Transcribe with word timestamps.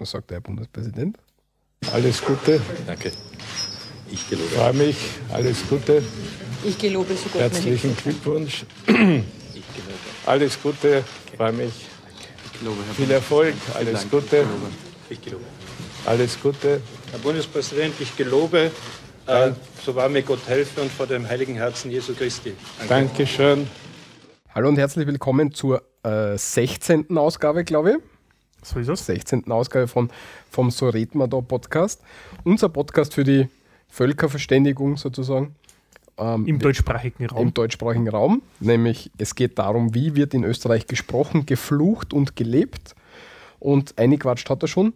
Was 0.00 0.12
sagt 0.12 0.30
der 0.30 0.36
Herr 0.36 0.40
Bundespräsident? 0.40 1.18
Alles 1.92 2.22
Gute. 2.22 2.58
Danke. 2.86 3.12
Ich 4.10 4.30
gelobe. 4.30 4.48
Freue 4.48 4.72
mich. 4.72 4.96
Alles 5.30 5.58
Gute. 5.68 6.02
Ich 6.64 6.78
gelobe 6.78 7.14
so 7.14 7.28
Gott 7.30 7.42
Herzlichen 7.42 7.94
Glückwunsch. 7.94 8.64
Ich 8.86 8.94
gelobe. 8.94 9.98
Alles 10.24 10.62
Gute. 10.62 11.04
Freue 11.36 11.52
mich. 11.52 11.72
Ich 12.46 12.58
gelobe, 12.58 12.78
Herr 12.86 12.94
Viel 12.94 13.10
Erfolg. 13.10 13.54
Alles 13.74 13.92
Dank. 13.92 14.10
Gute. 14.10 14.46
Ich 15.10 15.20
gelobe. 15.20 15.44
Alles 16.06 16.40
Gute. 16.42 16.80
Herr 17.10 17.18
Bundespräsident, 17.18 17.94
ich 18.00 18.16
gelobe, 18.16 18.70
äh, 19.26 19.50
so 19.84 19.94
wahr 19.94 20.08
mir 20.08 20.22
Gott 20.22 20.40
helfe 20.46 20.80
und 20.80 20.90
vor 20.90 21.08
dem 21.08 21.28
heiligen 21.28 21.56
Herzen 21.56 21.90
Jesu 21.90 22.14
Christi. 22.14 22.54
Dankeschön. 22.88 23.68
Hallo 24.54 24.70
und 24.70 24.78
herzlich 24.78 25.06
willkommen 25.06 25.52
zur 25.52 25.82
äh, 26.04 26.38
16. 26.38 27.18
Ausgabe, 27.18 27.64
glaube 27.64 27.90
ich. 27.90 28.09
So 28.62 28.78
ist 28.78 28.88
es. 28.88 29.06
16. 29.06 29.50
Ausgabe 29.50 29.88
von, 29.88 30.10
vom 30.50 30.70
So 30.70 30.88
red 30.88 31.14
man 31.14 31.30
da 31.30 31.40
Podcast. 31.40 32.02
Unser 32.44 32.68
Podcast 32.68 33.14
für 33.14 33.24
die 33.24 33.48
Völkerverständigung 33.88 34.96
sozusagen. 34.96 35.54
Ähm, 36.18 36.46
Im 36.46 36.58
deutschsprachigen 36.58 37.26
Raum. 37.26 37.42
im 37.42 37.54
deutschsprachigen 37.54 38.08
Raum. 38.08 38.42
Nämlich 38.60 39.10
es 39.18 39.34
geht 39.34 39.58
darum, 39.58 39.94
wie 39.94 40.14
wird 40.16 40.34
in 40.34 40.44
Österreich 40.44 40.86
gesprochen, 40.86 41.46
geflucht 41.46 42.12
und 42.12 42.36
gelebt. 42.36 42.94
Und 43.58 43.98
eingequatscht 43.98 44.48
hat 44.50 44.62
er 44.62 44.68
schon. 44.68 44.92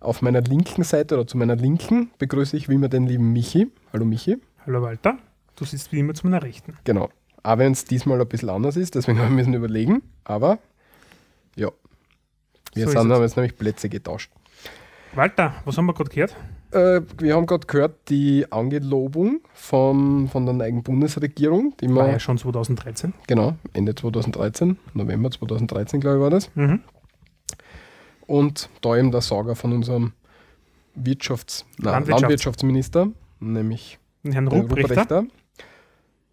Auf 0.00 0.22
meiner 0.22 0.40
linken 0.40 0.84
Seite 0.84 1.16
oder 1.16 1.26
zu 1.26 1.36
meiner 1.36 1.56
linken 1.56 2.10
begrüße 2.18 2.56
ich 2.56 2.68
wie 2.68 2.74
immer 2.74 2.88
den 2.88 3.06
lieben 3.06 3.32
Michi. 3.32 3.66
Hallo 3.92 4.04
Michi. 4.04 4.36
Hallo 4.64 4.80
Walter, 4.82 5.18
du 5.56 5.64
sitzt 5.64 5.90
wie 5.90 5.98
immer 5.98 6.14
zu 6.14 6.26
meiner 6.26 6.42
Rechten. 6.42 6.74
Genau. 6.84 7.08
Auch 7.42 7.58
wenn 7.58 7.72
es 7.72 7.84
diesmal 7.84 8.20
ein 8.20 8.28
bisschen 8.28 8.50
anders 8.50 8.76
ist, 8.76 8.94
deswegen 8.94 9.18
haben 9.20 9.30
wir 9.30 9.36
müssen 9.36 9.54
überlegen. 9.54 10.02
Aber 10.22 10.58
wir 12.78 12.86
So 12.86 13.00
sind, 13.00 13.12
haben 13.12 13.22
jetzt 13.22 13.36
nämlich 13.36 13.56
Plätze 13.56 13.88
getauscht. 13.88 14.30
Walter, 15.14 15.54
was 15.64 15.76
haben 15.76 15.86
wir 15.86 15.94
gerade 15.94 16.10
gehört? 16.10 16.36
Äh, 16.70 17.00
wir 17.18 17.34
haben 17.34 17.46
gerade 17.46 17.66
gehört, 17.66 18.10
die 18.10 18.46
Angelobung 18.50 19.40
von, 19.54 20.28
von 20.28 20.44
der 20.44 20.54
neuen 20.54 20.82
Bundesregierung, 20.82 21.74
die 21.80 21.92
War 21.94 22.08
ja 22.10 22.18
schon 22.18 22.36
2013. 22.36 23.14
genau, 23.26 23.54
Ende 23.72 23.94
2013, 23.94 24.76
November 24.92 25.30
2013, 25.30 26.00
glaube 26.00 26.16
ich, 26.18 26.22
war 26.22 26.30
das. 26.30 26.54
Mhm. 26.54 26.80
Und 28.26 28.68
da 28.82 28.96
eben 28.96 29.10
der 29.10 29.22
Sager 29.22 29.56
von 29.56 29.72
unserem 29.72 30.12
Wirtschafts-, 30.94 31.64
Landwirtschafts- 31.80 32.10
Landwirtschaftsminister, 32.10 33.08
nämlich 33.40 33.98
Herrn 34.24 34.48
Ruprechter. 34.48 34.82
Ruprechter. 34.82 35.26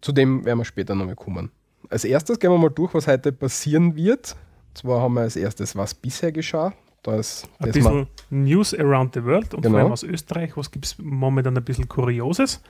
Zu 0.02 0.12
dem 0.12 0.44
werden 0.44 0.58
wir 0.58 0.64
später 0.66 0.94
noch 0.94 1.06
mal 1.06 1.14
kommen. 1.16 1.50
Als 1.88 2.04
erstes 2.04 2.38
gehen 2.38 2.50
wir 2.50 2.58
mal 2.58 2.68
durch, 2.68 2.92
was 2.92 3.06
heute 3.06 3.32
passieren 3.32 3.96
wird. 3.96 4.36
Zwar 4.76 5.00
haben 5.00 5.14
wir 5.14 5.22
als 5.22 5.36
erstes, 5.36 5.74
was 5.74 5.94
bisher 5.94 6.32
geschah. 6.32 6.72
Da 7.02 7.16
ist 7.16 7.48
Ein 7.60 7.72
bisschen 7.72 8.06
News 8.30 8.74
around 8.74 9.14
the 9.14 9.24
world 9.24 9.54
und 9.54 9.62
Genau. 9.62 9.74
vor 9.74 9.80
allem 9.84 9.92
aus 9.92 10.02
Österreich. 10.02 10.56
Was 10.56 10.70
gibt 10.70 10.84
es 10.86 10.98
momentan 10.98 11.56
ein 11.56 11.64
bisschen 11.64 11.88
Kurioses? 11.88 12.60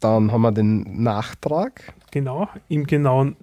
dann 0.00 0.30
haben 0.30 0.42
wir 0.42 0.52
den 0.52 1.02
Nachtrag. 1.02 1.92
Genau, 2.12 2.48
im 2.68 2.86
genauen 2.86 3.34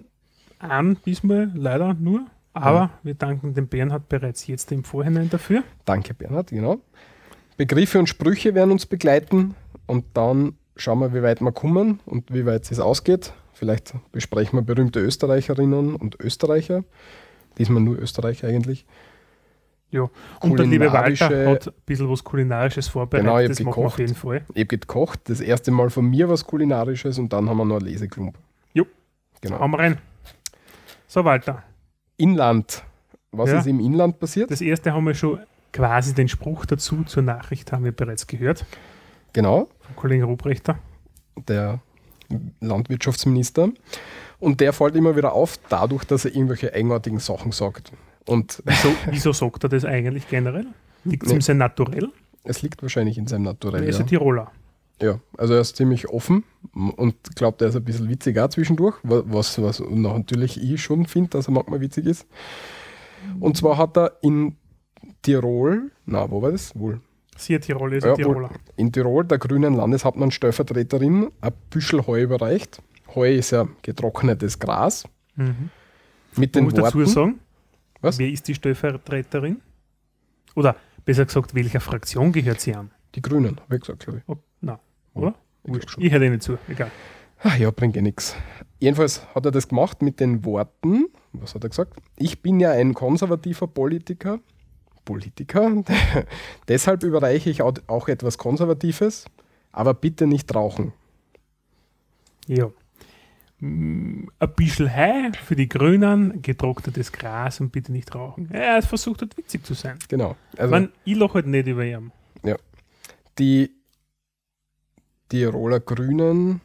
an 0.58 0.96
diesmal 1.04 1.50
leider 1.54 1.92
nur. 1.92 2.26
Aber 2.54 2.76
Ja. 2.78 2.90
wir 3.02 3.12
danken 3.14 3.52
dem 3.52 3.68
Bernhard 3.68 4.08
bereits 4.08 4.46
jetzt 4.46 4.72
im 4.72 4.82
Vorhinein 4.82 5.28
dafür. 5.28 5.62
Danke, 5.84 6.14
Bernhard, 6.14 6.48
genau. 6.48 6.78
Begriffe 7.58 7.98
und 7.98 8.06
Sprüche 8.08 8.54
werden 8.54 8.70
uns 8.70 8.86
begleiten 8.86 9.54
und 9.86 10.06
dann 10.14 10.54
schauen 10.76 11.00
wir, 11.00 11.12
wie 11.12 11.22
weit 11.22 11.42
wir 11.42 11.52
kommen 11.52 12.00
und 12.06 12.32
wie 12.32 12.46
weit 12.46 12.70
es 12.70 12.80
ausgeht. 12.80 13.34
Vielleicht 13.52 13.92
besprechen 14.12 14.58
wir 14.58 14.62
berühmte 14.62 15.00
Österreicherinnen 15.00 15.94
und 15.94 16.18
Österreicher. 16.20 16.84
Diesmal 17.58 17.82
nur 17.82 17.98
Österreicher 17.98 18.48
eigentlich. 18.48 18.86
Ja. 19.90 20.10
Und 20.40 20.58
der 20.58 20.66
liebe 20.66 20.92
Walter 20.92 21.50
hat 21.50 21.68
ein 21.68 21.72
bisschen 21.86 22.10
was 22.10 22.24
Kulinarisches 22.24 22.88
vorbereitet. 22.88 23.26
Genau, 23.26 23.38
ich 23.40 23.48
das 23.48 23.60
machen 23.60 23.82
wir 23.82 23.86
auf 23.86 23.96
gekocht. 23.96 23.98
jeden 24.00 24.14
Fall. 24.14 24.44
Ich 24.54 24.64
habe 24.64 24.78
gekocht, 24.78 25.20
das 25.24 25.40
erste 25.40 25.70
Mal 25.70 25.90
von 25.90 26.06
mir 26.10 26.28
was 26.28 26.44
Kulinarisches 26.44 27.18
und 27.18 27.32
dann 27.32 27.48
haben 27.48 27.56
wir 27.58 27.64
noch 27.64 27.76
einen 27.76 27.86
Leseklump. 27.86 28.36
Jo. 28.74 28.84
Genau. 29.40 29.60
Hauen 29.60 29.70
wir 29.70 29.78
rein. 29.78 29.98
So, 31.06 31.24
Walter. 31.24 31.62
Inland. 32.16 32.82
Was 33.30 33.50
Ja. 33.50 33.58
ist 33.58 33.66
im 33.66 33.80
Inland 33.80 34.18
passiert? 34.18 34.50
Das 34.50 34.60
erste 34.60 34.92
haben 34.92 35.04
wir 35.06 35.14
schon 35.14 35.38
quasi 35.72 36.14
den 36.14 36.28
Spruch 36.28 36.66
dazu 36.66 37.04
zur 37.04 37.22
Nachricht 37.22 37.70
haben 37.72 37.84
wir 37.84 37.92
bereits 37.92 38.26
gehört. 38.26 38.64
genau, 39.32 39.68
Vom 39.80 39.96
Kollegen 39.96 40.24
Ruprechter. 40.24 40.78
der 41.48 41.80
Landwirtschaftsminister. 42.60 43.68
Und 44.38 44.60
der 44.60 44.72
fällt 44.72 44.94
immer 44.96 45.16
wieder 45.16 45.32
auf, 45.32 45.58
dadurch, 45.68 46.04
dass 46.04 46.24
er 46.24 46.34
irgendwelche 46.34 46.72
eigenartigen 46.74 47.18
Sachen 47.20 47.52
sagt. 47.52 47.92
Und 48.26 48.62
Wieso, 48.64 48.88
wieso 49.10 49.32
sagt 49.32 49.64
er 49.64 49.68
das 49.68 49.84
eigentlich 49.84 50.28
generell? 50.28 50.66
Liegt 51.04 51.22
es 51.24 51.28
Nee. 51.30 51.36
ihm 51.36 51.40
sehr 51.40 51.54
naturell? 51.54 52.10
es 52.48 52.62
liegt 52.62 52.80
wahrscheinlich 52.82 53.18
in 53.18 53.26
seinem 53.26 53.46
Er 53.46 53.52
Naturell. 53.52 53.84
ist 53.84 53.96
Ja. 53.98 54.04
ein 54.04 54.08
Tiroler. 54.08 54.52
ja, 55.02 55.18
also 55.36 55.54
er 55.54 55.60
ist 55.60 55.76
ziemlich 55.76 56.08
offen 56.08 56.44
und 56.74 57.14
glaubt, 57.34 57.60
er 57.60 57.68
ist 57.68 57.76
ein 57.76 57.84
bisschen 57.84 58.08
witzig 58.08 58.38
auch 58.38 58.48
zwischendurch, 58.48 58.96
wa- 59.02 59.22
was, 59.26 59.60
was 59.60 59.80
natürlich 59.80 60.60
ich 60.62 60.80
schon 60.82 61.06
finde, 61.06 61.30
dass 61.30 61.48
er 61.48 61.52
manchmal 61.52 61.80
witzig 61.80 62.06
ist. 62.06 62.24
Und 63.40 63.56
zwar 63.56 63.76
hat 63.78 63.96
er 63.96 64.12
in 64.22 64.54
Tirol, 65.22 65.90
na, 66.04 66.30
wo 66.30 66.40
war 66.42 66.52
das? 66.52 66.74
Wohl. 66.78 67.00
Sie 67.36 67.58
Tirol 67.58 67.92
ist 67.94 68.04
Ja, 68.04 68.14
Tiroler. 68.14 68.50
in 68.76 68.92
Tirol 68.92 69.24
der 69.24 69.38
grünen 69.38 69.74
Landeshauptmann 69.74 70.30
Stellvertreterin 70.30 71.30
ein 71.40 71.52
Büschel 71.70 72.06
Heu 72.06 72.20
überreicht. 72.22 72.80
Heu 73.16 73.34
ist 73.34 73.50
ja 73.50 73.66
getrocknetes 73.82 74.58
Gras. 74.58 75.04
Mhm. 75.34 75.70
Mit 76.36 76.36
Man 76.36 76.52
den 76.52 76.64
muss 76.64 76.74
dazu 76.74 76.98
Worten, 76.98 77.10
sagen, 77.10 77.40
Was? 78.00 78.18
wer 78.18 78.28
ist 78.28 78.46
die 78.46 78.54
Stellvertreterin? 78.54 79.60
Oder 80.54 80.76
besser 81.04 81.24
gesagt, 81.24 81.54
welcher 81.54 81.80
Fraktion 81.80 82.30
gehört 82.32 82.60
sie 82.60 82.74
an? 82.74 82.90
die 83.16 83.22
Grünen, 83.22 83.58
habe 83.60 83.76
ich 83.76 83.80
gesagt, 83.80 84.00
glaube 84.00 84.18
ich. 84.18 84.24
Oh, 84.28 84.36
na, 84.60 84.78
oder? 85.14 85.34
Ich. 85.64 85.98
Ich 85.98 86.12
höre 86.12 86.20
nicht 86.30 86.42
zu, 86.42 86.58
egal. 86.68 86.90
Ach 87.42 87.56
ja, 87.56 87.70
bringt 87.70 87.96
eh 87.96 88.02
nichts. 88.02 88.36
Jedenfalls 88.78 89.26
hat 89.34 89.44
er 89.46 89.50
das 89.50 89.68
gemacht 89.68 90.02
mit 90.02 90.20
den 90.20 90.44
Worten, 90.44 91.06
was 91.32 91.54
hat 91.54 91.64
er 91.64 91.70
gesagt? 91.70 91.94
Ich 92.16 92.42
bin 92.42 92.60
ja 92.60 92.72
ein 92.72 92.94
konservativer 92.94 93.66
Politiker. 93.66 94.40
Politiker. 95.04 95.82
Deshalb 96.68 97.02
überreiche 97.04 97.48
ich 97.48 97.62
auch, 97.62 97.74
auch 97.86 98.08
etwas 98.08 98.38
Konservatives, 98.38 99.24
aber 99.72 99.94
bitte 99.94 100.26
nicht 100.26 100.54
rauchen. 100.54 100.92
Ja. 102.46 102.70
Mm, 103.60 104.28
Ein 104.38 104.54
bisschen 104.54 104.94
Heu 104.94 105.30
für 105.44 105.56
die 105.56 105.68
Grünen, 105.68 106.42
getrocknetes 106.42 107.10
Gras 107.12 107.60
und 107.60 107.72
bitte 107.72 107.90
nicht 107.92 108.14
rauchen. 108.14 108.50
Ja, 108.52 108.76
er 108.76 108.82
versucht 108.82 109.22
halt 109.22 109.36
witzig 109.36 109.64
zu 109.64 109.74
sein. 109.74 109.98
Genau. 110.08 110.36
Also 110.56 110.70
Man, 110.70 110.92
ich 111.04 111.16
lache 111.16 111.34
halt 111.34 111.46
nicht 111.46 111.66
über 111.66 111.84
ihn. 111.84 112.12
die 113.38 113.70
Tiroler 115.28 115.80
Grünen. 115.80 116.60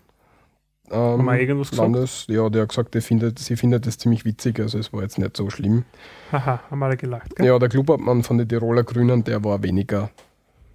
Ähm, 0.90 0.98
Haben 1.00 1.26
wir 1.26 1.40
irgendwas 1.40 1.70
gesagt? 1.72 1.92
Landes, 1.92 2.26
ja, 2.28 2.50
der 2.50 2.64
hat 2.64 2.70
gesagt, 2.70 2.96
er 2.96 3.02
findet, 3.02 3.40
sie 3.40 3.56
findet 3.56 3.88
das 3.88 3.98
ziemlich 3.98 4.26
witzig, 4.26 4.60
also 4.60 4.78
es 4.78 4.92
war 4.94 5.02
jetzt 5.02 5.18
nicht 5.18 5.36
so 5.38 5.50
schlimm. 5.50 5.86
Haha, 6.32 6.62
haben 6.70 6.84
alle 6.84 6.98
gelacht, 6.98 7.36
gell? 7.36 7.46
Ja, 7.46 7.58
der 7.60 7.70
Clubobmann 7.70 8.24
von 8.24 8.38
den 8.38 8.48
Tiroler 8.48 8.84
Grünen, 8.84 9.24
der 9.24 9.44
war 9.44 9.64
weniger 9.64 10.12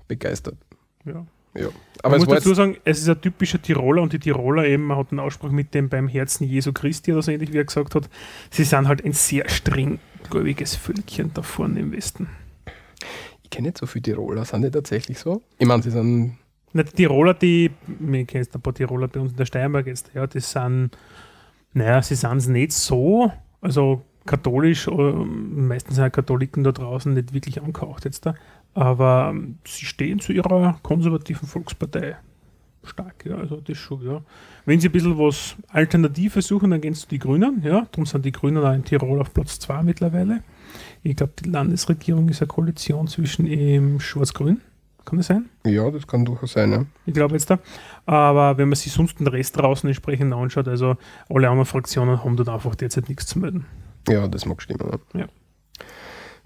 begeistert. 0.08 0.56
Ja. 1.04 1.26
Ja. 1.58 1.68
Aber 2.02 2.18
man 2.18 2.26
muss 2.26 2.34
dazu 2.36 2.54
sagen, 2.54 2.76
es 2.84 3.00
ist 3.00 3.08
ein 3.08 3.20
typischer 3.20 3.60
Tiroler 3.60 4.02
und 4.02 4.12
die 4.12 4.18
Tiroler 4.18 4.64
eben, 4.64 4.84
man 4.84 4.98
hat 4.98 5.10
einen 5.10 5.20
Ausspruch 5.20 5.50
mit 5.50 5.74
dem 5.74 5.88
beim 5.88 6.08
Herzen 6.08 6.44
Jesu 6.44 6.72
Christi 6.72 7.12
oder 7.12 7.22
so 7.22 7.32
ähnlich, 7.32 7.52
wie 7.52 7.58
er 7.58 7.64
gesagt 7.64 7.94
hat, 7.94 8.08
sie 8.50 8.64
sind 8.64 8.86
halt 8.86 9.04
ein 9.04 9.12
sehr 9.12 9.48
streng 9.48 9.98
gläubiges 10.30 10.76
Völkchen 10.76 11.32
da 11.34 11.42
vorne 11.42 11.80
im 11.80 11.92
Westen. 11.92 12.28
ich 13.42 13.50
kenne 13.50 13.68
nicht 13.68 13.78
so 13.78 13.86
viele 13.86 14.02
Tiroler, 14.02 14.44
sind 14.44 14.62
die 14.62 14.70
tatsächlich 14.70 15.18
so? 15.18 15.42
Ich 15.58 15.66
meine, 15.66 15.82
sie 15.82 15.90
sind, 15.90 16.36
Na, 16.72 16.82
die 16.82 16.92
Tiroler, 16.92 17.34
die, 17.34 17.70
wir 17.86 18.24
kennen 18.24 18.44
jetzt 18.44 18.54
ein 18.54 18.60
paar 18.60 18.74
Tiroler 18.74 19.08
bei 19.08 19.20
uns 19.20 19.32
in 19.32 19.36
der 19.36 19.46
Steiermark 19.46 19.86
jetzt, 19.86 20.10
ja, 20.14 20.26
das 20.26 20.50
sind, 20.52 20.90
naja, 21.72 22.02
sie 22.02 22.14
sind 22.14 22.36
es 22.36 22.46
nicht 22.46 22.72
so, 22.72 23.32
also 23.60 24.02
katholisch, 24.26 24.88
äh, 24.88 24.90
meistens 24.92 25.96
sind 25.96 26.12
Katholiken 26.12 26.64
da 26.64 26.72
draußen 26.72 27.14
nicht 27.14 27.32
wirklich 27.32 27.62
angehaucht 27.62 28.04
jetzt 28.04 28.26
da, 28.26 28.34
aber 28.76 29.30
ähm, 29.30 29.58
sie 29.66 29.86
stehen 29.86 30.20
zu 30.20 30.32
ihrer 30.32 30.78
konservativen 30.82 31.48
Volkspartei 31.48 32.16
stark, 32.84 33.24
ja, 33.24 33.36
also 33.36 33.56
das 33.56 33.78
schon, 33.78 34.04
ja. 34.04 34.22
Wenn 34.64 34.80
sie 34.80 34.88
ein 34.88 34.92
bisschen 34.92 35.18
was 35.18 35.56
Alternatives 35.68 36.46
suchen, 36.46 36.70
dann 36.70 36.80
gehen 36.80 36.94
sie 36.94 37.00
zu 37.00 37.08
die 37.08 37.18
Grünen, 37.18 37.62
ja, 37.64 37.86
darum 37.90 38.06
sind 38.06 38.24
die 38.24 38.32
Grünen 38.32 38.62
auch 38.62 38.72
in 38.72 38.84
Tirol 38.84 39.20
auf 39.20 39.32
Platz 39.34 39.58
2 39.58 39.82
mittlerweile. 39.82 40.42
Ich 41.02 41.16
glaube, 41.16 41.32
die 41.42 41.48
Landesregierung 41.48 42.28
ist 42.28 42.42
eine 42.42 42.48
Koalition 42.48 43.08
zwischen 43.08 43.46
ähm, 43.46 43.98
Schwarz-Grün, 43.98 44.60
kann 45.04 45.18
das 45.18 45.28
sein? 45.28 45.46
ja, 45.64 45.90
das 45.90 46.06
kann 46.06 46.24
durchaus 46.24 46.52
sein, 46.52 46.70
ja. 46.70 46.84
Ich 47.06 47.14
glaube 47.14 47.34
jetzt 47.34 47.48
da. 47.48 47.58
Aber 48.04 48.58
wenn 48.58 48.68
man 48.68 48.76
sich 48.76 48.92
sonst 48.92 49.18
den 49.18 49.26
Rest 49.26 49.56
draußen 49.56 49.88
entsprechend 49.88 50.34
anschaut, 50.34 50.68
also 50.68 50.96
alle 51.28 51.48
anderen 51.48 51.66
Fraktionen 51.66 52.22
haben 52.22 52.36
dort 52.36 52.50
einfach 52.50 52.74
derzeit 52.74 53.08
nichts 53.08 53.26
zu 53.26 53.38
melden. 53.38 53.66
Ja, 54.08 54.28
das 54.28 54.46
mag 54.46 54.60
stimmen. 54.62 54.88
Ja. 55.14 55.20
Ja. 55.20 55.26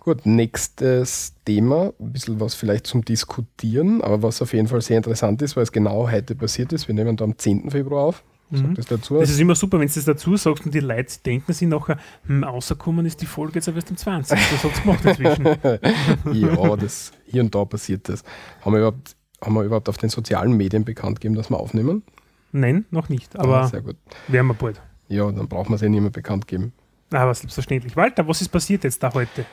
Gut, 0.01 0.25
nächstes 0.25 1.35
Thema, 1.45 1.93
ein 2.01 2.13
bisschen 2.13 2.41
was 2.41 2.55
vielleicht 2.55 2.87
zum 2.87 3.05
Diskutieren, 3.05 4.01
aber 4.01 4.23
was 4.23 4.41
auf 4.41 4.55
jeden 4.55 4.67
Fall 4.67 4.81
sehr 4.81 4.97
interessant 4.97 5.43
ist, 5.43 5.57
weil 5.57 5.63
es 5.63 5.73
genau 5.73 6.11
heute 6.11 6.35
passiert 6.35 6.73
ist. 6.73 6.89
Wir 6.89 6.95
nehmen 6.95 7.17
da 7.17 7.25
am 7.25 7.37
10. 7.37 7.71
Februar 7.71 8.05
auf. 8.07 8.25
Mhm. 8.49 8.75
das 8.75 8.87
dazu. 8.87 9.19
Das 9.21 9.31
ist 9.31 9.39
immer 9.39 9.55
super, 9.55 9.79
wenn 9.79 9.87
du 9.87 9.95
das 9.95 10.05
dazu 10.05 10.37
sagst 10.37 10.65
und 10.65 10.75
die 10.75 10.81
Leute 10.81 11.19
denken 11.25 11.53
sich 11.53 11.69
nachher, 11.69 11.99
hm, 12.27 12.43
rausgekommen 12.43 13.07
ist 13.07 13.21
die 13.21 13.27
Folge 13.27 13.57
jetzt 13.57 13.69
aber 13.69 13.77
erst 13.77 13.91
am 13.91 13.97
20. 13.97 14.39
Das 14.39 14.65
hat 14.65 14.73
es 14.73 14.83
gemacht 14.83 15.05
inzwischen. 15.05 15.45
ja, 16.33 16.77
das, 16.77 17.13
hier 17.27 17.43
und 17.43 17.55
da 17.55 17.65
passiert 17.65 18.09
das. 18.09 18.25
Haben 18.63 18.73
wir, 18.73 18.79
überhaupt, 18.79 19.15
haben 19.41 19.55
wir 19.55 19.63
überhaupt 19.63 19.89
auf 19.89 19.99
den 19.99 20.11
sozialen 20.11 20.57
Medien 20.57 20.85
bekannt 20.85 21.21
gegeben, 21.21 21.37
dass 21.37 21.49
wir 21.49 21.61
aufnehmen? 21.61 22.03
Nein, 22.51 22.87
noch 22.91 23.09
nicht, 23.09 23.39
Ah, 23.39 23.43
aber 23.43 23.69
sehr 23.69 23.83
gut. 23.83 23.97
werden 24.27 24.49
wir 24.49 24.55
bald. 24.55 24.81
Ja, 25.07 25.31
dann 25.31 25.47
brauchen 25.47 25.69
wir 25.71 25.77
es 25.77 25.83
ja 25.83 25.89
nicht 25.89 26.01
mehr 26.01 26.11
bekannt 26.11 26.49
geben. 26.49 26.73
Aber 27.13 27.35
selbstverständlich. 27.35 27.95
Walter, 27.97 28.27
was 28.27 28.41
ist 28.41 28.49
passiert 28.49 28.83
jetzt 28.83 29.01
da 29.03 29.15
heute? 29.15 29.45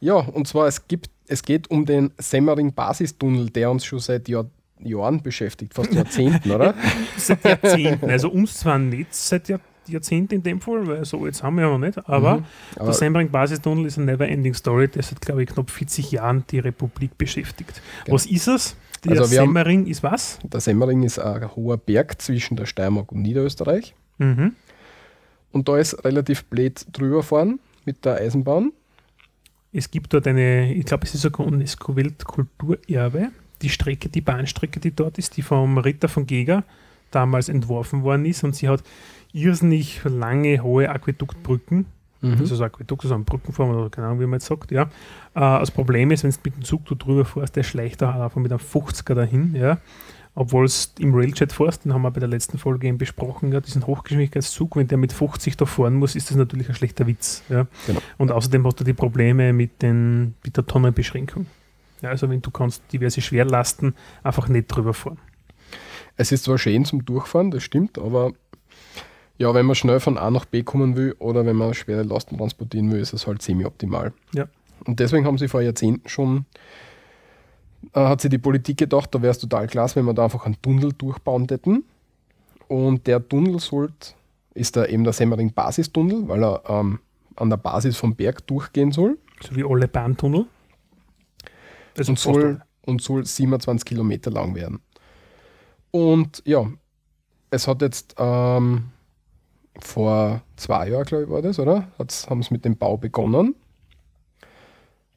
Ja, 0.00 0.14
und 0.16 0.46
zwar 0.46 0.66
es, 0.66 0.86
gibt, 0.88 1.10
es 1.26 1.42
geht 1.42 1.70
um 1.70 1.84
den 1.86 2.12
Semmering-Basistunnel, 2.18 3.50
der 3.50 3.70
uns 3.70 3.84
schon 3.84 3.98
seit 3.98 4.28
Jahr, 4.28 4.46
Jahren 4.80 5.22
beschäftigt, 5.22 5.74
fast 5.74 5.92
Jahrzehnten, 5.92 6.50
oder? 6.52 6.74
Seit 7.16 7.44
Jahrzehnten. 7.44 8.08
Also 8.08 8.30
uns 8.30 8.58
zwar 8.58 8.78
nicht 8.78 9.12
seit 9.12 9.48
Jahr, 9.48 9.58
Jahrzehnten 9.88 10.34
in 10.36 10.42
dem 10.44 10.60
Fall, 10.60 10.86
weil 10.86 11.04
so 11.04 11.26
jetzt 11.26 11.42
haben 11.42 11.56
wir 11.56 11.62
ja 11.64 11.70
noch 11.70 11.78
nicht, 11.84 11.98
aber 12.08 12.36
Mhm. 12.38 12.44
der 12.76 12.82
Aber, 12.82 12.92
Semmering-Basistunnel 12.92 13.86
ist 13.86 13.98
eine 13.98 14.06
never-ending 14.12 14.54
Story, 14.54 14.86
der 14.86 15.02
seit, 15.02 15.20
glaube 15.20 15.42
ich, 15.42 15.48
knapp 15.48 15.68
40 15.70 16.12
Jahren 16.12 16.44
die 16.50 16.60
Republik 16.60 17.18
beschäftigt. 17.18 17.82
Was 18.06 18.26
ist 18.26 18.46
es? 18.46 18.76
Der 19.04 19.12
Also 19.18 19.30
wir 19.32 19.40
haben- 19.40 19.46
Semmering 19.48 19.86
ist 19.86 20.02
was? 20.04 20.38
der 20.44 20.60
Semmering 20.60 21.02
ist 21.02 21.18
ein 21.18 21.56
hoher 21.56 21.76
Berg 21.76 22.20
zwischen 22.22 22.56
der 22.56 22.66
Steiermark 22.66 23.10
und 23.10 23.22
Niederösterreich. 23.22 23.94
Mhm. 24.18 24.54
Und 25.50 25.68
da 25.68 25.76
ist 25.78 26.04
relativ 26.04 26.44
blöd 26.44 26.86
drüber 26.92 27.22
fahren 27.24 27.58
mit 27.84 28.04
der 28.04 28.16
Eisenbahn. 28.16 28.72
Es 29.78 29.90
gibt 29.90 30.12
dort 30.12 30.26
eine, 30.26 30.74
ich 30.74 30.84
glaube, 30.84 31.04
es 31.04 31.14
ist 31.14 31.22
sogar 31.22 31.46
UNESCO-Weltkulturerbe. 31.46 33.28
Die 33.62 33.68
Strecke, 33.68 34.08
die 34.08 34.20
Bahnstrecke, 34.20 34.80
die 34.80 34.94
dort 34.94 35.18
ist, 35.18 35.36
die 35.36 35.42
vom 35.42 35.78
Ritter 35.78 36.08
von 36.08 36.26
Geger 36.26 36.64
damals 37.10 37.48
entworfen 37.48 38.02
worden 38.02 38.26
ist 38.26 38.44
und 38.44 38.54
sie 38.54 38.68
hat 38.68 38.82
irrsinnig 39.32 40.00
lange, 40.04 40.62
hohe 40.62 40.90
Aquäduktbrücken. 40.90 41.86
Mhm. 42.20 42.36
Also 42.40 42.56
so 42.56 42.64
Aquädukt, 42.64 43.02
so 43.02 43.14
eine 43.14 43.24
Brückenform 43.24 43.70
oder 43.70 43.90
keine 43.90 44.08
Ahnung, 44.08 44.20
wie 44.20 44.26
man 44.26 44.40
jetzt 44.40 44.46
sagt, 44.46 44.72
ja. 44.72 44.82
Äh, 44.82 44.88
das 45.34 45.70
Problem 45.70 46.10
ist, 46.10 46.24
wenn 46.24 46.30
du 46.30 46.36
mit 46.44 46.56
dem 46.56 46.64
Zug 46.64 46.84
du 46.86 46.94
drüber 46.96 47.24
fährst, 47.24 47.54
der 47.54 47.62
schleicht 47.62 48.02
da 48.02 48.24
einfach 48.24 48.40
mit 48.40 48.50
einem 48.50 48.60
50er 48.60 49.14
dahin, 49.14 49.54
ja. 49.54 49.78
Obwohl 50.40 50.66
es 50.66 50.92
im 51.00 51.12
Railjet 51.16 51.52
fährst, 51.52 51.84
den 51.84 51.92
haben 51.92 52.02
wir 52.02 52.12
bei 52.12 52.20
der 52.20 52.28
letzten 52.28 52.58
Folge 52.58 52.86
eben 52.86 52.96
besprochen, 52.96 53.50
ja, 53.50 53.60
diesen 53.60 53.84
Hochgeschwindigkeitszug, 53.84 54.76
wenn 54.76 54.86
der 54.86 54.96
mit 54.96 55.12
50 55.12 55.56
da 55.56 55.66
fahren 55.66 55.94
muss, 55.94 56.14
ist 56.14 56.30
das 56.30 56.36
natürlich 56.36 56.68
ein 56.68 56.76
schlechter 56.76 57.08
Witz, 57.08 57.42
ja. 57.48 57.66
Genau. 57.88 58.00
Und 58.18 58.30
außerdem 58.30 58.64
hast 58.64 58.78
du 58.78 58.84
die 58.84 58.92
Probleme 58.92 59.52
mit, 59.52 59.82
den, 59.82 60.36
mit 60.44 60.56
der 60.56 60.64
Tonnenbeschränkung. 60.64 61.46
Ja, 62.02 62.10
also 62.10 62.30
wenn 62.30 62.40
du 62.40 62.52
kannst 62.52 62.84
diverse 62.92 63.20
Schwerlasten 63.20 63.96
einfach 64.22 64.46
nicht 64.46 64.68
drüber 64.68 64.94
fahren. 64.94 65.18
Es 66.16 66.30
ist 66.30 66.44
zwar 66.44 66.56
schön 66.56 66.84
zum 66.84 67.04
Durchfahren, 67.04 67.50
das 67.50 67.64
stimmt, 67.64 67.98
aber 67.98 68.30
ja, 69.38 69.52
wenn 69.54 69.66
man 69.66 69.74
schnell 69.74 69.98
von 69.98 70.18
A 70.18 70.30
nach 70.30 70.44
B 70.44 70.62
kommen 70.62 70.94
will 70.94 71.16
oder 71.18 71.46
wenn 71.46 71.56
man 71.56 71.74
schwere 71.74 72.04
Lasten 72.04 72.38
transportieren 72.38 72.92
will, 72.92 73.00
ist 73.00 73.12
es 73.12 73.26
halt 73.26 73.42
semi-optimal. 73.42 74.12
Ja. 74.34 74.46
Und 74.84 75.00
deswegen 75.00 75.26
haben 75.26 75.38
sie 75.38 75.48
vor 75.48 75.62
Jahrzehnten 75.62 76.08
schon, 76.08 76.46
äh, 77.92 78.00
hat 78.00 78.20
sich 78.20 78.30
die 78.30 78.38
Politik 78.38 78.78
gedacht, 78.78 79.14
da 79.14 79.22
wäre 79.22 79.30
es 79.30 79.38
total 79.38 79.66
klasse, 79.66 79.96
wenn 79.96 80.06
wir 80.06 80.14
da 80.14 80.24
einfach 80.24 80.44
einen 80.46 80.60
Tunnel 80.60 80.92
durchbauen 80.92 81.46
hätten. 81.48 81.84
Und 82.68 83.06
der 83.06 83.26
Tunnel 83.26 83.60
sollte, 83.60 84.14
ist 84.54 84.76
da 84.76 84.84
eben 84.84 85.04
der 85.04 85.12
Semmering-Basistunnel, 85.12 86.28
weil 86.28 86.44
er 86.44 86.62
ähm, 86.68 87.00
an 87.36 87.50
der 87.50 87.56
Basis 87.56 87.96
vom 87.96 88.14
Berg 88.14 88.46
durchgehen 88.46 88.92
soll 88.92 89.18
So 89.40 89.54
wie 89.56 89.64
alle 89.64 89.88
Bahntunnel. 89.88 90.46
Also 91.96 92.12
und 92.12 92.18
soll, 92.18 92.60
und 92.82 93.02
soll 93.02 93.24
27 93.24 93.84
Kilometer 93.84 94.30
lang 94.30 94.54
werden. 94.54 94.80
Und 95.90 96.42
ja, 96.44 96.66
es 97.50 97.66
hat 97.66 97.82
jetzt 97.82 98.14
ähm, 98.18 98.90
vor 99.78 100.42
zwei 100.56 100.90
Jahren, 100.90 101.04
glaube 101.04 101.24
ich, 101.24 101.30
war 101.30 101.42
das, 101.42 101.58
oder? 101.58 101.88
Hat's, 101.98 102.28
haben 102.28 102.42
sie 102.42 102.52
mit 102.52 102.64
dem 102.64 102.76
Bau 102.76 102.96
begonnen. 102.96 103.54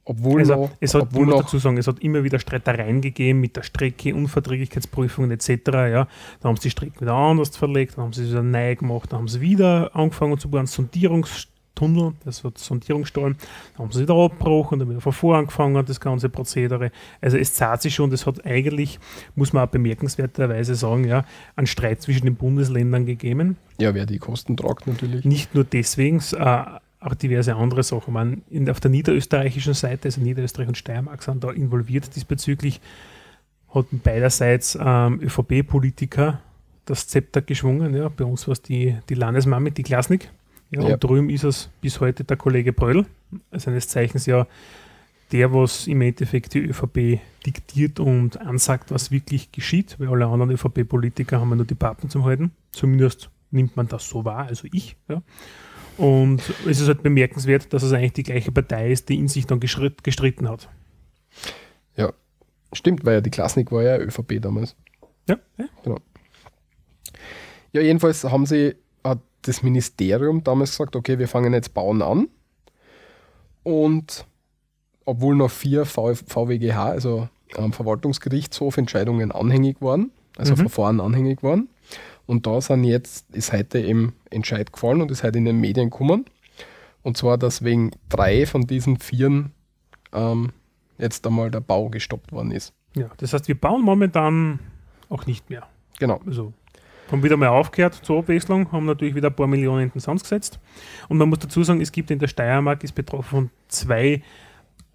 Obwohl 0.03 0.39
Also, 0.39 0.55
noch, 0.55 0.71
es 0.79 0.93
hat, 0.95 1.03
obwohl 1.03 1.27
noch 1.27 1.41
dazu 1.41 1.59
sagen, 1.59 1.77
es 1.77 1.87
hat 1.87 1.99
immer 1.99 2.23
wieder 2.23 2.39
Streitereien 2.39 3.01
gegeben 3.01 3.39
mit 3.39 3.55
der 3.55 3.63
Strecke, 3.63 4.15
Unverträglichkeitsprüfungen 4.15 5.31
etc. 5.31 5.49
Ja. 5.67 6.07
Da 6.39 6.49
haben 6.49 6.55
sie 6.55 6.63
die 6.63 6.69
Strecke 6.71 7.01
wieder 7.01 7.13
anders 7.13 7.55
verlegt, 7.55 7.97
dann 7.97 8.05
haben 8.05 8.13
sie 8.13 8.23
es 8.23 8.31
wieder 8.31 8.41
neu 8.41 8.75
gemacht, 8.75 9.11
dann 9.11 9.19
haben 9.19 9.27
sie 9.27 9.41
wieder 9.41 9.95
angefangen 9.95 10.39
zu 10.39 10.49
bauen, 10.49 10.65
Sondierungstunnel, 10.65 12.13
das 12.25 12.43
wird 12.43 12.57
Sondierungsstollen, 12.57 13.37
dann 13.77 13.85
haben 13.85 13.91
sie 13.91 14.01
wieder 14.01 14.15
abgebrochen, 14.15 14.79
dann 14.79 14.89
wieder 14.89 15.01
von 15.01 15.13
vor 15.13 15.37
angefangen, 15.37 15.85
das 15.85 15.99
ganze 15.99 16.29
Prozedere. 16.29 16.91
Also 17.21 17.37
es 17.37 17.53
zahlt 17.53 17.83
sich 17.83 17.93
schon, 17.93 18.09
das 18.09 18.25
hat 18.25 18.43
eigentlich, 18.43 18.99
muss 19.35 19.53
man 19.53 19.67
auch 19.67 19.71
bemerkenswerterweise 19.71 20.73
sagen, 20.73 21.05
ja, 21.05 21.25
einen 21.55 21.67
Streit 21.67 22.01
zwischen 22.01 22.25
den 22.25 22.35
Bundesländern 22.35 23.05
gegeben. 23.05 23.55
ja, 23.79 23.93
wer 23.93 24.07
die 24.07 24.17
Kosten 24.17 24.57
tragt 24.57 24.87
natürlich. 24.87 25.25
Nicht 25.25 25.53
nur 25.53 25.63
deswegen, 25.63 26.17
äh, 26.37 26.63
auch 27.01 27.15
diverse 27.15 27.55
andere 27.55 27.83
Sachen. 27.83 28.13
Man, 28.13 28.43
in, 28.49 28.69
auf 28.69 28.79
der 28.79 28.91
niederösterreichischen 28.91 29.73
Seite, 29.73 30.07
also 30.07 30.21
Niederösterreich 30.21 30.67
und 30.67 30.77
Steiermark 30.77 31.23
sind 31.23 31.43
da 31.43 31.51
involviert 31.51 32.15
diesbezüglich, 32.15 32.79
hatten 33.73 33.99
beiderseits 33.99 34.77
ähm, 34.79 35.19
ÖVP-Politiker 35.21 36.39
das 36.85 37.07
Zepter 37.07 37.41
geschwungen. 37.41 37.95
Ja. 37.95 38.09
Bei 38.09 38.23
uns 38.23 38.47
war 38.47 38.53
es 38.53 38.61
die, 38.61 38.97
die 39.09 39.15
Landesmami, 39.15 39.71
die 39.71 39.83
Klasnik. 39.83 40.29
Ja, 40.69 40.83
Ja. 40.83 40.93
Und 40.93 41.03
drüben 41.03 41.29
ist 41.29 41.43
es 41.43 41.69
bis 41.81 41.99
heute 41.99 42.23
der 42.23 42.37
Kollege 42.37 42.71
Bröll, 42.71 43.05
seines 43.51 43.87
Zeichens 43.87 44.25
ja 44.25 44.47
der, 45.31 45.53
was 45.53 45.87
im 45.87 46.01
Endeffekt 46.01 46.53
die 46.53 46.59
ÖVP 46.59 47.19
diktiert 47.45 47.99
und 47.99 48.39
ansagt, 48.41 48.91
was 48.91 49.11
wirklich 49.11 49.51
geschieht, 49.51 49.95
weil 49.97 50.09
alle 50.09 50.27
anderen 50.27 50.51
ÖVP-Politiker 50.51 51.39
haben 51.39 51.49
ja 51.51 51.55
nur 51.55 51.65
die 51.65 51.75
Pappen 51.75 52.09
zum 52.09 52.25
Halten. 52.25 52.51
Zumindest 52.71 53.29
nimmt 53.49 53.75
man 53.77 53.87
das 53.87 54.07
so 54.07 54.25
wahr, 54.25 54.47
also 54.47 54.67
ich. 54.71 54.95
Ja. 55.07 55.21
Und 55.97 56.41
es 56.67 56.79
ist 56.79 56.87
halt 56.87 57.03
bemerkenswert, 57.03 57.71
dass 57.73 57.83
es 57.83 57.91
eigentlich 57.93 58.13
die 58.13 58.23
gleiche 58.23 58.51
Partei 58.51 58.91
ist, 58.91 59.09
die 59.09 59.15
in 59.15 59.27
sich 59.27 59.45
dann 59.45 59.59
gestritten 59.59 60.49
hat. 60.49 60.69
Ja, 61.95 62.11
stimmt, 62.73 63.05
weil 63.05 63.15
ja 63.15 63.21
die 63.21 63.29
Klasnik 63.29 63.71
war 63.71 63.83
ja 63.83 63.97
ÖVP 63.97 64.41
damals. 64.41 64.75
Ja, 65.27 65.37
ja. 65.57 65.95
Ja, 67.73 67.81
jedenfalls 67.81 68.23
haben 68.23 68.45
sie, 68.45 68.75
hat 69.03 69.19
das 69.43 69.63
Ministerium 69.63 70.43
damals 70.43 70.71
gesagt, 70.71 70.95
okay, 70.95 71.19
wir 71.19 71.27
fangen 71.27 71.53
jetzt 71.53 71.73
bauen 71.73 72.01
an. 72.01 72.27
Und 73.63 74.25
obwohl 75.05 75.35
noch 75.35 75.51
vier 75.51 75.85
VWGH, 75.85 76.77
also 76.89 77.29
ähm, 77.57 77.73
Verwaltungsgerichtshof, 77.73 78.77
Entscheidungen 78.77 79.31
anhängig 79.31 79.77
waren, 79.81 80.11
also 80.37 80.53
Mhm. 80.53 80.57
Verfahren 80.57 80.99
anhängig 80.99 81.43
waren. 81.43 81.69
Und 82.25 82.47
da 82.47 82.61
sind 82.61 82.83
jetzt, 82.83 83.29
ist 83.35 83.51
heute 83.51 83.79
eben 83.79 84.15
Entscheid 84.29 84.71
gefallen 84.71 85.01
und 85.01 85.11
ist 85.11 85.23
heute 85.23 85.37
in 85.37 85.45
den 85.45 85.59
Medien 85.59 85.89
gekommen. 85.89 86.25
Und 87.03 87.17
zwar, 87.17 87.37
dass 87.37 87.63
wegen 87.63 87.91
drei 88.09 88.45
von 88.45 88.67
diesen 88.67 88.97
vieren 88.97 89.51
ähm, 90.13 90.51
jetzt 90.97 91.25
einmal 91.25 91.49
der 91.51 91.61
Bau 91.61 91.89
gestoppt 91.89 92.31
worden 92.31 92.51
ist. 92.51 92.73
ja. 92.95 93.09
Das 93.17 93.33
heißt, 93.33 93.47
wir 93.47 93.59
bauen 93.59 93.83
momentan 93.83 94.59
auch 95.09 95.25
nicht 95.25 95.49
mehr. 95.49 95.67
Genau. 95.99 96.21
Also 96.25 96.53
haben 97.11 97.23
wieder 97.23 97.37
mal 97.37 97.49
aufgehört 97.49 97.95
zur 97.95 98.19
Abwechslung, 98.19 98.71
haben 98.71 98.85
natürlich 98.85 99.15
wieder 99.15 99.27
ein 99.27 99.35
paar 99.35 99.47
Millionen 99.47 99.83
in 99.83 99.89
den 99.89 99.99
Sand 99.99 100.21
gesetzt. 100.21 100.59
Und 101.09 101.17
man 101.17 101.29
muss 101.29 101.39
dazu 101.39 101.63
sagen, 101.63 101.81
es 101.81 101.91
gibt 101.91 102.09
in 102.09 102.19
der 102.19 102.27
Steiermark, 102.27 102.83
ist 102.83 102.93
betroffen 102.93 103.29
von 103.29 103.49
zwei 103.67 104.23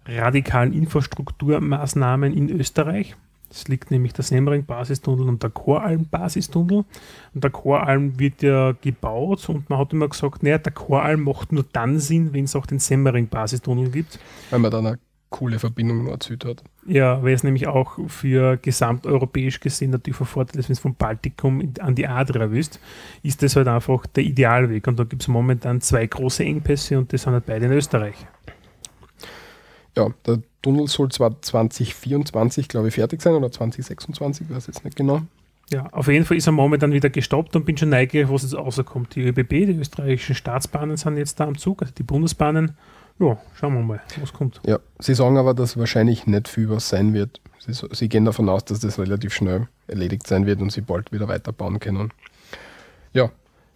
radikalen 0.05 0.73
Infrastrukturmaßnahmen 0.73 2.33
in 2.33 2.49
Österreich. 2.49 3.15
Es 3.49 3.67
liegt 3.67 3.91
nämlich 3.91 4.13
der 4.13 4.23
Semmering-Basistunnel 4.23 5.27
und 5.27 5.41
der 5.41 5.49
Choralm-Basistunnel. 5.49 6.85
Und 7.33 7.43
der 7.43 7.51
Choralm 7.51 8.19
wird 8.19 8.41
ja 8.41 8.73
gebaut 8.73 9.47
und 9.49 9.69
man 9.69 9.79
hat 9.79 9.93
immer 9.93 10.07
gesagt, 10.07 10.43
naja, 10.43 10.57
der 10.57 10.73
Choralm 10.73 11.23
macht 11.23 11.51
nur 11.51 11.65
dann 11.71 11.99
Sinn, 11.99 12.33
wenn 12.33 12.45
es 12.45 12.55
auch 12.55 12.65
den 12.65 12.79
Semmering-Basistunnel 12.79 13.89
gibt. 13.89 14.19
Weil 14.49 14.59
man 14.59 14.71
dann 14.71 14.85
eine 14.85 14.99
coole 15.29 15.59
Verbindung 15.59 16.05
Nord-Süd 16.05 16.45
hat. 16.45 16.63
Ja, 16.85 17.21
weil 17.21 17.33
es 17.33 17.43
nämlich 17.43 17.67
auch 17.67 17.97
für 18.07 18.57
gesamteuropäisch 18.57 19.59
gesehen 19.59 19.91
natürlich 19.91 20.15
von 20.15 20.27
Vorteil 20.27 20.59
ist, 20.59 20.69
wenn 20.69 20.73
es 20.73 20.79
vom 20.79 20.95
Baltikum 20.95 21.73
an 21.79 21.95
die 21.95 22.07
Adria 22.07 22.49
willst, 22.51 22.79
ist 23.23 23.43
das 23.43 23.55
halt 23.55 23.67
einfach 23.67 24.05
der 24.07 24.23
Idealweg. 24.23 24.87
Und 24.87 24.97
da 24.97 25.03
gibt 25.03 25.21
es 25.21 25.27
momentan 25.27 25.81
zwei 25.81 26.07
große 26.07 26.43
Engpässe 26.43 26.97
und 26.97 27.11
das 27.11 27.23
sind 27.23 27.33
halt 27.33 27.45
beide 27.45 27.65
in 27.65 27.73
Österreich. 27.73 28.15
Ja, 29.97 30.09
der 30.25 30.41
Tunnel 30.67 30.89
soll 30.89 31.09
zwar 31.09 31.41
2024, 31.41 32.67
glaube 32.67 32.89
ich, 32.89 32.95
fertig 32.95 33.21
sein 33.21 33.33
oder 33.35 33.49
2026, 33.49 34.49
weiß 34.49 34.67
jetzt 34.67 34.83
nicht 34.83 34.97
genau. 34.97 35.21
Ja, 35.71 35.87
auf 35.93 36.09
jeden 36.09 36.25
Fall 36.25 36.35
ist 36.35 36.45
er 36.45 36.51
momentan 36.51 36.91
wieder 36.91 37.09
gestoppt 37.09 37.55
und 37.55 37.65
bin 37.65 37.77
schon 37.77 37.87
neugierig, 37.87 38.29
was 38.29 38.43
jetzt 38.43 38.57
rauskommt. 38.57 39.15
Die 39.15 39.21
ÖBB, 39.21 39.49
die 39.49 39.77
österreichischen 39.77 40.35
Staatsbahnen 40.35 40.97
sind 40.97 41.15
jetzt 41.15 41.39
da 41.39 41.45
am 41.45 41.57
Zug, 41.57 41.81
also 41.81 41.93
die 41.93 42.03
Bundesbahnen. 42.03 42.73
Ja, 43.17 43.37
schauen 43.55 43.75
wir 43.75 43.81
mal, 43.81 44.01
was 44.19 44.33
kommt. 44.33 44.59
Ja, 44.65 44.79
sie 44.99 45.15
sagen 45.15 45.37
aber, 45.37 45.53
dass 45.53 45.77
wahrscheinlich 45.77 46.27
nicht 46.27 46.49
viel 46.49 46.69
was 46.69 46.89
sein 46.89 47.13
wird. 47.13 47.39
Sie, 47.59 47.71
sie 47.73 48.09
gehen 48.09 48.25
davon 48.25 48.49
aus, 48.49 48.65
dass 48.65 48.81
das 48.81 48.99
relativ 48.99 49.33
schnell 49.33 49.69
erledigt 49.87 50.27
sein 50.27 50.45
wird 50.45 50.61
und 50.61 50.73
sie 50.73 50.81
bald 50.81 51.13
wieder 51.13 51.29
weiterbauen 51.29 51.79
können. 51.79 52.11
Ja, 53.13 53.31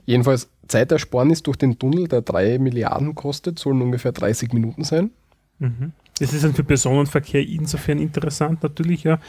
jedenfalls 0.05 0.49
Zeitersparnis 0.67 1.41
durch 1.41 1.55
den 1.55 1.79
Tunnel, 1.79 2.09
der 2.09 2.21
3 2.21 2.59
Milliarden 2.59 3.15
kostet, 3.15 3.59
sollen 3.59 3.81
ungefähr 3.81 4.11
30 4.11 4.51
Minuten 4.51 4.83
sein. 4.83 5.11
Mhm. 5.59 5.93
Das 6.21 6.33
ist 6.33 6.43
dann 6.43 6.53
für 6.53 6.63
Personenverkehr 6.63 7.41
insofern 7.45 7.99
interessant, 7.99 8.61
natürlich, 8.63 9.03
ja. 9.03 9.19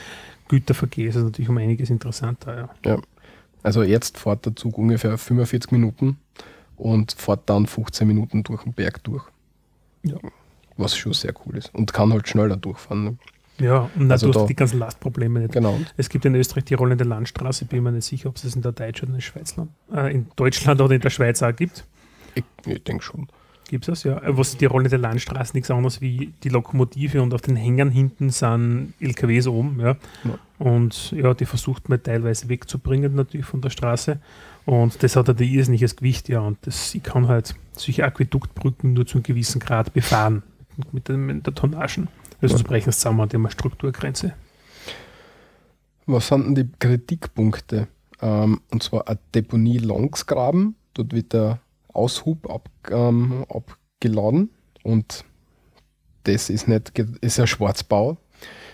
Güterverkehr 0.49 1.09
ist 1.09 1.17
natürlich 1.17 1.49
um 1.49 1.57
einiges 1.59 1.89
interessanter, 1.91 2.69
ja. 2.85 2.99
Also 3.63 3.83
jetzt 3.83 4.19
fährt 4.19 4.45
der 4.45 4.57
Zug 4.57 4.77
ungefähr 4.77 5.17
45 5.17 5.71
Minuten 5.73 6.19
und 6.77 7.13
fährt 7.13 7.49
dann 7.49 7.67
15 7.67 8.07
Minuten 8.07 8.43
durch 8.43 8.65
den 8.65 8.73
Berg 8.73 9.03
durch. 9.05 9.25
Ja. 10.03 10.17
Was 10.77 10.97
schon 10.97 11.13
sehr 11.13 11.33
cool 11.47 11.57
ist. 11.59 11.73
Und 11.75 11.93
kann 11.93 12.13
halt 12.13 12.29
schneller 12.29 12.57
durchfahren. 12.57 13.05
Ne? 13.05 13.17
Ja, 13.59 13.89
und 13.95 14.11
Also 14.11 14.31
da- 14.33 14.47
die 14.47 14.57
ganzen 14.57 14.79
Lastprobleme 14.81 15.41
nicht. 15.41 15.53
Genau. 15.53 15.79
Es 15.97 16.09
gibt 16.09 16.25
in 16.25 16.35
Österreich 16.35 16.65
die 16.65 16.75
rollende 16.75 17.05
Landstraße, 17.05 17.67
bin 17.67 17.85
mir 17.85 17.93
nicht 17.93 18.05
sicher, 18.07 18.29
ob 18.31 18.37
es 18.37 18.43
das 18.43 18.57
in 18.57 18.63
der 18.63 18.73
Deutsch 18.73 19.03
oder 19.03 19.15
in 19.15 19.21
Schweizland, 19.21 19.71
äh, 19.95 20.13
in 20.13 20.27
Deutschland 20.35 20.81
oder 20.81 20.95
in 20.95 21.01
der 21.01 21.11
Schweiz 21.11 21.43
auch 21.43 21.55
gibt. 21.55 21.85
Ich, 22.35 22.45
ich 22.67 22.83
denke 22.83 23.05
schon. 23.05 23.29
Gibt 23.73 23.89
es 23.89 24.03
das, 24.03 24.03
ja. 24.05 24.19
Äh, 24.23 24.37
Was 24.37 24.59
die 24.59 24.67
rollende 24.67 24.99
Landstraße 24.99 25.55
nichts 25.57 25.71
anderes 25.71 26.03
wie 26.03 26.35
die 26.43 26.51
Lokomotive 26.51 27.23
und 27.23 27.33
auf 27.33 27.41
den 27.41 27.57
Hängern 27.57 27.91
hinten 27.91 28.29
sind 28.29 28.93
LKWs 29.01 29.47
oben, 29.47 29.81
ja. 29.81 29.97
Ja. 30.25 30.39
Und 30.59 31.11
ja, 31.13 31.33
die 31.33 31.47
versucht 31.47 31.89
man 31.89 32.03
teilweise 32.03 32.51
wegzubringen 32.51 33.15
natürlich 33.15 33.47
von 33.47 33.63
der 33.63 33.71
Straße. 33.71 34.19
Und 34.67 35.03
das 35.03 35.17
hat 35.17 35.27
halt 35.29 35.41
ein 35.41 35.49
irrsinniges 35.49 35.97
Gewicht, 35.97 36.29
ja. 36.29 36.41
Und 36.41 36.59
das, 36.67 36.95
ich 36.95 37.03
kann 37.03 37.29
halt 37.29 37.55
solche 37.73 38.05
Aquäduktbrücken 38.05 38.93
nur 38.93 39.07
zu 39.07 39.15
einem 39.17 39.23
gewissen 39.23 39.59
Grad 39.59 39.95
befahren 39.95 40.43
mit, 40.93 41.09
der- 41.09 41.17
mit 41.17 41.47
der 41.47 41.55
Tonnagen. 41.55 42.09
Also 42.43 42.59
Ja. 42.59 42.63
brechen 42.65 42.91
es 42.91 42.99
zusammen, 42.99 43.27
die 43.31 43.37
haben 43.37 43.47
eine 43.47 43.53
Strukturgrenze. 43.53 44.35
Was 46.05 46.29
sind 46.29 46.45
denn 46.45 46.55
die 46.57 46.69
Kritikpunkte? 46.79 47.89
Ähm, 48.21 48.61
und 48.71 48.83
zwar 48.83 49.09
eine 49.09 49.19
Deponie 49.35 49.79
Longsgraben. 49.79 50.75
Dort 50.93 51.15
wird 51.15 51.33
der 51.33 51.61
Aushub 51.93 52.51
ab, 52.51 52.69
ähm, 52.91 53.45
abgeladen 53.49 54.51
und 54.83 55.25
das 56.25 56.51
ist 56.51 56.69
nicht, 56.69 56.97
ist 57.21 57.41
ein 57.41 57.47
Schwarzbau, 57.47 58.17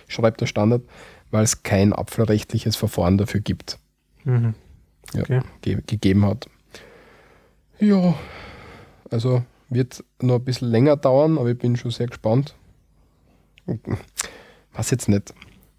schreibt 0.07 0.41
der 0.41 0.47
Standard, 0.47 0.83
weil 1.31 1.45
es 1.45 1.63
kein 1.63 1.93
abfallrechtliches 1.93 2.77
Verfahren 2.77 3.19
dafür 3.19 3.41
gibt, 3.41 3.79
Mhm. 4.25 4.55
Ja. 5.15 5.23
Okay. 5.23 5.41
ge 5.63 5.83
gegeben 5.87 6.27
hat. 6.27 6.49
Ja, 7.79 8.15
also 9.11 9.43
wird 9.71 10.05
noch 10.21 10.35
ein 10.37 10.45
bisschen 10.45 10.69
länger 10.69 10.97
dauern, 10.97 11.39
aber 11.39 11.51
ich 11.51 11.59
bin 11.59 11.77
schon 11.77 11.91
sehr 11.91 12.09
gespannt. 12.09 12.55
Weiß 14.73 14.91
jetzt 14.91 15.09
nicht, 15.09 15.33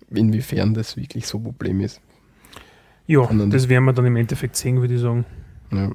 inwiefern 0.10 0.74
das 0.74 0.96
wirklich 0.98 1.28
so 1.28 1.38
ein 1.38 1.44
Problem 1.44 1.82
ist. 1.82 2.02
Ja, 3.08 3.26
das 3.26 3.70
werden 3.70 3.86
wir 3.86 3.94
dann 3.94 4.06
im 4.06 4.16
Endeffekt 4.16 4.56
sehen, 4.56 4.82
würde 4.82 4.96
ich 4.96 5.02
sagen. 5.02 5.26
Ja. 5.72 5.92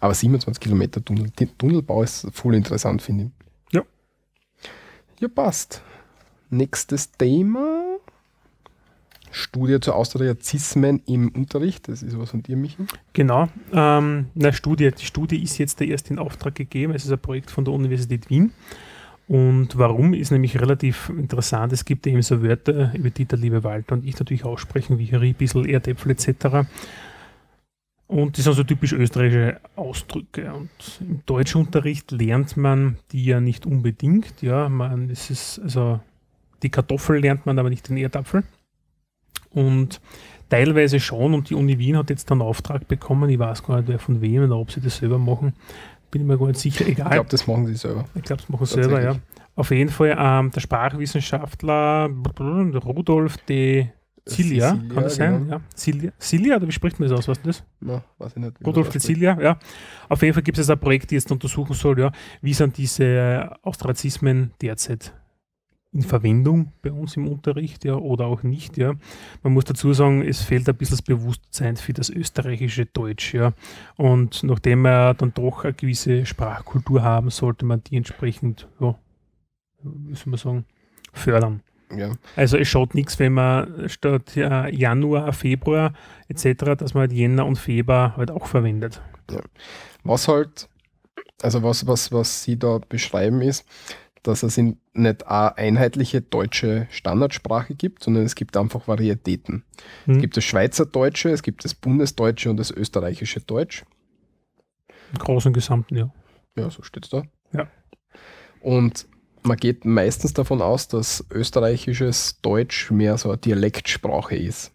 Aber 0.00 0.14
27 0.14 0.60
Kilometer 0.60 1.04
Tunnel, 1.04 1.30
Tunnelbau 1.58 2.02
ist 2.02 2.26
voll 2.32 2.54
interessant, 2.54 3.02
finde 3.02 3.24
ich. 3.24 3.74
Ja. 3.74 3.82
Ja, 5.20 5.28
passt. 5.28 5.82
Nächstes 6.50 7.10
Thema. 7.12 7.98
Studie 9.30 9.80
zu 9.80 9.92
Austriazismen 9.92 11.02
im 11.06 11.28
Unterricht. 11.28 11.88
Das 11.88 12.02
ist 12.02 12.18
was 12.18 12.30
von 12.30 12.42
dir, 12.42 12.56
Michi. 12.56 12.86
Genau. 13.12 13.48
Ähm, 13.72 14.26
na, 14.34 14.52
Studie. 14.52 14.90
Die 14.98 15.04
Studie 15.04 15.42
ist 15.42 15.58
jetzt 15.58 15.80
erst 15.80 16.10
in 16.10 16.18
Auftrag 16.18 16.54
gegeben. 16.54 16.94
Es 16.94 17.04
ist 17.04 17.12
ein 17.12 17.18
Projekt 17.18 17.50
von 17.50 17.64
der 17.64 17.74
Universität 17.74 18.30
Wien. 18.30 18.52
Und 19.28 19.76
warum 19.76 20.14
ist 20.14 20.30
nämlich 20.30 20.60
relativ 20.60 21.10
interessant. 21.10 21.72
Es 21.72 21.84
gibt 21.84 22.06
eben 22.06 22.22
so 22.22 22.42
Wörter, 22.42 22.92
über 22.94 23.10
die 23.10 23.24
der 23.24 23.38
liebe 23.38 23.64
Walter 23.64 23.94
und 23.94 24.06
ich 24.06 24.18
natürlich 24.18 24.44
aussprechen, 24.44 24.98
wie 24.98 25.14
Riebissel, 25.14 25.68
Erdäpfel 25.68 26.12
etc. 26.12 26.66
Und 28.08 28.38
das 28.38 28.44
sind 28.44 28.54
so 28.54 28.62
typisch 28.62 28.92
österreichische 28.92 29.60
Ausdrücke. 29.74 30.52
Und 30.52 30.70
im 31.00 31.22
Deutschunterricht 31.26 32.12
lernt 32.12 32.56
man 32.56 32.98
die 33.10 33.24
ja 33.24 33.40
nicht 33.40 33.66
unbedingt. 33.66 34.42
Ja, 34.42 34.68
man, 34.68 35.10
es 35.10 35.30
ist, 35.30 35.58
also 35.58 36.00
die 36.62 36.70
Kartoffel 36.70 37.20
lernt 37.20 37.46
man, 37.46 37.58
aber 37.58 37.68
nicht 37.68 37.88
den 37.88 37.96
Erdapfel. 37.96 38.44
Und 39.50 40.00
teilweise 40.48 41.00
schon. 41.00 41.34
Und 41.34 41.50
die 41.50 41.54
Uni 41.54 41.78
Wien 41.78 41.96
hat 41.96 42.10
jetzt 42.10 42.30
einen 42.30 42.42
Auftrag 42.42 42.86
bekommen. 42.86 43.28
Ich 43.28 43.38
weiß 43.38 43.64
gar 43.64 43.78
nicht, 43.78 43.88
wer 43.88 43.98
von 43.98 44.20
wem 44.20 44.44
oder 44.44 44.56
ob 44.56 44.70
sie 44.70 44.80
das 44.80 44.98
selber 44.98 45.18
machen. 45.18 45.54
Bin 46.12 46.22
ich 46.22 46.28
mir 46.28 46.38
gar 46.38 46.46
nicht 46.46 46.60
sicher. 46.60 46.82
Ich 46.82 46.92
Egal. 46.92 47.10
glaube, 47.10 47.28
das 47.30 47.46
machen 47.48 47.66
sie 47.66 47.74
selber. 47.74 48.04
Ich 48.14 48.22
glaube, 48.22 48.42
das 48.42 48.48
machen 48.48 48.66
sie 48.66 48.74
selber, 48.74 49.02
ja. 49.02 49.16
Auf 49.56 49.70
jeden 49.70 49.90
Fall 49.90 50.16
ähm, 50.18 50.50
der 50.50 50.60
Sprachwissenschaftler 50.60 52.10
Rudolf 52.84 53.38
de 53.38 53.88
Cilia, 54.28 54.72
kann 54.92 55.04
das 55.04 55.14
sein? 55.14 55.42
genau. 55.42 55.56
Ja. 55.56 55.60
Cilia, 55.74 56.12
Cilia, 56.18 56.56
oder 56.56 56.66
wie 56.66 56.72
spricht 56.72 56.98
man 56.98 57.08
das 57.08 57.18
aus? 57.18 57.28
Weißt 57.28 57.44
du 57.44 57.48
das? 57.48 57.64
Na, 57.80 58.02
weiß 58.18 58.32
ich 58.36 58.42
nicht. 58.42 58.56
Rudolf 58.66 58.88
de. 58.88 59.00
Cilia, 59.00 59.40
ja. 59.40 59.58
Auf 60.08 60.22
jeden 60.22 60.34
Fall 60.34 60.42
gibt 60.42 60.58
es 60.58 60.68
ein 60.68 60.78
Projekt, 60.78 61.06
das 61.06 61.12
jetzt 61.12 61.32
untersuchen 61.32 61.74
soll, 61.74 61.98
ja, 62.00 62.10
wie 62.42 62.52
sind 62.52 62.76
diese 62.76 63.56
Austrazismen 63.62 64.50
derzeit 64.60 65.12
in 65.92 66.02
Verwendung 66.02 66.72
bei 66.82 66.92
uns 66.92 67.16
im 67.16 67.28
Unterricht, 67.28 67.84
ja, 67.84 67.94
oder 67.94 68.26
auch 68.26 68.42
nicht, 68.42 68.76
ja. 68.76 68.94
Man 69.42 69.52
muss 69.52 69.64
dazu 69.64 69.92
sagen, 69.92 70.22
es 70.22 70.42
fehlt 70.42 70.68
ein 70.68 70.76
bisschen 70.76 70.96
das 70.96 71.02
Bewusstsein 71.02 71.76
für 71.76 71.92
das 71.92 72.10
österreichische 72.10 72.86
Deutsch, 72.86 73.32
ja. 73.32 73.52
Und 73.96 74.42
nachdem 74.42 74.82
wir 74.82 75.14
dann 75.14 75.32
doch 75.34 75.64
eine 75.64 75.72
gewisse 75.72 76.26
Sprachkultur 76.26 77.02
haben, 77.02 77.30
sollte 77.30 77.64
man 77.64 77.82
die 77.84 77.96
entsprechend, 77.96 78.68
ja, 78.80 78.96
wie 79.82 80.14
soll 80.14 80.30
man 80.30 80.38
sagen, 80.38 80.64
fördern. 81.12 81.62
Ja. 81.94 82.12
Also 82.34 82.56
es 82.56 82.68
schaut 82.68 82.94
nichts, 82.94 83.18
wenn 83.18 83.32
man 83.34 83.88
statt 83.88 84.36
äh, 84.36 84.74
Januar, 84.74 85.32
Februar 85.32 85.92
etc., 86.28 86.74
dass 86.76 86.94
man 86.94 87.02
halt 87.02 87.12
Jänner 87.12 87.46
und 87.46 87.56
Februar 87.56 88.16
halt 88.16 88.30
auch 88.30 88.46
verwendet. 88.46 89.00
Was 90.02 90.28
halt, 90.28 90.68
also 91.42 91.62
was, 91.62 91.86
was, 91.86 92.10
was 92.12 92.42
sie 92.42 92.58
da 92.58 92.78
beschreiben, 92.88 93.40
ist, 93.40 93.64
dass 94.22 94.42
es 94.42 94.58
in 94.58 94.78
nicht 94.94 95.26
eine 95.28 95.56
einheitliche 95.56 96.20
deutsche 96.22 96.88
Standardsprache 96.90 97.74
gibt, 97.74 98.02
sondern 98.02 98.24
es 98.24 98.34
gibt 98.34 98.56
einfach 98.56 98.88
Varietäten. 98.88 99.62
Es 100.06 100.14
Hm. 100.14 100.20
gibt 100.20 100.36
das 100.36 100.44
Schweizerdeutsche, 100.44 101.30
es 101.30 101.42
gibt 101.42 101.64
das 101.64 101.74
Bundesdeutsche 101.74 102.50
und 102.50 102.56
das 102.56 102.70
österreichische 102.70 103.40
Deutsch. 103.40 103.84
Im 105.12 105.18
Großen 105.18 105.50
und 105.50 105.52
Gesamten, 105.52 105.96
ja. 105.96 106.10
Ja, 106.56 106.70
so 106.70 106.82
steht 106.82 107.04
es 107.04 107.10
da. 107.10 107.22
Ja. 107.52 107.68
Und 108.60 109.06
man 109.46 109.56
geht 109.56 109.84
meistens 109.84 110.32
davon 110.34 110.60
aus, 110.62 110.88
dass 110.88 111.24
österreichisches 111.30 112.40
Deutsch 112.42 112.90
mehr 112.90 113.16
so 113.18 113.28
eine 113.30 113.38
Dialektsprache 113.38 114.36
ist. 114.36 114.72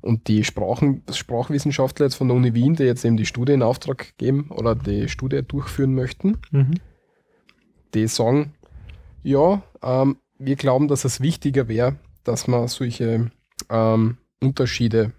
Und 0.00 0.28
die 0.28 0.44
Sprachen, 0.44 1.02
Sprachwissenschaftler 1.12 2.06
jetzt 2.06 2.14
von 2.14 2.28
der 2.28 2.36
Uni 2.36 2.54
Wien, 2.54 2.74
die 2.74 2.84
jetzt 2.84 3.04
eben 3.04 3.16
die 3.16 3.26
Studie 3.26 3.52
in 3.54 3.62
Auftrag 3.62 4.16
geben 4.18 4.50
oder 4.50 4.74
die 4.74 5.08
Studie 5.08 5.42
durchführen 5.46 5.94
möchten, 5.94 6.38
Mhm. 6.50 6.74
die 7.94 8.06
sagen, 8.06 8.52
ja, 9.22 9.62
ähm, 9.82 10.18
wir 10.38 10.56
glauben, 10.56 10.86
dass 10.88 11.04
es 11.04 11.20
wichtiger 11.20 11.66
wäre, 11.68 11.96
dass 12.24 12.46
man 12.46 12.68
solche 12.68 13.30
ähm, 13.70 14.18
Unterschiede 14.40 15.12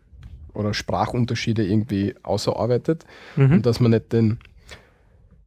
oder 0.53 0.73
Sprachunterschiede 0.73 1.65
irgendwie 1.65 2.15
außerarbeitet 2.23 3.05
Mhm. 3.35 3.51
und 3.53 3.65
dass 3.65 3.79
man 3.79 3.91
nicht 3.91 4.13
den, 4.13 4.39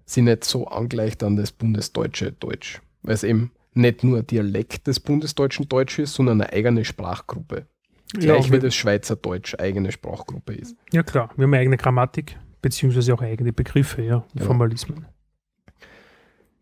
sie 0.05 0.23
nicht 0.23 0.45
so 0.45 0.67
angleicht 0.67 1.23
an 1.23 1.37
das 1.37 1.53
bundesdeutsche 1.53 2.33
Deutsch, 2.33 2.83
weil 3.03 3.15
es 3.15 3.23
eben 3.25 3.53
nicht 3.75 4.03
nur 4.05 4.19
ein 4.19 4.27
Dialekt 4.27 4.87
des 4.87 5.01
bundesdeutschen 5.01 5.69
Deutsch 5.69 5.99
ist, 5.99 6.15
sondern 6.15 6.41
eine 6.41 6.53
eigene 6.53 6.85
Sprachgruppe. 6.85 7.67
Ja, 8.15 8.21
Gleich 8.35 8.49
wie 8.49 8.53
wir, 8.55 8.59
das 8.61 8.75
Schweizerdeutsch 8.75 9.55
eigene 9.59 9.93
Sprachgruppe 9.93 10.53
ist. 10.55 10.77
ja, 10.93 11.03
klar. 11.05 11.31
Wir 11.37 11.45
haben 11.45 11.55
eine 11.55 11.61
eigene 11.61 11.77
Grammatik, 11.77 12.37
beziehungsweise 12.61 13.15
auch 13.15 13.23
eigene 13.23 13.53
Begriffe, 13.53 14.03
ja, 14.03 14.17
und 14.17 14.33
Genau. 14.35 14.47
Formalismen. 14.47 15.07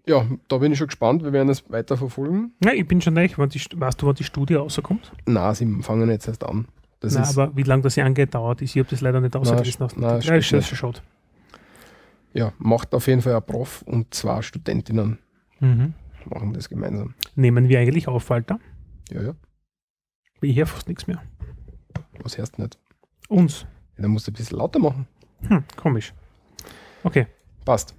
Ja, 0.07 0.26
da 0.49 0.57
bin 0.59 0.73
ich 0.73 0.78
schon 0.78 0.87
gespannt, 0.87 1.23
wir 1.23 1.33
werden 1.33 1.49
es 1.50 1.71
weiter 1.71 1.97
verfolgen. 1.97 2.52
Ja, 2.64 2.73
ich 2.73 2.87
bin 2.88 3.00
schon 3.00 3.14
St- 3.59 3.78
weißt 3.78 4.00
du, 4.00 4.07
wann 4.07 4.14
die 4.14 4.25
Studie 4.25 4.54
rauskommt? 4.54 5.12
Na, 5.26 5.54
sie 5.54 5.66
fangen 5.83 6.09
jetzt 6.09 6.28
erst 6.28 6.45
an. 6.45 6.66
Das 7.00 7.14
Nein, 7.14 7.25
aber 7.25 7.57
wie 7.57 7.62
lange 7.62 7.83
das 7.83 7.95
hier 7.95 8.04
angedauert 8.07 8.61
ist, 8.62 8.75
ich 8.75 8.80
habe 8.80 8.88
das 8.90 9.00
leider 9.02 9.21
nicht 9.21 9.37
ausgelesen. 9.37 9.87
nein, 9.97 10.21
ja, 10.21 10.35
ist 10.37 10.47
schade. 10.76 11.00
ja, 12.33 12.52
macht 12.59 12.95
auf 12.95 13.07
jeden 13.07 13.21
Fall 13.23 13.35
ein 13.37 13.42
Prof 13.45 13.83
und 13.83 14.12
zwei 14.14 14.42
Studentinnen 14.42 15.18
Mhm. 15.61 15.95
Machen 16.27 16.53
das 16.53 16.69
gemeinsam. 16.69 17.15
Nehmen 17.35 17.69
wir 17.69 17.79
eigentlich 17.81 18.09
auf, 18.09 18.29
Walter? 18.31 18.59
Ja, 19.11 19.23
ja, 19.23 19.35
Ich 20.41 20.57
höre 20.57 20.67
fast 20.67 20.89
nichts 20.89 21.07
mehr. 21.07 21.23
was 22.23 22.39
heißt 22.39 22.59
nicht? 22.59 22.79
Uns. 23.29 23.63
Ja, 23.97 24.03
dann 24.03 24.11
musst 24.11 24.27
du 24.27 24.31
ein 24.31 24.35
bisschen 24.35 24.59
lauter 24.59 24.79
machen. 24.79 25.07
Hm, 25.43 25.65
komisch. 25.77 26.13
Okay. 27.05 27.27
Passt. 27.65 27.95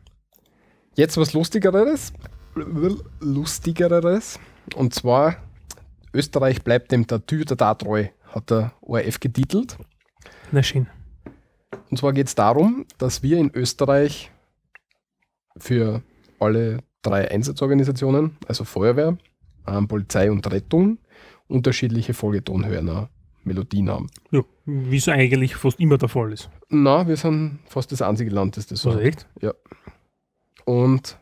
Jetzt 0.95 1.17
was 1.17 1.33
Lustigeres. 1.33 2.11
Lustigeres. 3.19 4.39
Und 4.75 4.93
zwar, 4.93 5.37
Österreich 6.13 6.63
bleibt 6.63 6.91
dem 6.91 7.07
Tattoo 7.07 7.43
der 7.43 7.55
da 7.57 7.73
treu, 7.75 8.07
hat 8.33 8.49
der 8.49 8.73
ORF 8.81 9.19
getitelt. 9.19 9.77
Na 10.51 10.63
schön. 10.63 10.87
Und 11.89 11.97
zwar 11.97 12.13
geht 12.13 12.27
es 12.27 12.35
darum, 12.35 12.85
dass 12.97 13.23
wir 13.23 13.37
in 13.37 13.51
Österreich 13.53 14.31
für 15.57 16.01
alle 16.39 16.79
drei 17.01 17.29
Einsatzorganisationen, 17.29 18.37
also 18.47 18.63
Feuerwehr, 18.63 19.17
ähm, 19.67 19.87
Polizei 19.87 20.31
und 20.31 20.49
Rettung, 20.51 20.99
unterschiedliche 21.47 22.13
Folgetonhörner, 22.13 23.09
Melodien 23.43 23.89
haben. 23.89 24.07
Ja, 24.31 24.41
wie 24.65 24.97
es 24.97 25.07
eigentlich 25.07 25.55
fast 25.55 25.79
immer 25.79 25.97
der 25.97 26.09
Fall 26.09 26.31
ist. 26.33 26.49
Na, 26.69 27.07
wir 27.07 27.17
sind 27.17 27.59
fast 27.65 27.91
das 27.91 28.01
einzige 28.01 28.31
Land, 28.31 28.57
das 28.57 28.67
das 28.67 28.81
so 28.81 28.89
Also 28.89 29.01
echt? 29.01 29.27
Und 30.65 31.17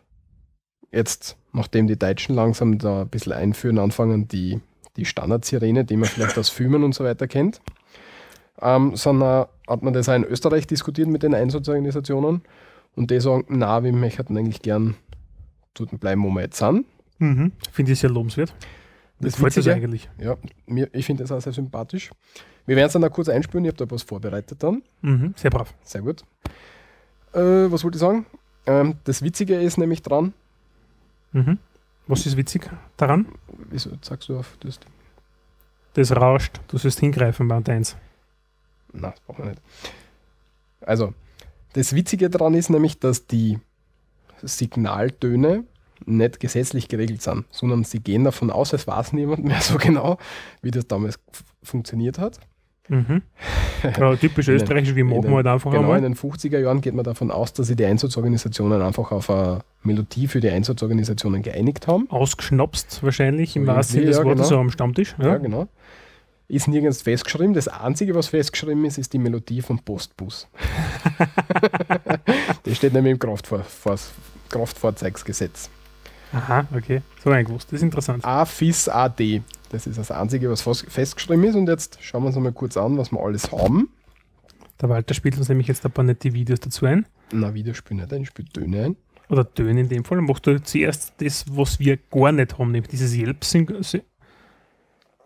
jetzt, 0.91 1.37
nachdem 1.53 1.87
die 1.87 1.97
Deutschen 1.97 2.35
langsam 2.35 2.77
da 2.79 3.01
ein 3.01 3.09
bisschen 3.09 3.33
einführen, 3.33 3.79
anfangen, 3.79 4.27
die, 4.27 4.59
die 4.97 5.05
Standardsirene, 5.05 5.85
die 5.85 5.95
man 5.95 6.09
vielleicht 6.09 6.37
aus 6.37 6.49
Filmen 6.49 6.83
und 6.83 6.93
so 6.93 7.03
weiter 7.03 7.27
kennt, 7.27 7.61
ähm, 8.61 8.95
sondern 8.95 9.45
hat 9.67 9.83
man 9.83 9.93
das 9.93 10.09
auch 10.09 10.15
in 10.15 10.23
Österreich 10.23 10.67
diskutiert 10.67 11.07
mit 11.07 11.23
den 11.23 11.35
Einsatzorganisationen 11.35 12.41
und 12.95 13.11
die 13.11 13.21
sagen, 13.21 13.45
na, 13.49 13.83
wir 13.83 13.93
möchten 13.93 14.37
eigentlich 14.37 14.61
gern 14.61 14.95
dort 15.85 15.99
bleiben, 15.99 16.23
wo 16.23 16.29
wir 16.29 16.41
jetzt 16.41 16.57
sind. 16.57 16.85
Mhm. 17.19 17.51
Finde 17.71 17.91
ich 17.93 17.99
sehr 17.99 18.09
lobenswert. 18.09 18.53
Das 19.19 19.33
Das 19.33 19.41
das 19.41 19.55
Witzige- 19.57 19.73
eigentlich. 19.75 20.09
Ja, 20.19 20.35
mir, 20.67 20.89
ich 20.93 21.05
finde 21.05 21.23
das 21.23 21.31
auch 21.31 21.41
sehr 21.41 21.53
sympathisch. 21.53 22.11
Wir 22.65 22.75
werden 22.75 22.87
es 22.87 22.93
dann 22.93 23.03
auch 23.03 23.09
kurz 23.11 23.29
einspüren, 23.29 23.65
ich 23.65 23.69
habe 23.73 23.85
da 23.85 23.89
was 23.91 24.03
vorbereitet 24.03 24.61
dann. 24.61 24.83
Mhm. 25.01 25.33
Sehr 25.35 25.49
brav. 25.49 25.73
Sehr 25.83 26.01
gut. 26.01 26.21
Äh, 27.33 27.39
was 27.71 27.83
wollte 27.83 27.95
ich 27.97 28.01
sagen? 28.01 28.25
Ähm, 28.65 28.95
das 29.05 29.21
Witzige 29.21 29.59
ist 29.59 29.77
nämlich 29.77 30.01
dran, 30.01 30.33
Mhm. 31.33 31.57
Was 32.07 32.25
ist 32.25 32.37
witzig 32.37 32.69
daran? 32.95 33.25
wieso 33.69 33.89
sagst 34.01 34.29
du 34.29 34.39
auf 34.39 34.55
das? 34.61 34.79
Das 35.93 36.15
rauscht. 36.15 36.61
Du 36.69 36.77
sollst 36.77 36.99
hingreifen, 37.01 37.47
Band 37.49 37.67
1. 37.69 37.97
Nein, 38.93 39.11
das 39.11 39.19
brauchen 39.21 39.43
wir 39.43 39.49
nicht. 39.51 39.61
Also, 40.81 41.13
das 41.73 41.93
Witzige 41.93 42.29
daran 42.29 42.53
ist 42.53 42.69
nämlich, 42.69 42.97
dass 42.99 43.27
die 43.27 43.59
Signaltöne 44.41 45.63
nicht 46.05 46.39
gesetzlich 46.39 46.87
geregelt 46.87 47.21
sind, 47.21 47.45
sondern 47.49 47.83
sie 47.83 47.99
gehen 47.99 48.23
davon 48.23 48.51
aus, 48.51 48.71
es 48.73 48.85
weiß 48.87 49.13
niemand 49.13 49.43
mehr 49.45 49.59
so 49.61 49.77
genau, 49.77 50.17
wie 50.61 50.71
das 50.71 50.87
damals 50.87 51.19
funktioniert 51.63 52.19
hat. 52.19 52.39
Mhm. 52.89 53.21
Ja, 53.83 54.15
typisch 54.15 54.47
In 54.47 54.53
österreichisch, 54.55 54.95
wie 54.95 55.01
in 55.01 55.07
machen 55.09 55.23
wir 55.29 55.35
halt 55.37 55.47
einfach 55.47 55.71
Genau, 55.71 55.89
in 55.89 55.95
einmal. 55.95 56.01
den 56.01 56.15
50er 56.15 56.59
Jahren 56.59 56.79
geht 56.79 56.93
man 56.93 57.03
davon 57.03 57.31
aus, 57.31 57.51
dass 57.51 57.67
sich 57.67 57.75
die 57.75 57.83
Einsatzorganisationen 57.85 58.81
einfach 58.81 59.11
auf 59.11 59.29
eine 59.29 59.59
Melodie 59.83 60.27
für 60.27 60.39
die 60.39 60.49
Einsatzorganisationen 60.49 61.41
geeinigt 61.41 61.87
haben. 61.87 62.09
Ausgeschnapst 62.09 63.03
wahrscheinlich, 63.03 63.55
im 63.57 63.65
So 63.65 63.71
wahrsten 63.73 63.93
Sinne 63.95 64.05
des 64.05 64.17
ja, 64.17 64.23
Wortes, 64.23 64.37
genau. 64.47 64.49
so 64.49 64.59
am 64.59 64.69
Stammtisch. 64.69 65.15
Ja, 65.19 65.27
Ja. 65.27 65.37
genau. 65.37 65.67
Ist 66.49 66.67
nirgends 66.69 67.01
festgeschrieben. 67.01 67.53
Das 67.53 67.67
Einzige, 67.67 68.15
was 68.15 68.27
festgeschrieben 68.27 68.85
ist, 68.85 68.97
ist 68.97 69.11
die 69.11 69.17
Melodie 69.17 69.61
vom 69.61 69.79
Postbus. 69.79 70.47
das 72.63 72.77
steht 72.77 72.93
nämlich 72.93 73.11
im 73.11 73.19
Kraftfahr 73.19 73.63
Fahr 73.63 73.97
Kraftfahrzeugsgesetz. 74.49 75.69
Aha, 76.31 76.65
okay. 76.73 77.01
So 77.21 77.31
eingewusst. 77.31 77.71
Das 77.71 77.79
ist 77.79 77.83
interessant. 77.83 78.23
AFIS 78.23 78.87
AD. 78.87 79.41
Das 79.69 79.87
ist 79.87 79.97
das 79.97 80.09
Einzige, 80.09 80.49
was 80.49 80.61
festgeschrieben 80.61 81.43
ist. 81.43 81.55
Und 81.55 81.67
jetzt 81.67 81.97
schauen 82.01 82.23
wir 82.23 82.27
uns 82.27 82.37
mal 82.37 82.53
kurz 82.53 82.77
an, 82.77 82.97
was 82.97 83.11
wir 83.11 83.19
alles 83.19 83.51
haben. 83.51 83.89
Der 84.81 84.87
Walter 84.89 85.13
spielt 85.13 85.37
uns 85.37 85.49
nämlich 85.49 85.67
jetzt 85.67 85.85
ein 85.85 85.91
paar 85.91 86.05
nette 86.05 86.33
Videos 86.33 86.61
dazu 86.61 86.85
ein. 86.85 87.05
Na, 87.31 87.53
wieder 87.53 87.73
spielen 87.73 87.99
nicht 87.99 88.13
ein, 88.13 88.25
spielt 88.25 88.53
Töne 88.53 88.85
ein. 88.85 88.95
Oder 89.29 89.51
Töne 89.53 89.81
in 89.81 89.89
dem 89.89 90.05
Fall. 90.05 90.21
Machst 90.21 90.47
du 90.47 90.61
zuerst 90.61 91.13
das, 91.17 91.45
was 91.49 91.79
wir 91.79 91.97
gar 91.97 92.31
nicht 92.31 92.57
haben, 92.57 92.71
nämlich 92.71 92.89
dieses 92.89 93.13
Yelp. 93.13 93.43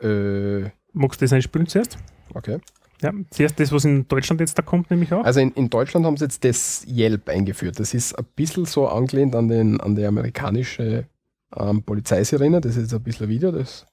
Äh, 0.02 0.72
Magst 0.94 1.22
du 1.22 1.26
das 1.26 1.34
einspielen 1.34 1.68
zuerst? 1.68 1.98
okay. 2.34 2.60
Ja, 3.02 3.12
zuerst 3.32 3.60
das, 3.60 3.72
was 3.72 3.84
in 3.84 4.08
Deutschland 4.08 4.42
jetzt 4.42 4.58
da 4.60 4.62
kommt, 4.62 4.92
nämlich 4.92 5.12
auch. 5.12 5.26
Also 5.26 5.40
in, 5.40 5.52
in 5.54 5.72
Deutschland 5.72 6.06
haben 6.06 6.18
sie 6.18 6.26
jetzt 6.26 6.44
das 6.44 6.86
Yelp 6.88 7.30
eingeführt. 7.30 7.80
Das 7.80 7.96
ist 7.96 8.14
ein 8.14 8.26
bisschen 8.36 8.66
so 8.66 8.88
angelehnt 8.88 9.36
an, 9.36 9.48
den, 9.48 9.82
an 9.82 9.96
die 9.96 10.06
amerikanische 10.06 11.08
ähm, 11.56 11.82
Polizeisirene. 11.82 12.62
Das 12.62 12.76
ist 12.76 12.84
jetzt 12.84 12.94
ein 12.94 13.02
bisschen 13.02 13.26
ein 13.26 13.30
Video. 13.30 13.52
Das 13.52 13.88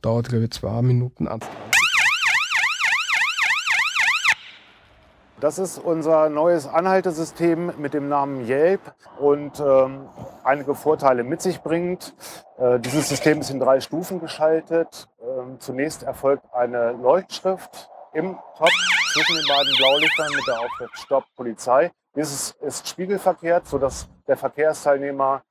dauert, 0.00 0.30
glaube 0.30 0.44
ich, 0.44 0.50
zwei 0.52 0.80
Minuten. 0.80 1.28
1,30. 1.28 1.69
Das 5.40 5.58
ist 5.58 5.78
unser 5.78 6.28
neues 6.28 6.66
Anhaltesystem 6.66 7.72
mit 7.78 7.94
dem 7.94 8.10
Namen 8.10 8.46
Yelp 8.46 8.80
und 9.18 9.58
ähm, 9.58 10.06
einige 10.44 10.74
Vorteile 10.74 11.24
mit 11.24 11.40
sich 11.40 11.62
bringt. 11.62 12.14
Äh, 12.58 12.78
dieses 12.78 13.08
System 13.08 13.40
ist 13.40 13.48
in 13.48 13.58
drei 13.58 13.80
Stufen 13.80 14.20
geschaltet. 14.20 15.08
Ähm, 15.22 15.58
zunächst 15.58 16.02
erfolgt 16.02 16.44
eine 16.52 16.92
Leuchtschrift 16.92 17.88
im 18.12 18.36
Top 18.58 18.68
zwischen 19.14 19.36
den 19.36 19.48
beiden 19.48 19.74
Blaulichtern 19.78 20.28
mit 20.36 20.46
der 20.46 20.60
Aufschrift 20.60 20.98
Stopp 20.98 21.24
Polizei. 21.34 21.90
Dieses 22.14 22.50
ist 22.60 22.86
spiegelverkehrt, 22.86 23.66
sodass 23.66 24.08
der 24.28 24.36
Verkehrsteilnehmer 24.36 25.42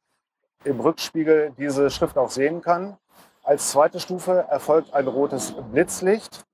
im 0.65 0.79
Rückspiegel 0.81 1.53
diese 1.57 1.89
Schrift 1.89 2.15
auch 2.15 2.29
sehen 2.29 2.61
kann. 2.61 2.97
Als 3.43 3.71
zweite 3.71 3.99
Stufe 3.99 4.45
erfolgt 4.51 4.93
ein 4.93 5.07
rotes 5.07 5.55
Blitzlicht. 5.71 6.45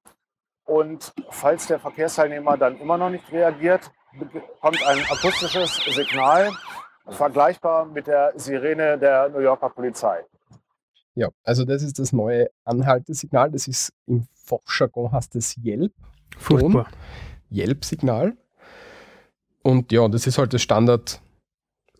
Und 0.65 1.13
falls 1.29 1.67
der 1.67 1.79
Verkehrsteilnehmer 1.79 2.57
dann 2.57 2.79
immer 2.79 2.97
noch 2.97 3.09
nicht 3.09 3.31
reagiert, 3.31 3.91
kommt 4.61 4.85
ein 4.85 4.99
akustisches 5.09 5.75
Signal, 5.93 6.51
vergleichbar 7.07 7.85
mit 7.85 8.07
der 8.07 8.33
Sirene 8.35 8.97
der 8.97 9.29
New 9.29 9.39
Yorker 9.39 9.69
Polizei. 9.69 10.23
Ja, 11.13 11.29
also 11.43 11.63
das 11.65 11.83
ist 11.83 11.99
das 11.99 12.11
neue 12.11 12.49
Anhaltesignal. 12.65 13.51
Das 13.51 13.67
ist 13.67 13.93
im 14.07 14.27
Fachjargon 14.33 15.11
heißt 15.11 15.35
das 15.35 15.55
Yelp. 15.63 15.93
Furchtbar. 16.37 16.87
Yelp-Signal. 17.51 18.35
Und 19.61 19.91
ja, 19.91 20.07
das 20.07 20.27
ist 20.27 20.37
halt 20.37 20.53
das 20.53 20.61
Standard, 20.61 21.21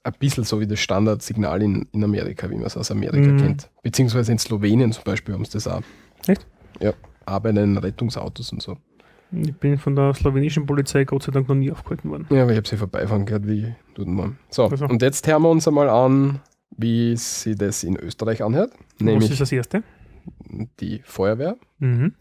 ein 0.04 0.14
bisschen 0.20 0.44
so 0.44 0.60
wie 0.60 0.68
das 0.68 0.80
Standardsignal 0.80 1.62
in, 1.62 1.88
in 1.94 2.04
Amerika, 2.04 2.50
wie 2.50 2.56
man 2.56 2.66
es 2.66 2.76
aus 2.78 2.92
Amerika 2.92 3.28
Mhm. 3.28 3.38
kennt. 3.38 3.70
Beziehungsweise 3.82 4.32
in 4.32 4.40
Slowenien 4.40 4.92
zum 4.92 5.04
Beispiel 5.04 5.34
haben 5.34 5.46
sie 5.46 5.54
das 5.54 5.68
auch. 5.68 5.82
Echt? 6.28 6.46
Ja, 6.80 6.94
auch 7.26 7.40
bei 7.40 7.52
den 7.52 7.78
Rettungsautos 7.78 8.52
und 8.52 8.62
so. 8.62 8.78
Ich 9.32 9.56
bin 9.56 9.78
von 9.78 9.96
der 9.96 10.14
slowenischen 10.14 10.66
Polizei 10.66 11.04
Gott 11.04 11.24
sei 11.24 11.32
Dank 11.32 11.48
noch 11.50 11.56
nie 11.56 11.72
aufgehalten 11.72 12.10
worden. 12.10 12.28
Ja, 12.30 12.44
aber 12.44 12.52
ich 12.52 12.58
habe 12.58 12.68
sie 12.68 12.78
vorbeifahren 12.78 13.26
gehört, 13.26 13.48
wie 13.48 13.74
tut 13.96 14.08
man. 14.08 14.38
So, 14.50 14.66
Also. 14.66 14.86
und 14.86 15.02
jetzt 15.02 15.28
hören 15.28 15.42
wir 15.42 15.50
uns 15.50 15.68
einmal 15.68 15.90
an, 15.90 16.40
wie 16.78 17.16
sie 17.18 17.56
das 17.56 17.84
in 17.84 17.98
Österreich 17.98 18.44
anhört. 18.44 18.72
was 18.72 18.80
ist 19.00 19.02
Nämlich 19.06 19.38
das 19.38 19.52
erste? 19.52 19.84
die 20.80 21.02
Feuerwehr. 21.04 21.58
Mhm. 21.80 22.14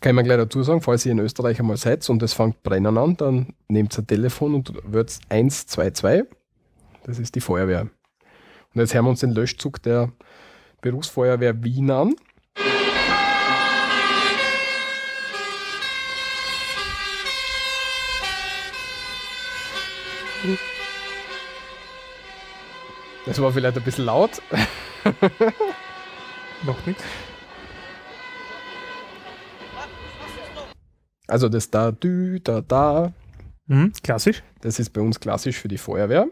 Kann 0.00 0.10
ich 0.12 0.16
mir 0.16 0.22
gleich 0.24 0.38
dazu 0.38 0.62
sagen, 0.62 0.80
falls 0.80 1.04
ihr 1.04 1.12
in 1.12 1.18
Österreich 1.18 1.58
einmal 1.60 1.76
seid 1.76 2.08
und 2.08 2.22
es 2.22 2.32
fängt 2.32 2.62
brennen 2.62 2.96
an, 2.96 3.16
dann 3.16 3.54
nehmt 3.68 3.96
ein 3.98 4.06
Telefon 4.06 4.54
und 4.54 4.72
wird 4.90 5.18
122. 5.28 6.24
Das 7.04 7.18
ist 7.18 7.34
die 7.34 7.40
Feuerwehr. 7.40 7.82
Und 7.82 8.80
jetzt 8.80 8.94
hören 8.94 9.04
wir 9.06 9.10
uns 9.10 9.20
den 9.20 9.30
Löschzug 9.32 9.82
der 9.82 10.12
Berufsfeuerwehr 10.80 11.62
Wien 11.64 11.90
an. 11.90 12.14
Das 23.26 23.40
war 23.40 23.52
vielleicht 23.52 23.76
ein 23.76 23.82
bisschen 23.82 24.04
laut. 24.06 24.42
Macht 26.62 26.86
nichts. 26.86 27.04
Also 31.26 31.48
das 31.48 31.70
da, 31.70 31.92
dü, 31.92 32.40
da, 32.40 32.60
da, 32.60 33.12
Mhm. 33.70 33.92
Klassisch. 34.02 34.42
Das 34.62 34.80
ist 34.80 34.90
bei 34.90 35.00
uns 35.00 35.20
klassisch 35.20 35.56
für 35.56 35.68
die 35.68 35.78
Feuerwehr. 35.78 36.26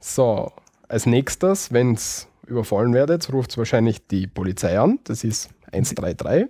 So, 0.00 0.50
als 0.88 1.06
nächstes, 1.06 1.72
wenn 1.72 1.92
es 1.94 2.28
überfallen 2.46 2.92
werdet, 2.92 3.32
ruft 3.32 3.52
es 3.52 3.56
wahrscheinlich 3.58 4.06
die 4.08 4.26
Polizei 4.26 4.78
an. 4.78 4.98
Das 5.04 5.22
ist 5.22 5.48
133. 5.72 6.48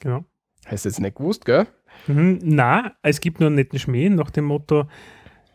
Genau. 0.00 0.24
Heißt 0.68 0.86
jetzt 0.86 1.00
nicht 1.00 1.16
gewusst, 1.16 1.44
gell? 1.44 1.66
Mhm. 2.06 2.38
Na, 2.42 2.96
es 3.02 3.20
gibt 3.20 3.40
nur 3.40 3.48
einen 3.48 3.56
netten 3.56 3.78
Schmäh 3.78 4.08
nach 4.08 4.30
dem 4.30 4.46
Motto: 4.46 4.88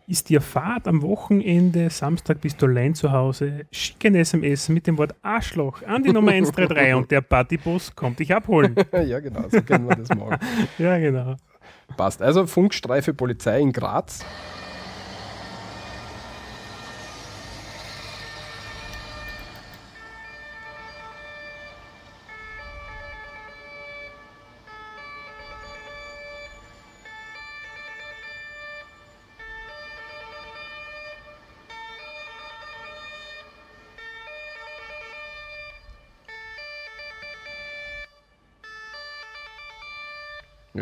Ist 0.08 0.30
dir 0.30 0.40
Fahrt 0.40 0.88
am 0.88 1.02
Wochenende, 1.02 1.90
Samstag 1.90 2.40
bist 2.40 2.62
du 2.62 2.68
allein 2.68 2.94
zu 2.94 3.12
Hause, 3.12 3.66
schick 3.72 4.06
ein 4.06 4.14
SMS 4.14 4.70
mit 4.70 4.86
dem 4.86 5.00
Wort 5.00 5.16
Arschloch 5.24 5.82
an 5.82 6.04
die 6.04 6.12
Nummer 6.12 6.32
133 6.32 6.94
und 6.94 7.10
der 7.10 7.22
Partybus 7.22 7.96
kommt 7.96 8.20
dich 8.20 8.32
abholen. 8.32 8.76
ja, 8.92 9.20
genau, 9.20 9.50
so 9.50 9.64
können 9.64 9.90
wir 9.90 9.96
das 9.96 10.10
machen. 10.10 10.38
ja, 10.78 11.00
genau. 11.00 11.38
Passt. 11.98 12.22
Also 12.22 12.46
Funkstreife 12.46 13.16
Polizei 13.16 13.60
in 13.60 13.72
Graz. 13.72 14.24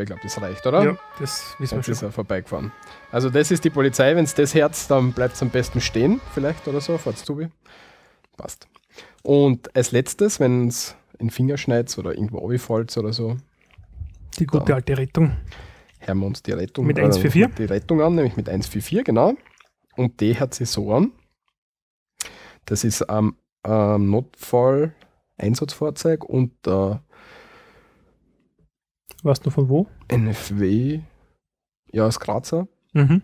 Ich 0.01 0.08
glaube, 0.08 0.21
das 0.23 0.41
reicht, 0.41 0.65
oder? 0.65 0.84
Ja, 0.84 0.97
das 1.19 1.56
wissen 1.60 1.73
wir 1.73 1.77
Jetzt 1.79 1.89
ist 1.89 1.99
schon. 1.99 2.10
er 2.10 2.12
vorbeigefahren. 2.12 2.71
Also 3.12 3.29
das 3.29 3.51
ist 3.51 3.63
die 3.63 3.69
Polizei. 3.69 4.15
Wenn 4.15 4.23
es 4.23 4.34
das 4.34 4.56
Herz, 4.56 4.88
dann 4.88 5.13
bleibt 5.13 5.36
es 5.36 5.41
am 5.41 5.49
besten 5.49 5.79
stehen, 5.82 6.19
vielleicht 6.34 6.67
oder 6.67 6.82
so. 6.82 6.97
Fahrt's 6.97 7.23
zu. 7.23 7.47
Passt. 8.38 8.67
Und 9.21 9.75
als 9.75 9.91
letztes, 9.91 10.39
wenn 10.39 10.67
es 10.67 10.95
in 11.19 11.29
Finger 11.29 11.58
schneit 11.58 11.95
oder 11.97 12.13
irgendwo 12.13 12.39
runterfällt 12.39 12.97
oder 12.97 13.13
so, 13.13 13.38
Die 14.39 14.45
gute 14.47 14.73
alte 14.73 14.97
Rettung. 14.97 15.38
hören 15.99 16.17
wir 16.19 16.25
uns 16.25 16.41
die 16.43 16.51
Rettung 16.51 16.88
Mit 16.88 16.97
äh, 16.97 17.01
144? 17.01 17.56
Die 17.56 17.65
Rettung 17.71 18.01
an, 18.01 18.15
nämlich 18.15 18.36
mit 18.36 18.49
144, 18.49 19.06
genau. 19.06 19.36
Und 19.95 20.19
die 20.21 20.38
hat 20.39 20.53
sie 20.56 20.65
so 20.65 20.91
an. 20.93 21.12
Das 22.65 22.84
ist 22.84 23.03
am 23.03 23.36
ähm, 23.65 24.10
Notfall-Einsatzfahrzeug 24.10 26.25
und 26.25 26.51
äh, 26.67 26.95
Weißt 29.24 29.46
du 29.46 29.50
von 29.50 29.70
wo? 29.70 29.88
NFW, 30.10 31.00
ja, 31.92 32.06
aus 32.06 32.20
Grazer. 32.20 32.68
Mhm. 32.94 33.22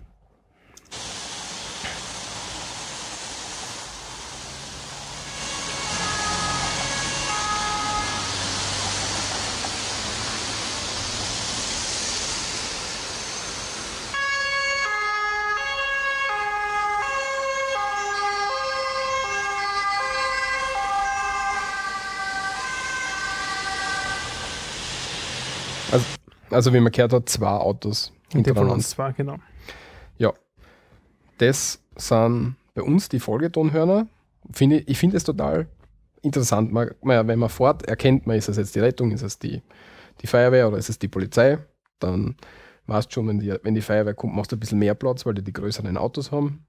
Also 26.51 26.73
wie 26.73 26.79
man 26.79 26.91
gehört 26.91 27.13
hat, 27.13 27.29
zwei 27.29 27.47
Autos 27.47 28.11
hintereinander. 28.31 28.75
uns 28.75 28.89
zwar, 28.89 29.13
genau. 29.13 29.37
Das 31.39 31.81
sind 31.95 32.55
bei 32.75 32.83
uns 32.83 33.09
die 33.09 33.19
Folgetonhörner. 33.19 34.07
Finde, 34.51 34.79
ich 34.79 34.99
finde 34.99 35.17
es 35.17 35.23
total 35.23 35.67
interessant. 36.21 36.71
Man, 36.71 36.91
wenn 37.01 37.39
man 37.39 37.49
fährt, 37.49 37.83
erkennt 37.83 38.27
man, 38.27 38.37
ist 38.37 38.49
es 38.49 38.57
jetzt 38.57 38.75
die 38.75 38.79
Rettung, 38.79 39.11
ist 39.11 39.23
es 39.23 39.39
die, 39.39 39.61
die 40.21 40.27
Feuerwehr 40.27 40.67
oder 40.67 40.77
ist 40.77 40.89
es 40.89 40.99
die 40.99 41.07
Polizei. 41.07 41.57
Dann 41.99 42.35
weißt 42.87 43.09
du 43.09 43.13
schon, 43.13 43.27
wenn 43.29 43.39
die, 43.39 43.55
wenn 43.63 43.73
die 43.73 43.81
Feuerwehr 43.81 44.13
kommt, 44.13 44.35
machst 44.35 44.51
du 44.51 44.57
ein 44.57 44.59
bisschen 44.59 44.79
mehr 44.79 44.95
Platz, 44.95 45.25
weil 45.25 45.33
die 45.33 45.43
die 45.43 45.53
größeren 45.53 45.97
Autos 45.97 46.31
haben. 46.31 46.65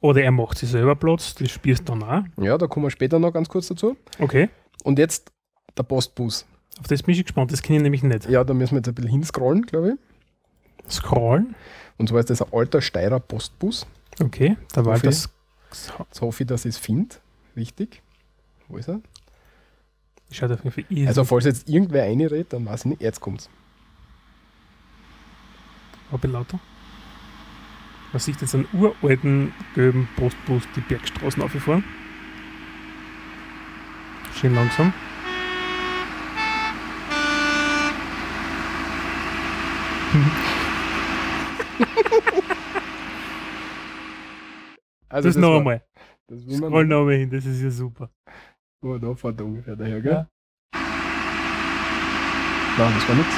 Oder 0.00 0.22
er 0.22 0.30
macht 0.30 0.58
sich 0.58 0.70
selber 0.70 0.94
Platz, 0.94 1.34
das 1.34 1.50
spielst 1.50 1.88
du 1.88 1.92
dann 1.92 2.02
auch. 2.04 2.22
Ja, 2.42 2.56
da 2.56 2.66
kommen 2.66 2.86
wir 2.86 2.90
später 2.90 3.18
noch 3.18 3.32
ganz 3.32 3.48
kurz 3.48 3.68
dazu. 3.68 3.96
Okay. 4.18 4.48
Und 4.84 4.98
jetzt 4.98 5.32
der 5.76 5.82
Postbus. 5.82 6.46
Auf 6.80 6.86
das 6.88 7.02
bin 7.02 7.14
ich 7.14 7.22
gespannt, 7.22 7.52
das 7.52 7.62
kenne 7.62 7.78
ich 7.78 7.82
nämlich 7.82 8.02
nicht. 8.02 8.28
Ja, 8.28 8.44
da 8.44 8.54
müssen 8.54 8.72
wir 8.72 8.78
jetzt 8.78 8.88
ein 8.88 8.94
bisschen 8.94 9.10
hinscrollen, 9.10 9.62
glaube 9.62 9.92
ich. 9.92 10.92
Scrollen. 10.92 11.54
Und 11.98 12.08
zwar 12.08 12.20
ist 12.20 12.30
das 12.30 12.42
ein 12.42 12.52
alter 12.52 12.80
Steirer 12.80 13.20
Postbus. 13.20 13.86
Okay, 14.20 14.56
da 14.72 14.84
war 14.84 14.98
das. 14.98 15.28
Jetzt 15.70 16.20
hoffe 16.20 16.42
ich, 16.42 16.46
dass 16.46 16.64
ich 16.64 16.74
es 16.74 16.78
finde. 16.78 17.16
Richtig. 17.56 18.02
Wo 18.68 18.76
ist 18.76 18.88
er? 18.88 19.00
Schaut 20.30 20.50
auf 20.50 20.64
jeden 20.64 20.72
Fall 20.72 20.84
easy. 20.88 21.06
Also, 21.06 21.24
falls 21.24 21.44
jetzt 21.44 21.68
irgendwer 21.68 22.04
reinredet, 22.04 22.52
dann 22.52 22.64
weiß 22.66 22.80
ich 22.80 22.86
nicht. 22.86 23.02
Jetzt 23.02 23.20
kommt's. 23.20 23.50
Aber 26.10 26.28
lauter. 26.28 26.58
Man 28.12 28.20
sieht 28.20 28.40
jetzt 28.40 28.54
einen 28.54 28.66
uralten 28.72 29.54
gelben 29.74 30.08
Postbus 30.16 30.62
die 30.76 30.80
Bergstraßen 30.80 31.42
aufgefahren. 31.42 31.84
Schön 34.34 34.54
langsam. 34.54 34.92
Also 45.08 45.28
das, 45.28 45.36
noch 45.36 45.50
war- 45.50 45.58
einmal. 45.58 45.82
Das 46.28 46.46
will 46.46 46.56
Scroll 46.56 46.84
noch. 46.86 46.96
noch 46.96 47.00
einmal 47.00 47.16
hin, 47.16 47.30
das 47.30 47.44
ist 47.44 47.62
ja 47.62 47.70
super. 47.70 48.10
Oh, 48.82 48.96
da 48.98 49.14
fährt 49.14 49.38
er 49.40 49.46
ungefähr 49.46 49.76
daher, 49.76 50.00
gell? 50.00 50.12
Ja. 50.12 50.28
Nein, 52.78 52.92
das 52.94 53.08
war 53.08 53.14
nichts. 53.16 53.34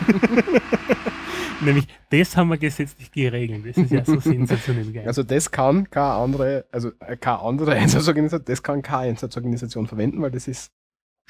Nämlich, 1.60 1.86
das 2.10 2.36
haben 2.36 2.48
wir 2.48 2.56
gesetzlich 2.58 3.10
geregelt. 3.12 3.66
Das 3.66 3.76
ist 3.76 3.90
ja 3.90 4.04
so 4.04 4.18
sensationell 4.18 4.90
geil. 4.92 5.06
Also 5.06 5.22
das 5.22 5.50
kann 5.50 5.88
keine 5.90 6.12
andere, 6.14 6.64
also 6.72 6.90
äh, 7.00 7.16
keine 7.16 7.40
andere 7.40 7.72
Einsatzorganisation, 7.76 8.44
das 8.46 8.62
kann 8.62 8.80
keine 8.82 9.10
Einsatzorganisation 9.10 9.86
verwenden, 9.86 10.22
weil 10.22 10.30
das 10.30 10.48
ist, 10.48 10.70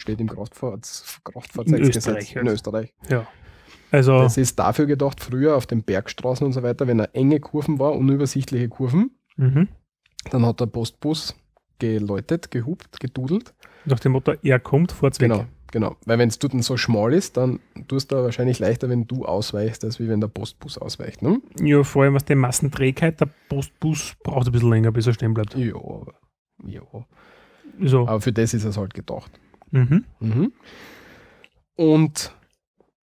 steht 0.00 0.20
im 0.20 0.28
Kraftfahrzeuggesetz 0.28 1.96
Österreich 1.96 2.32
in 2.32 2.42
halt. 2.42 2.54
Österreich. 2.54 2.94
also, 3.90 4.18
Das 4.20 4.36
ist 4.36 4.58
dafür 4.58 4.86
gedacht, 4.86 5.20
früher 5.20 5.56
auf 5.56 5.66
den 5.66 5.82
Bergstraßen 5.82 6.46
und 6.46 6.52
so 6.52 6.62
weiter, 6.62 6.86
wenn 6.86 7.00
er 7.00 7.14
enge 7.14 7.40
Kurven 7.40 7.78
war, 7.78 7.92
unübersichtliche 7.92 8.68
Kurven, 8.68 9.10
mhm. 9.36 9.68
dann 10.30 10.46
hat 10.46 10.60
der 10.60 10.66
Postbus 10.66 11.34
geläutet, 11.78 12.50
gehupt, 12.50 13.00
gedudelt. 13.00 13.54
nach 13.84 14.00
dem 14.00 14.12
Motto, 14.12 14.34
er 14.42 14.60
kommt, 14.60 15.02
weg. 15.02 15.18
Genau, 15.18 15.46
genau. 15.72 15.96
Weil 16.06 16.18
wenn 16.18 16.28
es 16.28 16.38
dort 16.38 16.62
so 16.62 16.76
schmal 16.76 17.12
ist, 17.14 17.36
dann 17.36 17.58
tust 17.88 18.12
du 18.12 18.16
wahrscheinlich 18.16 18.58
leichter, 18.58 18.88
wenn 18.88 19.06
du 19.06 19.24
ausweichst, 19.24 19.84
als 19.84 19.98
wie 19.98 20.08
wenn 20.08 20.20
der 20.20 20.28
Postbus 20.28 20.78
ausweicht. 20.78 21.22
Ne? 21.22 21.40
Ja, 21.60 21.82
vor 21.82 22.04
allem 22.04 22.14
was 22.14 22.24
die 22.24 22.34
Massenträgheit, 22.34 23.20
der 23.20 23.28
Postbus 23.48 24.14
braucht 24.22 24.46
ein 24.46 24.52
bisschen 24.52 24.70
länger, 24.70 24.92
bis 24.92 25.06
er 25.06 25.14
stehen 25.14 25.34
bleibt. 25.34 25.56
Ja, 25.56 25.74
ja. 26.64 26.82
So. 27.82 28.06
Aber 28.06 28.20
für 28.20 28.32
das 28.32 28.54
ist 28.54 28.64
es 28.64 28.76
halt 28.76 28.94
gedacht. 28.94 29.30
Mhm. 29.70 30.04
Mhm. 30.20 30.52
Und 31.76 32.34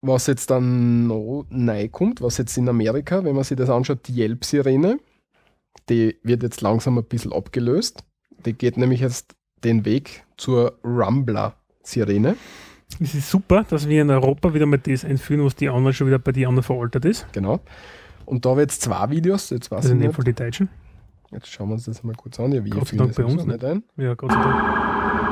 was 0.02 0.28
jetzt 0.28 0.50
dann 0.50 1.08
noch 1.08 1.46
neu 1.50 1.88
kommt, 1.90 2.22
was 2.22 2.38
jetzt 2.38 2.58
in 2.58 2.70
Amerika, 2.70 3.24
wenn 3.24 3.36
man 3.36 3.44
sich 3.44 3.58
das 3.58 3.70
anschaut, 3.70 4.08
die 4.08 4.20
Yelp-Sirene, 4.20 5.00
die 5.90 6.18
wird 6.24 6.44
jetzt 6.44 6.62
langsam 6.62 6.98
ein 6.98 7.04
bisschen 7.06 7.34
abgelöst. 7.34 8.04
Die 8.46 8.54
geht 8.54 8.78
nämlich 8.78 9.00
jetzt 9.00 9.36
den 9.64 9.86
Weg 9.86 10.24
zur 10.38 10.78
Rumbler-Sirene. 10.84 12.36
Es 13.00 13.16
ist 13.16 13.30
super, 13.30 13.66
dass 13.68 13.90
wir 13.90 14.02
in 14.02 14.10
Europa 14.12 14.54
wieder 14.54 14.66
mal 14.66 14.78
das 14.78 15.04
einführen, 15.04 15.44
was 15.44 15.56
die 15.56 15.70
anderen 15.70 15.94
schon 15.94 16.08
wieder 16.08 16.20
bei 16.20 16.32
den 16.32 16.48
anderen 16.48 16.64
veraltet 16.64 17.06
ist. 17.06 17.26
Genau. 17.32 17.60
Und 18.26 18.46
da 18.46 18.54
ich 18.54 18.60
jetzt 18.60 18.82
zwei 18.82 19.10
Videos, 19.10 19.50
jetzt 19.50 19.72
weiß 19.72 19.78
Also 19.78 19.90
ich 19.90 19.96
in 19.96 20.02
dem. 20.02 20.14
Fall 20.14 20.24
die 20.24 20.34
Deutschen. 20.34 20.70
Jetzt 21.32 21.48
schauen 21.48 21.70
wir 21.70 21.74
uns 21.74 21.86
das 21.86 22.04
mal 22.04 22.16
kurz 22.16 22.40
an. 22.40 22.52
Ja, 22.52 22.64
wir 22.64 22.72
Gott 22.72 22.88
sei 22.88 22.98
Dank 22.98 23.16
bei 23.16 23.26
uns 23.26 23.46
nicht 23.46 23.64
ein. 23.64 23.84
Ja, 23.98 24.14
Gott 24.14 24.32
sei 24.32 24.42
Dank. 24.42 25.25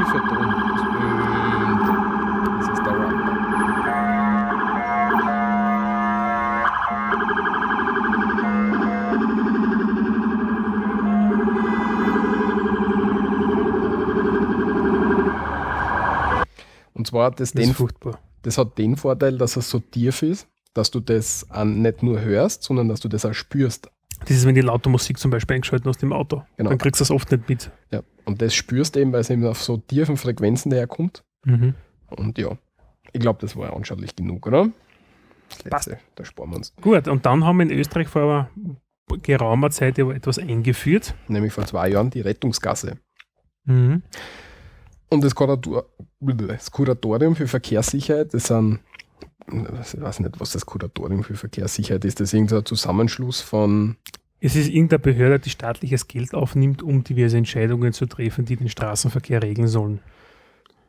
Tiefe 0.00 0.18
Ton. 0.18 0.54
Das 2.58 2.68
ist 2.68 2.86
der 2.86 2.92
Rumbler. 2.92 3.36
Und 16.94 17.06
zwar 17.06 17.26
hat 17.26 17.40
das, 17.40 17.52
Das 17.52 17.66
den, 17.66 17.88
das 18.42 18.56
hat 18.56 18.78
den 18.78 18.96
Vorteil, 18.96 19.36
dass 19.36 19.56
es 19.56 19.68
so 19.68 19.80
tief 19.80 20.22
ist, 20.22 20.46
dass 20.72 20.90
du 20.90 21.00
das 21.00 21.46
an 21.50 21.82
nicht 21.82 22.02
nur 22.02 22.22
hörst, 22.22 22.62
sondern 22.62 22.88
dass 22.88 23.00
du 23.00 23.08
das 23.08 23.26
auch 23.26 23.34
spürst. 23.34 23.90
Das 24.20 24.30
ist, 24.30 24.46
wenn 24.46 24.54
die 24.54 24.60
laute 24.62 24.88
Musik 24.88 25.18
zum 25.18 25.30
Beispiel 25.30 25.56
eingeschaltet 25.56 25.86
hast 25.86 26.02
im 26.02 26.14
Auto. 26.14 26.42
Genau. 26.56 26.70
Dann 26.70 26.78
kriegst 26.78 27.00
du 27.00 27.02
das 27.02 27.10
oft 27.10 27.30
nicht 27.30 27.48
mit. 27.48 27.70
Ja. 27.90 28.00
Und 28.30 28.40
das 28.40 28.54
spürst 28.54 28.94
du 28.94 29.00
eben, 29.00 29.12
weil 29.12 29.22
es 29.22 29.30
eben 29.30 29.44
auf 29.44 29.60
so 29.60 29.76
tiefen 29.76 30.16
Frequenzen 30.16 30.70
daherkommt. 30.70 31.24
Mhm. 31.44 31.74
Und 32.10 32.38
ja, 32.38 32.56
ich 33.12 33.20
glaube, 33.20 33.40
das 33.40 33.56
war 33.56 33.70
ja 33.70 33.74
anschaulich 33.74 34.14
genug, 34.14 34.46
oder? 34.46 34.70
Das 35.48 35.64
Passt. 35.64 35.88
letzte, 35.88 36.04
da 36.14 36.24
sparen 36.24 36.50
wir 36.50 36.56
uns. 36.58 36.72
Gut, 36.80 37.08
und 37.08 37.26
dann 37.26 37.44
haben 37.44 37.58
wir 37.58 37.64
in 37.64 37.72
Österreich 37.72 38.06
vor 38.06 38.48
geraumer 39.22 39.70
Zeit 39.70 39.98
ja 39.98 40.08
etwas 40.12 40.38
eingeführt. 40.38 41.16
Nämlich 41.26 41.52
vor 41.52 41.66
zwei 41.66 41.88
Jahren 41.88 42.10
die 42.10 42.20
Rettungsgasse. 42.20 42.98
Mhm. 43.64 44.02
Und 45.08 45.24
das, 45.24 45.34
Kurator 45.34 45.86
das 46.20 46.70
Kuratorium 46.70 47.34
für 47.34 47.48
Verkehrssicherheit, 47.48 48.32
das 48.32 48.44
sind, 48.44 48.78
ich 49.50 50.00
weiß 50.00 50.20
nicht, 50.20 50.38
was 50.38 50.52
das 50.52 50.66
Kuratorium 50.66 51.24
für 51.24 51.34
Verkehrssicherheit 51.34 52.04
ist, 52.04 52.20
das 52.20 52.28
ist 52.28 52.34
irgendein 52.34 52.64
Zusammenschluss 52.64 53.40
von, 53.40 53.96
Es 54.40 54.56
ist 54.56 54.68
irgendeine 54.68 54.98
Behörde, 55.00 55.38
die 55.38 55.50
staatliches 55.50 56.08
Geld 56.08 56.34
aufnimmt, 56.34 56.82
um 56.82 57.04
diverse 57.04 57.36
Entscheidungen 57.36 57.92
zu 57.92 58.06
treffen, 58.06 58.44
die 58.46 58.56
den 58.56 58.68
Straßenverkehr 58.68 59.42
regeln 59.42 59.68
sollen. 59.68 60.00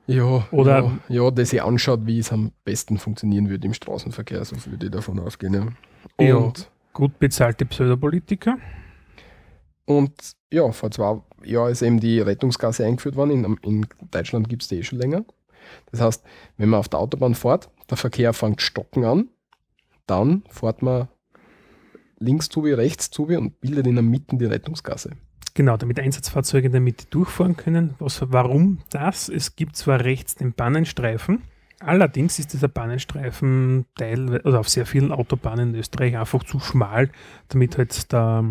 ja, 0.07 0.47
Oder- 0.51 0.99
ja, 1.09 1.23
ja, 1.23 1.31
das 1.31 1.49
sich 1.49 1.61
anschaut, 1.61 2.01
wie 2.05 2.19
es 2.19 2.31
am 2.31 2.51
besten 2.63 2.97
funktionieren 2.97 3.49
würde 3.49 3.67
im 3.67 3.73
Straßenverkehr, 3.73 4.43
so 4.45 4.55
würde 4.65 4.85
ich 4.85 4.91
davon 4.91 5.19
ausgehen. 5.19 5.53
Ja. 5.53 6.25
Ja. 6.25 6.35
Und, 6.35 6.69
Gut 6.93 7.19
bezahlte 7.19 7.65
Pseudopolitiker. 7.65 8.57
und 9.85 10.11
ja, 10.51 10.69
vor 10.71 10.91
zwei 10.91 11.21
Jahren 11.45 11.71
ist 11.71 11.81
eben 11.81 11.99
die 11.99 12.19
Rettungsgasse 12.19 12.85
eingeführt 12.85 13.15
worden. 13.15 13.31
In, 13.45 13.57
in 13.63 13.85
Deutschland 14.11 14.49
gibt 14.49 14.63
es 14.63 14.67
die 14.67 14.79
eh 14.79 14.83
schon 14.83 14.99
länger. 14.99 15.23
Das 15.91 16.01
heißt, 16.01 16.23
wenn 16.57 16.69
man 16.69 16.79
auf 16.81 16.89
der 16.89 16.99
Autobahn 16.99 17.35
fährt, 17.35 17.69
der 17.89 17.97
Verkehr 17.97 18.33
fängt 18.33 18.61
stocken 18.61 19.05
an, 19.05 19.29
dann 20.07 20.43
fährt 20.49 20.81
man 20.81 21.07
links 22.21 22.49
zu 22.49 22.63
wie 22.63 22.71
rechts 22.71 23.10
zu 23.10 23.27
wie 23.29 23.36
und 23.36 23.60
bildet 23.60 23.88
in 23.88 23.95
der 23.95 24.03
Mitte 24.03 24.38
die 24.38 24.45
Rettungsgasse. 24.45 25.12
Genau, 25.53 25.75
damit 25.75 25.99
Einsatzfahrzeuge 25.99 26.67
in 26.67 26.71
der 26.71 26.81
Mitte 26.81 27.05
durchfahren 27.10 27.57
können. 27.57 27.95
Was, 27.99 28.23
warum 28.31 28.79
das? 28.89 29.27
Es 29.27 29.55
gibt 29.55 29.75
zwar 29.75 29.99
rechts 30.01 30.36
den 30.36 30.53
Bannenstreifen, 30.53 31.41
allerdings 31.79 32.39
ist 32.39 32.53
dieser 32.53 32.69
Bannenstreifen 32.69 33.86
teil, 33.95 34.39
oder 34.45 34.60
auf 34.62 34.69
sehr 34.69 34.86
vielen 34.86 35.12
Autobahnen 35.12 35.73
in 35.73 35.79
Österreich 35.79 36.17
einfach 36.17 36.43
zu 36.43 36.60
schmal, 36.60 37.10
damit 37.49 37.77
halt 37.77 38.13
da, 38.13 38.45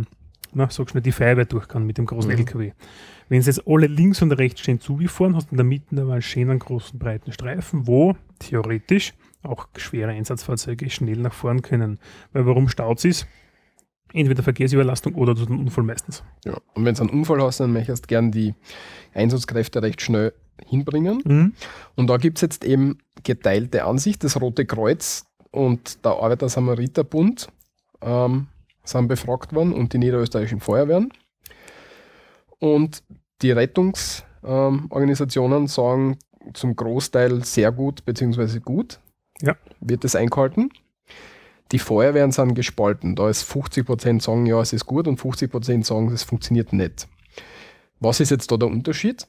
na, 0.52 0.68
sag 0.68 0.90
schnell, 0.90 1.02
die 1.02 1.12
Feuerwehr 1.12 1.46
durch 1.46 1.68
kann 1.68 1.86
mit 1.86 1.96
dem 1.96 2.04
großen 2.06 2.30
Mhm. 2.30 2.38
LKW. 2.38 2.72
Wenn 3.30 3.40
sie 3.40 3.50
jetzt 3.50 3.66
alle 3.66 3.86
links 3.86 4.20
und 4.20 4.32
rechts 4.32 4.60
stehen 4.60 4.80
zugefahren, 4.80 5.36
hast 5.36 5.46
du 5.46 5.52
in 5.52 5.56
der 5.56 5.64
Mitte 5.64 6.02
aber 6.02 6.14
einen 6.14 6.22
schönen 6.22 6.58
großen 6.58 6.98
breiten 6.98 7.32
Streifen, 7.32 7.86
wo 7.86 8.16
theoretisch 8.40 9.14
auch 9.42 9.68
schwere 9.76 10.10
Einsatzfahrzeuge 10.10 10.90
schnell 10.90 11.18
nach 11.18 11.32
vorn 11.32 11.62
können. 11.62 11.98
Weil 12.32 12.44
warum 12.44 12.68
staut 12.68 13.04
es? 13.04 13.26
Entweder 14.12 14.42
Verkehrsüberlastung 14.42 15.14
oder 15.14 15.34
durch 15.34 15.48
einen 15.48 15.60
Unfall 15.60 15.84
meistens. 15.84 16.22
Ja. 16.44 16.58
Und 16.74 16.84
wenn 16.84 16.94
du 16.94 17.00
einen 17.02 17.10
Unfall 17.10 17.40
hast, 17.42 17.60
dann 17.60 17.72
möchtest 17.72 18.04
du 18.04 18.08
gern 18.08 18.32
die 18.32 18.54
Einsatzkräfte 19.14 19.82
recht 19.82 20.02
schnell 20.02 20.34
hinbringen. 20.66 21.22
Mhm. 21.24 21.54
Und 21.96 22.08
da 22.08 22.16
gibt 22.16 22.38
es 22.38 22.42
jetzt 22.42 22.64
eben 22.64 22.98
geteilte 23.22 23.84
Ansicht. 23.84 24.24
Das 24.24 24.40
Rote 24.40 24.66
Kreuz 24.66 25.26
und 25.50 26.04
der 26.04 26.12
Arbeiter-Samariter-Bund 26.12 27.48
ähm, 28.02 28.46
sind 28.84 29.08
befragt 29.08 29.52
worden 29.54 29.72
und 29.72 29.92
die 29.92 29.98
niederösterreichischen 29.98 30.60
Feuerwehren. 30.60 31.12
Und 32.58 33.02
die 33.42 33.50
Rettungsorganisationen 33.52 35.66
sagen 35.66 36.18
zum 36.54 36.74
Großteil 36.76 37.44
sehr 37.44 37.72
gut 37.72 38.04
bzw. 38.04 38.60
gut. 38.60 39.00
Ja. 39.40 39.56
Wird 39.80 40.04
das 40.04 40.14
eingehalten. 40.14 40.70
Die 41.72 41.78
Feuerwehren 41.78 42.32
sind 42.32 42.54
gespalten. 42.54 43.14
Da 43.14 43.28
ist 43.28 43.50
50% 43.50 44.22
sagen, 44.22 44.46
ja, 44.46 44.60
es 44.60 44.72
ist 44.72 44.86
gut 44.86 45.06
und 45.06 45.20
50% 45.20 45.84
sagen, 45.84 46.12
es 46.12 46.24
funktioniert 46.24 46.72
nicht. 46.72 47.08
Was 48.00 48.20
ist 48.20 48.30
jetzt 48.30 48.50
da 48.50 48.56
der 48.56 48.68
Unterschied? 48.68 49.26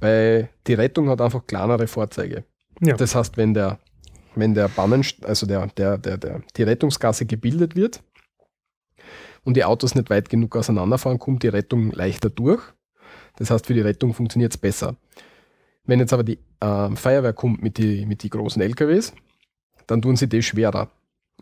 Weil 0.00 0.50
die 0.66 0.74
Rettung 0.74 1.08
hat 1.08 1.20
einfach 1.20 1.46
kleinere 1.46 1.86
Fahrzeuge. 1.86 2.44
Ja. 2.80 2.96
Das 2.96 3.14
heißt, 3.14 3.36
wenn 3.36 3.54
der, 3.54 3.78
wenn 4.34 4.54
der 4.54 4.68
Bannen, 4.68 5.04
also 5.22 5.46
der, 5.46 5.66
der, 5.68 5.98
der, 5.98 6.18
der, 6.18 6.42
die 6.56 6.62
Rettungsgasse 6.62 7.26
gebildet 7.26 7.74
wird 7.74 8.02
und 9.44 9.56
die 9.56 9.64
Autos 9.64 9.94
nicht 9.94 10.10
weit 10.10 10.28
genug 10.28 10.54
auseinanderfahren, 10.54 11.18
kommt 11.18 11.42
die 11.42 11.48
Rettung 11.48 11.90
leichter 11.92 12.30
durch. 12.30 12.62
Das 13.36 13.50
heißt, 13.50 13.66
für 13.66 13.74
die 13.74 13.80
Rettung 13.80 14.14
funktioniert 14.14 14.52
es 14.52 14.58
besser. 14.58 14.96
Wenn 15.84 16.00
jetzt 16.00 16.12
aber 16.12 16.24
die 16.24 16.38
ähm, 16.60 16.96
Feuerwehr 16.96 17.32
kommt 17.32 17.62
mit 17.62 17.78
die, 17.78 18.06
mit 18.06 18.22
die 18.22 18.30
großen 18.30 18.60
LKWs, 18.60 19.14
dann 19.86 20.02
tun 20.02 20.16
sie 20.16 20.28
das 20.28 20.44
schwerer 20.44 20.90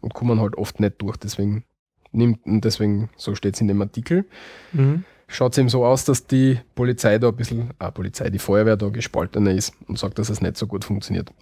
und 0.00 0.14
kommen 0.14 0.40
halt 0.40 0.56
oft 0.56 0.80
nicht 0.80 0.94
durch. 1.00 1.16
Deswegen 1.16 1.64
nimmt, 2.12 2.44
und 2.46 2.64
deswegen, 2.64 3.10
so 3.16 3.34
steht 3.34 3.54
es 3.54 3.60
in 3.60 3.68
dem 3.68 3.80
Artikel, 3.82 4.24
Mhm. 4.72 5.04
schaut 5.26 5.52
es 5.52 5.58
eben 5.58 5.68
so 5.68 5.84
aus, 5.84 6.04
dass 6.04 6.26
die 6.26 6.58
Polizei 6.74 7.18
da 7.18 7.28
ein 7.28 7.36
bisschen, 7.36 7.70
ah, 7.78 7.90
Polizei, 7.90 8.30
die 8.30 8.38
Feuerwehr 8.38 8.76
da 8.76 8.88
gespaltener 8.88 9.50
ist 9.52 9.74
und 9.88 9.98
sagt, 9.98 10.18
dass 10.18 10.28
es 10.30 10.40
nicht 10.40 10.56
so 10.56 10.66
gut 10.66 10.84
funktioniert. 10.84 11.32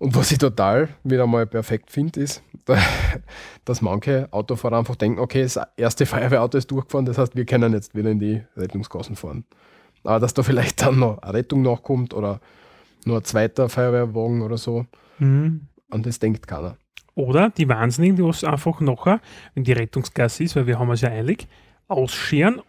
Und 0.00 0.14
was 0.14 0.30
ich 0.30 0.38
total 0.38 0.90
wieder 1.02 1.26
mal 1.26 1.44
perfekt 1.46 1.90
finde, 1.90 2.20
ist, 2.20 2.42
da- 2.64 2.76
dass 3.64 3.82
manche 3.82 4.28
Autofahrer 4.30 4.78
einfach 4.78 4.94
denken, 4.94 5.18
okay, 5.18 5.42
das 5.42 5.58
erste 5.76 6.06
Feuerwehrauto 6.06 6.56
ist 6.58 6.70
durchgefahren, 6.70 7.04
das 7.06 7.18
heißt, 7.18 7.34
wir 7.34 7.44
können 7.44 7.72
jetzt 7.72 7.96
wieder 7.96 8.10
in 8.10 8.20
die 8.20 8.42
Rettungsgassen 8.56 9.16
fahren. 9.16 9.44
Aber 10.04 10.20
dass 10.20 10.34
da 10.34 10.44
vielleicht 10.44 10.80
dann 10.82 11.00
noch 11.00 11.18
eine 11.18 11.34
Rettung 11.34 11.62
nachkommt 11.62 12.14
oder 12.14 12.40
nur 13.04 13.16
ein 13.16 13.24
zweiter 13.24 13.68
Feuerwehrwagen 13.68 14.42
oder 14.42 14.56
so, 14.56 14.86
Mhm. 15.18 15.62
an 15.90 16.02
das 16.04 16.20
denkt 16.20 16.46
keiner. 16.46 16.76
Oder 17.18 17.50
die 17.50 17.68
Wahnsinnigen, 17.68 18.14
die 18.14 18.22
was 18.22 18.44
einfach 18.44 18.80
nachher, 18.80 19.20
wenn 19.54 19.64
die 19.64 19.72
Rettungsgasse 19.72 20.44
ist, 20.44 20.54
weil 20.54 20.68
wir 20.68 20.78
haben 20.78 20.88
es 20.92 21.00
ja 21.00 21.08
eilig, 21.08 21.48
ausscheren 21.88 22.62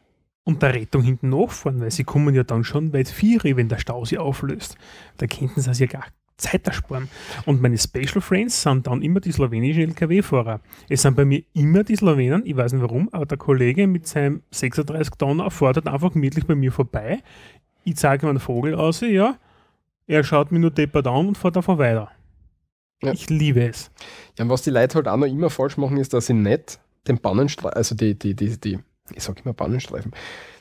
und 0.43 0.63
der 0.63 0.73
Rettung 0.73 1.03
hinten 1.03 1.29
nachfahren, 1.29 1.79
weil 1.81 1.91
sie 1.91 2.03
kommen 2.03 2.33
ja 2.33 2.43
dann 2.43 2.63
schon 2.63 2.91
weit 2.91 3.09
vier, 3.09 3.39
wenn 3.43 3.69
der 3.69 3.77
Stau 3.77 4.05
sie 4.05 4.17
auflöst. 4.17 4.75
Da 5.17 5.27
könnten 5.27 5.61
sie 5.61 5.69
es 5.69 5.77
ja 5.77 5.85
gar 5.85 6.05
Zeit 6.37 6.65
ersparen. 6.65 7.09
Und 7.45 7.61
meine 7.61 7.77
Special 7.77 8.21
Friends 8.21 8.63
sind 8.63 8.87
dann 8.87 9.03
immer 9.03 9.19
die 9.19 9.31
slowenischen 9.31 9.83
LKW-Fahrer. 9.83 10.61
Es 10.89 11.03
sind 11.03 11.15
bei 11.15 11.25
mir 11.25 11.43
immer 11.53 11.83
die 11.83 11.95
Slowenen, 11.95 12.43
ich 12.43 12.57
weiß 12.57 12.73
nicht 12.73 12.81
warum, 12.81 13.07
aber 13.11 13.27
der 13.27 13.37
Kollege 13.37 13.85
mit 13.85 14.07
seinem 14.07 14.41
36 14.49 15.13
Tonner 15.15 15.51
fährt 15.51 15.75
halt 15.75 15.87
einfach 15.87 16.13
gemütlich 16.13 16.47
bei 16.47 16.55
mir 16.55 16.71
vorbei. 16.71 17.21
Ich 17.83 17.97
zeige 17.97 18.25
ihm 18.25 18.29
einen 18.31 18.39
Vogel 18.39 18.73
aus, 18.73 19.01
ja, 19.01 19.37
er 20.07 20.23
schaut 20.23 20.51
mir 20.51 20.57
nur 20.57 20.71
deppert 20.71 21.05
an 21.05 21.27
und 21.27 21.37
fährt 21.37 21.55
einfach 21.55 21.77
weiter. 21.77 22.09
Ja. 23.01 23.13
Ich 23.13 23.29
liebe 23.29 23.63
es. 23.67 23.91
Ja, 24.37 24.43
und 24.43 24.49
was 24.49 24.61
die 24.61 24.71
Leute 24.71 24.95
halt 24.95 25.07
auch 25.07 25.17
noch 25.17 25.27
immer 25.27 25.49
falsch 25.49 25.77
machen, 25.77 25.97
ist, 25.97 26.13
dass 26.13 26.27
sie 26.27 26.33
nicht 26.33 26.79
den 27.07 27.19
Bannenstreifen, 27.19 27.77
also 27.77 27.95
die, 27.95 28.17
die, 28.17 28.35
die, 28.35 28.59
die, 28.59 28.79
ich 29.13 29.23
sag 29.23 29.43
immer 29.43 29.53
Bannenstreifen, 29.53 30.11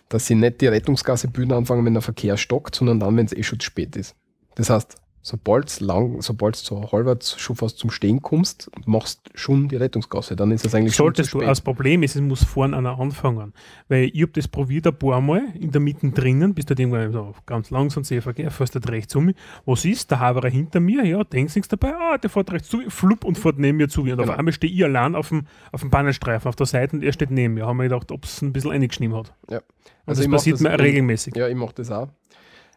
dass 0.09 0.27
sie 0.27 0.35
nicht 0.35 0.61
die 0.61 0.68
Rettungsgasse 0.68 1.29
bühnen 1.29 1.53
anfangen, 1.53 1.85
wenn 1.85 1.94
der 1.94 2.03
Verkehr 2.03 2.37
stockt, 2.37 2.74
sondern 2.74 3.01
dann, 3.01 3.16
wenn 3.16 3.27
es 3.27 3.33
eh 3.33 3.42
schon 3.42 3.61
zu 3.61 3.66
spät 3.66 3.96
ist. 3.96 4.14
Das 4.55 4.70
heißt, 4.70 4.96
sobald 5.23 5.81
lang, 5.81 6.23
sobald 6.23 6.57
so 6.57 6.91
halbwegs 6.91 7.39
schon 7.39 7.57
fast 7.57 7.79
zum 7.79 7.91
Stehen 7.91 8.23
kommst, 8.23 8.71
machst 8.87 9.21
schon 9.35 9.69
die 9.69 9.77
Rettungsgasse, 9.77 10.37
dann 10.37 10.51
ist 10.53 10.65
es 10.65 10.75
eigentlich 10.75 10.95
Solltest 10.97 11.31
schon 11.31 11.41
du. 11.41 11.47
zu 11.47 11.49
Das. 11.51 11.61
Problem 11.61 12.03
ist, 12.03 12.17
es 12.17 12.23
muss 12.23 12.45
vorne 12.45 12.77
einer 12.77 12.99
anfangen. 12.99 13.53
Weil 13.89 14.11
ich 14.13 14.23
habe 14.23 14.33
das 14.33 14.49
probiert 14.49 14.87
ein 14.87 14.97
paar 14.99 15.21
Mal 15.21 15.43
in 15.59 15.71
der 15.71 15.81
Mitte 15.81 16.09
drinnen, 16.11 16.55
bis 16.55 16.65
du 16.67 16.75
irgendwann 16.75 17.13
so 17.13 17.35
ganz 17.47 17.71
langsam 17.71 18.05
Seeverkehr, 18.05 18.51
fährst 18.51 18.75
du 18.75 18.79
rechts 18.89 19.15
um 19.17 19.27
mich. 19.27 19.37
Was 19.67 19.85
ist? 19.85 20.11
Der 20.11 20.21
Haberer 20.21 20.49
hinter 20.49 20.81
mir, 20.81 21.05
ja, 21.05 21.23
denkst 21.25 21.55
nichts 21.57 21.69
dabei, 21.69 21.95
ah, 21.95 22.17
der 22.19 22.31
fährt 22.31 22.51
rechts 22.53 22.69
zu, 22.69 22.79
mir, 22.79 22.91
flupp 22.91 23.25
und 23.25 23.37
fährt 23.37 23.59
neben 23.59 23.77
mir 23.79 23.89
zu. 23.89 24.03
Und 24.03 24.13
auf 24.13 24.19
Genau. 24.27 24.33
einmal 24.33 24.53
stehe 24.53 24.73
ich 24.73 24.83
allein 24.85 25.15
auf 25.15 25.29
dem, 25.29 25.47
auf 25.73 25.81
dem 25.81 25.91
Bahnenstreifen 25.91 26.49
auf 26.49 26.57
der 26.57 26.67
Seite 26.67 26.97
und 26.97 27.03
er 27.03 27.13
steht 27.13 27.31
neben 27.31 27.55
mir. 27.55 27.67
Haben 27.67 27.77
wir 27.79 27.85
gedacht, 27.85 28.11
ob 28.13 28.25
es 28.25 28.41
ein 28.41 28.53
bisschen 28.53 28.71
eingeschnitten 28.71 29.17
hat. 29.17 29.35
Ja. 29.51 29.59
Und 29.59 29.65
Also 30.07 30.21
das 30.21 30.21
ich 30.21 30.29
mach 30.29 30.37
passiert 30.39 30.55
das- 30.55 30.61
mir 30.63 30.79
regelmäßig. 30.79 31.37
Ja, 31.37 31.49
ich 31.49 31.57
mache 31.57 31.75
das 31.75 31.91
auch. 31.91 32.09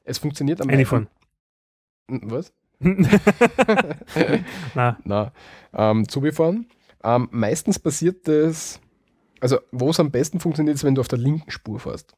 Es 0.04 0.18
funktioniert 0.18 0.60
am 0.62 0.70
Reinfahren. 0.70 1.04
Hm, 1.06 1.10
Was? 2.24 2.54
Nein. 4.76 4.96
Na, 5.04 5.32
ähm, 5.74 6.08
zugefahren. 6.08 6.68
Ähm, 7.04 7.28
meistens 7.32 7.80
passiert 7.80 8.28
das, 8.28 8.80
also 9.40 9.60
wo 9.72 9.90
es 9.90 10.00
am 10.00 10.12
besten 10.12 10.40
funktioniert, 10.40 10.76
ist, 10.76 10.84
wenn 10.84 10.96
du 10.96 11.02
auf 11.02 11.08
der 11.08 11.20
linken 11.20 11.50
Spur 11.52 11.80
fährst. 11.80 12.16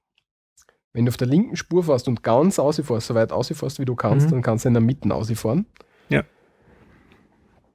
Wenn 0.94 1.06
du 1.06 1.10
auf 1.10 1.18
der 1.18 1.28
linken 1.28 1.56
Spur 1.56 1.84
fährst 1.84 2.08
und 2.08 2.22
ganz 2.24 2.60
ausfährst, 2.60 3.08
so 3.08 3.16
weit 3.16 3.32
ausfährst, 3.32 3.80
wie 3.80 3.86
du 3.86 3.96
kannst, 3.96 4.28
Mhm. 4.28 4.32
dann 4.32 4.42
kannst 4.42 4.66
du 4.66 4.68
in 4.70 4.74
der 4.74 4.82
Mitte 4.82 5.14
ausfahren. 5.14 5.66
Ja. 6.10 6.24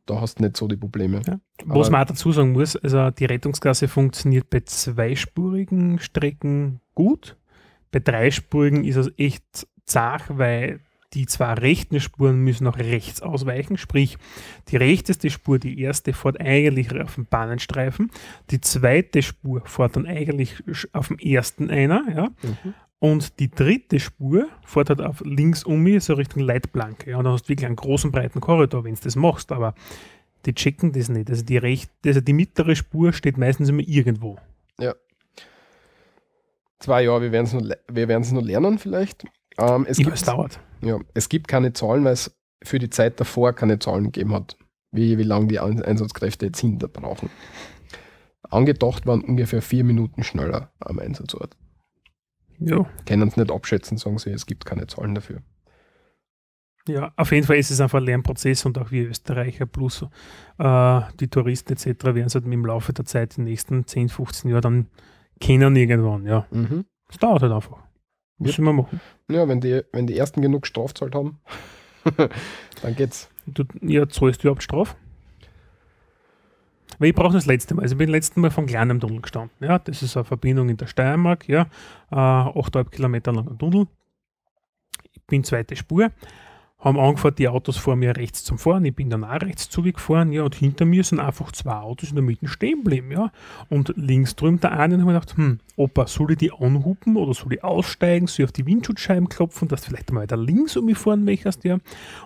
Da 0.07 0.20
hast 0.20 0.38
du 0.38 0.44
nicht 0.44 0.57
so 0.57 0.68
die 0.68 0.76
Probleme. 0.76 1.20
Ja. 1.26 1.40
Was 1.66 1.90
man 1.90 2.02
auch 2.02 2.07
dazu 2.07 2.33
sagen 2.33 2.52
muss, 2.52 2.76
also 2.76 3.11
die 3.11 3.24
Rettungsgasse 3.26 3.88
funktioniert 3.88 4.48
bei 4.50 4.61
zweispurigen 4.61 5.98
Strecken 5.98 6.81
gut. 6.94 7.37
Bei 7.90 7.98
dreispurigen 8.00 8.85
ist 8.85 8.96
es 8.96 9.11
echt 9.18 9.66
zart, 9.85 10.24
weil 10.28 10.81
die 11.14 11.27
zwei 11.27 11.55
rechten 11.55 12.01
Spuren 12.01 12.40
müssen 12.40 12.64
nach 12.64 12.79
rechts 12.79 13.23
ausweichen. 13.23 13.79
Sprich, 13.79 14.18
die 14.68 14.77
rechteste 14.77 15.31
Spur, 15.31 15.59
die 15.59 15.81
erste, 15.81 16.12
fährt 16.12 16.40
eigentlich 16.40 16.92
auf 17.01 17.14
dem 17.14 17.27
Bahnenstreifen. 17.27 18.11
Die 18.51 18.61
zweite 18.61 19.23
Spur 19.23 19.62
fährt 19.64 19.97
dann 19.97 20.07
eigentlich 20.07 20.62
auf 20.92 21.09
dem 21.09 21.18
ersten 21.18 21.71
einer. 21.71 22.05
Ja? 22.14 22.29
Mhm. 22.42 22.75
Und 22.99 23.38
die 23.38 23.51
dritte 23.51 24.01
Spur 24.01 24.49
fährt 24.64 24.90
halt 24.90 25.01
auf 25.01 25.23
links 25.25 25.64
um 25.64 25.83
mich, 25.83 26.05
so 26.05 26.14
Richtung 26.14 26.42
Leitplanke. 26.42 27.11
Ja, 27.11 27.18
und 27.18 27.25
dann 27.25 27.33
hast 27.33 27.44
du 27.44 27.51
wirklich 27.51 27.66
einen 27.66 27.77
großen, 27.77 28.11
breiten 28.11 28.40
Korridor, 28.40 28.85
wenn 28.85 28.94
du 28.94 29.01
das 29.03 29.16
machst. 29.16 29.53
Aber 29.53 29.75
die 30.44 30.55
checken 30.55 30.92
das 30.92 31.09
nicht. 31.09 31.31
Also 31.31 31.44
die, 31.44 31.57
recht, 31.57 31.90
also 32.05 32.21
die 32.21 32.33
mittlere 32.33 32.75
Spur 32.77 33.12
steht 33.12 33.38
meistens 33.38 33.68
immer 33.68 33.83
irgendwo. 33.87 34.37
Zwei 36.81 37.03
Jahre, 37.05 37.23
wir 37.23 37.33
werden 37.33 37.47
es 37.47 37.53
noch, 37.53 37.62
wir 37.88 38.18
noch 38.18 38.42
lernen 38.42 38.79
vielleicht. 38.79 39.25
Ähm, 39.59 39.87
es, 39.88 39.99
Ja, 39.99 40.12
es 40.12 40.23
dauert. 40.23 40.61
Ja, 40.83 40.99
es 41.14 41.29
gibt 41.29 41.49
keine 41.49 41.73
Zahlen, 41.73 42.05
weil 42.05 42.12
es 42.12 42.37
für 42.64 42.79
die 42.79 42.91
Zeit 42.91 43.21
davor 43.21 43.53
keine 43.53 43.79
Zahlen 43.79 44.05
gegeben 44.05 44.33
hat, 44.33 44.57
wie, 44.91 45.19
wie 45.19 45.23
lange 45.23 45.47
die 45.49 45.61
Ein- 45.61 45.83
Einsatzkräfte 45.83 46.47
jetzt 46.47 46.61
hinter 46.61 46.88
brauchen. 46.88 47.31
Angedacht 48.51 49.07
waren 49.07 49.23
ungefähr 49.23 49.62
vier 49.62 49.85
Minuten 49.85 50.23
schneller 50.23 50.73
am 50.81 50.99
Einsatzort. 50.99 51.57
Ja. 52.59 52.87
Können 53.07 53.29
es 53.29 53.37
nicht 53.37 53.53
abschätzen, 53.53 53.99
sagen 53.99 54.19
sie, 54.19 54.31
es 54.31 54.47
gibt 54.47 54.64
keine 54.64 54.87
Zahlen 54.87 55.14
dafür. 55.14 55.43
ja, 56.88 57.12
auf 57.17 57.31
jeden 57.33 57.47
Fall 57.47 57.57
ist 57.59 57.71
es 57.71 57.81
einfach 57.81 57.99
ein 57.99 58.05
Lernprozess 58.07 58.64
und 58.64 58.79
auch 58.79 58.91
wir 58.91 59.09
Österreicher 59.11 59.67
plus 59.67 60.03
äh, 60.59 61.01
die 61.21 61.29
Touristen 61.29 61.75
etc. 61.75 61.87
werden 62.07 62.27
es 62.27 62.35
halt 62.35 62.47
im 62.47 62.64
Laufe 62.64 62.93
der 62.95 63.05
Zeit, 63.05 63.37
die 63.37 63.43
nächsten 63.43 63.87
10, 63.87 64.09
15 64.09 64.51
Jahre 64.51 64.62
dann 64.62 64.87
kennen 65.41 65.77
irgendwann. 65.77 66.25
Ja, 66.25 66.47
Mhm. 66.51 66.87
es 67.11 67.19
dauert 67.19 67.43
halt 67.43 67.53
einfach. 67.53 67.77
Ja. 67.77 67.85
Müssen 68.38 68.64
wir 68.64 68.73
machen. 68.73 69.01
Ja, 69.31 69.47
wenn 69.47 69.61
die, 69.61 69.83
wenn 69.93 70.07
die 70.07 70.17
ersten 70.17 70.41
genug 70.41 70.67
Strafzahlt 70.67 71.14
haben, 71.14 71.38
dann 72.83 72.97
geht's. 72.97 73.29
Du, 73.47 73.64
ja, 73.83 74.09
zahlst 74.09 74.43
du 74.43 74.49
überhaupt 74.49 74.62
Straf? 74.62 74.97
Weil 76.99 77.11
ich 77.11 77.14
brauche 77.14 77.35
das 77.35 77.47
letzte 77.47 77.75
Mal. 77.75 77.83
Also 77.83 77.95
ich 77.95 77.99
bin 77.99 78.09
letzten 78.09 78.41
Mal 78.41 78.51
vom 78.51 78.67
kleinen 78.67 79.01
Tunnel 79.01 79.21
gestanden. 79.21 79.57
Ja, 79.61 79.79
das 79.79 80.03
ist 80.03 80.17
eine 80.17 80.25
Verbindung 80.25 80.69
in 80.69 80.77
der 80.77 80.87
Steiermark, 80.87 81.49
ja. 81.49 81.62
Äh, 82.11 82.17
8,5 82.17 82.91
Kilometer 82.91 83.33
langer 83.33 83.57
Tunnel. 83.57 83.87
Ich 85.12 85.23
bin 85.27 85.45
zweite 85.45 85.77
Spur. 85.77 86.11
Haben 86.81 86.99
angefangen, 86.99 87.35
die 87.35 87.49
Autos 87.49 87.77
vor 87.77 87.97
mir 87.97 88.17
rechts 88.17 88.45
zum 88.45 88.57
Fahren. 88.57 88.85
Ich 88.85 88.95
bin 88.95 89.11
dann 89.11 89.25
auch 89.25 89.41
rechts 89.43 89.69
zugefahren, 89.69 90.31
ja, 90.31 90.45
und 90.45 90.55
hinter 90.55 90.85
mir 90.85 91.03
sind 91.03 91.19
einfach 91.19 91.51
zwei 91.51 91.75
Autos 91.75 92.11
in 92.11 92.14
der 92.14 92.23
Mitte 92.23 92.47
stehen 92.47 92.85
geblieben, 92.85 93.11
ja. 93.11 93.33
Und 93.69 93.93
links 93.97 94.37
drüben 94.37 94.61
der 94.61 94.73
eine 94.79 94.95
und 94.95 95.01
habe 95.01 95.12
mir 95.12 95.19
gedacht, 95.19 95.37
hm, 95.37 95.59
Opa, 95.75 96.07
soll 96.07 96.33
ich 96.33 96.38
die 96.38 96.53
anhupen 96.53 97.17
oder 97.17 97.35
soll 97.35 97.53
ich 97.53 97.64
aussteigen, 97.64 98.29
soll 98.29 98.45
ich 98.45 98.49
auf 98.49 98.53
die 98.53 98.67
Windschutzscheiben 98.67 99.29
klopfen, 99.29 99.67
dass 99.69 99.83
du 99.83 99.88
vielleicht 99.88 100.12
mal 100.12 100.23
weiter 100.23 100.37
links 100.37 100.77
um 100.77 100.85
mich 100.87 100.99
fahren 100.99 101.25
möchtest, 101.25 101.64
ja. 101.64 101.79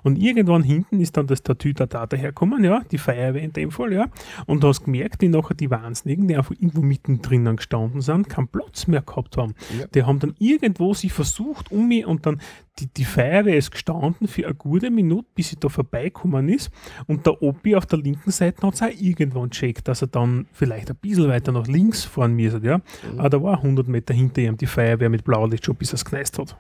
Und 0.03 0.17
irgendwann 0.17 0.62
hinten 0.62 1.01
ist 1.01 1.17
dann 1.17 1.27
das 1.27 1.43
Tatüter 1.43 1.87
da 1.87 2.07
daherkommen, 2.07 2.62
ja, 2.62 2.83
die 2.91 2.99
Feuerwehr 2.99 3.43
in 3.43 3.55
dem 3.55 3.71
Fall, 3.71 3.93
ja. 3.93 4.09
Und 4.47 4.62
du 4.62 4.69
hast 4.69 4.85
gemerkt, 4.85 5.23
wie 5.23 5.29
nachher 5.29 5.55
die 5.55 5.71
Wahnsinnigen, 5.71 6.29
die 6.29 6.37
einfach 6.37 6.53
irgendwo 6.53 6.83
mittendrin 6.83 7.57
gestanden 7.57 8.03
sind, 8.03 8.29
keinen 8.29 8.49
Platz 8.49 8.87
mehr 8.87 9.03
gehabt 9.03 9.38
haben. 9.38 9.55
Ja. 9.79 9.87
Die 9.95 10.03
haben 10.03 10.19
dann 10.19 10.35
irgendwo 10.38 10.93
sich 10.93 11.12
versucht 11.12 11.73
um 11.73 11.88
mich 11.88 12.05
und 12.05 12.27
dann 12.27 12.41
die, 12.79 12.87
die 12.87 13.05
Feuerwehr 13.05 13.57
ist 13.57 13.71
gestanden 13.71 14.29
für 14.29 14.41
wirklich 14.42 14.46
eine 14.46 14.55
gute 14.55 14.90
Minute, 14.90 15.26
bis 15.35 15.50
sie 15.50 15.57
da 15.57 15.68
vorbeikommen 15.68 16.48
ist. 16.48 16.70
Und 17.07 17.26
der 17.26 17.40
Opi 17.42 17.76
auf 17.76 17.87
der 17.87 17.98
linken 17.98 18.31
Seite 18.31 18.66
hat 18.66 18.74
es 18.74 18.83
auch 18.83 18.88
irgendwann 18.88 19.50
checkt, 19.50 19.88
dass 19.88 20.02
er 20.02 20.09
dann 20.09 20.46
vielleicht 20.52 20.90
ein 20.90 20.96
bisschen 20.96 21.28
weiter 21.28 21.52
nach 21.52 21.66
links 21.66 22.05
fahren 22.05 22.35
müsste. 22.35 22.61
Ja? 22.62 22.78
Mhm. 22.78 23.18
Aber 23.18 23.31
da 23.31 23.42
war 23.42 23.57
100 23.59 23.88
Meter 23.88 24.14
hinter 24.14 24.42
ihm 24.42 24.57
die 24.57 24.66
Feuerwehr 24.66 25.09
mit 25.09 25.24
Blaulicht 25.24 25.64
schon, 25.64 25.76
bis 25.76 25.90
er 25.92 25.94
es 25.94 26.05
gekneist 26.05 26.38
hat. 26.38 26.57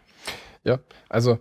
Ja, 0.64 0.78
also 1.08 1.38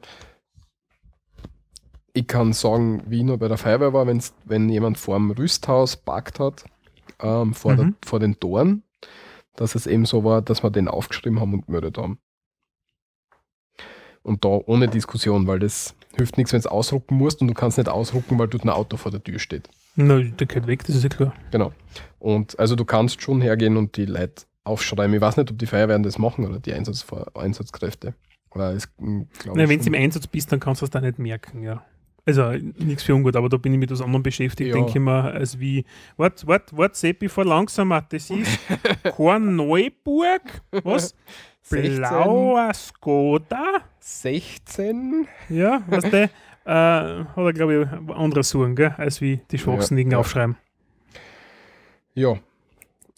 ich 2.13 2.27
kann 2.27 2.53
sagen, 2.53 3.03
wie 3.07 3.19
ich 3.19 3.23
noch 3.23 3.37
bei 3.37 3.47
der 3.47 3.57
Feuerwehr 3.57 3.93
war, 3.93 4.05
wenn's, 4.07 4.33
wenn 4.45 4.67
jemand 4.69 4.97
vor 4.97 5.15
dem 5.17 5.31
Rüsthaus 5.31 5.95
parkt 5.95 6.39
hat, 6.39 6.65
ähm, 7.21 7.53
vor, 7.53 7.75
der, 7.75 7.85
Mhm. 7.85 7.95
vor 8.03 8.19
den 8.19 8.39
Toren, 8.39 8.83
dass 9.55 9.75
es 9.75 9.87
eben 9.87 10.05
so 10.05 10.23
war, 10.23 10.41
dass 10.41 10.63
wir 10.63 10.71
den 10.71 10.87
aufgeschrieben 10.87 11.39
haben 11.39 11.53
und 11.53 11.67
gemeldet 11.67 11.97
haben. 11.97 12.19
Und 14.23 14.45
da 14.45 14.49
ohne 14.49 14.87
Diskussion, 14.87 15.47
weil 15.47 15.59
das 15.59 15.95
hilft 16.15 16.37
nichts, 16.37 16.53
wenn 16.53 16.61
du 16.61 16.69
ausrucken 16.71 17.15
musst 17.15 17.41
und 17.41 17.47
du 17.47 17.53
kannst 17.53 17.77
nicht 17.77 17.89
ausrucken, 17.89 18.37
weil 18.37 18.47
dort 18.47 18.63
ein 18.63 18.69
Auto 18.69 18.97
vor 18.97 19.11
der 19.11 19.23
Tür 19.23 19.39
steht. 19.39 19.69
Na, 19.95 20.19
der 20.19 20.47
geht 20.47 20.67
weg, 20.67 20.83
das 20.85 20.95
ist 20.95 21.03
ja 21.03 21.09
klar. 21.09 21.33
Genau. 21.51 21.71
Und 22.19 22.57
also 22.59 22.75
du 22.75 22.85
kannst 22.85 23.21
schon 23.21 23.41
hergehen 23.41 23.77
und 23.77 23.97
die 23.97 24.05
Leute 24.05 24.43
aufschreiben. 24.63 25.13
Ich 25.15 25.21
weiß 25.21 25.37
nicht, 25.37 25.49
ob 25.51 25.57
die 25.57 25.65
Feuerwehren 25.65 26.03
das 26.03 26.17
machen 26.19 26.45
oder 26.45 26.59
die 26.59 26.73
Einsatz 26.73 27.05
Einsatzkräfte. 27.33 28.13
Oder 28.53 28.73
es, 28.73 28.89
hm, 28.99 29.27
Na, 29.45 29.67
wenn 29.67 29.79
du 29.79 29.85
im 29.87 29.93
Einsatz 29.95 30.27
bist, 30.27 30.51
dann 30.51 30.59
kannst 30.59 30.81
du 30.81 30.85
es 30.85 30.89
da 30.91 31.01
nicht 31.01 31.17
merken, 31.17 31.63
ja. 31.63 31.83
Also 32.23 32.51
nichts 32.51 33.01
für 33.01 33.15
ungut, 33.15 33.35
aber 33.35 33.49
da 33.49 33.57
bin 33.57 33.73
ich 33.73 33.79
mit 33.79 33.89
was 33.89 34.01
anderem 34.01 34.21
beschäftigt, 34.21 34.67
Ja. 34.69 34.75
denke 34.75 34.91
ich 34.91 34.99
mir, 34.99 35.23
als 35.33 35.59
wie, 35.59 35.85
wart, 36.17 36.45
wart, 36.45 36.77
wart, 36.77 36.95
Seppi, 36.95 37.27
fahr 37.27 37.45
langsamer, 37.45 38.03
das 38.07 38.29
ist 38.29 38.59
Korneuburg, 39.15 40.41
was? 40.83 41.15
16. 41.71 41.97
Blauer 41.97 42.73
Skoda, 42.73 43.63
16? 43.99 45.27
ja, 45.49 45.81
was 45.87 46.03
der, 46.09 46.23
äh, 46.65 47.23
hat 47.25 47.37
er, 47.37 47.53
glaube 47.53 47.89
ich, 48.09 48.15
andere 48.15 48.43
Suchen, 48.43 48.75
gell, 48.75 48.93
als 48.97 49.21
wie 49.21 49.41
die 49.51 49.57
Schwachsinnigen 49.57 50.11
Ja, 50.11 50.17
ja. 50.17 50.19
aufschreiben. 50.19 50.57
Ja, 52.13 52.35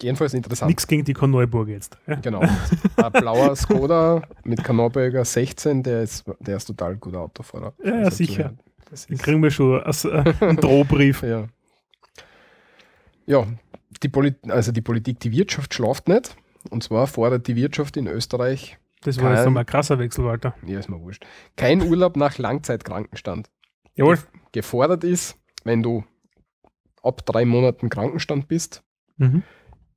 jedenfalls 0.01 0.33
interessant. 0.33 0.69
Nichts 0.69 0.87
gegen 0.87 1.03
die 1.03 1.13
Korneuburg 1.13 1.67
jetzt. 1.67 1.97
Ja. 2.07 2.15
Genau. 2.15 2.41
Ein 2.41 3.11
blauer 3.11 3.55
Skoda 3.55 4.21
mit 4.43 4.63
Kanalböger 4.63 5.25
16, 5.25 5.81
der 5.83 6.03
ist, 6.03 6.23
der 6.39 6.57
ist 6.57 6.65
total 6.65 6.95
guter 6.97 7.21
Autofahrer. 7.21 7.73
Ja, 7.83 7.89
ja, 7.95 8.03
Also 8.05 8.17
sicher. 8.17 8.53
ist, 8.91 9.09
kriegen 9.19 9.41
wir 9.41 9.49
schon 9.51 9.81
als, 9.81 10.05
äh, 10.05 10.23
einen 10.41 10.57
Drohbrief. 10.57 11.23
ja. 11.23 11.47
ja, 13.25 13.47
die, 14.03 14.09
Polit 14.09 14.35
also 14.49 14.71
die 14.71 14.81
Politik, 14.81 15.19
die 15.21 15.31
Wirtschaft 15.31 15.73
schlaft 15.73 16.07
nicht. 16.07 16.35
Und 16.69 16.83
zwar 16.83 17.07
fordert 17.07 17.47
die 17.47 17.55
Wirtschaft 17.55 17.97
in 17.97 18.07
Österreich, 18.07 18.77
Das 19.05 19.17
war 19.17 19.31
jetzt 19.31 19.39
Kein- 19.39 19.45
nochmal 19.45 19.63
ein 19.63 19.67
krasser 19.67 19.99
Wechsel, 19.99 20.23
Walter. 20.23 20.55
ja, 20.65 20.79
ist 20.79 20.89
mir 20.89 20.99
wurscht, 21.01 21.25
kein 21.57 21.81
Urlaub 21.81 22.15
nach 22.15 22.37
Langzeitkrankenstand. 22.37 23.49
Jawohl. 23.95 24.17
Gefordert 24.53 25.03
ist, 25.03 25.37
wenn 25.65 25.83
du 25.83 26.05
ab 27.01 27.25
drei 27.25 27.43
Monaten 27.43 27.89
Krankenstand 27.89 28.47
bist, 28.47 28.81
Mhm. 29.17 29.43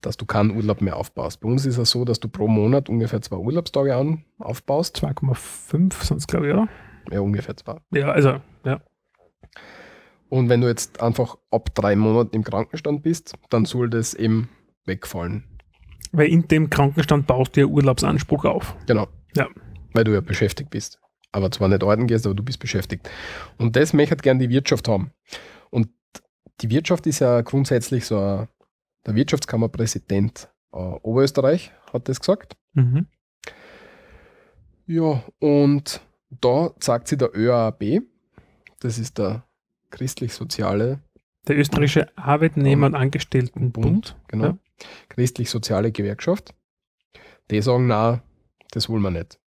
dass 0.00 0.16
du 0.16 0.26
keinen 0.26 0.56
Urlaub 0.56 0.80
mehr 0.80 0.96
aufbaust. 0.96 1.40
Bei 1.40 1.48
uns 1.48 1.64
ist 1.66 1.78
es 1.78 1.90
so, 1.90 2.04
dass 2.04 2.18
du 2.18 2.28
pro 2.28 2.48
Monat 2.48 2.88
ungefähr 2.88 3.22
zwei 3.22 3.36
Urlaubstage 3.36 3.94
an, 3.94 4.24
aufbaust. 4.40 4.96
2,5 4.96 6.02
sind 6.02 6.18
es, 6.18 6.26
glaube 6.26 6.48
ich, 6.48 6.52
oder? 6.52 6.68
Ja, 7.12 7.20
ungefähr 7.20 7.56
zwei. 7.56 7.76
Ja, 7.92 8.10
also, 8.10 8.40
ja. 8.64 8.80
Und 10.28 10.48
wenn 10.48 10.60
du 10.60 10.66
jetzt 10.66 11.00
einfach 11.00 11.36
ab 11.52 11.72
drei 11.74 11.94
Monaten 11.94 12.34
im 12.34 12.42
Krankenstand 12.44 13.02
bist, 13.04 13.34
dann 13.50 13.64
soll 13.64 13.88
das 13.88 14.14
eben 14.14 14.48
wegfallen. 14.84 15.44
Weil 16.16 16.28
in 16.28 16.48
dem 16.48 16.70
Krankenstand 16.70 17.26
baust 17.26 17.56
du 17.56 17.60
ja 17.60 17.66
Urlaubsanspruch 17.66 18.44
auf. 18.46 18.74
Genau. 18.86 19.06
Ja. 19.34 19.48
Weil 19.92 20.04
du 20.04 20.12
ja 20.14 20.20
beschäftigt 20.20 20.70
bist. 20.70 20.98
Aber 21.32 21.50
zwar 21.50 21.68
nicht 21.68 21.82
arbeiten 21.82 22.06
gehst, 22.06 22.24
aber 22.24 22.34
du 22.34 22.42
bist 22.42 22.58
beschäftigt. 22.58 23.10
Und 23.58 23.76
das 23.76 23.92
möchte 23.92 24.16
gern 24.16 24.38
die 24.38 24.48
Wirtschaft 24.48 24.88
haben. 24.88 25.10
Und 25.70 25.88
die 26.62 26.70
Wirtschaft 26.70 27.06
ist 27.06 27.18
ja 27.18 27.42
grundsätzlich 27.42 28.06
so 28.06 28.18
ein, 28.18 28.48
der 29.04 29.14
Wirtschaftskammerpräsident 29.14 30.48
äh, 30.72 30.76
Oberösterreich 30.78 31.72
hat 31.92 32.08
das 32.08 32.20
gesagt. 32.20 32.56
Mhm. 32.72 33.06
Ja, 34.86 35.22
und 35.40 36.00
da 36.40 36.70
sagt 36.80 37.08
sie 37.08 37.16
der 37.16 37.36
ÖAB, 37.36 38.00
das 38.80 38.98
ist 38.98 39.18
der 39.18 39.44
christlich-soziale 39.90 41.00
Der 41.48 41.58
österreichische 41.58 42.08
Arbeitnehmer- 42.16 42.86
und 42.86 42.94
Angestelltenbund. 42.94 44.16
genau, 44.28 44.44
Ja. 44.44 44.58
Christlich-soziale 45.08 45.92
Gewerkschaft. 45.92 46.54
Die 47.50 47.62
sagen, 47.62 47.86
na, 47.86 48.22
das 48.72 48.88
wollen 48.88 49.02
wir 49.02 49.10
nicht. 49.10 49.38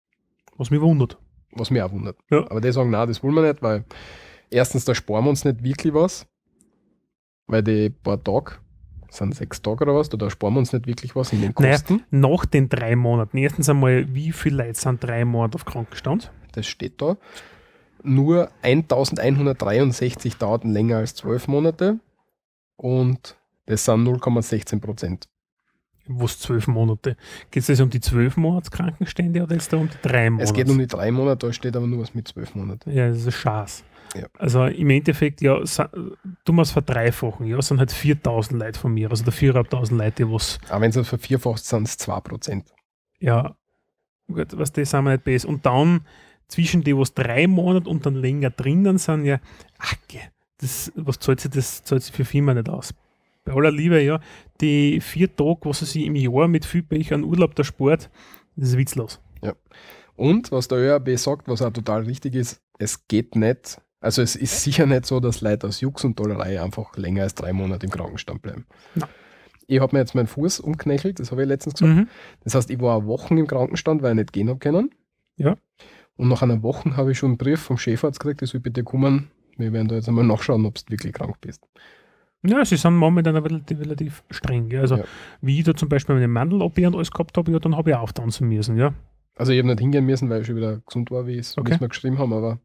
Was 0.57 0.71
mich 0.71 0.81
wundert. 0.81 1.17
Was 1.51 1.71
mich 1.71 1.81
auch 1.81 1.91
wundert. 1.91 2.17
Ja. 2.29 2.49
Aber 2.49 2.61
die 2.61 2.71
sagen, 2.71 2.89
na, 2.91 3.05
das 3.05 3.23
wollen 3.23 3.35
wir 3.35 3.41
nicht, 3.41 3.61
weil 3.61 3.85
erstens, 4.49 4.85
da 4.85 4.93
sparen 4.95 5.25
wir 5.25 5.29
uns 5.29 5.45
nicht 5.45 5.63
wirklich 5.63 5.93
was, 5.93 6.27
weil 7.47 7.63
die 7.63 7.89
paar 7.89 8.23
Tage, 8.23 8.53
sind 9.09 9.33
sechs 9.35 9.61
Tage 9.61 9.83
oder 9.83 9.95
was, 9.95 10.09
da, 10.09 10.29
sparen 10.29 10.53
wir 10.53 10.59
uns 10.59 10.71
nicht 10.73 10.85
wirklich 10.85 11.15
was 11.15 11.33
in 11.33 11.41
den 11.41 11.53
Naja. 11.57 11.71
Kosten. 11.73 12.03
Nach 12.11 12.45
den 12.45 12.69
drei 12.69 12.95
Monaten. 12.95 13.37
Erstens 13.37 13.67
einmal, 13.69 14.13
wie 14.13 14.31
viele 14.31 14.63
Leute 14.63 14.79
sind 14.79 15.03
drei 15.03 15.25
Monate 15.25 15.55
auf 15.55 15.65
Krankenstand? 15.65 16.31
Das 16.51 16.67
steht 16.67 17.01
da. 17.01 17.17
Nur 18.03 18.49
1163 18.61 20.37
dauerten 20.37 20.71
länger 20.71 20.97
als 20.97 21.15
zwölf 21.15 21.47
Monate 21.47 21.99
und 22.77 23.35
das 23.69 23.85
sind 23.85 24.07
0,16 24.07 24.79
Prozent. 24.79 25.29
Was 26.07 26.39
zwölf 26.39 26.67
Monate? 26.67 27.15
Geht 27.51 27.61
es 27.61 27.67
jetzt 27.67 27.81
um 27.81 27.89
die 27.89 28.01
zwölf 28.01 28.35
Monats 28.35 28.71
Krankenstände 28.71 29.43
oder 29.43 29.53
jetzt 29.53 29.71
da 29.71 29.77
um 29.77 29.89
die 29.89 29.97
drei 30.01 30.29
Monate? 30.31 30.49
Es 30.49 30.53
geht 30.53 30.67
um 30.69 30.79
die 30.79 30.87
drei 30.87 31.11
Monate, 31.11 31.45
da 31.45 31.53
steht 31.53 31.75
aber 31.75 31.85
nur 31.85 32.01
was 32.01 32.15
mit 32.15 32.27
zwölf 32.27 32.55
Monaten. 32.55 32.89
Ja, 32.91 33.09
das 33.09 33.19
ist 33.19 33.25
ein 33.27 33.31
Schatz. 33.31 33.83
Ja. 34.15 34.25
Also 34.39 34.65
im 34.65 34.89
Endeffekt, 34.89 35.41
ja, 35.41 35.61
du 36.45 36.53
musst 36.53 36.71
verdreifachen, 36.71 37.45
ja, 37.45 37.59
es 37.59 37.67
sind 37.67 37.77
halt 37.77 37.91
4000 37.91 38.59
Leute 38.59 38.79
von 38.79 38.91
mir, 38.91 39.11
also 39.11 39.23
der 39.23 39.33
4500 39.33 39.91
Leute, 40.05 40.25
die 40.25 40.33
was, 40.33 40.59
Aber 40.67 40.81
wenn 40.81 40.89
es 40.89 41.07
vervierfacht, 41.07 41.63
sind 41.63 41.87
es 41.87 41.95
2 41.97 42.19
Prozent. 42.21 42.73
ja, 43.19 43.55
gut, 44.27 44.57
was 44.57 44.71
das 44.71 44.89
sind 44.89 45.03
wir 45.03 45.11
nicht 45.11 45.23
besser. 45.23 45.47
Und 45.47 45.63
dann 45.67 46.01
zwischen 46.47 46.83
die, 46.83 46.97
was 46.97 47.13
drei 47.13 47.45
Monate 47.45 47.87
und 47.87 48.03
dann 48.07 48.15
länger 48.15 48.49
drinnen 48.49 48.97
sind, 48.97 49.25
ja, 49.25 49.39
ach, 49.77 49.93
das, 50.57 50.91
was 50.95 51.19
zahlt 51.19 51.39
sich 51.39 51.51
das, 51.51 51.83
zahlt 51.83 52.01
sich 52.01 52.13
für 52.15 52.25
Firma 52.25 52.55
nicht 52.55 52.67
aus. 52.67 52.95
Bei 53.45 53.53
aller 53.53 53.71
Liebe, 53.71 54.01
ja, 54.01 54.19
die 54.61 55.01
vier 55.01 55.35
Tage, 55.35 55.61
was 55.63 55.79
sie 55.79 56.05
im 56.05 56.15
Jahr 56.15 56.47
mit 56.47 56.65
viel 56.65 56.83
Pech 56.83 57.13
an 57.13 57.23
Urlaub 57.23 57.55
der 57.55 57.63
Sport, 57.63 58.09
das 58.55 58.69
ist 58.69 58.77
witzlos. 58.77 59.21
Und 60.19 60.51
was 60.51 60.67
der 60.67 60.79
ÖAB 60.79 61.17
sagt, 61.17 61.47
was 61.47 61.61
auch 61.61 61.71
total 61.71 62.01
richtig 62.01 62.35
ist, 62.35 62.61
es 62.77 63.07
geht 63.07 63.37
nicht, 63.37 63.81
also 64.01 64.21
es 64.21 64.35
ist 64.35 64.61
sicher 64.63 64.85
nicht 64.85 65.05
so, 65.05 65.21
dass 65.21 65.39
Leute 65.39 65.67
aus 65.67 65.79
Jux 65.79 66.03
und 66.03 66.19
Dollerei 66.19 66.61
einfach 66.61 66.95
länger 66.97 67.23
als 67.23 67.35
drei 67.35 67.53
Monate 67.53 67.85
im 67.85 67.91
Krankenstand 67.91 68.41
bleiben. 68.41 68.65
Na. 68.95 69.07
Ich 69.67 69.79
habe 69.79 69.95
mir 69.95 69.99
jetzt 69.99 70.15
meinen 70.15 70.27
Fuß 70.27 70.59
umknechelt, 70.59 71.19
das 71.19 71.31
habe 71.31 71.43
ich 71.43 71.47
letztens 71.47 71.75
gesagt. 71.75 71.95
Mhm. 71.95 72.07
Das 72.43 72.53
heißt, 72.55 72.69
ich 72.69 72.81
war 72.81 72.97
eine 72.97 73.07
Woche 73.07 73.33
im 73.33 73.47
Krankenstand, 73.47 74.01
weil 74.01 74.11
ich 74.11 74.17
nicht 74.17 74.33
gehen 74.33 74.49
habe 74.49 74.59
können. 74.59 74.93
Ja. 75.37 75.55
Und 76.17 76.27
nach 76.27 76.41
einer 76.41 76.63
Woche 76.63 76.97
habe 76.97 77.13
ich 77.13 77.17
schon 77.17 77.29
einen 77.29 77.37
Brief 77.37 77.61
vom 77.61 77.77
Chefarzt 77.77 78.19
gekriegt, 78.19 78.41
ich 78.41 78.49
soll 78.49 78.59
bitte 78.59 78.83
kommen. 78.83 79.31
Wir 79.55 79.71
werden 79.71 79.87
da 79.87 79.95
jetzt 79.95 80.09
einmal 80.09 80.25
nachschauen, 80.25 80.65
ob 80.65 80.75
du 80.75 80.81
wirklich 80.89 81.13
krank 81.13 81.37
bist. 81.39 81.65
Ja, 82.43 82.63
sie 82.63 82.77
sind 82.77 82.95
momentan 82.95 83.35
relativ, 83.35 83.79
relativ 83.79 84.23
streng. 84.29 84.69
Ja. 84.71 84.81
Also, 84.81 84.95
Ja. 84.97 85.03
wie 85.41 85.59
ich 85.59 85.65
da 85.65 85.75
zum 85.75 85.89
Beispiel 85.89 86.15
meine 86.15 86.27
Mandel-OP 86.27 86.77
und 86.85 86.95
alles 86.95 87.11
gehabt 87.11 87.37
habe, 87.37 87.51
ja, 87.51 87.59
dann 87.59 87.75
habe 87.75 87.89
ich 87.91 87.95
auch 87.95 88.11
tanzen 88.11 88.47
müssen. 88.47 88.77
Ja. 88.77 88.93
Also 89.35 89.51
ich 89.53 89.59
habe 89.59 89.67
nicht 89.67 89.79
hingehen 89.79 90.05
müssen, 90.05 90.29
weil 90.29 90.41
ich 90.41 90.47
schon 90.47 90.55
wieder 90.57 90.79
gesund 90.85 91.11
war, 91.11 91.25
wie 91.27 91.37
es 91.37 91.57
Okay. 91.57 91.77
mir 91.79 91.87
geschrieben 91.89 92.17
haben, 92.17 92.33
aber 92.33 92.59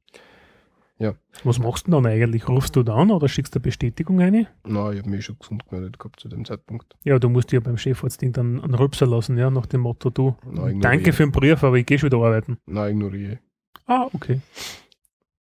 Was 1.43 1.59
machst 1.59 1.87
du 1.89 1.91
dann 1.91 2.07
eigentlich? 2.07 2.49
Rufst 2.49 2.77
du 2.77 2.83
da 2.85 2.95
an 2.95 3.11
oder 3.11 3.29
schickst 3.29 3.55
du 3.55 3.59
eine 3.59 3.63
Bestätigung 3.65 4.21
ein? 4.21 4.47
na, 4.65 4.93
ich 4.93 4.99
habe 5.01 5.11
mich 5.11 5.25
schon 5.25 5.37
gesund 5.39 5.69
gemeldet 5.69 5.99
gehabt 5.99 6.21
zu 6.21 6.29
dem 6.29 6.45
Zeitpunkt. 6.45 6.95
Ja, 7.03 7.19
du 7.19 7.29
musst 7.29 7.51
ja 7.53 7.59
beim 7.61 7.77
Chefarztding 7.77 8.33
dann 8.33 8.61
einen 8.61 8.75
Rübser 8.75 9.07
lassen, 9.07 9.37
ja, 9.37 9.51
nach 9.51 9.67
dem 9.67 9.81
Motto, 9.83 10.11
du, 10.11 10.37
ignoriere. 10.47 10.79
danke 10.81 11.13
für 11.13 11.25
den 11.25 11.33
Brief, 11.33 11.63
aber 11.65 11.77
ich 11.77 11.85
gehe 11.87 11.99
schon 11.99 12.11
wieder 12.13 12.19
arbeiten. 12.25 12.59
Na, 12.67 12.89
ignoriere. 12.89 13.39
Ah, 13.87 14.07
okay. 14.13 14.41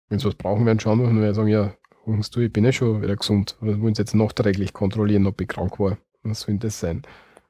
Wenn 0.08 0.18
sie 0.18 0.26
was 0.26 0.34
brauchen, 0.34 0.64
werden 0.66 0.80
schauen 0.80 1.00
und 1.00 1.20
werden 1.20 1.34
sagen, 1.34 1.48
ja, 1.48 1.74
hörst 2.04 2.34
du, 2.36 2.40
ich 2.40 2.52
bin 2.52 2.64
ja 2.64 2.72
schon 2.72 3.02
wieder 3.02 3.16
gesund. 3.16 3.56
Oder 3.60 3.80
wollen 3.80 3.94
jetzt 3.94 4.14
nachträglich 4.14 4.72
kontrollieren, 4.72 5.26
ob 5.26 5.40
ich 5.40 5.48
krank 5.48 5.78
war? 5.78 5.98
Was 6.22 6.40
soll 6.42 6.58
das 6.58 6.78
sein? 6.80 7.02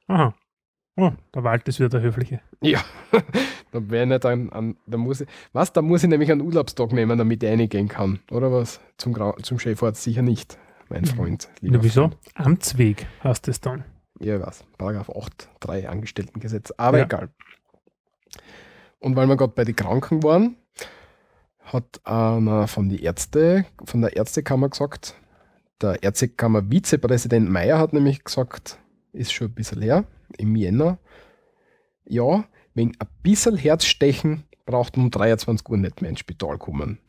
Aha. 0.07 0.33
Oh, 0.95 1.11
der 1.33 1.43
Wald 1.43 1.67
ist 1.67 1.79
wieder 1.79 1.89
der 1.89 2.01
Höfliche. 2.01 2.39
Ja, 2.61 2.83
da 3.71 3.89
wäre 3.89 4.05
nicht 4.05 4.25
ein, 4.27 4.51
ein, 4.53 4.77
da 4.85 4.97
muss 4.97 5.21
ich, 5.21 5.27
was, 5.51 5.73
da 5.73 5.81
muss 5.81 6.03
ich 6.03 6.09
nämlich 6.09 6.31
einen 6.31 6.41
Urlaubstag 6.41 6.91
nehmen, 6.91 7.17
damit 7.17 7.41
ich 7.41 7.49
reingehen 7.49 7.87
kann, 7.87 8.19
oder 8.29 8.51
was? 8.51 8.79
Zum, 8.97 9.11
Grau- 9.13 9.35
zum 9.41 9.57
Chefarzt 9.57 10.03
sicher 10.03 10.21
nicht, 10.21 10.59
mein 10.89 11.05
Freund. 11.05 11.49
lieber 11.61 11.77
Ja, 11.77 11.83
wieso? 11.83 12.01
Freund. 12.09 12.17
Amtsweg 12.35 13.07
heißt 13.23 13.47
es 13.47 13.59
dann. 13.59 13.85
Ja, 14.19 14.39
weiß. 14.39 14.65
Paragraph 14.77 15.09
8, 15.09 15.49
3 15.61 15.89
Angestelltengesetz. 15.89 16.71
Aber 16.77 16.99
Ja. 16.99 17.05
egal. 17.05 17.29
Und 18.99 19.15
weil 19.15 19.25
wir 19.27 19.35
gerade 19.35 19.53
bei 19.53 19.63
den 19.65 19.75
Kranken 19.75 20.21
waren, 20.23 20.55
hat 21.63 22.01
einer 22.03 22.67
von 22.67 22.89
die 22.89 23.03
Ärzte, 23.03 23.65
von 23.85 24.01
der 24.01 24.15
Ärztekammer 24.15 24.69
gesagt, 24.69 25.15
der 25.81 26.01
Ärztekammer-Vizepräsident 26.03 27.49
Meyer 27.49 27.79
hat 27.79 27.93
nämlich 27.93 28.23
gesagt, 28.23 28.79
ist 29.11 29.33
schon 29.33 29.47
ein 29.47 29.53
bisschen 29.53 29.81
her, 29.81 30.05
im 30.37 30.55
Jänner, 30.55 30.97
ja, 32.05 32.45
wegen 32.73 32.93
ein 32.99 33.07
bisschen 33.21 33.55
Herzstechen 33.57 34.43
braucht 34.65 34.97
man 34.97 35.05
um 35.07 35.11
23 35.11 35.67
Uhr 35.69 35.77
nicht 35.77 36.01
mehr 36.01 36.09
ins 36.09 36.19
Spital 36.19 36.57
kommen. 36.57 36.99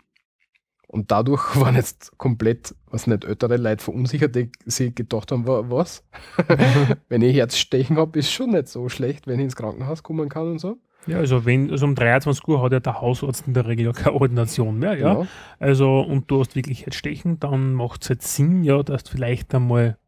Und 0.87 1.11
dadurch 1.11 1.57
waren 1.61 1.75
jetzt 1.77 2.17
komplett, 2.19 2.75
was 2.87 3.07
nicht, 3.07 3.25
ältere 3.25 3.57
Leute 3.57 3.83
verunsichert, 3.83 4.35
die 4.37 4.51
sich 4.67 4.95
gedacht 4.95 5.33
haben, 5.33 5.47
wa- 5.47 5.65
was? 5.69 6.05
wenn 7.09 7.23
ich 7.23 7.35
Herzstechen 7.37 7.97
habe, 7.97 8.19
ist 8.19 8.31
schon 8.31 8.51
nicht 8.51 8.69
so 8.69 8.89
schlecht, 8.89 9.27
wenn 9.27 9.39
ich 9.41 9.45
ins 9.45 9.57
Krankenhaus 9.57 10.03
kommen 10.03 10.29
kann 10.29 10.53
und 10.53 10.59
so. 10.59 10.77
Ja, 11.07 11.19
also 11.19 11.45
wenn, 11.45 11.71
also 11.71 11.85
um 11.87 11.95
23 11.95 12.47
Uhr 12.49 12.63
hat 12.63 12.73
ja 12.73 12.81
der 12.81 13.01
Hausarzt 13.01 13.47
in 13.47 13.55
der 13.55 13.67
Regel 13.67 13.87
ja 13.87 13.93
keine 13.93 14.15
Ordination 14.15 14.79
mehr, 14.79 14.97
ja. 14.99 15.15
Genau. 15.15 15.27
Also, 15.59 16.01
und 16.01 16.31
du 16.31 16.41
hast 16.41 16.57
wirklich 16.57 16.87
Herzstechen, 16.87 17.39
dann 17.41 17.75
macht 17.75 18.03
es 18.03 18.09
halt 18.11 18.23
Sinn, 18.23 18.65
ja, 18.65 18.83
dass 18.83 19.05
du 19.05 19.11
vielleicht 19.13 19.55
einmal 19.55 19.99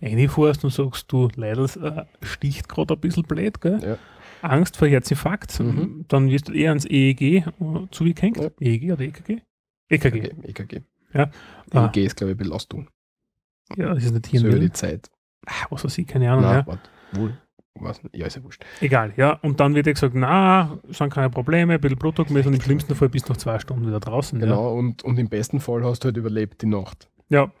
reinfährst 0.00 0.64
und 0.64 0.70
sagst, 0.72 1.10
du 1.10 1.28
leider 1.34 1.64
äh, 1.64 2.04
sticht 2.24 2.68
gerade 2.68 2.94
ein 2.94 3.00
bisschen 3.00 3.24
blöd, 3.24 3.60
gell? 3.60 3.80
Ja. 3.82 3.98
Angst 4.48 4.76
vor 4.76 4.86
Herzinfarkt, 4.86 5.58
Mhm. 5.58 6.04
dann 6.06 6.30
wirst 6.30 6.48
du 6.48 6.52
eher 6.52 6.70
ans 6.70 6.84
EEG 6.84 7.20
äh, 7.22 7.42
zugehängt. 7.90 8.36
Ja. 8.36 8.48
EEG 8.60 8.92
oder 8.92 9.00
EKG? 9.02 9.38
EKG. 9.88 10.18
EKG. 10.18 10.48
EKG. 10.48 10.80
Ja. 11.14 11.30
Ah. 11.72 11.86
EKG 11.86 12.04
ist, 12.04 12.16
glaube 12.16 12.32
ich, 12.32 12.38
Belastung. 12.38 12.88
Ja, 13.76 13.92
das 13.94 14.04
ist 14.04 14.12
nicht 14.12 14.26
So 14.26 14.30
hier. 14.30 14.40
über 14.42 14.52
So 14.52 14.58
die 14.60 14.72
Zeit. 14.72 15.10
was 15.70 15.84
weiß 15.84 15.98
ich, 15.98 16.06
keine 16.06 16.30
Ahnung. 16.30 16.44
Nein, 16.44 16.58
ja. 16.60 16.66
warte, 16.66 16.90
wohl. 17.12 17.36
Was? 17.80 18.00
Ja, 18.12 18.26
ist 18.26 18.36
ja 18.36 18.42
wurscht. 18.44 18.64
Egal, 18.80 19.12
ja. 19.16 19.32
Und 19.42 19.60
dann 19.60 19.74
wird 19.74 19.86
ja 19.86 19.92
gesagt, 19.92 20.14
na, 20.14 20.78
sind 20.88 21.12
keine 21.12 21.30
Probleme, 21.30 21.74
ein 21.74 21.80
bisschen 21.80 21.98
Blutdruck 21.98 22.30
messen 22.30 22.48
und 22.48 22.54
im 22.54 22.60
schlimmsten 22.60 22.94
Fall 22.94 23.08
bist 23.08 23.28
du 23.28 23.32
nach 23.32 23.38
zwei 23.38 23.58
Stunden 23.58 23.86
wieder 23.86 24.00
draußen. 24.00 24.38
Genau, 24.40 24.74
und, 24.74 25.02
und 25.04 25.18
im 25.18 25.28
besten 25.28 25.60
Fall 25.60 25.84
hast 25.84 26.04
du 26.04 26.06
halt 26.06 26.16
überlebt 26.16 26.62
die 26.62 26.66
Nacht. 26.66 27.08
Ja. 27.28 27.42
ja. 27.44 27.52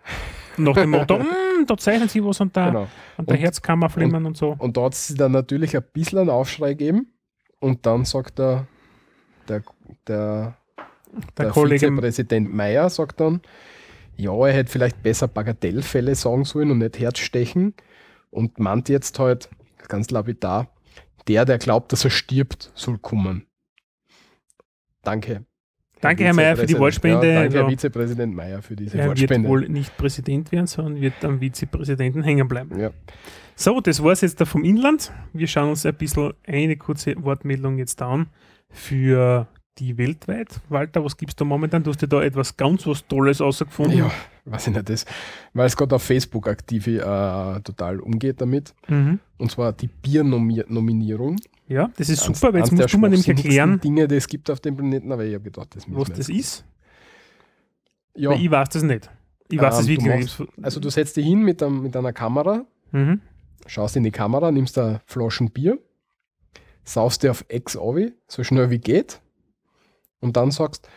Und 0.56 0.64
nach 0.64 0.74
dem 0.74 0.90
Motto, 0.90 1.18
"Mm, 1.18 1.66
da 1.66 1.76
zeichnen 1.76 2.08
sie 2.08 2.24
was 2.24 2.40
an 2.40 2.50
der, 2.52 2.66
Genau. 2.66 2.88
an 3.16 3.26
der 3.26 3.36
Und- 3.36 3.42
Herzkammer 3.42 3.88
flimmern 3.90 4.26
und, 4.26 4.36
so. 4.36 4.54
Und 4.58 4.76
da 4.76 4.82
hat 4.84 4.94
es 4.94 5.14
dann 5.14 5.32
natürlich 5.32 5.76
ein 5.76 5.84
bisschen 5.92 6.18
einen 6.18 6.30
Aufschrei 6.30 6.70
gegeben. 6.74 7.12
Und 7.60 7.86
dann 7.86 8.04
sagt 8.04 8.38
der, 8.38 8.66
der, 9.48 9.62
der, 10.06 10.56
Der, 11.36 11.44
der 11.44 11.48
Kollege, 11.50 11.86
Vizepräsident 11.88 12.52
Meyer 12.54 12.90
sagt 12.90 13.20
dann, 13.20 13.40
ja, 14.16 14.32
er 14.46 14.52
hätte 14.52 14.70
vielleicht 14.72 15.02
besser 15.02 15.28
Bagatellfälle 15.28 16.14
sagen 16.14 16.44
sollen 16.44 16.70
und 16.72 16.78
nicht 16.78 16.98
Herzstechen. 16.98 17.74
Und 18.30 18.58
meint 18.58 18.88
jetzt 18.88 19.18
halt, 19.18 19.48
ganz 19.88 20.10
lapidar, 20.10 20.72
der, 21.26 21.44
der 21.44 21.58
glaubt, 21.58 21.92
dass 21.92 22.04
er 22.04 22.10
stirbt, 22.10 22.70
soll 22.74 22.98
kommen. 22.98 23.46
Danke. 25.02 25.44
Danke, 26.00 26.24
Herr 26.24 26.34
Meyer, 26.34 26.56
für 26.56 26.66
die. 26.66 26.78
Wortspende. 26.78 27.26
Ja, 27.26 27.40
danke, 27.40 27.54
Herr 27.56 27.64
Also- 27.64 27.70
Vizepräsident 27.76 28.34
Meyer, 28.34 28.62
für 28.62 28.76
diese 28.76 28.98
er 28.98 29.08
wird 29.08 29.18
Wortspende. 29.20 29.48
wohl 29.48 29.68
nicht 29.68 29.96
Präsident 29.96 30.52
werden, 30.52 30.66
sondern 30.68 31.00
wird 31.00 31.24
am 31.24 31.40
Vizepräsidenten 31.40 32.22
hängen 32.22 32.46
bleiben. 32.46 32.78
Ja. 32.78 32.90
So, 33.56 33.80
das 33.80 34.02
war 34.02 34.12
es 34.12 34.20
jetzt 34.20 34.40
da 34.40 34.44
vom 34.44 34.62
Inland. 34.62 35.12
Wir 35.32 35.48
schauen 35.48 35.70
uns 35.70 35.84
ein 35.84 35.94
bisschen 35.94 36.32
eine 36.46 36.76
kurze 36.76 37.20
Wortmeldung 37.24 37.78
jetzt 37.78 38.00
an 38.00 38.28
für 38.70 39.48
die 39.78 39.98
weltweit. 39.98 40.60
Walter, 40.68 41.04
was 41.04 41.16
gibst 41.16 41.40
du 41.40 41.44
momentan? 41.44 41.82
Du 41.82 41.90
hast 41.90 42.00
dir 42.00 42.06
da 42.08 42.22
etwas 42.22 42.56
ganz 42.56 42.86
was 42.86 43.04
Tolles 43.08 43.40
rausgefunden. 43.40 43.98
ja, 43.98 44.10
weiß 44.50 44.68
ich 44.68 44.74
nicht, 44.74 44.88
das, 44.88 45.04
weil 45.54 45.66
es 45.66 45.76
gerade 45.76 45.94
auf 45.94 46.02
Facebook 46.02 46.48
aktiv 46.48 46.86
äh, 46.86 47.00
total 47.00 48.00
umgeht 48.00 48.40
damit. 48.40 48.74
Mhm. 48.88 49.20
Und 49.38 49.50
zwar 49.50 49.72
die 49.72 49.88
Biernominierung. 49.88 51.36
ja 51.66 51.90
das 51.96 52.08
ist 52.08 52.22
super, 52.22 52.52
weil 52.52 52.60
jetzt 52.60 52.72
musst 52.72 52.92
du 52.92 52.98
mir 52.98 53.08
nämlich 53.08 53.28
erklären, 53.28 53.80
Dinge, 53.80 54.08
die 54.08 54.16
es 54.16 54.26
gibt 54.28 54.50
auf 54.50 54.60
dem 54.60 54.76
Planeten, 54.76 55.12
aber 55.12 55.24
ich 55.24 55.34
habe 55.34 55.44
gedacht, 55.44 55.74
das 55.76 55.86
müssen 55.86 56.00
was 56.00 56.16
das 56.16 56.28
ist. 56.28 56.64
Ja, 58.14 58.30
Weil 58.30 58.40
ich 58.40 58.50
weiß 58.50 58.68
das 58.70 58.82
nicht. 58.82 59.10
Ich 59.50 59.58
weiß 59.60 59.74
Ähm, 59.74 59.78
das 59.80 59.88
wirklich 59.88 60.24
machst- 60.24 60.40
nicht. 60.40 60.52
also 60.62 60.80
du 60.80 60.90
setzt 60.90 61.16
dich 61.16 61.24
hin 61.26 61.42
mit, 61.42 61.62
einem, 61.62 61.82
mit 61.82 61.96
einer 61.96 62.12
Kamera, 62.12 62.64
Mhm. 62.90 63.20
schaust 63.66 63.96
in 63.96 64.02
die 64.02 64.10
Kamera, 64.10 64.50
nimmst 64.50 64.76
da 64.76 65.00
Flaschen 65.06 65.50
Bier, 65.50 65.78
saufst 66.84 67.22
dir 67.22 67.30
auf 67.30 67.44
Ex 67.48 67.76
Ovi, 67.76 68.12
so 68.26 68.42
schnell 68.44 68.70
wie 68.70 68.78
geht, 68.78 69.20
und 70.20 70.36
dann 70.36 70.50
sagst, 70.50 70.88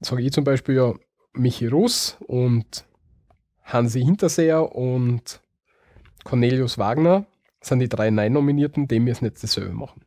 sage 0.00 0.22
ich 0.22 0.32
zum 0.32 0.44
Beispiel 0.44 0.74
ja 0.74 0.94
Michi 1.34 1.66
Russ 1.66 2.16
und 2.26 2.84
Hansi 3.64 4.02
Hinterseher 4.02 4.74
und 4.74 5.40
Cornelius 6.24 6.78
Wagner 6.78 7.26
sind 7.60 7.80
die 7.80 7.88
drei 7.88 8.10
Nein-Nominierten, 8.10 8.88
die 8.88 9.00
müssen 9.00 9.24
jetzt 9.24 9.42
dasselbe 9.42 9.72
machen. 9.72 10.02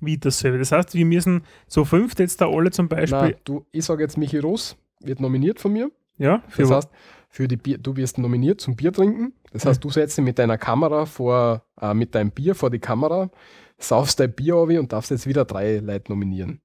Wie 0.00 0.18
dasselbe. 0.18 0.58
Das 0.58 0.72
heißt, 0.72 0.94
wir 0.94 1.06
müssen 1.06 1.44
so 1.66 1.84
fünf 1.84 2.18
jetzt 2.18 2.40
da 2.40 2.48
alle 2.48 2.70
zum 2.70 2.88
Beispiel. 2.88 3.18
Nein, 3.18 3.34
du, 3.44 3.66
ich 3.72 3.84
sage 3.84 4.02
jetzt 4.02 4.18
Michi 4.18 4.38
Russ, 4.38 4.76
wird 5.00 5.20
nominiert 5.20 5.60
von 5.60 5.72
mir. 5.72 5.90
ja, 6.18 6.42
für 6.48 6.62
Das 6.62 6.70
heißt, 6.70 6.90
für 7.28 7.48
die 7.48 7.56
Bier, 7.56 7.78
du 7.78 7.96
wirst 7.96 8.18
nominiert 8.18 8.60
zum 8.60 8.76
Bier 8.76 8.92
trinken. 8.92 9.32
Das 9.52 9.64
heißt, 9.64 9.82
du 9.82 9.90
setzt 9.90 10.18
dich 10.18 10.24
mit 10.24 10.38
deiner 10.38 10.58
Kamera 10.58 11.06
vor, 11.06 11.64
äh, 11.80 11.94
mit 11.94 12.14
deinem 12.14 12.30
Bier 12.30 12.54
vor 12.54 12.70
die 12.70 12.78
Kamera, 12.78 13.30
saufst 13.78 14.20
dein 14.20 14.32
Bier 14.34 14.56
auf 14.56 14.68
und 14.68 14.92
darfst 14.92 15.10
jetzt 15.10 15.26
wieder 15.26 15.44
drei 15.44 15.78
Leute 15.78 16.12
nominieren. 16.12 16.60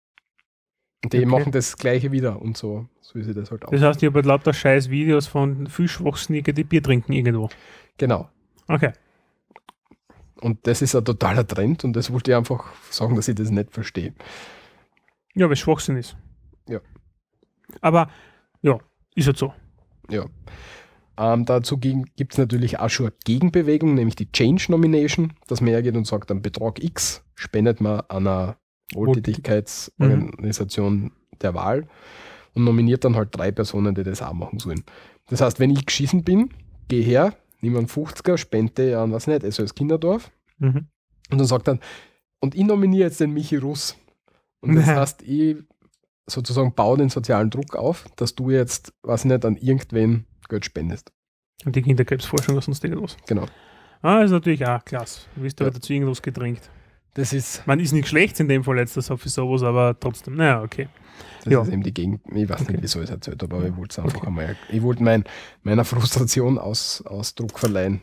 Die 1.04 1.18
Okay. 1.18 1.26
machen 1.26 1.52
das 1.52 1.78
gleiche 1.78 2.12
wieder 2.12 2.41
und 2.41 2.58
so, 2.58 2.88
so 3.02 3.18
ist 3.18 3.36
das 3.36 3.49
halt 3.49 3.66
auch. 3.66 3.72
Das 3.72 3.82
heißt, 3.82 4.02
ich 4.04 4.08
habe 4.08 4.16
halt 4.18 4.26
lauter 4.28 4.54
scheiß 4.54 4.89
Videos 4.89 5.26
von 5.28 5.68
Fischwachsnigen, 5.68 6.54
die 6.54 6.64
Bier 6.64 6.84
trinken 6.84 7.14
irgendwo. 7.14 7.49
genau. 7.97 8.30
Okay. 8.68 8.91
Und 10.39 10.66
das 10.66 10.82
ist 10.82 10.95
ein 10.95 11.06
totaler 11.06 11.45
Trend 11.45 11.84
und 11.84 11.93
das 11.93 12.12
wollte 12.12 12.32
ich 12.32 12.38
einfach 12.38 12.66
sagen, 12.89 13.16
dass 13.16 13.28
ich 13.28 13.36
das 13.36 13.52
nicht 13.52 13.72
verstehe. 13.74 14.14
Ja, 15.36 15.45
weil 15.45 15.54
es 15.54 15.60
Schwachsinn 15.60 15.97
ist. 15.97 16.16
Ja. 16.68 16.80
Aber 17.82 18.10
ja, 18.62 18.78
ist 19.16 19.28
halt 19.28 19.38
so. 19.38 19.54
Ja. 20.10 20.26
Ähm, 21.18 21.45
dazu 21.45 21.78
gibt 21.78 22.32
es 22.32 22.38
natürlich 22.38 22.80
auch 22.80 22.89
schon 22.89 23.08
eine 23.08 23.16
Gegenbewegung, 23.24 23.93
nämlich 23.93 24.16
die 24.16 24.32
Change 24.32 24.66
Nomination, 24.72 25.34
dass 25.47 25.62
man 25.62 25.70
hergeht 25.72 25.95
und 25.95 26.08
sagt, 26.08 26.32
am 26.32 26.41
Betrag 26.41 26.84
X 26.84 27.24
spendet 27.36 27.80
man 27.82 28.02
einer 28.10 28.58
Wohltätigkeitsorganisation 28.94 31.12
der 31.42 31.54
Wahl 31.54 31.88
und 32.54 32.64
nominiert 32.64 33.04
dann 33.06 33.16
halt 33.16 33.30
drei 33.32 33.52
Personen, 33.52 33.96
die 33.96 34.04
das 34.04 34.22
auch 34.22 34.34
machen 34.34 34.60
sollen. 34.60 34.84
Das 35.30 35.42
heißt, 35.42 35.60
wenn 35.60 35.72
ich 35.72 35.86
geschissen 35.86 36.24
bin, 36.24 36.50
gehe 36.88 37.04
her, 37.04 37.34
nehme 37.62 37.78
einen 37.78 37.88
50er, 37.88 38.38
spende 38.38 39.00
an, 39.00 39.12
was 39.12 39.28
nicht, 39.28 39.44
SOS 39.52 39.76
Kinderdorf 39.76 40.32
Mhm. 40.60 40.88
und 41.32 41.38
dann 41.39 41.48
sagt 41.48 41.68
dann, 41.68 41.80
und 42.39 42.54
ich 42.54 42.64
nominiere 42.64 43.06
jetzt 43.08 43.20
den 43.20 43.34
Michi 43.34 43.56
Russ. 43.58 43.98
Und 44.62 44.76
das 44.76 44.86
heißt, 44.88 45.24
ich 45.24 45.58
sozusagen 46.28 46.74
baue 46.76 46.98
den 46.98 47.10
sozialen 47.10 47.50
Druck 47.50 47.76
auf, 47.76 48.06
dass 48.16 48.36
du 48.36 48.52
jetzt, 48.52 48.94
was 49.02 49.26
nicht, 49.26 49.44
an 49.44 49.56
irgendwen 49.58 50.26
Geld 50.50 50.66
spendest. 50.66 51.12
Und 51.66 51.76
die 51.76 51.82
Kinderkrebsforschung 51.82 52.56
oder 52.56 52.62
sonst 52.64 52.84
irgendwas. 52.84 53.18
Genau. 53.28 53.46
Ah, 54.04 54.22
ist 54.22 54.32
natürlich 54.32 54.66
auch 54.66 54.84
klasse. 54.86 55.22
Du 55.36 55.44
wirst 55.44 55.60
Ja. 55.60 55.66
aber 55.68 55.74
dazu 55.76 55.94
irgendwas 55.94 56.22
gedrängt. 56.22 56.70
Das 57.14 57.34
ist, 57.34 57.66
Man 57.68 57.80
ist 57.80 57.91
nicht 57.91 58.07
schlecht 58.07 58.39
in 58.39 58.47
dem 58.47 58.64
Fall 58.64 58.78
jetzt, 58.78 58.95
das 58.95 59.07
für 59.07 59.30
sowas, 59.30 59.64
aber 59.64 59.99
trotzdem, 59.99 60.36
naja, 60.36 60.62
okay. 60.62 60.88
das 61.43 61.51
Ja. 61.53 61.62
ist 61.62 61.70
eben 61.70 61.84
die 61.84 61.93
Gegend. 61.93 62.22
Ich 62.34 62.47
weiß 62.47 62.62
Okay. 62.62 62.72
nicht, 62.74 62.84
wieso 62.84 62.99
ich 62.99 63.05
es 63.05 63.09
erzählt 63.12 63.41
habe, 63.43 63.55
aber 63.55 63.68
ich 63.68 63.76
wollte 63.76 63.91
es 63.91 63.99
einfach 63.99 64.18
Okay. 64.20 64.28
einmal, 64.28 64.55
ich 64.70 64.82
wollte 64.82 65.03
mein, 65.03 65.26
meiner 65.64 65.84
Frustration 65.84 66.57
aus, 66.57 67.03
Ausdruck 67.05 67.59
verleihen. 67.59 67.99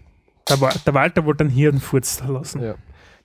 Der, 0.49 0.57
der 0.57 0.95
Walter 0.95 1.25
wollte 1.25 1.45
einen 1.45 1.51
Hirnfurz 1.51 2.23
lassen. 2.29 2.63
Ja. 2.63 2.75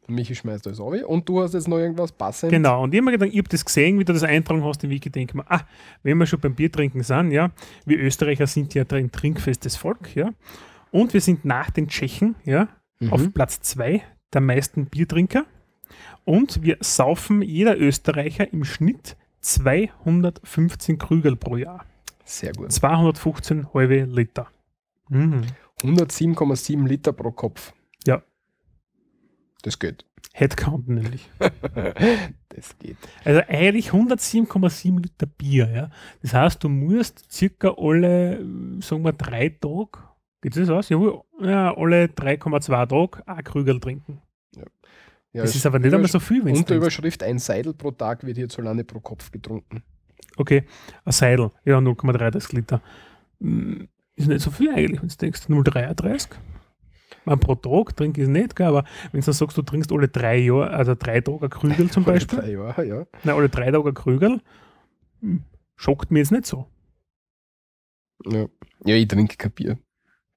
Der 0.08 0.16
Michi 0.16 0.36
schmeißt 0.36 0.68
alles 0.68 0.80
auf 0.82 0.94
und 1.08 1.28
du 1.30 1.42
hast 1.42 1.54
jetzt 1.54 1.68
noch 1.68 1.78
irgendwas 1.78 2.12
passend. 2.12 2.52
Genau, 2.52 2.84
und 2.84 2.94
ich 2.94 2.98
habe 3.00 3.06
mir 3.06 3.12
gedacht, 3.14 3.30
ich 3.32 3.38
habe 3.38 3.48
das 3.50 3.64
gesehen, 3.64 4.00
wie 4.00 4.04
du 4.06 4.12
das 4.14 4.24
eintragen 4.24 4.64
hast 4.64 4.84
im 4.84 4.90
Wiki, 4.90 5.10
denke 5.10 5.32
ich 5.32 5.36
mir, 5.36 5.50
ah, 5.50 5.62
wenn 6.04 6.18
wir 6.18 6.26
schon 6.26 6.40
beim 6.42 6.56
Biertrinken 6.56 7.04
sind, 7.04 7.32
ja, 7.32 7.52
wir 7.86 8.00
Österreicher 8.00 8.46
sind 8.48 8.74
ja 8.74 8.84
ein 8.90 9.12
trinkfestes 9.12 9.78
Volk, 9.78 10.14
ja, 10.16 10.32
und 10.92 11.14
wir 11.14 11.22
sind 11.22 11.46
nach 11.46 11.70
den 11.72 11.88
Tschechen, 11.90 12.36
ja, 12.46 12.68
Mhm. 13.00 13.12
auf 13.14 13.34
Platz 13.34 13.60
zwei 13.62 14.02
der 14.34 14.42
meisten 14.42 14.86
Biertrinker 14.88 15.46
und 16.26 16.64
wir 16.64 16.78
saufen 16.82 17.42
jeder 17.42 17.78
Österreicher 17.80 18.52
im 18.52 18.64
Schnitt 18.64 19.18
215 19.42 20.98
Krügel 20.98 21.36
pro 21.36 21.58
Jahr. 21.58 21.86
Sehr 22.24 22.54
gut. 22.54 22.72
215 22.72 23.74
halbe 23.74 24.04
Liter. 24.04 24.48
Mhm. 25.10 25.44
107,7 25.82 26.88
Liter 26.88 27.12
pro 27.14 27.32
Kopf. 27.32 27.74
Ja. 28.06 28.24
Das 29.64 29.80
geht. 29.80 30.06
Headcount 30.34 30.88
nämlich. 30.88 31.30
Das 32.56 32.78
geht. 32.78 32.98
Also 33.26 33.42
eigentlich 33.48 33.90
107,7 33.90 35.02
Liter 35.02 35.26
Bier, 35.26 35.72
ja. 35.74 35.90
Das 36.22 36.36
heißt, 36.36 36.64
du 36.64 36.70
musst 36.70 37.32
circa 37.32 37.74
alle, 37.76 38.46
sagen 38.80 39.04
wir, 39.04 39.14
drei 39.14 39.50
Tage, 39.50 39.98
geht 40.40 40.56
das 40.56 40.70
aus? 40.70 40.90
Jawohl, 40.90 41.24
ja, 41.42 41.76
alle 41.76 42.06
3,2 42.06 42.88
Tage 42.88 43.28
ein 43.28 43.44
Krügel 43.44 43.80
trinken. 43.80 44.22
Ja, 45.34 45.42
das 45.42 45.52
es- 45.52 45.58
ist 45.58 45.66
aber 45.66 45.80
nicht 45.80 45.94
einmal 45.94 46.10
so 46.10 46.20
viel, 46.20 46.46
wenn 46.46 46.56
Unter 46.56 46.76
Überschrift 46.76 47.24
ein 47.24 47.40
Seidel 47.40 47.74
pro 47.74 47.92
Tag 47.92 48.24
wird 48.24 48.38
hierzulande 48.38 48.84
pro 48.84 49.00
Kopf 49.00 49.32
getrunken. 49.32 49.84
Okay, 50.38 50.64
ein 51.06 51.12
Seidel, 51.12 51.52
ja, 51.66 51.80
0,33 51.80 52.54
Liter. 52.56 52.82
Hm, 53.40 53.88
Ist 54.16 54.28
nicht 54.28 54.42
so 54.42 54.52
viel 54.52 54.70
eigentlich, 54.70 55.02
wenn 55.02 55.10
du 55.10 55.16
denkst, 55.16 55.50
0,33. 55.50 56.30
Man 57.26 57.40
pro 57.40 57.56
Tag 57.56 57.96
trinke 57.96 58.22
ich 58.22 58.28
es 58.28 58.32
nicht, 58.32 58.56
gell, 58.56 58.68
aber 58.68 58.84
wenn 59.12 59.22
du 59.22 59.26
dann 59.26 59.34
sagst, 59.34 59.58
du 59.58 59.62
trinkst 59.64 59.92
alle 59.92 60.08
drei 60.08 60.38
Jahre, 60.38 60.70
also 60.72 60.94
drei 60.94 61.20
Tage 61.22 61.50
Krügel 61.50 61.90
zum 61.90 62.04
Beispiel, 62.06 62.40
Drei 62.40 62.52
Jahre, 62.52 62.86
ja. 62.86 63.06
nein, 63.24 63.36
alle 63.36 63.50
drei 63.50 63.72
Tage 63.72 63.92
Krügel, 63.94 64.40
hm, 65.22 65.44
schockt 65.76 66.12
mir 66.12 66.20
jetzt 66.20 66.32
nicht 66.32 66.46
so. 66.46 66.68
Ja, 68.26 68.46
ja 68.86 68.96
ich 68.96 69.08
trinke 69.08 69.36
kein 69.38 69.52
Bier. 69.52 69.80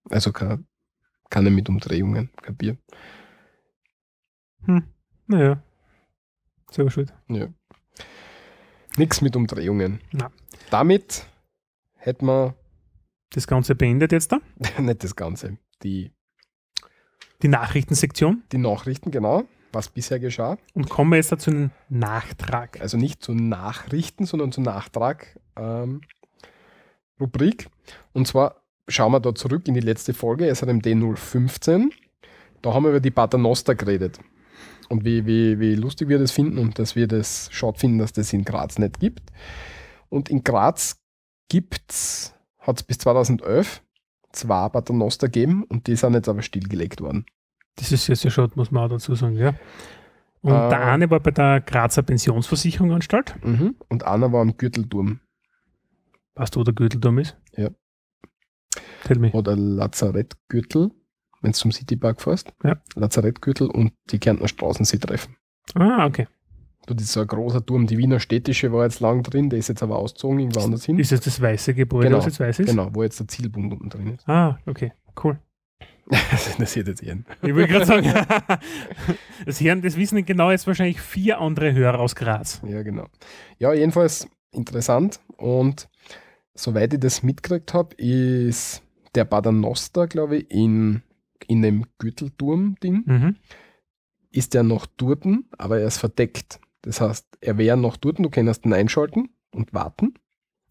Also 0.08 0.32
kein, 0.32 0.66
keine 1.28 1.50
mit 1.50 1.68
Umdrehungen, 1.68 2.30
kein 2.42 2.56
Bier. 2.56 2.76
Hm, 4.66 4.84
naja, 5.26 5.62
selber 6.70 6.90
schuld. 6.90 7.12
Ja. 7.28 7.48
Nix 8.96 9.20
mit 9.20 9.36
Umdrehungen. 9.36 10.00
damit 10.70 11.26
hätten 11.96 12.26
wir 12.26 12.54
Das 13.30 13.46
Ganze 13.46 13.74
beendet 13.74 14.12
jetzt 14.12 14.32
da. 14.32 14.38
nicht 14.80 15.04
das 15.04 15.16
Ganze, 15.16 15.58
die, 15.82 16.12
Die 17.42 17.48
Nachrichtensektion. 17.48 18.42
die 18.52 18.58
Nachrichten, 18.58 19.10
genau, 19.10 19.44
was 19.72 19.88
bisher 19.90 20.18
geschah. 20.18 20.56
Und 20.74 20.88
kommen 20.88 21.10
wir 21.10 21.16
jetzt 21.16 21.32
dazu 21.32 21.50
einen 21.50 21.72
Nachtrag. 21.88 22.80
Also 22.80 22.96
nicht 22.96 23.22
zu 23.22 23.34
Nachrichten, 23.34 24.24
sondern 24.24 24.52
zu 24.52 24.60
Nachtrag 24.62 25.38
ähm, 25.56 26.00
Rubrik. 27.20 27.68
Und 28.12 28.26
zwar 28.26 28.62
schauen 28.88 29.12
wir 29.12 29.20
da 29.20 29.34
zurück 29.34 29.68
in 29.68 29.74
die 29.74 29.80
letzte 29.80 30.14
Folge, 30.14 30.46
SRMD 30.54 30.86
015. 31.18 31.92
Da 32.62 32.72
haben 32.72 32.84
wir 32.84 32.90
über 32.90 33.00
die 33.00 33.10
Paternoster 33.10 33.74
geredet. 33.74 34.18
Und 34.88 35.04
wie, 35.04 35.26
wie, 35.26 35.58
wie 35.58 35.74
lustig 35.74 36.08
wir 36.08 36.18
das 36.18 36.32
finden 36.32 36.58
und 36.58 36.78
dass 36.78 36.94
wir 36.96 37.06
das 37.08 37.48
schade 37.52 37.78
finden, 37.78 37.98
dass 37.98 38.12
das 38.12 38.32
in 38.32 38.44
Graz 38.44 38.78
nicht 38.78 39.00
gibt. 39.00 39.30
Und 40.08 40.28
in 40.28 40.44
Graz 40.44 41.00
gibt's, 41.48 42.34
hat 42.58 42.76
es 42.78 42.82
bis 42.82 42.98
2011 42.98 43.82
zwei 44.32 44.68
Paternoster 44.68 45.28
gegeben 45.28 45.64
und 45.64 45.86
die 45.86 45.96
sind 45.96 46.14
jetzt 46.14 46.28
aber 46.28 46.42
stillgelegt 46.42 47.00
worden. 47.00 47.26
Das 47.76 47.90
ist 47.92 48.04
sehr, 48.04 48.16
sehr 48.16 48.30
schade, 48.30 48.52
muss 48.54 48.70
man 48.70 48.84
auch 48.84 48.88
dazu 48.88 49.14
sagen, 49.14 49.36
ja. 49.36 49.54
Und 50.40 50.52
Äh. 50.52 50.68
der 50.68 50.80
eine 50.86 51.10
war 51.10 51.20
bei 51.20 51.30
der 51.30 51.60
Grazer 51.60 52.02
Pensionsversicherungsanstalt. 52.02 53.34
Mhm. 53.44 53.76
Und 53.88 54.04
einer 54.04 54.32
war 54.32 54.42
am 54.42 54.56
Gürtelturm 54.56 55.20
Weißt 56.36 56.54
du, 56.54 56.60
wo 56.60 56.64
der 56.64 56.74
Gürtelturm 56.74 57.18
ist? 57.18 57.36
Ja. 57.56 57.70
Tell 59.04 59.18
me. 59.18 59.30
oder 59.32 59.56
Lazarettgürtel, 59.56 60.90
wenn 61.46 61.52
du 61.52 61.58
zum 61.58 61.70
Citypark 61.70 62.20
fährst. 62.20 62.52
Ja. 62.64 62.76
Lazarettgürtel 62.96 63.70
und 63.70 63.92
die 64.10 64.18
Kärntner 64.18 64.48
Straßensee 64.48 64.98
treffen. 64.98 65.36
Ah, 65.74 66.04
okay. 66.04 66.26
Du, 66.86 66.94
das 66.94 67.04
ist 67.04 67.12
so 67.12 67.20
ein 67.20 67.26
großer 67.26 67.64
Turm. 67.64 67.86
Die 67.86 67.98
Wiener 67.98 68.18
Städtische 68.18 68.72
war 68.72 68.84
jetzt 68.84 69.00
lang 69.00 69.22
drin, 69.22 69.48
der 69.48 69.60
ist 69.60 69.68
jetzt 69.68 69.82
aber 69.82 69.96
ausgezogen, 69.96 70.40
irgendwo 70.40 70.60
anders 70.60 70.84
hin. 70.84 70.98
Ist 70.98 71.12
es 71.12 71.20
das 71.20 71.40
weiße 71.40 71.74
Gebäude, 71.74 72.08
Genau, 72.08 72.18
was 72.18 72.26
jetzt 72.26 72.40
weiß 72.40 72.58
ist? 72.60 72.68
Genau, 72.68 72.90
wo 72.92 73.02
jetzt 73.04 73.20
der 73.20 73.28
Zielpunkt 73.28 73.72
unten 73.72 73.88
drin 73.90 74.14
ist. 74.14 74.28
Ah, 74.28 74.58
okay, 74.66 74.92
cool. 75.22 75.38
das 76.08 76.48
interessiert 76.48 76.88
jetzt 76.88 77.02
jeden. 77.02 77.26
Ich 77.42 77.54
wollte 77.54 77.68
gerade 77.68 77.86
sagen, 77.86 78.12
das 79.46 79.60
Herren, 79.60 79.82
das 79.82 79.96
wissen 79.96 80.24
genau 80.24 80.50
jetzt 80.50 80.66
wahrscheinlich 80.66 81.00
vier 81.00 81.40
andere 81.40 81.72
Hörer 81.72 82.00
aus 82.00 82.14
Graz. 82.14 82.60
Ja, 82.66 82.82
genau. 82.82 83.06
Ja, 83.58 83.72
jedenfalls 83.72 84.28
interessant. 84.52 85.20
Und 85.36 85.88
soweit 86.54 86.94
ich 86.94 87.00
das 87.00 87.24
mitgekriegt 87.24 87.74
habe, 87.74 87.94
ist 87.96 88.82
der 89.16 89.24
Paternoster, 89.24 90.06
glaube 90.06 90.38
ich, 90.38 90.50
in, 90.50 91.02
in 91.48 91.62
dem 91.62 91.84
Gürtelturm-Ding, 91.98 93.02
Mhm. 93.06 93.36
ist 94.30 94.54
der 94.54 94.62
noch 94.62 94.86
dort, 94.86 95.24
aber 95.58 95.80
er 95.80 95.86
ist 95.86 95.98
verdeckt. 95.98 96.60
Das 96.82 97.00
heißt, 97.00 97.26
er 97.40 97.58
wäre 97.58 97.76
noch 97.76 97.96
dort, 97.96 98.18
du 98.18 98.30
kannst 98.30 98.64
ihn 98.64 98.72
einschalten 98.72 99.30
und 99.52 99.72
warten, 99.74 100.14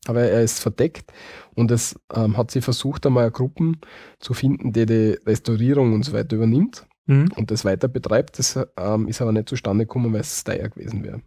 aber 0.07 0.21
er 0.21 0.41
ist 0.43 0.59
verdeckt 0.59 1.11
und 1.55 1.71
es 1.71 1.99
ähm, 2.13 2.37
hat 2.37 2.51
sie 2.51 2.61
versucht, 2.61 3.05
einmal 3.05 3.31
Gruppen 3.31 3.81
zu 4.19 4.33
finden, 4.33 4.71
die 4.71 4.85
die 4.85 5.17
Restaurierung 5.25 5.93
und 5.93 6.03
so 6.03 6.13
weiter 6.13 6.35
übernimmt 6.35 6.85
Mhm. 7.07 7.29
und 7.35 7.51
das 7.51 7.65
weiter 7.65 7.87
betreibt. 7.87 8.39
Das 8.39 8.57
ähm, 8.77 9.07
ist 9.07 9.21
aber 9.21 9.31
nicht 9.31 9.49
zustande 9.49 9.85
gekommen, 9.85 10.11
weil 10.13 10.21
es 10.21 10.43
teuer 10.43 10.69
gewesen 10.69 11.03
wäre. 11.03 11.21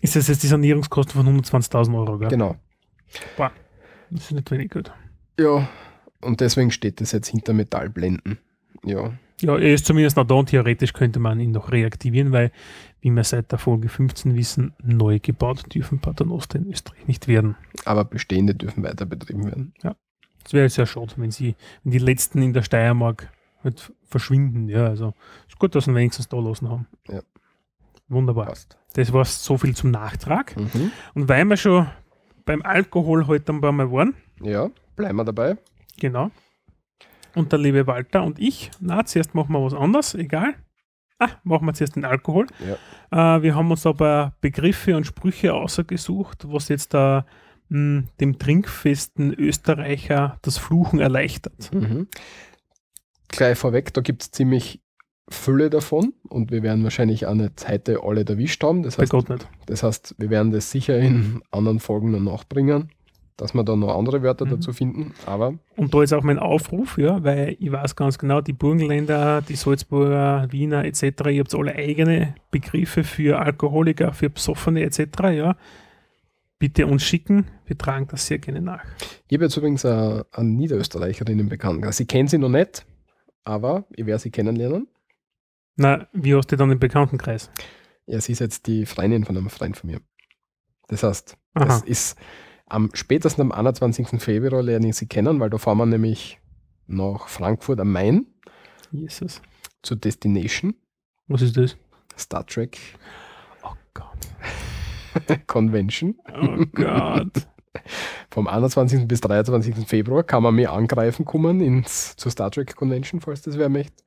Ist 0.00 0.16
das 0.16 0.28
jetzt 0.28 0.42
die 0.42 0.46
Sanierungskosten 0.48 1.14
von 1.14 1.26
120.000 1.42 1.94
Euro, 1.96 2.18
gell? 2.18 2.28
Genau. 2.28 2.56
Das 3.38 4.24
ist 4.24 4.32
nicht 4.32 4.50
wenig 4.50 4.70
gut. 4.70 4.92
Ja, 5.38 5.68
und 6.20 6.40
deswegen 6.40 6.70
steht 6.70 7.00
das 7.00 7.12
jetzt 7.12 7.28
hinter 7.28 7.52
Metallblenden. 7.54 8.38
Ja, 8.84 9.12
Ja, 9.40 9.56
er 9.58 9.74
ist 9.74 9.86
zumindest 9.86 10.16
noch 10.16 10.26
da 10.26 10.34
und 10.34 10.48
theoretisch 10.50 10.92
könnte 10.92 11.18
man 11.18 11.40
ihn 11.40 11.50
noch 11.50 11.72
reaktivieren, 11.72 12.30
weil, 12.32 12.52
wie 13.00 13.10
wir 13.10 13.24
seit 13.24 13.50
der 13.50 13.58
Folge 13.58 13.88
15 13.88 14.36
wissen, 14.36 14.72
neu 14.82 15.18
gebaut 15.20 15.74
dürfen 15.74 15.98
Paternoster 15.98 16.58
in 16.58 16.70
Österreich 16.70 17.06
nicht 17.08 17.26
werden. 17.28 17.56
aber 17.84 18.04
bestehende 18.04 18.54
dürfen 18.54 18.82
weiter 18.84 19.04
betrieben 19.06 19.46
werden. 19.46 19.74
Es 20.44 20.52
wäre 20.52 20.68
sehr 20.68 20.86
schade, 20.86 21.12
wenn 21.16 21.30
sie, 21.30 21.54
wenn 21.84 21.92
die 21.92 21.98
letzten 21.98 22.42
in 22.42 22.52
der 22.52 22.62
Steiermark 22.62 23.30
halt 23.64 23.92
verschwinden. 24.04 24.68
Ja, 24.68 24.86
also 24.86 25.14
ist 25.48 25.58
gut, 25.58 25.74
dass 25.74 25.86
wir 25.86 25.94
wenigstens 25.94 26.28
da 26.28 26.38
lassen 26.38 26.68
haben. 26.68 26.86
Ja. 27.08 27.20
Wunderbar. 28.08 28.46
Passt. 28.46 28.76
Das 28.94 29.12
war 29.12 29.24
so 29.24 29.56
viel 29.56 29.74
zum 29.74 29.90
Nachtrag. 29.90 30.56
Mhm. 30.56 30.90
Und 31.14 31.28
weil 31.28 31.44
wir 31.46 31.56
schon 31.56 31.86
beim 32.44 32.60
Alkohol 32.62 33.26
heute 33.26 33.52
ein 33.52 33.60
paar 33.60 33.72
Mal 33.72 33.90
waren, 33.90 34.14
Ja, 34.42 34.68
bleiben 34.96 35.16
wir 35.16 35.24
dabei. 35.24 35.56
genau. 35.98 36.30
Und 37.34 37.52
der 37.52 37.58
liebe 37.58 37.86
Walter 37.86 38.22
und 38.24 38.38
ich, 38.38 38.70
na, 38.80 39.04
zuerst 39.04 39.34
machen 39.34 39.52
wir 39.52 39.62
was 39.64 39.74
anderes, 39.74 40.14
egal. 40.14 40.54
Ah, 41.18 41.28
machen 41.44 41.66
wir 41.66 41.74
zuerst 41.74 41.96
den 41.96 42.04
Alkohol. 42.04 42.46
Äh, 43.10 43.16
wir 43.42 43.54
haben 43.54 43.70
uns 43.70 43.86
aber 43.86 44.34
Begriffe 44.40 44.96
und 44.96 45.06
Sprüche 45.06 45.54
ausgesucht, 45.54 46.44
was 46.48 46.68
jetzt 46.68 46.94
da 46.94 47.26
mh, 47.68 48.04
dem 48.20 48.38
trinkfesten 48.38 49.32
Österreicher 49.32 50.38
das 50.42 50.58
Fluchen 50.58 50.98
erleichtert. 50.98 51.72
Mhm. 51.72 52.08
Gleich 53.28 53.56
vorweg, 53.56 53.94
da 53.94 54.00
gibt 54.00 54.22
es 54.22 54.30
ziemlich 54.30 54.80
Fülle 55.28 55.70
davon 55.70 56.12
und 56.28 56.50
wir 56.50 56.62
werden 56.62 56.82
wahrscheinlich 56.84 57.26
auch 57.26 57.34
nicht 57.34 57.66
heute 57.68 58.00
alle 58.02 58.24
erwischt 58.26 58.62
haben. 58.64 58.82
Das 58.82 58.96
Bei 58.96 59.02
heißt, 59.02 59.12
Gott 59.12 59.28
nicht. 59.30 59.48
das 59.66 59.82
heißt, 59.82 60.16
wir 60.18 60.28
werden 60.28 60.50
das 60.52 60.70
sicher 60.70 60.98
in 60.98 61.40
anderen 61.50 61.78
Folgen 61.78 62.10
noch 62.10 62.20
nachbringen, 62.20 62.90
dass 63.36 63.54
wir 63.54 63.64
da 63.64 63.74
noch 63.76 63.96
andere 63.96 64.22
Wörter 64.22 64.44
Mhm. 64.46 64.50
dazu 64.50 64.72
finden. 64.72 65.14
Aber 65.26 65.54
Und 65.76 65.92
da 65.94 66.02
ist 66.02 66.12
auch 66.12 66.22
mein 66.22 66.38
Aufruf, 66.38 66.98
ja, 66.98 67.22
weil 67.24 67.56
ich 67.58 67.72
weiß 67.72 67.96
ganz 67.96 68.18
genau, 68.18 68.40
die 68.40 68.52
Burgenländer, 68.52 69.42
die 69.42 69.56
Salzburger, 69.56 70.46
Wiener 70.50 70.84
etc., 70.84 71.02
ihr 71.30 71.40
habt 71.40 71.54
alle 71.54 71.74
eigene 71.74 72.34
Begriffe 72.50 73.04
für 73.04 73.38
Alkoholiker, 73.40 74.12
für 74.12 74.30
Besoffene 74.30 74.82
etc., 74.82 75.00
ja. 75.32 75.56
Bitte 76.58 76.86
uns 76.86 77.02
schicken, 77.02 77.46
wir 77.66 77.76
tragen 77.76 78.06
das 78.08 78.26
sehr 78.26 78.38
gerne 78.38 78.60
nach. 78.60 78.84
ich 79.26 79.34
habe 79.36 79.44
jetzt 79.46 79.56
übrigens 79.56 79.84
eine, 79.84 80.26
eine 80.30 80.48
Niederösterreicherin 80.50 81.38
im 81.40 81.48
Bekanntenkreis. 81.48 81.98
Ich 81.98 82.06
kenne 82.06 82.28
sie 82.28 82.38
noch 82.38 82.50
nicht, 82.50 82.86
aber 83.42 83.84
ich 83.96 84.06
werde 84.06 84.22
sie 84.22 84.30
kennenlernen. 84.30 84.86
Na, 85.74 86.06
wie 86.12 86.34
hast 86.36 86.52
du 86.52 86.56
dann 86.56 86.70
im 86.70 86.78
Bekanntenkreis? 86.78 87.50
Ja, 88.06 88.20
sie 88.20 88.32
ist 88.32 88.38
jetzt 88.40 88.66
die 88.68 88.86
Freundin 88.86 89.24
von 89.24 89.36
einem 89.36 89.48
Freund 89.48 89.76
von 89.76 89.90
mir. 89.90 90.00
Das 90.86 91.02
heißt, 91.02 91.36
das 91.54 91.68
Aha. 91.68 91.82
ist 91.86 92.16
am 92.72 92.90
spätestens 92.94 93.40
am 93.40 93.52
21. 93.52 94.20
Februar 94.20 94.62
lerne 94.62 94.88
ich 94.88 94.96
sie 94.96 95.06
kennen, 95.06 95.40
weil 95.40 95.50
da 95.50 95.58
fahren 95.58 95.78
wir 95.78 95.86
nämlich 95.86 96.40
nach 96.86 97.28
Frankfurt 97.28 97.80
am 97.80 97.92
Main 97.92 98.26
Jesus. 98.90 99.40
zur 99.82 99.96
Destination 99.96 100.74
Was 101.28 101.42
ist 101.42 101.56
das? 101.56 101.76
Star 102.16 102.46
Trek 102.46 102.78
Oh 103.62 103.74
Gott. 103.94 105.46
Convention. 105.46 106.16
Oh 106.34 106.64
Gott. 106.72 107.46
Vom 108.30 108.48
21. 108.48 109.06
bis 109.06 109.20
23. 109.20 109.86
Februar 109.86 110.22
kann 110.22 110.42
man 110.42 110.54
mich 110.54 110.68
angreifen 110.68 111.24
kommen 111.24 111.60
ins, 111.60 112.16
zur 112.16 112.32
Star 112.32 112.50
Trek 112.50 112.74
Convention, 112.74 113.20
falls 113.20 113.42
das 113.42 113.58
wer 113.58 113.68
möchte. 113.68 114.02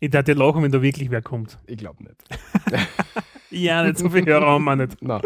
Ich 0.00 0.10
dir 0.10 0.34
lachen, 0.34 0.62
wenn 0.62 0.70
da 0.70 0.80
wirklich 0.80 1.10
wer 1.10 1.22
kommt. 1.22 1.58
Ich 1.66 1.76
glaube 1.76 2.04
nicht. 2.04 2.22
Ja, 3.50 3.82
nicht 3.84 3.98
so 3.98 4.08
viel 4.10 4.24
Hörer 4.26 4.46
haben 4.46 4.64
wir 4.64 4.76
nicht. 4.76 5.00
Nein. 5.02 5.22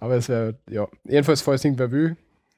Aber 0.00 0.14
es 0.16 0.28
wäre, 0.28 0.56
ja, 0.70 0.86
jedenfalls, 1.04 1.42
falls 1.42 1.64
irgendwer 1.64 1.90
will, 1.90 2.16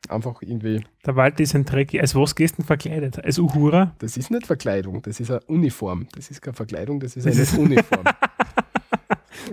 einfach 0.09 0.42
irgendwie, 0.42 0.84
Der 1.07 1.16
Walter 1.16 1.42
ist 1.42 1.55
ein 1.55 1.64
Dreck. 1.64 1.94
Als 2.01 2.14
was 2.14 2.34
gehst 2.34 2.55
du 2.55 2.57
denn 2.59 2.66
verkleidet? 2.66 3.22
Als 3.24 3.38
Uhura? 3.38 3.94
das 3.98 4.16
ist 4.16 4.30
nicht 4.30 4.46
Verkleidung, 4.46 5.01
das 5.03 5.20
ist 5.20 5.30
eine 5.30 5.40
Uniform. 5.46 6.07
Das 6.14 6.30
ist 6.30 6.40
keine 6.42 6.55
Verkleidung, 6.55 7.01
das 7.01 7.16
ist 7.16 7.26
Das 7.26 7.34
eine 7.34 7.42
ist- 7.42 7.59
Uniform. 7.59 8.05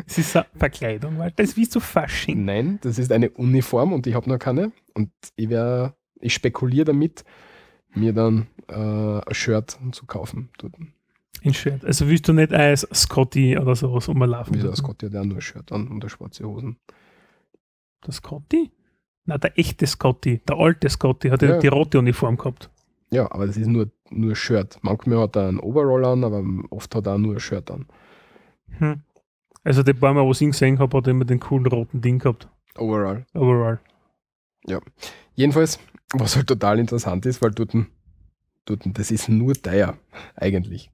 Das 0.05 0.17
ist 0.17 0.35
eine 0.35 0.45
Verkleidung, 0.57 1.17
Walter. 1.17 1.33
Das 1.37 1.49
ist 1.49 1.57
wie 1.57 1.65
so 1.65 1.79
Fasching. 1.79 2.45
Nein, 2.45 2.77
das 2.81 2.99
ist 2.99 3.11
eine 3.11 3.29
Uniform 3.31 3.93
und 3.93 4.05
ich 4.05 4.13
habe 4.13 4.29
noch 4.29 4.37
keine. 4.37 4.71
Und 4.93 5.09
ich 5.35 5.49
wär, 5.49 5.95
ich 6.19 6.33
spekuliere 6.33 6.85
damit, 6.85 7.23
mir 7.95 8.13
dann 8.13 8.47
äh, 8.69 8.73
ein 8.73 9.33
Shirt 9.33 9.77
zu 9.91 10.05
kaufen. 10.05 10.49
Dort. 10.59 10.75
Ein 11.47 11.53
Shirt. 11.53 11.85
Also 11.85 12.07
willst 12.07 12.27
du 12.27 12.33
nicht 12.33 12.53
als 12.53 12.87
Scotty 12.93 13.57
oder 13.57 13.75
sowas 13.75 14.07
rumlaufen? 14.07 14.53
Wie 14.55 14.61
das 14.61 14.83
Gott 14.83 15.01
ja 15.03 15.09
der 15.09 15.21
hat 15.21 15.27
nur 15.27 15.37
ein 15.37 15.41
Shirt 15.41 15.71
an 15.71 15.87
und 15.87 16.01
eine 16.03 16.09
schwarze 16.09 16.45
Hosen. 16.45 16.77
Der 18.05 18.13
Scotty? 18.13 18.71
Na, 19.25 19.37
der 19.37 19.57
echte 19.59 19.85
Scotty, 19.87 20.39
der 20.47 20.57
alte 20.57 20.89
Scotty 20.89 21.29
hat 21.29 21.41
ja, 21.41 21.49
Ja. 21.49 21.59
die 21.59 21.67
rote 21.67 21.99
Uniform 21.99 22.37
gehabt. 22.37 22.69
Ja, 23.11 23.31
aber 23.31 23.47
das 23.47 23.57
ist 23.57 23.67
nur, 23.67 23.89
nur 24.09 24.35
Shirt. 24.35 24.77
Manchmal 24.81 25.19
hat 25.19 25.35
er 25.35 25.47
einen 25.47 25.59
Overall 25.59 26.05
an, 26.05 26.23
aber 26.23 26.43
oft 26.69 26.93
hat 26.95 27.07
er 27.07 27.13
auch 27.15 27.17
nur 27.17 27.33
ein 27.35 27.39
Shirt 27.39 27.69
an. 27.71 27.85
Hm. 28.79 29.01
Also 29.63 29.83
die 29.83 29.93
paar 29.93 30.13
Mal, 30.13 30.23
wo 30.25 30.31
ich 30.31 30.41
ihn 30.41 30.51
gesehen 30.51 30.79
habe, 30.79 30.95
hat 30.97 31.07
er 31.07 31.11
immer 31.11 31.25
den 31.25 31.39
coolen 31.39 31.65
roten 31.67 32.01
Ding 32.01 32.19
gehabt. 32.19 32.47
Overall. 32.77 33.25
Overall. 33.33 33.79
Jedenfalls, 35.35 35.79
was 36.13 36.35
halt 36.35 36.47
total 36.47 36.79
interessant 36.79 37.25
ist, 37.25 37.41
weil 37.41 37.51
dort, 37.51 37.73
dort 38.65 38.81
das 38.97 39.11
ist 39.11 39.29
nur 39.29 39.53
teuer, 39.55 39.97
eigentlich. 40.35 40.91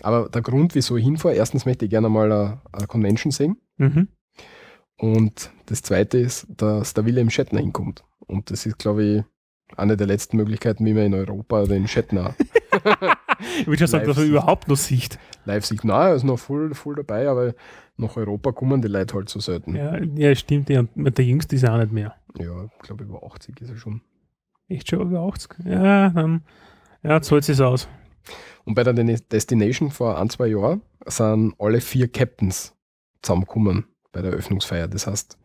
Aber 0.00 0.28
der 0.28 0.42
Grund, 0.42 0.74
wieso 0.74 0.96
ich 0.96 1.04
hinfahre, 1.04 1.34
erstens 1.34 1.66
möchte 1.66 1.84
ich 1.84 1.90
gerne 1.90 2.08
mal 2.08 2.30
eine, 2.32 2.60
eine 2.72 2.86
Convention 2.86 3.30
sehen. 3.30 3.58
Mhm. 3.76 4.08
Und 4.96 5.50
das 5.66 5.82
zweite 5.82 6.18
ist, 6.18 6.46
dass 6.48 6.94
der 6.94 7.04
William 7.04 7.30
Shatner 7.30 7.60
hinkommt. 7.60 8.04
Und 8.20 8.50
das 8.50 8.66
ist, 8.66 8.78
glaube 8.78 9.04
ich, 9.04 9.24
eine 9.76 9.96
der 9.96 10.06
letzten 10.06 10.36
Möglichkeiten, 10.36 10.84
wie 10.84 10.94
man 10.94 11.04
in 11.04 11.14
Europa 11.14 11.64
den 11.64 11.88
Shatner 11.88 12.34
Ich 13.60 13.66
würde 13.66 13.78
schon 13.78 13.86
sagen, 13.86 14.06
dass 14.06 14.18
er 14.18 14.24
überhaupt 14.24 14.68
noch 14.68 14.76
sieht. 14.76 15.18
live 15.44 15.64
sieht. 15.64 15.84
Nein, 15.84 16.08
er 16.08 16.14
ist 16.14 16.24
noch 16.24 16.38
voll, 16.38 16.74
voll 16.74 16.96
dabei, 16.96 17.28
aber 17.28 17.54
nach 17.96 18.16
Europa 18.16 18.52
kommen 18.52 18.82
die 18.82 18.88
Leute 18.88 19.14
halt 19.14 19.28
so 19.28 19.40
selten. 19.40 19.74
Ja, 19.74 19.98
ja 20.02 20.34
stimmt. 20.34 20.68
Ja. 20.70 20.84
Der 20.94 21.24
Jüngste 21.24 21.56
ist 21.56 21.68
auch 21.68 21.78
nicht 21.78 21.92
mehr. 21.92 22.14
Ja, 22.38 22.64
ich 22.64 22.78
glaube 22.80 23.04
über 23.04 23.22
80 23.24 23.60
ist 23.60 23.70
er 23.70 23.76
schon. 23.76 24.00
Echt 24.68 24.88
schon 24.88 25.00
über 25.00 25.20
80? 25.20 25.64
Ja, 25.64 26.10
dann 26.10 26.42
ja, 27.02 27.20
zahlt 27.20 27.48
es 27.48 27.60
aus. 27.60 27.88
Und 28.64 28.74
bei 28.74 28.84
der 28.84 28.92
Destination 28.94 29.90
vor 29.90 30.18
ein, 30.18 30.30
zwei 30.30 30.48
Jahren 30.48 30.82
sind 31.06 31.54
alle 31.58 31.80
vier 31.80 32.08
Captains 32.08 32.74
zusammengekommen 33.22 33.86
bei 34.12 34.22
der 34.22 34.32
Eröffnungsfeier. 34.32 34.88
Das 34.88 35.06
heißt, 35.06 35.38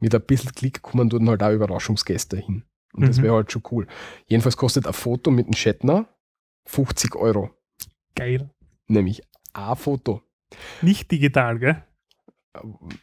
mit 0.00 0.14
ein 0.14 0.22
bisschen 0.22 0.52
Klick 0.52 0.82
kommen 0.82 1.08
dort 1.08 1.26
halt 1.26 1.42
auch 1.42 1.50
Überraschungsgäste 1.52 2.36
hin. 2.36 2.64
Und 2.92 3.08
das 3.08 3.18
Mhm. 3.18 3.22
wäre 3.24 3.34
halt 3.34 3.50
schon 3.52 3.62
cool. 3.70 3.86
Jedenfalls 4.26 4.56
kostet 4.56 4.86
ein 4.86 4.92
Foto 4.92 5.30
mit 5.30 5.46
dem 5.46 5.54
Shatner 5.54 6.08
50 6.66 7.16
Euro. 7.16 7.50
Geil. 8.14 8.50
Nämlich 8.86 9.22
ein 9.52 9.76
Foto. 9.76 10.22
Nicht 10.82 11.10
digital, 11.10 11.58
gell? 11.58 11.82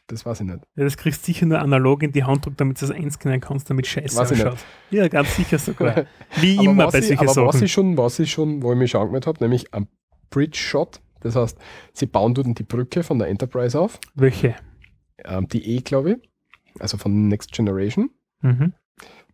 Das 0.08 0.26
weiß 0.26 0.42
ich 0.42 0.48
nicht. 0.48 0.60
Ja, 0.76 0.84
das 0.86 0.96
kriegst 0.98 1.22
du 1.22 1.26
sicher 1.26 1.46
nur 1.46 1.60
analog 1.60 2.04
in 2.04 2.12
die 2.12 2.24
Hand 2.24 2.46
drücken, 2.46 2.58
damit 2.58 2.82
du 2.82 2.88
das 2.88 2.96
einscannen 2.96 3.42
kannst, 3.42 3.70
damit 3.70 3.86
scheiße 3.86 4.16
Weiß 4.18 4.32
ausschaut. 4.32 4.58
Ja, 4.90 5.08
ganz 5.08 5.36
sicher 5.36 5.60
sogar. 5.60 6.06
Wie 6.38 6.58
Aber 6.58 6.70
immer 6.70 6.86
was 6.86 6.94
bei 6.94 7.02
solchen 7.02 7.20
aber 7.20 7.28
was 7.28 7.54
Sachen. 7.54 7.64
ich 7.66 7.72
schon, 7.72 7.98
was 7.98 8.20
ich 8.20 8.32
schon, 8.32 8.64
wo 8.64 8.72
ich 8.72 8.78
mich 8.78 8.92
schon 8.92 9.02
angemeldet 9.02 9.28
habe, 9.28 9.44
nämlich 9.44 9.74
ein 9.74 9.88
Bridge 10.30 10.58
Shot. 10.58 11.02
Das 11.20 11.36
heißt, 11.36 11.58
sie 11.94 12.06
bauen 12.06 12.34
dort 12.34 12.58
die 12.58 12.64
Brücke 12.64 13.04
von 13.04 13.20
der 13.20 13.28
Enterprise 13.28 13.80
auf, 13.80 14.00
Welche? 14.16 14.56
ähm, 15.24 15.48
die 15.50 15.76
E, 15.76 15.82
glaube 15.82 16.14
ich, 16.14 16.18
also 16.80 16.98
von 16.98 17.28
Next 17.28 17.52
Generation. 17.52 18.10
Mhm. 18.42 18.74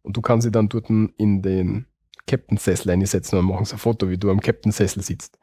Und 0.01 0.17
du 0.17 0.21
kannst 0.21 0.45
sie 0.45 0.51
dann 0.51 0.67
dort 0.67 0.89
in 0.89 1.41
den 1.41 1.85
Captain-Sessel 2.27 2.91
einsetzen 2.91 3.39
und 3.39 3.45
machen 3.45 3.65
so 3.65 3.75
ein 3.75 3.79
Foto, 3.79 4.09
wie 4.09 4.17
du 4.17 4.29
am 4.31 4.41
Captain-Sessel 4.41 5.01
sitzt. 5.03 5.37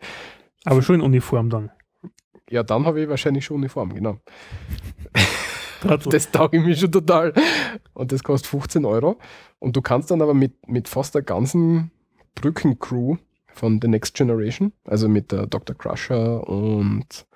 Aber 0.64 0.82
schon 0.82 0.96
in 0.96 1.00
Uniform 1.00 1.48
dann. 1.48 1.70
Ja, 2.50 2.62
dann 2.62 2.84
habe 2.86 3.02
ich 3.02 3.08
wahrscheinlich 3.08 3.44
schon 3.44 3.56
Uniform, 3.56 3.94
genau. 3.94 4.18
Das 6.08 6.30
tauge 6.30 6.56
ich 6.58 6.64
mir 6.64 6.76
schon 6.76 6.92
total. 6.92 7.34
Und 7.92 8.10
das 8.10 8.22
kostet 8.22 8.48
15 8.48 8.84
Euro. 8.86 9.18
Und 9.58 9.76
du 9.76 9.82
kannst 9.82 10.10
dann 10.10 10.22
aber 10.22 10.32
mit, 10.32 10.66
mit 10.66 10.88
fast 10.88 11.14
der 11.14 11.22
ganzen 11.22 11.90
Brückencrew 12.34 13.16
von 13.52 13.80
The 13.80 13.88
Next 13.88 14.14
Generation, 14.14 14.72
also 14.84 15.08
mit 15.08 15.30
der 15.30 15.46
Dr. 15.46 15.76
Crusher 15.76 16.48
und 16.48 17.26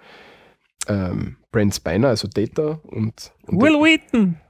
ähm, 0.88 1.36
Brent 1.52 1.74
Spiner, 1.74 2.08
also 2.08 2.28
Data 2.28 2.80
und, 2.84 3.32
und 3.46 3.60
Will 3.60 3.74
Wheaton! 3.74 4.40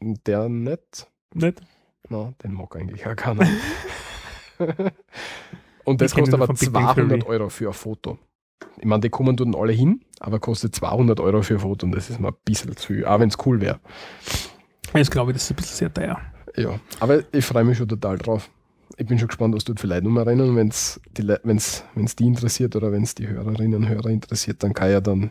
der, 0.00 0.14
der 0.42 0.48
nicht. 0.48 1.08
Nicht? 1.34 1.60
Na, 2.08 2.32
den 2.42 2.54
mag 2.54 2.74
eigentlich 2.76 3.06
auch 3.06 3.16
keiner. 3.16 3.46
und 5.84 6.00
das 6.00 6.14
kostet 6.14 6.34
aber 6.34 6.46
von 6.46 6.56
Big 6.56 6.72
Bang 6.72 6.94
200 6.94 7.20
Theory. 7.20 7.30
Euro 7.30 7.48
für 7.48 7.68
ein 7.68 7.74
Foto. 7.74 8.18
Ich 8.78 8.84
meine, 8.84 9.00
die 9.00 9.10
kommen 9.10 9.36
dort 9.36 9.54
alle 9.56 9.72
hin, 9.72 10.02
aber 10.20 10.38
kostet 10.38 10.74
200 10.74 11.20
Euro 11.20 11.42
für 11.42 11.54
ein 11.54 11.60
Foto 11.60 11.86
und 11.86 11.92
das 11.92 12.10
ist 12.10 12.20
mir 12.20 12.28
ein 12.28 12.34
bisschen 12.44 12.76
zu 12.76 12.88
viel, 12.88 13.04
auch 13.04 13.20
wenn 13.20 13.28
es 13.28 13.36
cool 13.44 13.60
wäre. 13.60 13.80
Jetzt 14.94 15.10
glaube 15.10 15.32
ich, 15.32 15.36
das 15.36 15.44
ist 15.44 15.50
ein 15.50 15.56
bisschen 15.56 15.76
sehr 15.76 15.92
teuer. 15.92 16.20
Ja, 16.56 16.78
aber 17.00 17.22
ich 17.32 17.44
freue 17.44 17.64
mich 17.64 17.78
schon 17.78 17.88
total 17.88 18.18
drauf. 18.18 18.50
Ich 18.96 19.06
bin 19.06 19.18
schon 19.18 19.28
gespannt, 19.28 19.54
was 19.54 19.64
dort 19.64 19.78
für 19.78 19.86
Leute 19.86 20.06
rumrennen. 20.06 20.56
Wenn 20.56 20.68
es 20.68 21.00
die, 21.16 21.28
wenn's, 21.44 21.84
wenn's 21.94 22.16
die 22.16 22.26
interessiert 22.26 22.74
oder 22.74 22.90
wenn 22.90 23.02
es 23.02 23.14
die 23.14 23.28
Hörerinnen 23.28 23.74
und 23.74 23.88
Hörer 23.88 24.10
interessiert, 24.10 24.62
dann 24.62 24.74
kann 24.74 24.88
ich 24.88 24.94
ja 24.94 25.00
dann 25.00 25.30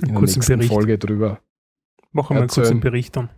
in 0.00 0.12
der 0.12 0.20
nächsten 0.20 0.40
Bericht. 0.40 0.72
Folge 0.72 0.98
drüber. 0.98 1.40
Machen 2.12 2.36
wir 2.36 2.40
einen 2.40 2.48
kurzen 2.48 2.80
Bericht 2.80 3.16
dann. 3.16 3.28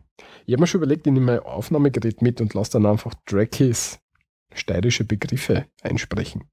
Ich 0.46 0.52
habe 0.52 0.60
mir 0.60 0.66
schon 0.66 0.80
überlegt, 0.80 1.06
ich 1.06 1.12
nehme 1.12 1.26
mein 1.26 1.40
Aufnahmegerät 1.40 2.22
mit 2.22 2.40
und 2.40 2.54
lasse 2.54 2.72
dann 2.72 2.86
einfach 2.86 3.14
Drakis 3.26 3.98
steirische 4.54 5.04
Begriffe 5.04 5.66
einsprechen. 5.82 6.44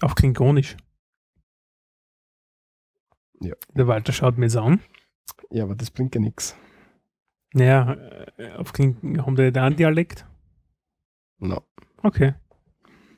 Auf 0.00 0.14
Klingonisch. 0.14 0.76
Ja. 3.40 3.54
Der 3.74 3.86
Walter 3.86 4.12
schaut 4.12 4.38
mir 4.38 4.46
jetzt 4.46 4.56
an. 4.56 4.80
Ja, 5.50 5.64
aber 5.64 5.74
das 5.74 5.90
bringt 5.90 6.14
ja 6.14 6.20
nichts. 6.20 6.56
Naja, 7.52 7.94
äh, 8.36 8.52
auf 8.52 8.72
Kling 8.72 9.20
haben 9.24 9.34
die 9.36 9.50
da 9.52 9.64
einen 9.66 9.76
Dialekt? 9.76 10.26
No. 11.38 11.62
Okay, 12.02 12.34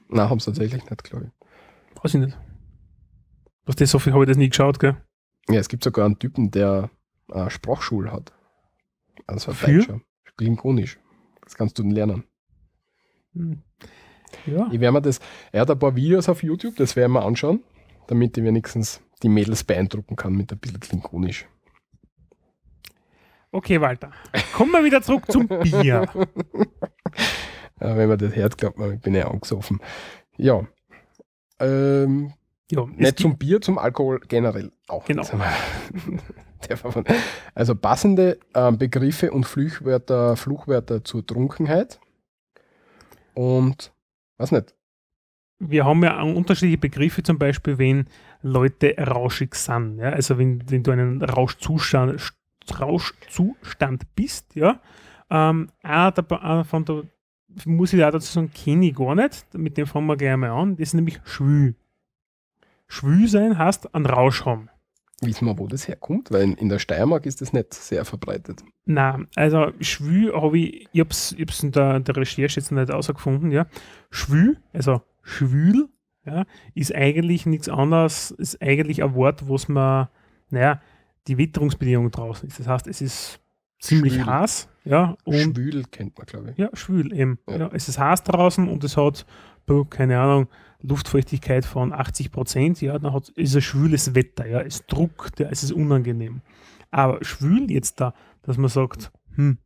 Nein, 0.08 0.28
haben 0.28 0.40
sie 0.40 0.46
tatsächlich 0.46 0.88
nicht, 0.88 1.04
glaube 1.04 1.26
ich. 1.30 2.02
weiß 2.02 2.14
ich 2.14 2.20
nicht. 2.20 2.38
Was 3.64 3.76
das 3.76 3.90
so 3.90 3.98
viel 3.98 4.12
habe 4.12 4.24
ich 4.24 4.28
das 4.28 4.36
nie 4.36 4.48
geschaut, 4.48 4.78
gell? 4.78 4.96
Ja, 5.48 5.58
es 5.60 5.68
gibt 5.68 5.84
sogar 5.84 6.04
einen 6.06 6.18
Typen, 6.18 6.50
der 6.50 6.90
eine 7.30 7.50
Sprachschule 7.50 8.12
hat. 8.12 8.32
Also 9.26 9.50
ein 9.52 9.56
Für? 9.56 9.72
Deutscher. 9.78 10.00
Klingonisch. 10.36 10.98
Das 11.42 11.54
kannst 11.56 11.78
du 11.78 11.82
lernen. 11.84 12.24
Hm. 13.34 13.62
Ja, 14.46 14.68
Ich 14.72 14.80
werde 14.80 14.92
mir 14.92 15.02
das, 15.02 15.20
er 15.52 15.62
hat 15.62 15.70
ein 15.70 15.78
paar 15.78 15.94
Videos 15.94 16.28
auf 16.28 16.42
YouTube, 16.42 16.76
das 16.76 16.96
werden 16.96 17.12
wir 17.12 17.24
anschauen, 17.24 17.62
damit 18.06 18.36
ich 18.36 18.44
wenigstens 18.44 19.00
die 19.22 19.28
Mädels 19.28 19.64
beeindrucken 19.64 20.16
kann 20.16 20.34
mit 20.34 20.52
ein 20.52 20.58
bisschen 20.58 20.80
Klingonisch. 20.80 21.46
okay, 23.52 23.80
Walter. 23.80 24.12
Kommen 24.54 24.72
wir 24.72 24.84
wieder 24.84 25.02
zurück 25.02 25.24
zum 25.30 25.46
Bier. 25.48 26.08
Ja, 27.80 27.96
wenn 27.96 28.08
man 28.08 28.16
das 28.18 28.36
hört, 28.36 28.58
glaubt 28.58 28.78
man, 28.78 28.94
ich 28.94 29.00
bin 29.00 29.12
ja 29.14 29.28
angesoffen. 29.28 29.80
Ja. 30.36 30.64
Ähm, 31.58 32.32
Ja, 32.70 32.86
nicht 32.86 33.18
zum 33.18 33.36
Bier, 33.36 33.60
zum 33.60 33.76
Alkohol 33.76 34.20
generell 34.28 34.70
auch. 34.86 35.04
Genau. 35.04 35.24
Also 37.56 37.74
passende 37.74 38.38
ähm, 38.54 38.78
Begriffe 38.78 39.32
und 39.32 39.44
Fluchwörter, 39.44 40.36
Fluchwörter 40.36 41.02
zur 41.02 41.26
Trunkenheit. 41.26 41.98
Und 43.34 43.92
was 44.38 44.52
nicht. 44.52 44.72
wir 45.58 45.84
haben 45.84 46.04
ja 46.04 46.22
unterschiedliche 46.22 46.78
Begriffe, 46.78 47.24
zum 47.24 47.36
Beispiel, 47.36 47.78
wenn 47.78 48.06
Leute 48.42 48.94
rauschig 48.98 49.54
sind. 49.54 49.98
Ja? 49.98 50.10
Also 50.10 50.38
wenn, 50.38 50.62
wenn 50.70 50.82
du 50.82 50.90
einen 50.90 51.22
Rauschzustand, 51.22 52.32
Rauschzustand 52.78 54.14
bist, 54.14 54.54
ja. 54.54 54.80
Ähm, 55.30 55.70
einer 55.82 56.12
der, 56.12 56.42
einer 56.42 56.64
von 56.64 56.84
der, 56.84 57.04
muss 57.64 57.92
ich 57.92 58.00
da 58.00 58.10
dazu 58.10 58.32
sagen, 58.32 58.52
kenne 58.52 58.86
ich 58.86 58.94
gar 58.94 59.14
nicht. 59.14 59.54
Mit 59.54 59.76
dem 59.76 59.86
fangen 59.86 60.06
wir 60.06 60.16
gleich 60.16 60.36
mal 60.36 60.50
an. 60.50 60.76
Das 60.76 60.88
ist 60.88 60.94
nämlich 60.94 61.20
schwül. 61.24 61.74
Schwül 62.86 63.26
sein 63.28 63.56
heißt 63.56 63.94
einen 63.94 64.06
Rausch 64.06 64.44
haben. 64.44 64.68
Wissen 65.22 65.46
wir, 65.46 65.56
wo 65.56 65.68
das 65.68 65.86
herkommt? 65.86 66.32
Weil 66.32 66.52
in, 66.52 66.68
der 66.68 66.80
Steiermark 66.80 67.26
ist 67.26 67.40
das 67.40 67.52
nicht 67.52 67.72
sehr 67.72 68.04
verbreitet. 68.04 68.64
Na, 68.84 69.20
also 69.36 69.72
schwül 69.80 70.34
habe 70.34 70.58
ich, 70.58 70.88
ich 70.92 71.00
habe 71.00 71.10
es 71.10 71.62
in 71.62 71.70
der, 71.70 72.00
der 72.00 72.16
Recherche 72.16 72.58
jetzt 72.58 72.72
nicht 72.72 72.90
ausgefunden, 72.90 73.52
ja. 73.52 73.66
Schwül, 74.10 74.58
also 74.72 75.00
schwül, 75.22 75.88
ja, 76.24 76.44
ist 76.74 76.94
eigentlich 76.94 77.46
nichts 77.46 77.68
anderes, 77.68 78.30
ist 78.32 78.62
eigentlich 78.62 79.02
ein 79.02 79.14
Wort, 79.14 79.48
was 79.48 79.68
man, 79.68 80.08
naja, 80.50 80.80
die 81.26 81.38
Witterungsbedingung 81.38 82.10
draußen 82.10 82.48
ist. 82.48 82.60
Das 82.60 82.66
heißt, 82.68 82.86
es 82.86 83.00
ist 83.00 83.40
ziemlich 83.80 84.14
Schwül. 84.14 84.26
heiß, 84.26 84.68
ja, 84.84 85.16
und 85.24 85.56
Schwül 85.56 85.84
kennt 85.90 86.16
man, 86.16 86.26
glaube 86.26 86.50
ich. 86.50 86.58
ja, 86.58 86.70
schwül 86.74 87.12
eben. 87.12 87.38
Ja. 87.48 87.58
Ja. 87.58 87.70
es 87.72 87.88
ist 87.88 87.98
heiß 87.98 88.22
draußen 88.22 88.68
und 88.68 88.84
es 88.84 88.96
hat, 88.96 89.26
keine 89.90 90.20
Ahnung, 90.20 90.48
Luftfeuchtigkeit 90.80 91.64
von 91.64 91.92
80 91.92 92.32
Prozent, 92.32 92.80
ja, 92.80 92.98
dann 92.98 93.12
hat, 93.12 93.28
ist 93.30 93.54
ein 93.54 93.62
schwüles 93.62 94.14
Wetter, 94.14 94.46
ja, 94.46 94.60
es 94.60 94.86
druckt, 94.86 95.40
ja, 95.40 95.48
es 95.48 95.62
ist 95.62 95.72
unangenehm. 95.72 96.42
Aber 96.90 97.24
schwül 97.24 97.70
jetzt 97.70 98.00
da, 98.00 98.14
dass 98.42 98.58
man 98.58 98.68
sagt, 98.68 99.12
hm, 99.34 99.58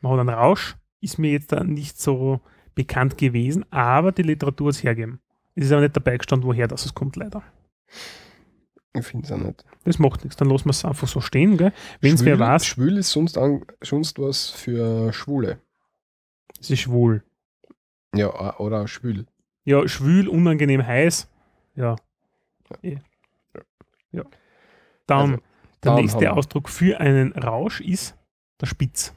man 0.00 0.12
hat 0.12 0.20
einen 0.20 0.28
Rausch, 0.28 0.76
ist 1.00 1.18
mir 1.18 1.32
jetzt 1.32 1.52
da 1.52 1.64
nicht 1.64 2.00
so 2.00 2.40
bekannt 2.74 3.18
gewesen, 3.18 3.64
aber 3.70 4.12
die 4.12 4.22
Literatur 4.22 4.68
hat 4.68 4.74
es 4.74 4.82
hergegeben. 4.82 5.20
Es 5.54 5.66
ist 5.66 5.72
aber 5.72 5.82
nicht 5.82 5.96
dabei 5.96 6.16
gestanden, 6.16 6.46
woher 6.48 6.68
das 6.68 6.84
es 6.86 6.94
kommt, 6.94 7.16
leider. 7.16 7.42
Ich 8.94 9.04
finde 9.06 9.26
es 9.26 9.32
auch 9.32 9.38
nicht. 9.38 9.64
Das 9.84 9.98
macht 9.98 10.22
nichts, 10.24 10.36
dann 10.36 10.48
lassen 10.50 10.66
wir 10.66 10.70
es 10.70 10.84
einfach 10.84 11.08
so 11.08 11.20
stehen, 11.20 11.56
gell? 11.56 11.72
Wenn 12.00 12.14
es 12.14 12.24
wer 12.24 12.36
Schwül- 12.36 12.40
weiß, 12.40 12.66
Schwül 12.66 12.96
ist 12.98 13.10
sonst, 13.10 13.38
an, 13.38 13.64
sonst 13.82 14.18
was 14.18 14.50
für 14.50 15.12
Schwule. 15.12 15.58
es 16.60 16.70
ist 16.70 16.80
schwul. 16.80 17.22
Ja, 18.14 18.58
oder 18.58 18.86
schwül. 18.88 19.26
Ja, 19.64 19.86
schwül, 19.88 20.28
unangenehm 20.28 20.86
heiß. 20.86 21.28
Ja. 21.74 21.96
Eh. 22.82 22.96
Ja. 24.10 24.24
Dann 25.06 25.18
Also, 25.20 25.32
der 25.36 25.42
dann 25.80 25.94
nächste 25.96 26.32
Ausdruck 26.32 26.68
für 26.68 27.00
einen 27.00 27.32
Rausch 27.32 27.80
ist 27.80 28.14
der 28.60 28.66
Spitz. 28.66 29.14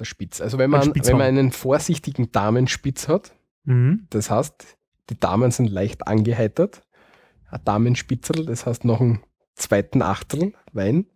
Der 0.00 0.04
Spitz. 0.06 0.40
Also 0.40 0.56
wenn 0.58 0.70
man, 0.70 0.94
wenn 0.94 1.12
man 1.18 1.26
einen 1.26 1.52
vorsichtigen 1.52 2.32
Damenspitz 2.32 3.08
hat, 3.08 3.34
Mhm. 3.64 4.06
das 4.10 4.30
heißt, 4.30 4.76
die 5.10 5.18
Damen 5.18 5.50
sind 5.50 5.70
leicht 5.70 6.06
angeheitert. 6.06 6.82
Ein 7.50 7.60
Damenspitzel, 7.64 8.46
das 8.46 8.66
heißt 8.66 8.84
noch 8.84 9.00
einen 9.00 9.20
zweiten 9.54 10.02
Achtel 10.02 10.54
Wein. 10.72 11.06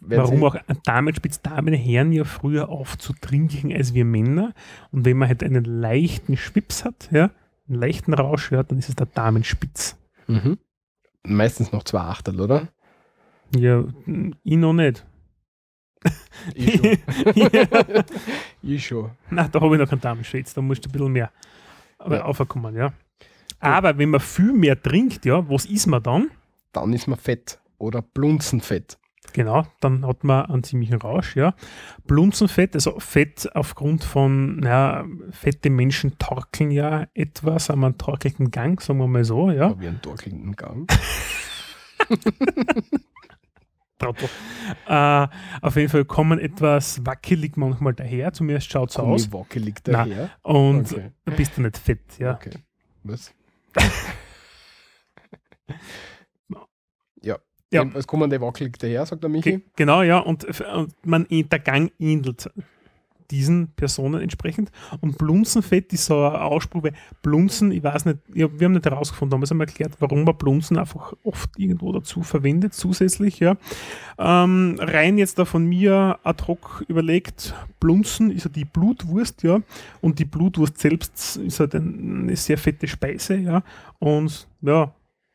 Wenn 0.00 0.18
Warum 0.18 0.40
sie, 0.40 0.44
auch 0.44 0.56
Damenspitz 0.84 1.40
Damen 1.40 1.74
hören 1.74 2.12
ja 2.12 2.24
früher 2.24 2.68
auf 2.68 2.98
zu 2.98 3.14
trinken 3.14 3.72
als 3.72 3.94
wir 3.94 4.04
Männer. 4.04 4.52
Und 4.90 5.04
wenn 5.04 5.16
man 5.16 5.28
halt 5.28 5.42
einen 5.42 5.64
leichten 5.64 6.36
Schwips 6.36 6.84
hat, 6.84 7.08
ja, 7.10 7.30
einen 7.68 7.78
leichten 7.78 8.12
Rausch 8.12 8.50
hört, 8.50 8.70
dann 8.70 8.78
ist 8.78 8.90
es 8.90 8.96
der 8.96 9.06
Damenspitz. 9.06 9.96
Mhm. 10.26 10.58
Meistens 11.22 11.72
noch 11.72 11.84
zwei 11.84 12.00
Achtel, 12.00 12.40
oder? 12.40 12.68
Ja, 13.54 13.84
ich 14.42 14.56
noch 14.56 14.74
nicht. 14.74 15.06
Ich 16.54 16.74
schon. 16.74 16.98
ja. 17.34 18.04
ich 18.60 18.86
schon. 18.86 19.10
Na, 19.30 19.48
da 19.48 19.60
habe 19.60 19.74
ich 19.74 19.80
noch 19.80 19.88
keinen 19.88 20.02
Damenschwitz, 20.02 20.52
da 20.52 20.60
musst 20.60 20.84
du 20.84 20.90
ein 20.90 20.92
bisschen 20.92 21.12
mehr 21.12 21.30
Ja. 22.10 22.24
aufkommen, 22.24 22.76
ja. 22.76 22.92
Aber 23.60 23.96
wenn 23.98 24.10
man 24.10 24.20
viel 24.20 24.52
mehr 24.52 24.80
trinkt, 24.80 25.24
ja, 25.24 25.48
was 25.48 25.64
ist 25.66 25.86
man 25.86 26.02
dann? 26.02 26.30
Dann 26.72 26.92
ist 26.92 27.06
man 27.06 27.18
fett 27.18 27.60
oder 27.78 28.02
blunzenfett. 28.02 28.98
Genau, 29.32 29.66
dann 29.80 30.06
hat 30.06 30.22
man 30.22 30.46
einen 30.46 30.62
ziemlichen 30.62 30.94
Rausch, 30.94 31.34
ja. 31.34 31.54
Blunzenfett, 32.04 32.74
also 32.74 33.00
Fett 33.00 33.50
aufgrund 33.54 34.04
von, 34.04 34.58
naja, 34.58 35.04
fette 35.30 35.70
Menschen 35.70 36.18
torkeln 36.18 36.70
ja 36.70 37.06
etwas, 37.14 37.68
haben 37.68 37.82
einen 37.84 37.98
torkelnden 37.98 38.50
Gang, 38.50 38.80
sagen 38.80 39.00
wir 39.00 39.08
mal 39.08 39.24
so, 39.24 39.50
ja. 39.50 39.78
Wie 39.80 39.88
einen 39.88 40.02
torkelnden 40.02 40.54
Gang. 40.54 40.88
Trottel. 44.04 44.28
Äh, 44.86 45.26
auf 45.62 45.76
jeden 45.76 45.88
Fall 45.88 46.04
kommen 46.04 46.38
etwas 46.38 47.04
wackelig 47.04 47.56
manchmal 47.56 47.94
daher, 47.94 48.32
zumindest 48.32 48.70
schaut 48.70 48.90
es 48.90 48.96
aus. 48.96 49.32
Wackelig 49.32 49.82
daher. 49.84 50.30
Und 50.42 50.92
Okay. 50.92 51.10
bist 51.36 51.56
du 51.56 51.62
nicht 51.62 51.78
fett, 51.78 52.18
ja. 52.18 52.34
Okay. 52.34 52.50
Was? 53.02 53.32
ja. 57.22 57.38
Ja. 57.72 57.84
Es 57.94 58.06
kommen 58.06 58.30
die 58.30 58.40
wackelig 58.40 58.78
daher, 58.78 59.04
sagt 59.06 59.22
der 59.22 59.30
Michi. 59.30 59.50
Ge 59.50 59.60
genau, 59.76 60.02
ja, 60.02 60.18
und, 60.18 60.44
und 60.44 60.94
man, 61.06 61.26
der 61.28 61.58
Gang 61.58 61.90
ähnelt 61.98 62.48
diesen 63.34 63.68
Personen 63.74 64.20
entsprechend. 64.20 64.70
Und 65.00 65.18
Blunzenfett 65.18 65.92
ist 65.92 66.06
so 66.06 66.24
ein 66.24 66.36
Ausspruch, 66.36 66.82
weil 66.84 66.92
Blunzen, 67.22 67.72
ich 67.72 67.82
weiß 67.82 68.04
nicht, 68.04 68.18
ja, 68.34 68.46
wir 68.58 68.64
haben 68.66 68.72
nicht 68.74 68.84
herausgefunden, 68.84 69.30
damals 69.32 69.50
haben 69.50 69.58
wir 69.58 69.66
erklärt, 69.66 69.92
warum 69.98 70.24
man 70.24 70.36
Blunzen 70.36 70.78
einfach 70.78 71.12
oft 71.24 71.50
irgendwo 71.58 71.92
dazu 71.92 72.22
verwendet, 72.22 72.74
zusätzlich, 72.74 73.40
ja. 73.40 73.56
Ähm, 74.18 74.76
rein 74.78 75.18
jetzt 75.18 75.38
da 75.38 75.44
von 75.44 75.66
mir 75.66 76.18
ad 76.22 76.44
hoc 76.46 76.84
überlegt, 76.88 77.54
Blunzen 77.80 78.30
ist 78.30 78.44
ja 78.44 78.50
die 78.50 78.64
Blutwurst, 78.64 79.42
ja, 79.42 79.60
und 80.00 80.18
die 80.18 80.24
Blutwurst 80.24 80.78
selbst 80.78 81.36
ist 81.38 81.60
halt 81.60 81.74
ein- 81.74 82.22
eine 82.24 82.36
sehr 82.36 82.58
fette 82.58 82.86
Speise, 82.86 83.36
ja, 83.36 83.62
und 83.98 84.46
ja, 84.62 84.94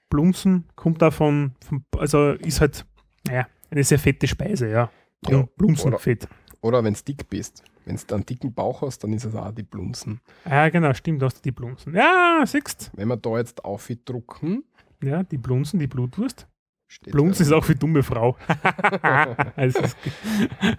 Blunzen 0.09 0.63
kommt 0.75 1.01
davon, 1.01 1.51
von, 1.67 1.83
also 1.97 2.31
ist 2.31 2.61
halt, 2.61 2.85
naja, 3.27 3.47
eine 3.69 3.83
sehr 3.83 3.99
fette 3.99 4.27
Speise, 4.27 4.69
ja. 4.69 4.89
Ja, 5.27 5.39
Ja, 5.39 5.47
Blunzenfett. 5.57 6.27
Oder 6.61 6.83
wenn 6.83 6.93
du 6.93 7.01
dick 7.03 7.29
bist. 7.29 7.63
Wenn 7.85 7.95
du 8.07 8.15
einen 8.15 8.25
dicken 8.25 8.53
Bauch 8.53 8.81
hast, 8.81 9.03
dann 9.03 9.13
ist 9.13 9.23
es 9.25 9.33
auch 9.35 9.51
die 9.51 9.63
Blunzen. 9.63 10.19
Ah, 10.45 10.69
genau, 10.69 10.93
stimmt, 10.93 11.21
du 11.21 11.25
hast 11.25 11.43
die 11.43 11.51
Blunzen. 11.51 11.95
Ja, 11.95 12.43
siehst 12.45 12.91
Wenn 12.95 13.07
wir 13.07 13.17
da 13.17 13.37
jetzt 13.37 13.63
aufdrucken, 13.65 14.63
Ja, 15.01 15.23
die 15.23 15.37
Blunzen, 15.37 15.79
die 15.79 15.87
Blutwurst. 15.87 16.47
steht 16.87 17.13
Blunzen 17.13 17.45
ist 17.45 17.51
auch 17.53 17.63
für 17.63 17.75
dumme 17.75 18.03
Frau. 18.03 18.35
also, 19.55 19.79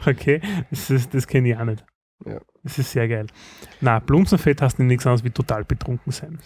okay, 0.07 0.41
das, 0.71 0.91
ist- 0.91 1.15
das 1.15 1.27
kenne 1.27 1.49
ich 1.51 1.57
auch 1.57 1.65
nicht. 1.65 1.85
Ja. 2.27 2.41
Das 2.63 2.79
ist 2.79 2.93
sehr 2.93 3.09
geil. 3.09 3.27
Na, 3.81 3.99
Blunzenfett 3.99 4.61
hast 4.61 4.79
du 4.79 4.83
nichts 4.85 5.07
anderes 5.07 5.25
wie 5.25 5.31
total 5.31 5.65
betrunken 5.65 6.13
sein. 6.13 6.39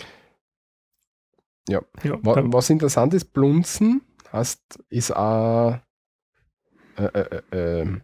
Ja. 1.69 1.81
ja 2.05 2.19
Was 2.23 2.71
interessant 2.71 3.13
ist, 3.15 3.33
Blunzen 3.33 4.03
hast, 4.31 4.79
ist 4.89 5.15
auch. 5.15 5.79
Äh, 6.97 7.05
äh, 7.07 7.41
äh, 7.51 7.81
äh, 7.83 8.01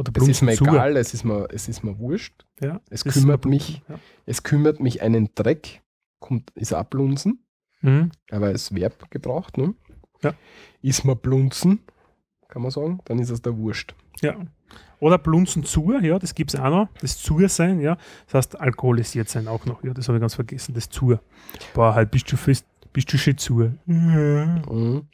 oder 0.00 0.12
es 0.22 0.28
ist 0.28 0.42
mir 0.42 0.52
egal, 0.52 0.96
es 0.96 1.14
ist 1.14 1.24
mir, 1.24 1.46
es 1.50 1.68
ist 1.68 1.82
mir 1.84 1.98
wurscht. 1.98 2.44
Ja, 2.60 2.80
Es 2.90 3.04
kümmert 3.04 3.44
mich. 3.44 3.82
Blunzen, 3.86 4.04
Es 4.26 4.42
kümmert 4.42 4.80
mich 4.80 5.02
einen 5.02 5.30
Dreck. 5.34 5.82
Kommt, 6.18 6.50
ist 6.54 6.74
auch 6.74 6.84
Blunzen, 6.84 7.44
Ja. 7.82 7.90
Mhm. 7.90 8.10
aber 8.30 8.46
als 8.46 8.74
Verb 8.74 9.10
gebraucht. 9.10 9.56
Ne? 9.56 9.74
Ja. 10.22 10.34
Ist 10.82 11.04
mir 11.04 11.16
Blunzen, 11.16 11.80
kann 12.48 12.62
man 12.62 12.70
sagen, 12.70 13.00
dann 13.06 13.18
ist 13.18 13.30
es 13.30 13.40
der 13.42 13.56
Wurscht. 13.56 13.94
ja. 14.20 14.36
Oder 15.00 15.16
Blunzenzuhr, 15.16 16.02
ja, 16.02 16.18
das 16.18 16.34
gibt 16.34 16.52
es 16.52 16.60
auch 16.60 16.68
noch. 16.68 16.88
Das 17.00 17.16
Zur 17.16 17.48
sein, 17.48 17.80
ja. 17.80 17.96
Das 18.26 18.34
heißt, 18.34 18.60
alkoholisiert 18.60 19.30
sein 19.30 19.48
auch 19.48 19.64
noch. 19.64 19.82
Ja, 19.82 19.94
das 19.94 20.08
habe 20.08 20.18
ich 20.18 20.20
ganz 20.20 20.34
vergessen. 20.34 20.74
Das 20.74 20.90
Zur. 20.90 21.22
Boah, 21.72 21.94
halt 21.94 22.10
bist 22.10 22.30
du 22.30 22.36
fest, 22.36 22.66
bist 22.92 23.10
du 23.10 23.16
schon. 23.16 23.78
Ja. 23.86 24.62
Mhm. 24.70 25.08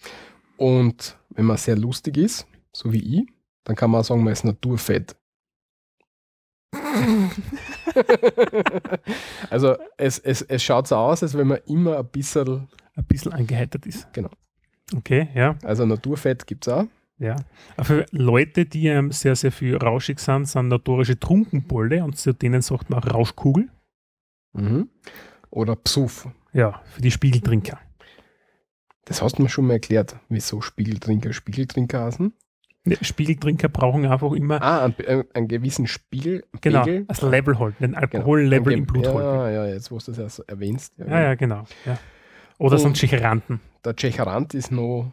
Und 0.56 1.16
wenn 1.30 1.44
man 1.44 1.56
sehr 1.56 1.76
lustig 1.76 2.16
ist, 2.16 2.48
so 2.72 2.92
wie 2.92 3.20
ich, 3.20 3.28
dann 3.66 3.76
kann 3.76 3.90
man 3.90 4.00
auch 4.00 4.04
sagen, 4.04 4.22
man 4.22 4.32
ist 4.32 4.44
naturfett. 4.44 5.16
also 9.50 9.76
es, 9.96 10.20
es, 10.20 10.42
es 10.42 10.62
schaut 10.62 10.86
so 10.86 10.94
aus, 10.96 11.22
als 11.22 11.36
wenn 11.36 11.48
man 11.48 11.58
immer 11.66 11.98
ein 11.98 12.06
bisschen, 12.06 12.68
Ein 12.94 13.04
bisschen 13.04 13.32
angeheitert 13.32 13.86
ist. 13.86 14.12
Genau. 14.12 14.30
Okay, 14.94 15.28
ja. 15.34 15.56
also 15.64 15.84
Naturfett 15.84 16.46
gibt 16.46 16.66
es 16.66 16.72
auch. 16.72 16.86
Ja. 17.18 17.34
Aber 17.76 17.84
für 17.84 18.06
Leute, 18.12 18.66
die 18.66 18.86
ähm, 18.86 19.10
sehr, 19.10 19.34
sehr 19.34 19.50
viel 19.50 19.76
rauschig 19.76 20.20
sind, 20.20 20.46
sind 20.46 20.68
notorische 20.68 21.18
Trunkenbolde 21.18 22.04
und 22.04 22.16
zu 22.16 22.32
denen 22.32 22.62
sagt 22.62 22.88
man 22.88 23.02
auch 23.02 23.12
Rauschkugel. 23.12 23.68
Mhm. 24.52 24.88
Oder 25.50 25.74
Psuff. 25.74 26.28
Ja, 26.52 26.82
für 26.84 27.02
die 27.02 27.10
Spiegeltrinker. 27.10 27.80
Das 29.06 29.22
hast 29.22 29.38
du 29.38 29.42
mir 29.42 29.48
schon 29.48 29.66
mal 29.66 29.74
erklärt, 29.74 30.16
wieso 30.28 30.60
Spiegeltrinker 30.60 31.32
Spiegeltrinker 31.32 32.04
heißen. 32.04 32.32
Spiegeltrinker 33.00 33.68
brauchen 33.68 34.06
einfach 34.06 34.32
immer 34.32 34.62
Ah, 34.62 34.84
einen, 34.84 35.24
einen, 35.34 35.48
gewissen 35.48 35.86
Spiegel, 35.86 36.44
genau, 36.60 36.84
das 37.08 37.22
Level 37.22 37.58
halten, 37.58 37.76
den 37.80 37.90
Genau. 37.92 38.00
Alkohollevel 38.02 38.72
Ein 38.72 38.78
im 38.80 38.86
Blut 38.86 39.06
halten. 39.06 39.18
ja, 39.20 39.50
ja, 39.50 39.66
jetzt 39.66 39.90
wo 39.90 39.98
du 39.98 40.04
das 40.06 40.18
erst 40.18 40.38
erwähnst. 40.48 40.92
Ja, 40.98 41.06
Ja, 41.06 41.20
ja, 41.22 41.34
genau. 41.34 41.64
Ja. 41.84 41.98
Oder 42.58 42.78
sind 42.78 42.88
Und- 42.88 42.96
Tschecheranten. 42.96 43.60
Der 43.84 43.94
Tschecherant 43.96 44.54
ist 44.54 44.70
noch. 44.72 45.12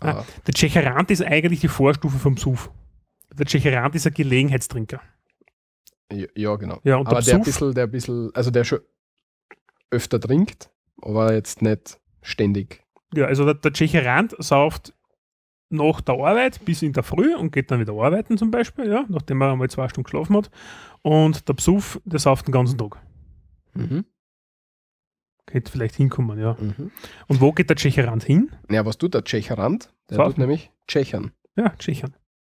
Ah. 0.00 0.10
Ah, 0.20 0.24
Der 0.46 0.54
Tschecherant 0.54 1.10
ist 1.10 1.22
eigentlich 1.22 1.60
die 1.60 1.68
Vorstufe 1.68 2.18
vom 2.18 2.36
Suf. 2.36 2.70
Der 3.36 3.46
Tschecherant 3.46 3.94
ist 3.94 4.06
ein 4.06 4.14
Gelegenheitstrinker. 4.14 5.00
ja, 6.12 6.26
ja, 6.34 6.56
genau. 6.56 6.80
Ja, 6.84 6.96
und 6.96 7.06
aber 7.06 7.16
der 7.20 7.24
der 7.26 7.34
ein 7.36 7.42
bisschen, 7.42 7.74
der 7.74 7.84
ein 7.84 7.90
bisschen, 7.90 8.30
also 8.34 8.50
der 8.50 8.64
schon 8.64 8.80
öfter 9.90 10.20
trinkt, 10.20 10.70
aber 11.02 11.32
jetzt 11.34 11.62
nicht 11.62 12.00
ständig. 12.22 12.82
Ja, 13.14 13.26
also 13.26 13.44
der, 13.44 13.54
der 13.54 13.72
Tschecherant 13.72 14.34
sauft 14.38 14.94
nach 15.70 16.00
der 16.00 16.16
Arbeit 16.16 16.64
bis 16.64 16.82
in 16.82 16.92
der 16.92 17.02
Früh 17.02 17.34
und 17.34 17.52
geht 17.52 17.70
dann 17.70 17.80
wieder 17.80 17.94
arbeiten 17.94 18.36
zum 18.36 18.50
Beispiel, 18.50 18.90
ja, 18.90 19.04
nachdem 19.08 19.40
er 19.40 19.52
einmal 19.52 19.70
zwei 19.70 19.88
Stunden 19.88 20.04
geschlafen 20.04 20.36
hat. 20.36 20.50
Und 21.02 21.48
der 21.48 21.54
Psuff, 21.54 22.00
der 22.04 22.18
sauft 22.18 22.46
den 22.46 22.52
ganzen 22.52 22.76
Tag. 22.76 22.98
Mhm. 23.74 24.04
Hätte 25.50 25.72
vielleicht 25.72 25.96
hinkommen, 25.96 26.38
ja. 26.38 26.56
Mhm. 26.60 26.90
Und 27.28 27.40
wo 27.40 27.52
geht 27.52 27.70
der 27.70 27.76
Tschecherant 27.76 28.24
hin? 28.24 28.50
Ja, 28.68 28.84
was 28.84 28.98
tut 28.98 29.14
der 29.14 29.24
Tschecherand? 29.24 29.92
Der 30.10 30.16
Saufen. 30.16 30.30
tut 30.32 30.38
nämlich 30.38 30.70
Tschechern. 30.86 31.32
Ja, 31.56 31.70
Tschechern. 31.78 32.14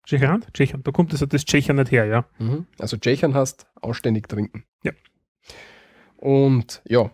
Tschecherant? 0.05 0.47
Tschechern. 0.53 0.84
Da 0.84 0.91
kommt 0.91 1.14
das, 1.14 1.20
das 1.20 1.45
Tschechern 1.45 1.76
nicht 1.76 1.91
her, 1.91 2.05
ja. 2.05 2.26
Mhm. 2.39 2.66
Also 2.80 2.97
Tschechern 2.97 3.34
heißt 3.34 3.68
ausständig 3.82 4.28
trinken. 4.28 4.64
Ja. 4.84 4.91
Und 6.18 6.82
ja, 6.88 7.12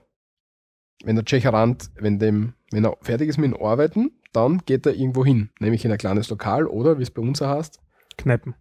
wenn 1.03 1.15
der 1.15 1.25
Tschecherand, 1.25 1.91
wenn, 1.95 2.19
dem, 2.19 2.53
wenn 2.71 2.85
er 2.85 2.97
fertig 3.01 3.29
ist 3.29 3.37
mit 3.37 3.51
dem 3.51 3.61
Arbeiten, 3.61 4.11
dann 4.34 4.61
geht 4.65 4.86
er 4.86 4.93
irgendwo 4.93 5.25
hin, 5.25 5.49
nämlich 5.59 5.86
in 5.86 5.91
ein 5.91 5.97
kleines 5.97 6.30
Lokal 6.30 6.67
oder, 6.67 6.99
wie 6.99 7.03
es 7.03 7.11
bei 7.11 7.21
uns 7.21 7.41
auch 7.41 7.49
heißt, 7.49 7.80
Kneipen. 8.17 8.55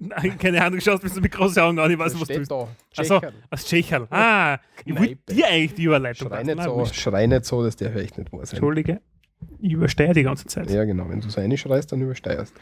Nein, 0.00 0.36
keine 0.38 0.64
Ahnung, 0.64 0.80
schaust 0.80 1.04
mit 1.04 1.12
so 1.12 1.20
großen 1.20 1.62
Augen 1.62 1.78
an, 1.78 1.90
ich 1.90 1.98
weiß 1.98 2.12
nicht, 2.12 2.20
was 2.20 2.28
du 2.28 2.34
steht 2.34 2.40
bist. 2.40 2.50
da. 2.50 2.68
Ach 2.96 3.04
so. 3.04 3.20
Tschecherl. 3.20 3.32
Als 3.50 3.64
Tschecherl. 3.66 4.06
Ah, 4.10 4.58
ich 4.84 4.98
wollte 4.98 5.16
dir 5.32 5.46
eigentlich 5.46 5.74
die 5.74 5.84
Überleitung 5.84 6.28
Schrei 6.28 6.42
nicht, 6.42 6.62
so, 6.62 6.84
schrei 6.86 7.26
nicht 7.26 7.44
so, 7.44 7.62
dass 7.62 7.76
der 7.76 7.92
vielleicht 7.92 8.18
nicht 8.18 8.32
wahr 8.32 8.44
sein. 8.44 8.56
Entschuldige. 8.56 9.00
Ich 9.60 9.72
überstehe 9.72 10.12
die 10.14 10.24
ganze 10.24 10.46
Zeit. 10.46 10.68
Ja, 10.70 10.84
genau. 10.84 11.08
Wenn 11.08 11.20
du 11.20 11.28
so 11.28 11.56
schreist, 11.56 11.92
dann 11.92 12.00
übersteuerst. 12.00 12.52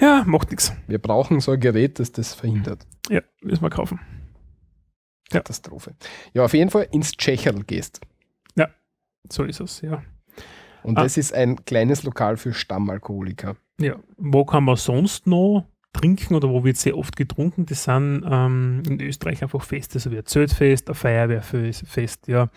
Ja, 0.00 0.22
macht 0.26 0.50
nichts. 0.50 0.72
Wir 0.86 0.98
brauchen 0.98 1.40
so 1.40 1.52
ein 1.52 1.60
Gerät, 1.60 1.98
das 1.98 2.12
das 2.12 2.34
verhindert. 2.34 2.86
Ja, 3.08 3.20
müssen 3.42 3.62
wir 3.62 3.70
kaufen. 3.70 3.98
Ja. 5.32 5.40
Katastrophe. 5.40 5.96
Ja, 6.34 6.44
auf 6.44 6.54
jeden 6.54 6.70
Fall 6.70 6.86
ins 6.92 7.12
Tschecherl 7.12 7.64
gehst. 7.64 8.00
So 9.30 9.44
ist 9.44 9.60
es, 9.60 9.80
ja. 9.82 10.02
Und 10.82 10.98
Ah. 10.98 11.02
das 11.02 11.16
ist 11.16 11.32
ein 11.34 11.64
kleines 11.64 12.02
Lokal 12.02 12.36
für 12.36 12.52
Stammalkoholiker. 12.52 13.56
Ja, 13.80 13.96
wo 14.16 14.44
kann 14.44 14.64
man 14.64 14.76
sonst 14.76 15.26
noch 15.26 15.66
trinken 15.92 16.34
oder 16.34 16.48
wo 16.48 16.64
wird 16.64 16.76
sehr 16.76 16.96
oft 16.96 17.16
getrunken? 17.16 17.66
Das 17.66 17.84
sind 17.84 18.24
ähm, 18.28 18.82
in 18.88 19.00
Österreich 19.00 19.42
einfach 19.42 19.62
Feste, 19.62 19.98
so 19.98 20.10
wie 20.10 20.18
ein 20.18 20.26
Zeltfest, 20.26 20.88
ein 20.88 20.94
Feuerwehrfest, 20.94 22.28
ja. 22.28 22.48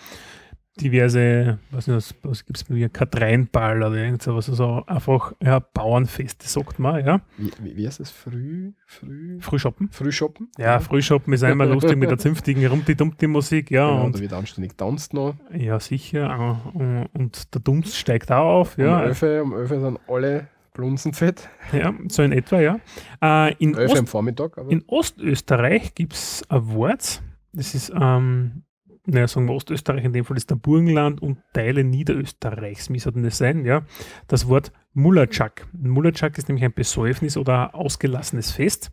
Diverse, 0.82 1.60
was, 1.72 1.88
nicht, 1.88 1.96
was, 1.96 2.16
was 2.24 2.46
gibt 2.46 2.58
es 2.58 2.64
bei 2.64 2.74
mir, 2.74 2.90
Katreinball 2.90 3.84
oder 3.84 3.96
irgend 3.96 4.22
sowas, 4.22 4.50
also 4.50 4.84
einfach 4.88 5.34
ja, 5.42 5.60
Bauernfeste, 5.60 6.48
sagt 6.48 6.80
man, 6.80 7.06
ja. 7.06 7.22
Wie, 7.38 7.78
wie, 7.78 7.88
heißt 7.88 8.00
das? 8.00 8.12
Früh, 8.12 8.74
früh, 8.86 9.40
Frühschoppen. 9.40 9.90
Frühschoppen? 9.92 10.50
Ja, 10.58 10.80
Frühschoppen 10.80 11.34
ist 11.34 11.44
einmal 11.44 11.70
lustig 11.70 11.98
mit 11.98 12.10
der 12.10 12.18
zünftigen 12.18 12.66
Rumti-Dumpti-Musik, 12.66 13.72
ja. 13.72 13.88
Genau, 13.88 14.06
und 14.06 14.16
da 14.16 14.20
wird 14.20 14.34
anständig 14.34 14.78
tanzt 14.78 15.14
noch. 15.14 15.36
Ja, 15.54 15.80
sicher. 15.80 16.60
äh, 16.76 17.18
Und 17.18 17.54
der 17.54 17.62
Dunst 17.62 17.96
steigt 17.96 18.32
auch 18.32 18.62
auf. 18.62 18.78
Um 18.78 18.84
Ja, 18.84 19.04
11 19.04 19.22
Uhr, 19.22 19.42
um 19.44 19.54
11 19.54 19.72
Uhr 19.72 19.80
sind 19.80 20.00
alle 20.08 20.48
Blunzenfett. 20.74 21.50
ja 21.74 21.94
so 22.08 22.24
in 22.24 22.32
etwa, 22.32 22.60
ja. 22.60 22.80
Äh, 23.22 23.54
in, 23.56 23.76
11 23.76 23.92
Uhr 23.92 23.98
am 23.98 24.04
Ost, 24.04 24.12
Vormittag. 24.12 24.58
Aber 24.58 24.72
in 24.72 24.84
Ostösterreich 24.88 25.94
gibt 25.96 26.14
es 26.14 26.44
ein 26.50 26.74
Wort, 26.74 27.22
das 27.54 27.76
ist, 27.76 27.92
ähm, 28.00 28.64
naja, 29.06 29.28
sagen 29.28 29.48
wir 29.48 29.56
Ostösterreich, 29.56 30.04
in 30.04 30.14
dem 30.14 30.26
Fall 30.26 30.38
ist 30.38 30.52
der 30.52 30.56
Burgenland 30.56 31.22
und 31.22 31.40
Teile 31.54 31.84
Niederösterreichs, 31.84 32.88
denn 32.88 33.24
das 33.24 33.38
sein, 33.38 33.66
ja. 33.66 33.84
Das 34.28 34.48
Wort 34.48 34.72
Mullertschak. 34.94 35.68
Mullertschak 35.74 36.38
ist 36.38 36.50
nämlich 36.50 36.66
ein 36.66 36.74
Besäufnis 36.74 37.36
oder 37.36 37.74
ausgelassenes 37.74 38.52
Fest. 38.52 38.92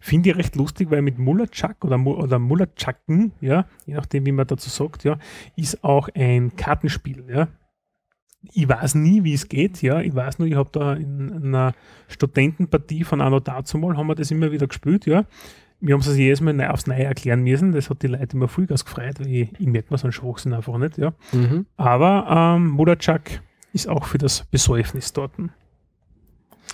Finde 0.00 0.30
ich 0.30 0.36
recht 0.36 0.56
lustig, 0.56 0.90
weil 0.90 1.02
mit 1.02 1.18
Mullertschak 1.18 1.84
oder, 1.84 1.98
oder 2.06 2.38
Mullertschaken, 2.38 3.32
ja, 3.40 3.66
je 3.84 3.94
nachdem, 3.94 4.24
wie 4.24 4.32
man 4.32 4.46
dazu 4.46 4.70
sagt, 4.70 5.04
ja, 5.04 5.18
ist 5.56 5.84
auch 5.84 6.08
ein 6.14 6.56
Kartenspiel, 6.56 7.24
ja. 7.28 7.48
ich 8.52 8.66
weiß 8.66 8.94
nie, 8.94 9.24
wie 9.24 9.34
es 9.34 9.48
geht, 9.48 9.82
ja. 9.82 10.00
Ich 10.00 10.14
weiß 10.14 10.38
nur, 10.38 10.48
ich 10.48 10.54
habe 10.54 10.70
da 10.72 10.94
in 10.94 11.44
einer 11.44 11.74
Studentenpartie 12.08 13.04
von 13.04 13.20
Anno 13.20 13.40
dazu 13.40 13.76
mal, 13.76 13.96
haben 13.96 14.06
wir 14.06 14.14
das 14.14 14.30
immer 14.30 14.52
wieder 14.52 14.68
gespielt, 14.68 15.04
ja. 15.04 15.26
Wir 15.80 15.94
haben 15.94 16.00
es 16.00 16.08
also 16.08 16.18
jedes 16.18 16.40
Mal 16.40 16.52
neu- 16.52 16.68
aufs 16.68 16.86
Neue 16.86 17.04
erklären 17.04 17.42
müssen. 17.42 17.72
Das 17.72 17.88
hat 17.88 18.02
die 18.02 18.08
Leute 18.08 18.36
immer 18.36 18.48
Vollgas 18.48 18.84
gefreut, 18.84 19.18
weil 19.18 19.28
ich, 19.28 19.52
ich 19.58 19.66
merke 19.66 19.92
mir 19.92 19.98
so 19.98 20.04
einen 20.04 20.12
Schwachsinn 20.12 20.52
einfach 20.52 20.76
nicht, 20.78 20.98
ja. 20.98 21.14
Mhm. 21.32 21.66
Aber 21.76 22.26
ähm, 22.56 22.68
Mudachak 22.68 23.42
ist 23.72 23.88
auch 23.88 24.04
für 24.04 24.18
das 24.18 24.44
Besäufnis 24.44 25.12
dort 25.12 25.32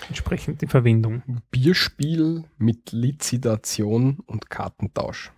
entsprechend 0.09 0.61
die 0.61 0.67
Verwendung. 0.67 1.23
Bierspiel 1.51 2.45
mit 2.59 2.93
Lizidation 2.93 4.19
und 4.27 4.51
Kartentausch. 4.51 5.33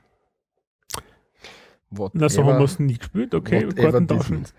Na, 2.13 2.29
so 2.29 2.45
haben 2.45 2.59
wir 2.59 2.65
es 2.65 2.79
nie 2.79 2.99
gespielt, 2.99 3.35
okay, 3.35 3.67
whatever 3.67 3.93
Karten 3.93 4.09
this 4.09 4.19
tauschen. 4.19 4.35
means. 4.37 4.55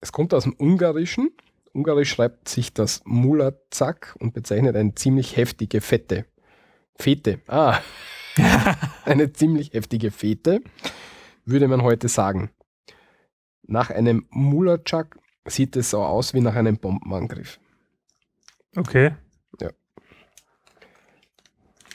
Es 0.00 0.12
kommt 0.12 0.32
aus 0.34 0.44
dem 0.44 0.54
Ungarischen. 0.58 1.30
Ungarisch 1.74 2.10
schreibt 2.10 2.48
sich 2.48 2.72
das 2.72 3.02
Mulazak 3.04 4.14
und 4.18 4.34
bezeichnet 4.34 4.76
eine 4.76 4.94
ziemlich 4.94 5.36
heftige 5.36 5.80
Fette. 5.80 6.26
Fete. 6.96 7.40
Ah. 7.48 7.80
eine 9.04 9.32
ziemlich 9.32 9.72
heftige 9.72 10.10
Fete, 10.10 10.62
würde 11.44 11.68
man 11.68 11.82
heute 11.82 12.08
sagen. 12.08 12.50
Nach 13.62 13.90
einem 13.90 14.26
Mulacak 14.30 15.18
sieht 15.46 15.76
es 15.76 15.90
so 15.90 16.02
aus 16.02 16.34
wie 16.34 16.40
nach 16.40 16.54
einem 16.54 16.78
Bombenangriff. 16.78 17.58
Okay. 18.76 19.12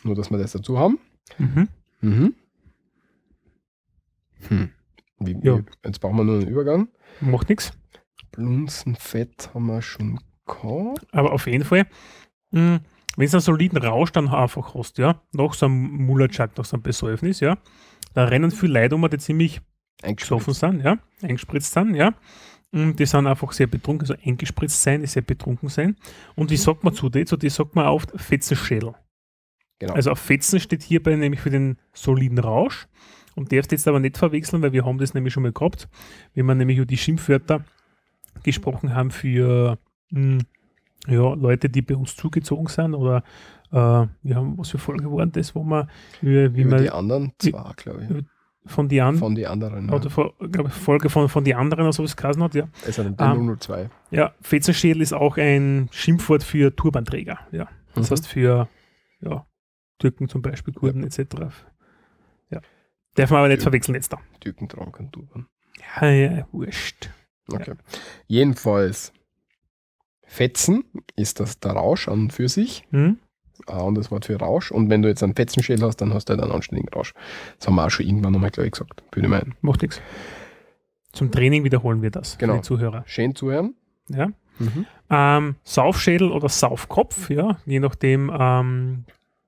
Nur, 0.03 0.15
dass 0.15 0.29
wir 0.29 0.37
das 0.37 0.51
dazu 0.53 0.77
haben. 0.79 0.99
Mhm. 1.37 1.67
Mhm. 2.01 2.35
Hm. 4.47 4.69
Wie, 5.19 5.31
Ja. 5.41 5.57
wie, 5.57 5.63
jetzt 5.83 5.99
brauchen 5.99 6.17
wir 6.17 6.23
nur 6.23 6.35
einen 6.39 6.47
Übergang. 6.47 6.87
Macht 7.19 7.49
nichts. 7.49 7.73
Blunzenfett 8.31 9.53
haben 9.53 9.65
wir 9.65 9.81
schon 9.81 10.19
gehabt. 10.45 11.05
Aber 11.11 11.31
auf 11.33 11.47
jeden 11.47 11.65
Fall, 11.65 11.87
mh, 12.51 12.79
wenn 13.17 13.27
du 13.27 13.33
einen 13.33 13.41
soliden 13.41 13.77
Rausch 13.79 14.11
dann 14.11 14.29
einfach 14.29 14.73
hast, 14.75 14.99
ja, 14.99 15.21
nach 15.33 15.53
so 15.53 15.65
einem 15.65 16.05
Mulachak, 16.05 16.57
nach 16.57 16.65
so 16.65 16.77
einem 16.77 16.83
Besäufnis, 16.83 17.39
ja, 17.39 17.57
da 18.13 18.25
rennen 18.25 18.51
viele 18.51 18.81
Leute 18.81 18.95
um, 18.95 19.09
die 19.09 19.17
ziemlich 19.17 19.59
gesoffen 20.01 20.53
sind, 20.53 20.83
ja, 20.83 20.99
eingespritzt 21.21 21.73
sind, 21.73 21.95
ja. 21.95 22.13
Und 22.71 22.99
die 22.99 23.05
sind 23.05 23.27
einfach 23.27 23.51
sehr 23.53 23.67
betrunken, 23.67 24.01
also 24.01 24.15
eingespritzt 24.23 24.83
sein, 24.83 25.01
die 25.01 25.07
sehr 25.07 25.21
betrunken 25.23 25.69
sein. 25.69 25.95
Und 26.35 26.51
wie 26.51 26.57
sagt 26.57 26.83
man 26.83 26.93
zu 26.93 27.09
denen? 27.09 27.25
Zu 27.25 27.37
denen 27.37 27.49
sagt 27.49 27.75
man 27.75 27.87
oft 27.87 28.11
Fetzenschädel. 28.15 28.93
Genau. 29.79 29.93
Also 29.93 30.11
auf 30.11 30.19
Fetzen 30.19 30.59
steht 30.59 30.83
hierbei 30.83 31.15
nämlich 31.15 31.39
für 31.39 31.49
den 31.49 31.77
soliden 31.93 32.39
Rausch. 32.39 32.87
Und 33.35 33.51
darfst 33.51 33.71
jetzt 33.71 33.87
aber 33.87 33.99
nicht 33.99 34.17
verwechseln, 34.17 34.63
weil 34.63 34.73
wir 34.73 34.83
haben 34.83 34.97
das 34.97 35.13
nämlich 35.13 35.31
schon 35.31 35.43
mal 35.43 35.53
gehabt, 35.53 35.87
wenn 36.33 36.45
wir 36.47 36.55
nämlich 36.55 36.77
über 36.77 36.87
die 36.87 36.97
Schimpfwörter 36.97 37.63
gesprochen 38.43 38.95
haben 38.95 39.11
für 39.11 39.77
mh, 40.09 40.39
ja, 41.07 41.33
Leute, 41.33 41.69
die 41.69 41.81
bei 41.81 41.95
uns 41.95 42.15
zugezogen 42.15 42.67
sind 42.67 42.93
oder 42.95 43.23
äh, 43.71 43.75
wir 43.75 44.35
haben, 44.35 44.57
was 44.57 44.69
für 44.69 44.77
Folge 44.77 45.11
waren 45.11 45.31
das, 45.31 45.53
wo 45.55 45.63
man 45.63 45.89
wie, 46.21 46.53
wie 46.55 46.63
man 46.65 46.81
die 46.81 46.89
anderen 46.89 47.33
zwei, 47.37 47.71
glaube 47.75 48.03
ich. 48.03 48.25
von 48.71 48.87
die 48.89 48.99
anderen 49.01 49.19
Von 49.19 49.35
die 49.35 49.45
anderen. 49.47 49.89
oder 49.89 50.09
von, 50.09 50.31
glaub 50.51 50.67
ich, 50.67 50.73
Folge 50.73 51.09
von, 51.09 51.29
von 51.29 51.43
die 51.43 51.55
anderen 51.55 51.83
oder 51.83 51.93
sowas 51.93 52.15
geheißen 52.17 52.41
hat, 52.43 52.55
ja. 52.55 52.67
Es 52.85 52.95
sind 52.95 53.19
Ähm, 53.21 53.57
002. 53.59 53.89
Ja, 54.11 54.33
Fetzenschädel 54.41 55.01
ist 55.01 55.13
auch 55.13 55.37
ein 55.37 55.89
Schimpfwort 55.91 56.43
für 56.43 56.75
Turbanträger, 56.75 57.39
ja. 57.51 57.67
Das 57.93 58.09
Mhm. 58.09 58.11
heißt 58.13 58.27
für 58.27 58.67
ja, 59.21 59.45
Türken 59.99 60.27
zum 60.29 60.41
Beispiel, 60.41 60.73
Kurden 60.73 61.03
etc. 61.03 61.19
Ja. 62.49 62.61
Darf 63.15 63.31
man 63.31 63.39
aber 63.39 63.47
nicht 63.47 63.57
Ja. 63.59 63.63
verwechseln 63.63 63.95
jetzt 63.95 64.13
da. 64.13 64.19
Türken 64.39 64.69
tragen 64.69 65.11
Turban. 65.11 65.47
Ja, 66.01 66.07
ja, 66.09 66.47
wurscht. 66.51 67.09
Okay. 67.51 67.73
Jedenfalls, 68.27 69.13
Fetzen 70.27 70.83
ist 71.15 71.39
das 71.39 71.59
der 71.59 71.71
Rausch 71.71 72.07
an 72.07 72.19
und 72.21 72.33
für 72.33 72.47
sich. 72.49 72.83
Hm? 72.91 73.17
Ah, 73.65 73.79
und 73.81 73.95
das 73.95 74.11
Wort 74.11 74.25
für 74.25 74.37
Rausch. 74.37 74.71
Und 74.71 74.89
wenn 74.89 75.01
du 75.01 75.07
jetzt 75.09 75.23
einen 75.23 75.35
Fetzenschädel 75.35 75.85
hast, 75.85 75.97
dann 75.97 76.13
hast 76.13 76.25
du 76.29 76.33
halt 76.33 76.43
einen 76.43 76.51
anständigen 76.51 76.89
Rausch. 76.93 77.13
Das 77.57 77.67
haben 77.67 77.75
wir 77.75 77.85
auch 77.85 77.89
schon 77.89 78.05
irgendwann 78.05 78.33
nochmal, 78.33 78.51
glaube 78.51 78.67
ich, 78.67 78.73
gesagt. 78.73 79.03
Würde 79.11 79.25
ich 79.25 79.31
meinen. 79.31 79.55
Macht 79.61 79.81
nichts. 79.81 80.01
Zum 81.11 81.31
Training 81.31 81.63
wiederholen 81.63 82.01
wir 82.01 82.11
das 82.11 82.37
Genau. 82.37 82.53
für 82.53 82.59
die 82.59 82.63
Zuhörer. 82.65 83.03
Schön 83.07 83.33
zuhören. 83.33 83.73
Ja. 84.09 84.27
Mhm. 84.59 84.85
Ähm, 85.09 85.55
Saufschädel 85.63 86.31
oder 86.31 86.49
Saufkopf, 86.49 87.29
ja, 87.29 87.57
je 87.65 87.79
nachdem, 87.79 88.31
ähm, 88.37 89.05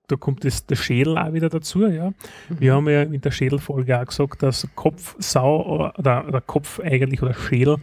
da 0.08 0.16
kommt 0.16 0.44
das, 0.44 0.66
der 0.66 0.76
Schädel 0.76 1.18
auch 1.18 1.34
wieder 1.34 1.50
dazu, 1.50 1.86
ja. 1.88 2.12
Wir 2.50 2.74
haben 2.74 2.90
ja 2.90 3.04
in 3.04 3.22
der 3.22 3.32
Schädelfolge 3.32 4.00
auch 4.00 4.06
gesagt, 4.06 4.42
dass 4.44 4.68
Kopf, 4.76 5.16
Sau 5.20 5.62
oder, 5.98 6.28
oder 6.28 6.42
Kopf 6.42 6.80
eigentlich 6.80 7.22
oder 7.22 7.34
Schädel 7.34 7.78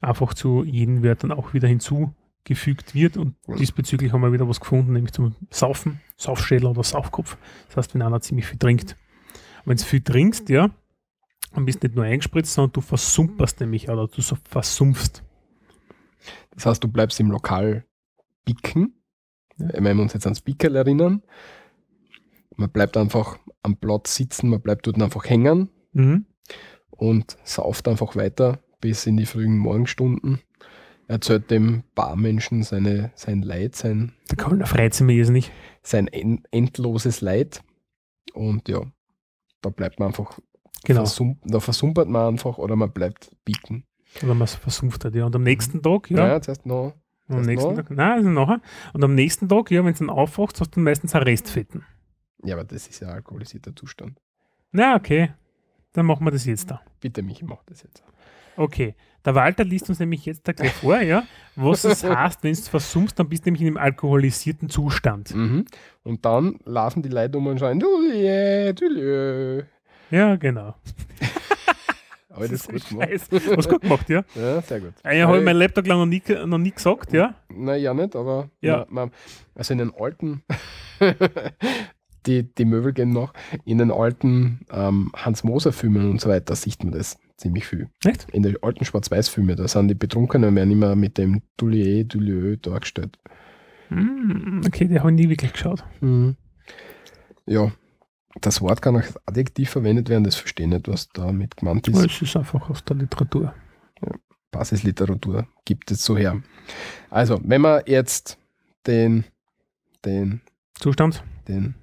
einfach 0.00 0.34
zu 0.34 0.64
jeden 0.64 1.02
Wörtern 1.04 1.30
auch 1.32 1.54
wieder 1.54 1.68
hinzugefügt 2.46 2.94
wird 2.94 3.16
und 3.16 3.34
diesbezüglich 3.58 4.12
haben 4.12 4.22
wir 4.22 4.32
wieder 4.32 4.48
was 4.48 4.60
gefunden, 4.60 4.92
nämlich 4.92 5.12
zum 5.12 5.34
Saufen, 5.50 6.00
Saufschädel 6.16 6.66
oder 6.66 6.82
Saufkopf. 6.82 7.36
Das 7.68 7.76
heißt, 7.76 7.94
wenn 7.94 8.02
einer 8.02 8.20
ziemlich 8.20 8.46
viel 8.46 8.58
trinkt. 8.58 8.96
Wenn 9.64 9.76
du 9.76 9.84
viel 9.84 10.00
trinkst, 10.00 10.48
ja, 10.48 10.70
dann 11.52 11.64
bist 11.66 11.82
du 11.82 11.86
nicht 11.86 11.96
nur 11.96 12.04
eingespritzt, 12.04 12.54
sondern 12.54 12.72
du 12.72 12.80
versumperst 12.80 13.60
nämlich 13.60 13.88
oder 13.88 14.08
du 14.08 14.20
so 14.22 14.36
versumpfst. 14.48 15.22
Das 16.52 16.66
heißt, 16.66 16.82
du 16.82 16.88
bleibst 16.88 17.20
im 17.20 17.30
Lokal 17.30 17.84
bicken. 18.44 18.94
Ja. 19.58 19.68
Wenn 19.74 19.96
wir 19.96 20.02
uns 20.02 20.14
jetzt 20.14 20.26
ans 20.26 20.40
Pickel 20.40 20.76
erinnern, 20.76 21.22
man 22.56 22.70
bleibt 22.70 22.96
einfach 22.96 23.38
am 23.62 23.76
Platz 23.76 24.16
sitzen, 24.16 24.48
man 24.48 24.60
bleibt 24.60 24.86
dort 24.86 25.00
einfach 25.00 25.24
hängen 25.28 25.70
Mhm. 25.92 26.24
und 26.90 27.36
sauft 27.42 27.88
einfach 27.88 28.14
weiter 28.16 28.62
bis 28.80 29.06
in 29.06 29.16
die 29.16 29.26
frühen 29.26 29.58
Morgenstunden. 29.58 30.40
Erzählt 31.10 31.50
dem 31.50 31.82
Barmenschen 31.96 32.62
seine, 32.62 33.10
sein 33.16 33.42
Leid, 33.42 33.74
sein, 33.74 34.12
Kölner 34.36 34.66
freut 34.66 34.94
sich 34.94 35.04
mir 35.04 35.14
jetzt 35.14 35.30
nicht. 35.30 35.50
sein 35.82 36.06
en 36.06 36.44
endloses 36.52 37.20
Leid. 37.20 37.62
Und 38.32 38.68
ja, 38.68 38.80
da 39.60 39.70
bleibt 39.70 39.98
man 39.98 40.08
einfach, 40.08 40.38
Genau. 40.84 41.00
versum 41.00 41.38
da 41.44 41.58
versumpert 41.60 42.08
man 42.08 42.28
einfach 42.34 42.58
oder 42.58 42.76
man 42.76 42.92
bleibt 42.92 43.30
bicken. 43.44 43.84
Oder 44.22 44.34
man 44.34 44.46
versumpft 44.46 45.04
hat, 45.04 45.14
ja. 45.14 45.26
Und 45.26 45.34
am 45.34 45.42
nächsten 45.42 45.82
Tag, 45.82 46.08
Ja, 46.10 46.28
ja. 46.28 46.34
heißt 46.46 46.64
noch, 46.64 46.94
am 47.28 47.38
das 47.38 47.46
nächsten 47.46 47.70
noch? 47.70 47.76
Tag, 47.76 47.90
nein, 47.90 48.12
also 48.18 48.28
nachher. 48.30 48.60
Und 48.92 49.02
am 49.04 49.14
nächsten 49.14 49.48
Tag, 49.48 49.70
ja, 49.72 49.84
wenn 49.84 49.92
du 49.92 49.98
dann 49.98 50.10
aufwachst, 50.10 50.60
hast 50.60 50.76
du 50.76 50.80
meistens 50.80 51.14
ein 51.16 51.22
Restfetten. 51.24 51.84
ja, 52.44 52.54
aber 52.54 52.64
das 52.64 52.86
ist 52.86 53.00
ja 53.00 53.08
alkoholisierter 53.08 53.74
Zustand. 53.74 54.16
Na, 54.72 54.94
okay. 54.94 55.32
Dann 55.92 56.06
machen 56.06 56.24
wir 56.24 56.30
das 56.30 56.44
jetzt 56.44 56.70
da. 56.70 56.80
Bitte, 57.00 57.20
Michi, 57.22 57.44
mach 57.44 57.64
das 57.64 57.82
jetzt. 57.82 58.04
Okay. 58.56 58.94
Der 59.24 59.34
Walter 59.34 59.64
liest 59.64 59.88
uns 59.90 59.98
nämlich 59.98 60.24
jetzt 60.24 60.48
da 60.48 60.52
gleich 60.52 60.72
vor, 60.72 60.98
ja, 61.00 61.24
was 61.54 61.84
es 61.84 62.02
heißt, 62.04 62.42
wenn 62.42 62.54
du 62.54 62.60
versumpfst, 62.62 63.18
dann 63.18 63.28
bist 63.28 63.44
du 63.44 63.48
nämlich 63.48 63.60
in 63.62 63.68
einem 63.68 63.76
alkoholisierten 63.76 64.70
Zustand. 64.70 65.34
Mhm. 65.34 65.66
Und 66.04 66.24
dann 66.24 66.58
laufen 66.64 67.02
die 67.02 67.10
Leute 67.10 67.36
um 67.36 67.46
und 67.46 67.58
schreien, 67.58 67.78
Julie, 67.80 68.74
Julie. 68.80 69.66
Ja, 70.10 70.36
genau. 70.36 70.74
Aber 72.30 72.48
das 72.48 72.52
ist 72.52 72.68
gut 72.70 72.88
gemacht. 72.88 73.08
Scheiße. 73.10 73.56
Was 73.56 73.68
gut 73.68 73.82
gemacht, 73.82 74.08
ja. 74.08 74.22
Ja, 74.34 74.62
sehr 74.62 74.80
gut. 74.80 74.94
Ah, 75.02 75.12
Ja, 75.12 75.26
habe 75.26 75.38
ich 75.38 75.44
mein 75.44 75.56
Laptop 75.56 75.86
lang 75.86 75.98
noch 75.98 76.06
nie, 76.06 76.22
noch 76.46 76.58
nie 76.58 76.70
gesagt, 76.70 77.12
ja. 77.12 77.34
Naja, 77.52 77.92
nicht, 77.92 78.16
aber 78.16 78.48
Ja. 78.62 78.86
Man, 78.88 79.08
man, 79.08 79.10
also 79.54 79.72
in 79.74 79.78
den 79.78 79.92
alten, 79.94 80.42
die, 82.26 82.54
die 82.54 82.64
Möbel 82.64 82.92
gehen 82.92 83.10
noch, 83.10 83.32
in 83.64 83.78
den 83.78 83.90
alten 83.90 84.60
ähm, 84.70 85.12
Hans-Moser-Filmen 85.16 86.10
und 86.10 86.20
so 86.20 86.28
weiter 86.28 86.54
sieht 86.54 86.82
man 86.82 86.92
das 86.92 87.18
ziemlich 87.36 87.66
viel. 87.66 87.88
Echt? 88.04 88.28
In 88.30 88.42
den 88.42 88.62
alten 88.62 88.84
Schwarz-Weiß-Filmen, 88.84 89.56
da 89.56 89.66
sind 89.68 89.88
die 89.88 89.94
Betrunkenen 89.94 90.54
werden 90.54 90.70
immer 90.70 90.96
mit 90.96 91.18
dem 91.18 91.42
Dulier, 91.56 92.04
Dulieu 92.04 92.56
dargestellt. 92.56 93.18
Hm, 93.88 94.62
okay, 94.66 94.86
die 94.86 95.00
habe 95.00 95.10
ich 95.10 95.16
nie 95.16 95.28
wirklich 95.28 95.52
geschaut. 95.52 95.84
Ja, 97.46 97.72
das 98.40 98.60
Wort 98.60 98.82
kann 98.82 98.96
als 98.96 99.14
Adjektiv 99.26 99.70
verwendet 99.70 100.08
werden, 100.08 100.24
das 100.24 100.36
verstehe 100.36 100.66
ich 100.66 100.72
nicht, 100.72 100.88
was 100.88 101.08
damit 101.08 101.56
gemeint 101.56 101.88
ist. 101.88 102.04
es 102.04 102.22
ist 102.22 102.36
einfach 102.36 102.70
aus 102.70 102.84
der 102.84 102.96
Literatur. 102.96 103.54
Basisliteratur 104.50 105.46
gibt 105.64 105.90
es 105.90 106.04
so 106.04 106.16
her. 106.16 106.42
Also, 107.08 107.40
wenn 107.44 107.60
man 107.60 107.82
jetzt 107.86 108.36
den, 108.86 109.24
den 110.04 110.40
Zustand? 110.74 111.22
den 111.50 111.74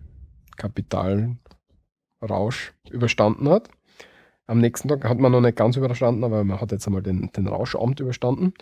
Kapitalrausch 0.58 2.74
überstanden 2.90 3.50
hat. 3.50 3.70
Am 4.48 4.60
nächsten 4.60 4.88
Tag 4.88 5.04
hat 5.04 5.20
man 5.20 5.32
noch 5.32 5.42
nicht 5.42 5.58
ganz 5.58 5.76
überstanden, 5.76 6.24
aber 6.24 6.44
man 6.44 6.62
hat 6.62 6.72
jetzt 6.72 6.88
einmal 6.88 7.02
den, 7.02 7.30
den 7.36 7.48
Rauschabend 7.48 8.00
überstanden. 8.00 8.54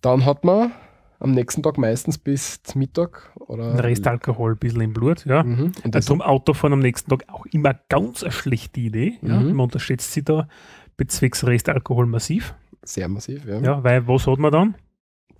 Dann 0.00 0.24
hat 0.24 0.44
man 0.44 0.72
am 1.18 1.32
nächsten 1.32 1.62
Tag 1.62 1.78
meistens 1.78 2.18
bis 2.18 2.62
zum 2.62 2.80
Mittag 2.80 3.30
oder. 3.36 3.82
Restalkohol 3.82 4.52
ein 4.52 4.58
bisschen 4.58 4.80
im 4.80 4.92
Blut, 4.92 5.24
ja. 5.26 5.42
Mhm. 5.42 5.72
Und 5.82 6.04
zum 6.04 6.20
Autofahren 6.20 6.72
am 6.72 6.80
nächsten 6.80 7.10
Tag 7.10 7.24
auch 7.28 7.46
immer 7.46 7.74
ganz 7.88 8.22
eine 8.22 8.32
schlechte 8.32 8.80
Idee. 8.80 9.18
Ja. 9.22 9.40
Mhm. 9.40 9.54
Man 9.54 9.64
unterschätzt 9.64 10.12
sie 10.12 10.22
da 10.22 10.48
bezwecks 10.96 11.46
Restalkohol 11.46 12.06
massiv. 12.06 12.54
sehr 12.82 13.08
massiv, 13.08 13.46
ja. 13.46 13.60
Ja, 13.60 13.84
weil 13.84 14.06
was 14.06 14.26
hat 14.26 14.38
man 14.38 14.52
dann? 14.52 14.74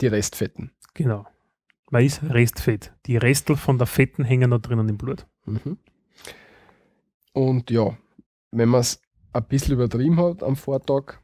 Die 0.01 0.07
Restfetten. 0.07 0.71
Genau. 0.95 1.27
Ist 2.03 2.23
Restfett. 2.23 2.93
Die 3.07 3.17
Restel 3.17 3.57
von 3.57 3.79
der 3.79 3.87
Fetten 3.87 4.25
hängen 4.25 4.51
noch 4.51 4.61
drinnen 4.61 4.89
im 4.89 4.97
Blut. 4.97 5.27
Mhm. 5.47 5.79
Und 7.33 7.71
ja, 7.71 7.97
wenn 8.53 8.69
man 8.69 8.81
es 8.81 9.01
ein 9.33 9.45
bisschen 9.45 9.75
übertrieben 9.75 10.19
hat 10.21 10.43
am 10.43 10.57
Vortag, 10.57 11.19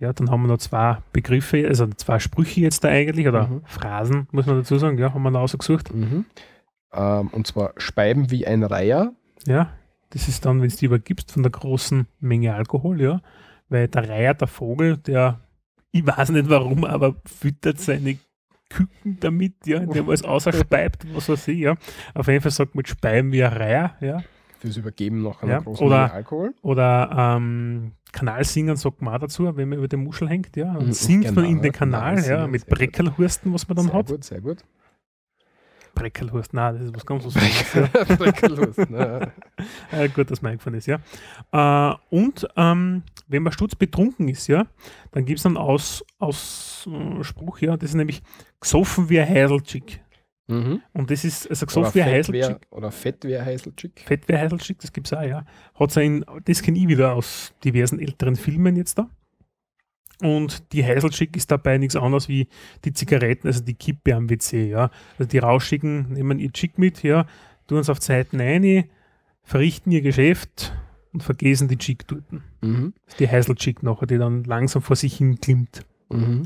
Ja, 0.00 0.12
dann 0.12 0.30
haben 0.30 0.42
wir 0.42 0.48
noch 0.48 0.58
zwei 0.58 0.98
Begriffe, 1.12 1.66
also 1.66 1.88
zwei 1.88 2.20
Sprüche 2.20 2.60
jetzt 2.60 2.84
da 2.84 2.88
eigentlich, 2.88 3.26
oder 3.26 3.48
Mhm. 3.48 3.62
Phrasen, 3.64 4.28
muss 4.30 4.46
man 4.46 4.56
dazu 4.56 4.78
sagen, 4.78 4.96
ja, 4.96 5.12
haben 5.12 5.22
wir 5.24 5.32
da 5.32 5.40
ausgesucht. 5.40 5.92
Mhm. 5.92 6.24
Ähm, 6.92 7.28
und 7.32 7.46
zwar 7.48 7.72
Speiben 7.78 8.30
wie 8.30 8.46
ein 8.46 8.62
Reiher. 8.62 9.12
Ja, 9.44 9.72
das 10.10 10.28
ist 10.28 10.44
dann, 10.46 10.62
wenn 10.62 10.68
du 10.68 10.76
die 10.76 10.84
übergibst 10.86 11.32
von 11.32 11.42
der 11.42 11.50
großen 11.50 12.06
Menge 12.20 12.54
Alkohol, 12.54 13.00
ja, 13.00 13.20
weil 13.68 13.88
der 13.88 14.08
Reiher, 14.08 14.34
der 14.34 14.46
Vogel, 14.46 14.98
der, 14.98 15.40
ich 15.90 16.06
weiß 16.06 16.30
nicht 16.30 16.48
warum, 16.48 16.84
aber 16.84 17.16
füttert 17.26 17.80
seine 17.80 18.18
Küken 18.70 19.18
damit, 19.20 19.54
ja, 19.66 19.78
indem 19.78 20.08
er 20.08 20.12
es 20.14 20.22
außerspeibt, 20.24 21.06
was 21.14 21.28
weiß 21.28 21.48
ich, 21.48 21.58
ja. 21.58 21.74
Auf 22.14 22.26
jeden 22.28 22.40
Fall 22.42 22.50
sagt 22.50 22.74
man 22.74 22.84
Speiben 22.84 23.32
wie 23.32 23.42
ein 23.42 23.52
Reiher, 23.52 23.94
ja. 24.00 24.22
Fürs 24.60 24.76
Übergeben 24.76 25.22
nach 25.22 25.42
einer 25.42 25.52
Ja, 25.52 25.58
großen 25.60 25.86
oder- 25.86 26.12
Alkohol. 26.12 26.52
Oder 26.62 27.36
ähm, 27.36 27.92
Kanalsingen 28.12 28.76
sagt 28.76 29.00
man 29.02 29.14
auch 29.14 29.18
dazu, 29.20 29.56
wenn 29.56 29.68
man 29.68 29.78
über 29.78 29.88
den 29.88 30.02
Muschel 30.02 30.28
hängt, 30.28 30.56
ja. 30.56 30.72
Und 30.74 30.88
Mhm, 30.88 30.92
singt 30.92 31.24
man 31.26 31.44
genau, 31.44 31.48
in 31.48 31.62
den 31.62 31.72
Kanal, 31.72 32.24
ja, 32.24 32.46
mit 32.46 32.62
sehr. 32.66 32.74
Breckelhursten, 32.74 33.52
was 33.54 33.68
man 33.68 33.76
dann 33.76 33.86
sehr 33.86 33.94
hat. 33.94 34.06
gut, 34.06 34.24
sehr 34.24 34.40
gut. 34.40 34.58
Breckelhurst, 35.94 36.54
nein, 36.54 36.74
das 36.74 36.84
ist 36.84 36.94
was 36.94 37.06
ganz 37.06 37.24
was 37.24 37.36
anderes. 37.36 37.74
ja. 37.74 38.04
Breckelhurst, 38.16 38.90
ne? 38.90 39.32
Äh, 39.90 40.08
gut, 40.10 40.30
dass 40.30 40.42
mir 40.42 40.50
eingefallen 40.50 40.78
ist, 40.78 40.86
ja. 40.86 40.98
Äh, 41.52 41.94
und 42.10 42.46
ähm, 42.56 43.02
wenn 43.28 43.42
man 43.42 43.52
stutzbetrunken 43.52 44.28
ist, 44.28 44.48
ja, 44.48 44.66
dann 45.12 45.24
gibt 45.24 45.38
es 45.38 45.46
einen 45.46 45.56
Aus, 45.56 46.04
Ausspruch, 46.18 47.60
ja, 47.60 47.76
das 47.76 47.90
ist 47.90 47.96
nämlich 47.96 48.22
gesoffen 48.60 49.08
wie 49.08 49.20
ein 49.20 49.28
Heiselchick. 49.28 50.00
mhm. 50.48 50.82
Und 50.92 51.10
das 51.10 51.24
ist, 51.24 51.48
also 51.48 51.66
gesoffen 51.66 51.94
wie 51.94 52.02
ein 52.02 52.10
Heiselchick, 52.10 52.66
oder 52.70 52.90
fett 52.90 53.24
wie 53.24 53.36
ein 53.36 53.44
Heiselchick. 53.44 54.00
fett 54.00 54.26
wie 54.28 54.32
ein 54.32 54.40
Heiselchick, 54.40 54.78
das 54.80 54.92
gibt 54.92 55.06
es 55.06 55.12
auch, 55.12 55.22
ja. 55.22 55.44
Hat's 55.78 55.96
auch 55.96 56.02
in, 56.02 56.24
das 56.44 56.62
kenne 56.62 56.78
ich 56.78 56.88
wieder 56.88 57.12
aus 57.14 57.52
diversen 57.62 58.00
älteren 58.00 58.36
Filmen 58.36 58.76
jetzt 58.76 58.98
da. 58.98 59.08
Und 60.20 60.72
die 60.72 60.84
Heiselchick 60.84 61.36
ist 61.36 61.50
dabei 61.50 61.78
nichts 61.78 61.94
anderes 61.94 62.28
wie 62.28 62.48
die 62.84 62.92
Zigaretten, 62.92 63.46
also 63.46 63.62
die 63.62 63.74
Kippe 63.74 64.16
am 64.16 64.28
WC, 64.28 64.70
ja. 64.70 64.90
Also 65.18 65.28
die 65.28 65.38
Rauschigen 65.38 66.12
nehmen 66.14 66.38
ihr 66.38 66.52
Chick 66.52 66.78
mit, 66.78 67.02
ja, 67.02 67.26
tun 67.68 67.78
es 67.78 67.90
auf 67.90 68.00
die 68.00 68.06
Seiten 68.06 68.40
ein, 68.40 68.88
verrichten 69.42 69.92
ihr 69.92 70.00
Geschäft 70.00 70.72
und 71.18 71.22
vergessen 71.24 71.68
die 71.68 71.76
Chick 71.78 72.06
dort. 72.08 72.22
Das 72.30 72.40
Mhm. 72.62 72.94
die 73.18 73.28
Heiselchick 73.28 73.82
nachher, 73.82 74.06
die 74.06 74.18
dann 74.18 74.44
langsam 74.44 74.82
vor 74.82 74.96
sich 74.96 75.16
hin 75.16 75.40
klimmt. 75.40 75.84
Mhm. 76.10 76.44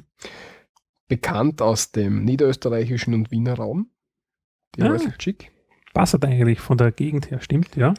Bekannt 1.08 1.60
aus 1.60 1.92
dem 1.92 2.24
niederösterreichischen 2.24 3.12
und 3.14 3.30
Wiener 3.30 3.54
Raum. 3.54 3.90
Die 4.76 4.82
Ah. 4.82 4.92
Heiselchick. 4.92 5.50
Passt 5.92 6.22
eigentlich 6.24 6.60
von 6.60 6.78
der 6.78 6.90
Gegend 6.92 7.30
her, 7.30 7.40
stimmt, 7.40 7.76
ja. 7.76 7.92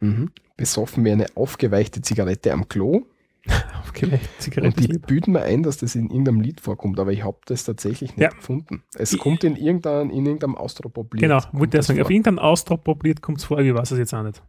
Mhm. 0.00 0.30
Besoffen 0.56 1.04
wie 1.04 1.10
eine 1.10 1.26
aufgeweichte 1.34 2.00
Zigarette 2.02 2.52
am 2.52 2.68
Klo. 2.68 3.06
Aufgeweicht, 3.82 4.30
Und 4.34 4.40
Zigaretten. 4.40 4.80
die 4.86 4.98
bilden 4.98 5.32
mir 5.32 5.42
ein, 5.42 5.64
dass 5.64 5.78
das 5.78 5.96
in 5.96 6.08
irgendeinem 6.10 6.40
Lied 6.40 6.60
vorkommt, 6.60 7.00
aber 7.00 7.10
ich 7.12 7.24
habe 7.24 7.38
das 7.46 7.64
tatsächlich 7.64 8.10
nicht 8.16 8.20
Ja. 8.22 8.28
gefunden. 8.28 8.84
Es 8.94 9.12
Ich- 9.12 9.18
kommt 9.18 9.42
in 9.42 9.56
irgendeinem, 9.56 10.10
in 10.10 10.24
irgendeinem 10.26 10.54
Austropop-Lied. 10.54 11.20
Genau, 11.22 11.40
sagen. 11.40 12.00
Auf 12.00 12.10
irgendeinem 12.10 12.38
Ausdruck 12.38 12.84
probiert 12.84 13.20
kommt 13.20 13.38
es 13.38 13.44
vor, 13.44 13.58
ich 13.58 13.74
weiß 13.74 13.90
es 13.90 13.98
jetzt 13.98 14.14
auch 14.14 14.22
nicht. 14.22 14.40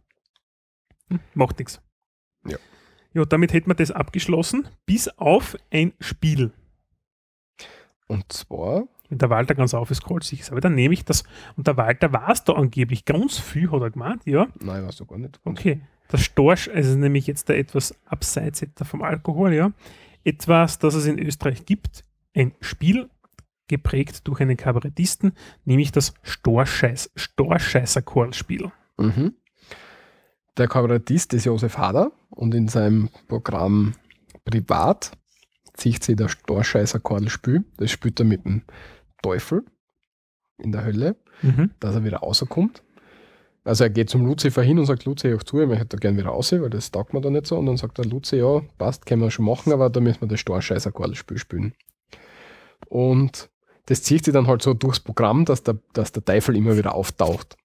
Hm, 1.10 1.20
macht 1.34 1.58
nichts. 1.58 1.80
Ja. 2.46 2.58
Ja, 3.12 3.24
damit 3.24 3.52
hätten 3.52 3.70
wir 3.70 3.74
das 3.74 3.90
abgeschlossen, 3.90 4.68
bis 4.86 5.08
auf 5.08 5.56
ein 5.70 5.92
Spiel. 6.00 6.52
Und 8.08 8.32
zwar, 8.32 8.88
Wenn 9.08 9.18
der 9.18 9.30
Walter 9.30 9.54
ganz 9.54 9.72
aufgescrollt 9.72 10.24
sich 10.24 10.40
ist. 10.40 10.50
Aber 10.50 10.60
dann 10.60 10.74
nehme 10.74 10.94
ich 10.94 11.04
das, 11.04 11.24
und 11.56 11.66
der 11.66 11.76
Walter 11.76 12.12
war 12.12 12.30
es 12.30 12.44
da 12.44 12.54
angeblich 12.54 13.04
ganz 13.04 13.38
viel, 13.38 13.70
hat 13.70 13.80
er 13.82 13.90
gemeint, 13.90 14.26
ja. 14.26 14.48
nein, 14.60 14.86
weißt 14.86 15.00
du 15.00 15.06
gar 15.06 15.18
nicht. 15.18 15.40
Okay. 15.44 15.80
Das 16.08 16.22
Storch, 16.22 16.70
also 16.72 16.96
nämlich 16.98 17.26
jetzt 17.26 17.48
da 17.48 17.54
etwas 17.54 17.94
abseits 18.04 18.62
etwa 18.62 18.84
vom 18.84 19.02
Alkohol, 19.02 19.54
ja. 19.54 19.72
Etwas, 20.22 20.78
das 20.78 20.94
es 20.94 21.06
in 21.06 21.18
Österreich 21.18 21.64
gibt, 21.66 22.04
ein 22.34 22.52
Spiel 22.60 23.08
geprägt 23.68 24.26
durch 24.28 24.40
einen 24.40 24.56
Kabarettisten, 24.56 25.32
nämlich 25.64 25.92
das 25.92 26.14
Storscheiß, 26.22 27.12
Storscheißer-Chorspiel. 27.16 28.70
Mhm. 28.98 29.34
Der 30.56 30.68
Kabarettist 30.68 31.34
ist 31.34 31.44
Josef 31.46 31.78
Hader 31.78 32.12
und 32.30 32.54
in 32.54 32.68
seinem 32.68 33.08
Programm 33.28 33.94
Privat 34.44 35.12
zieht 35.74 36.04
sich 36.04 36.16
der 36.16 36.28
Storscheißer 36.28 37.00
Kordelspiel. 37.00 37.64
Das 37.76 37.90
spielt 37.90 38.20
er 38.20 38.26
mit 38.26 38.44
dem 38.44 38.62
Teufel 39.22 39.64
in 40.62 40.70
der 40.72 40.84
Hölle, 40.84 41.16
Mhm. 41.42 41.70
dass 41.80 41.96
er 41.96 42.04
wieder 42.04 42.18
rauskommt. 42.18 42.82
Also 43.64 43.82
er 43.84 43.90
geht 43.90 44.10
zum 44.10 44.24
Lucifer 44.26 44.62
hin 44.62 44.78
und 44.78 44.86
sagt, 44.86 45.04
Luzi, 45.06 45.34
auch 45.34 45.42
zu, 45.42 45.58
ich 45.60 45.66
möchte 45.66 45.86
da 45.86 45.96
gerne 45.96 46.18
wieder 46.18 46.28
raus, 46.28 46.52
weil 46.52 46.70
das 46.70 46.90
taugt 46.92 47.12
mir 47.14 47.20
da 47.20 47.30
nicht 47.30 47.46
so. 47.46 47.56
Und 47.58 47.66
dann 47.66 47.76
sagt 47.78 47.98
der 47.98 48.04
Luzi, 48.04 48.36
ja, 48.36 48.60
passt, 48.78 49.06
können 49.06 49.22
wir 49.22 49.30
schon 49.30 49.46
machen, 49.46 49.72
aber 49.72 49.90
da 49.90 50.00
müssen 50.00 50.20
wir 50.20 50.28
das 50.28 50.38
Storscheißer 50.40 50.92
Kordelspiel 50.92 51.38
spielen. 51.38 51.74
Und 52.88 53.50
das 53.86 54.02
zieht 54.02 54.24
sich 54.24 54.34
dann 54.34 54.46
halt 54.46 54.62
so 54.62 54.74
durchs 54.74 55.00
Programm, 55.00 55.44
dass 55.46 55.62
der, 55.62 55.78
dass 55.94 56.12
der 56.12 56.24
Teufel 56.24 56.56
immer 56.56 56.76
wieder 56.76 56.94
auftaucht 56.94 57.56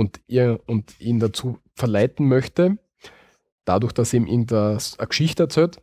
und, 0.00 0.20
ihr, 0.26 0.60
und 0.66 0.98
ihn 1.00 1.20
dazu 1.20 1.58
verleiten 1.74 2.26
möchte, 2.26 2.78
dadurch, 3.64 3.92
dass 3.92 4.12
er 4.12 4.18
ihm 4.20 4.26
irgendeine 4.26 4.78
eine 4.98 5.06
Geschichte 5.06 5.44
erzählt, 5.44 5.80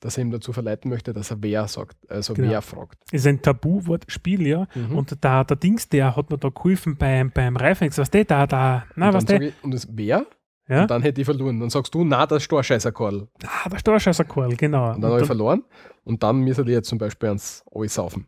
dass 0.00 0.16
er 0.16 0.22
ihm 0.22 0.30
dazu 0.30 0.52
verleiten 0.52 0.90
möchte, 0.90 1.12
dass 1.12 1.30
er 1.30 1.42
wer 1.42 1.68
sagt, 1.68 1.96
also 2.10 2.34
Genau. 2.34 2.50
wer 2.50 2.62
fragt. 2.62 2.98
Ist 3.12 3.26
ein 3.26 3.40
Tabu-Wortspiel, 3.42 4.46
ja. 4.46 4.66
Mhm. 4.74 4.96
Und 4.98 5.16
da, 5.24 5.44
der 5.44 5.56
Dings, 5.56 5.88
der 5.88 6.16
hat 6.16 6.30
mir 6.30 6.38
da 6.38 6.48
geholfen 6.48 6.96
beim, 6.96 7.30
beim 7.30 7.56
Reifex. 7.56 7.98
Was 7.98 8.10
der 8.10 8.24
da, 8.24 8.46
da, 8.46 8.84
na, 8.94 9.12
was 9.12 9.24
der? 9.24 9.52
und 9.62 9.72
das 9.74 9.86
wer? 9.90 10.26
Ja? 10.68 10.82
Und 10.82 10.90
dann 10.90 11.02
hätte 11.02 11.20
ich 11.20 11.24
verloren. 11.24 11.60
Dann 11.60 11.70
sagst 11.70 11.94
du, 11.94 12.04
na, 12.04 12.26
das 12.26 12.42
Storscheißer-Korl. 12.42 13.28
Ah, 13.44 13.68
der 13.68 13.78
Storscheißer-Chorl, 13.78 14.56
genau. 14.56 14.94
Und 14.94 15.00
dann 15.00 15.10
habe 15.12 15.20
ich 15.20 15.26
verloren. 15.26 15.62
Und 16.04 16.22
dann 16.22 16.38
müsste 16.38 16.62
ich 16.62 16.68
jetzt 16.68 16.88
zum 16.88 16.98
Beispiel 16.98 17.28
ans 17.28 17.64
alles 17.72 17.94
saufen. 17.94 18.26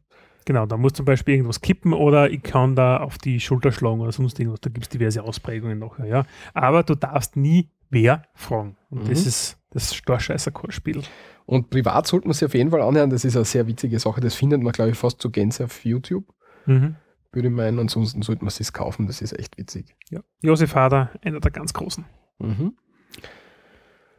Genau, 0.49 0.65
da 0.65 0.79
muss 0.79 0.95
zum 0.95 1.05
Beispiel 1.05 1.35
irgendwas 1.35 1.61
kippen 1.61 1.93
oder 1.93 2.31
ich 2.31 2.43
kann 2.43 2.75
da 2.75 2.97
auf 3.01 3.19
die 3.19 3.39
Schulter 3.39 3.71
schlagen 3.71 4.01
oder 4.01 4.13
sonst 4.13 4.41
irgendwas. 4.41 4.63
Da 4.63 4.71
gibt 4.71 4.87
es 4.87 4.89
diverse 4.89 5.23
Ausprägungen 5.23 5.79
nachher, 5.79 6.07
ja. 6.07 6.25
Aber 6.55 6.83
du 6.85 6.95
darfst 6.95 7.37
nie 7.37 7.69
wer 7.91 8.23
fragen. 8.33 8.79
Und 8.89 9.05
Mhm. 9.05 9.09
das 9.11 9.27
ist 9.27 9.59
das 9.73 9.95
Storscheißer-Chorspiel. 9.95 11.03
Und 11.45 11.69
privat 11.69 12.07
sollte 12.07 12.27
man 12.29 12.33
sich 12.33 12.47
auf 12.47 12.55
jeden 12.55 12.71
Fall 12.71 12.81
anhören. 12.81 13.11
Das 13.11 13.27
ist 13.27 13.37
eine 13.37 13.45
sehr 13.45 13.67
witzige 13.67 13.99
Sache. 13.99 14.23
Das 14.23 14.35
findet 14.37 14.63
man, 14.63 14.73
glaube 14.73 14.91
ich, 14.93 14.97
fast 14.97 15.21
zu 15.21 15.31
Gänse 15.31 15.65
auf 15.67 15.85
YouTube. 15.85 16.25
Mhm. 16.65 16.97
Würde 17.33 17.49
ich 17.49 17.55
meinen. 17.55 17.79
Ansonsten 17.79 18.23
sollte 18.23 18.43
man 18.43 18.49
es 18.59 18.73
kaufen. 18.73 19.07
Das 19.07 19.21
ist 19.21 19.39
echt 19.39 19.59
witzig. 19.59 19.95
Ja. 20.09 20.21
Josef 20.41 20.75
Hader, 20.75 21.11
einer 21.23 21.41
der 21.41 21.51
ganz 21.51 21.75
Großen. 21.75 22.07
Mhm. 22.39 22.73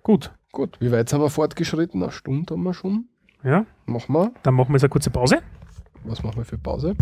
Gut, 0.04 0.32
Gut, 0.52 0.78
wie 0.80 0.92
weit 0.92 1.10
sind 1.10 1.22
wir 1.22 1.30
fortgeschritten? 1.30 2.02
Eine 2.04 2.12
Stunde 2.12 2.54
haben 2.54 2.64
wir 2.64 2.74
schon. 2.76 3.06
ja, 3.44 3.66
Machen 3.88 4.14
wir. 4.14 4.32
dann 4.44 4.54
machen 4.56 4.70
wir 4.70 4.76
jetzt 4.76 4.84
eine 4.84 4.90
kurze 4.90 5.10
Pause. 5.12 5.40
Was 6.04 6.24
machen 6.24 6.38
wir 6.38 6.46
für 6.46 6.58
Pause? 6.58 6.96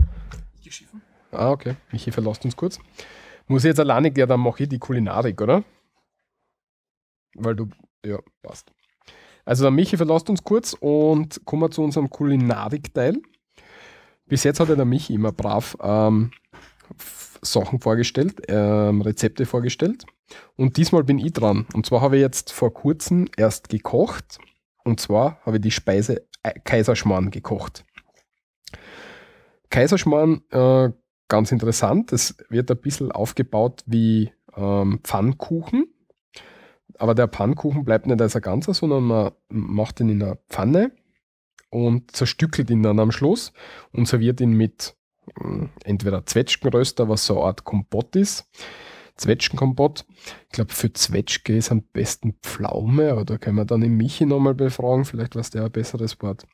Ah, 1.31 1.51
okay. 1.51 1.75
Michi 1.91 2.11
verlasst 2.11 2.43
uns 2.45 2.55
kurz. 2.55 2.79
Muss 3.47 3.63
ich 3.63 3.69
jetzt 3.69 3.79
alleine 3.79 4.11
gehen, 4.11 4.27
dann 4.27 4.39
mache 4.39 4.63
ich 4.63 4.69
die 4.69 4.79
Kulinarik, 4.79 5.41
oder? 5.41 5.63
Weil 7.35 7.55
du, 7.55 7.69
ja, 8.05 8.19
passt. 8.41 8.71
Also 9.45 9.63
der 9.63 9.71
Michi 9.71 9.95
verlasst 9.95 10.29
uns 10.29 10.43
kurz 10.43 10.73
und 10.73 11.45
kommen 11.45 11.61
wir 11.61 11.71
zu 11.71 11.81
unserem 11.81 12.09
Kulinarik-Teil. 12.09 13.21
Bis 14.25 14.43
jetzt 14.43 14.59
hat 14.59 14.67
ja 14.67 14.75
der 14.75 14.85
Michi 14.85 15.13
immer 15.13 15.31
brav 15.31 15.77
ähm, 15.81 16.31
Sachen 17.41 17.79
vorgestellt, 17.79 18.41
ähm, 18.49 19.01
Rezepte 19.01 19.45
vorgestellt. 19.45 20.05
Und 20.57 20.75
diesmal 20.75 21.03
bin 21.03 21.19
ich 21.19 21.31
dran. 21.31 21.65
Und 21.73 21.85
zwar 21.85 22.01
habe 22.01 22.17
ich 22.17 22.21
jetzt 22.21 22.51
vor 22.51 22.73
kurzem 22.73 23.29
erst 23.37 23.69
gekocht. 23.69 24.39
Und 24.83 24.99
zwar 24.99 25.39
habe 25.45 25.57
ich 25.57 25.61
die 25.61 25.71
Speise 25.71 26.25
äh, 26.43 26.59
Kaiserschmarrn 26.59 27.31
gekocht. 27.31 27.85
Kaiserschmarrn, 29.69 30.41
äh, 30.51 30.89
ganz 31.27 31.51
interessant. 31.51 32.13
Es 32.13 32.37
wird 32.49 32.71
ein 32.71 32.77
bisschen 32.77 33.11
aufgebaut 33.11 33.83
wie 33.85 34.31
ähm, 34.55 34.99
Pfannkuchen. 35.03 35.93
Aber 36.97 37.13
der 37.13 37.27
Pfannkuchen 37.27 37.85
bleibt 37.85 38.07
nicht 38.07 38.21
als 38.21 38.35
ein 38.35 38.41
ganzer, 38.41 38.73
sondern 38.73 39.03
man 39.03 39.31
macht 39.49 39.99
ihn 39.99 40.09
in 40.09 40.23
einer 40.23 40.37
Pfanne 40.49 40.91
und 41.69 42.15
zerstückelt 42.15 42.69
ihn 42.69 42.81
dann 42.81 42.99
am 42.99 43.11
Schluss 43.11 43.53
und 43.91 44.07
serviert 44.07 44.41
ihn 44.41 44.51
mit 44.51 44.95
mh, 45.39 45.69
entweder 45.83 46.25
Zwetschgenröster, 46.25 47.07
was 47.07 47.25
so 47.25 47.37
eine 47.37 47.45
Art 47.45 47.63
Kompott 47.65 48.15
ist. 48.15 48.49
Zwetschgenkompott. 49.15 50.05
Ich 50.45 50.49
glaube, 50.51 50.73
für 50.73 50.93
Zwetschge 50.93 51.57
ist 51.57 51.71
am 51.71 51.81
besten 51.81 52.33
Pflaume, 52.41 53.11
aber 53.11 53.25
da 53.25 53.37
können 53.37 53.57
wir 53.57 53.65
dann 53.65 53.81
den 53.81 53.97
Michi 53.97 54.25
nochmal 54.25 54.53
befragen. 54.53 55.05
Vielleicht 55.05 55.35
weiß 55.35 55.49
der 55.49 55.65
ein 55.65 55.71
besseres 55.71 56.21
Wort. 56.21 56.45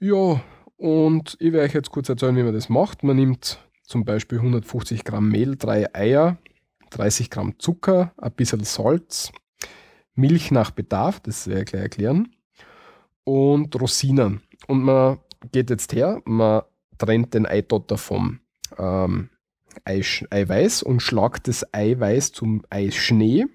Ja, 0.00 0.40
und 0.78 1.36
ich 1.40 1.52
werde 1.52 1.66
euch 1.66 1.74
jetzt 1.74 1.90
kurz 1.90 2.08
erzählen, 2.08 2.36
wie 2.36 2.42
man 2.44 2.54
das 2.54 2.68
macht. 2.68 3.02
Man 3.02 3.16
nimmt 3.16 3.58
zum 3.82 4.04
Beispiel 4.04 4.38
150 4.38 5.04
Gramm 5.04 5.28
Mehl, 5.28 5.56
drei 5.56 5.92
Eier, 5.94 6.38
30 6.90 7.30
Gramm 7.30 7.58
Zucker, 7.58 8.12
ein 8.16 8.32
bisschen 8.32 8.64
Salz, 8.64 9.32
Milch 10.14 10.50
nach 10.50 10.70
Bedarf, 10.70 11.20
das 11.20 11.48
werde 11.48 11.62
ich 11.62 11.66
gleich 11.66 11.82
erklären, 11.82 12.34
und 13.24 13.78
Rosinen. 13.80 14.40
Und 14.68 14.82
man 14.82 15.18
geht 15.52 15.70
jetzt 15.70 15.92
her, 15.92 16.22
man 16.24 16.62
trennt 16.96 17.34
den 17.34 17.46
Eidotter 17.46 17.98
vom 17.98 18.40
ähm, 18.78 19.30
Eiweiß 19.84 20.82
und 20.82 21.00
schlagt 21.00 21.48
das 21.48 21.66
Eiweiß 21.74 22.32
zum 22.32 22.62
Eischnee. 22.70 23.46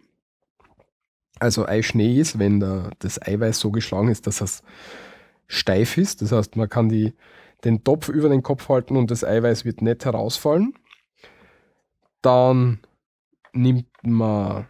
Also 1.40 1.66
Eischnee 1.66 2.20
ist, 2.20 2.40
wenn 2.40 2.60
der, 2.60 2.92
das 3.00 3.22
Eiweiß 3.22 3.60
so 3.60 3.72
geschlagen 3.72 4.10
ist, 4.10 4.28
dass 4.28 4.42
es 4.42 4.64
steif 5.54 5.98
ist. 5.98 6.22
Das 6.22 6.32
heißt, 6.32 6.56
man 6.56 6.70
kann 6.70 6.90
die, 6.90 7.14
den 7.64 7.84
Topf 7.84 8.10
über 8.10 8.30
den 8.30 8.44
Kopf 8.44 8.70
halten 8.70 8.98
und 8.98 9.12
das 9.12 9.24
Eiweiß 9.24 9.66
wird 9.66 9.82
nicht 9.82 10.06
herausfallen. 10.06 10.74
Dann 12.22 12.80
nimmt 13.54 13.88
man 14.02 14.68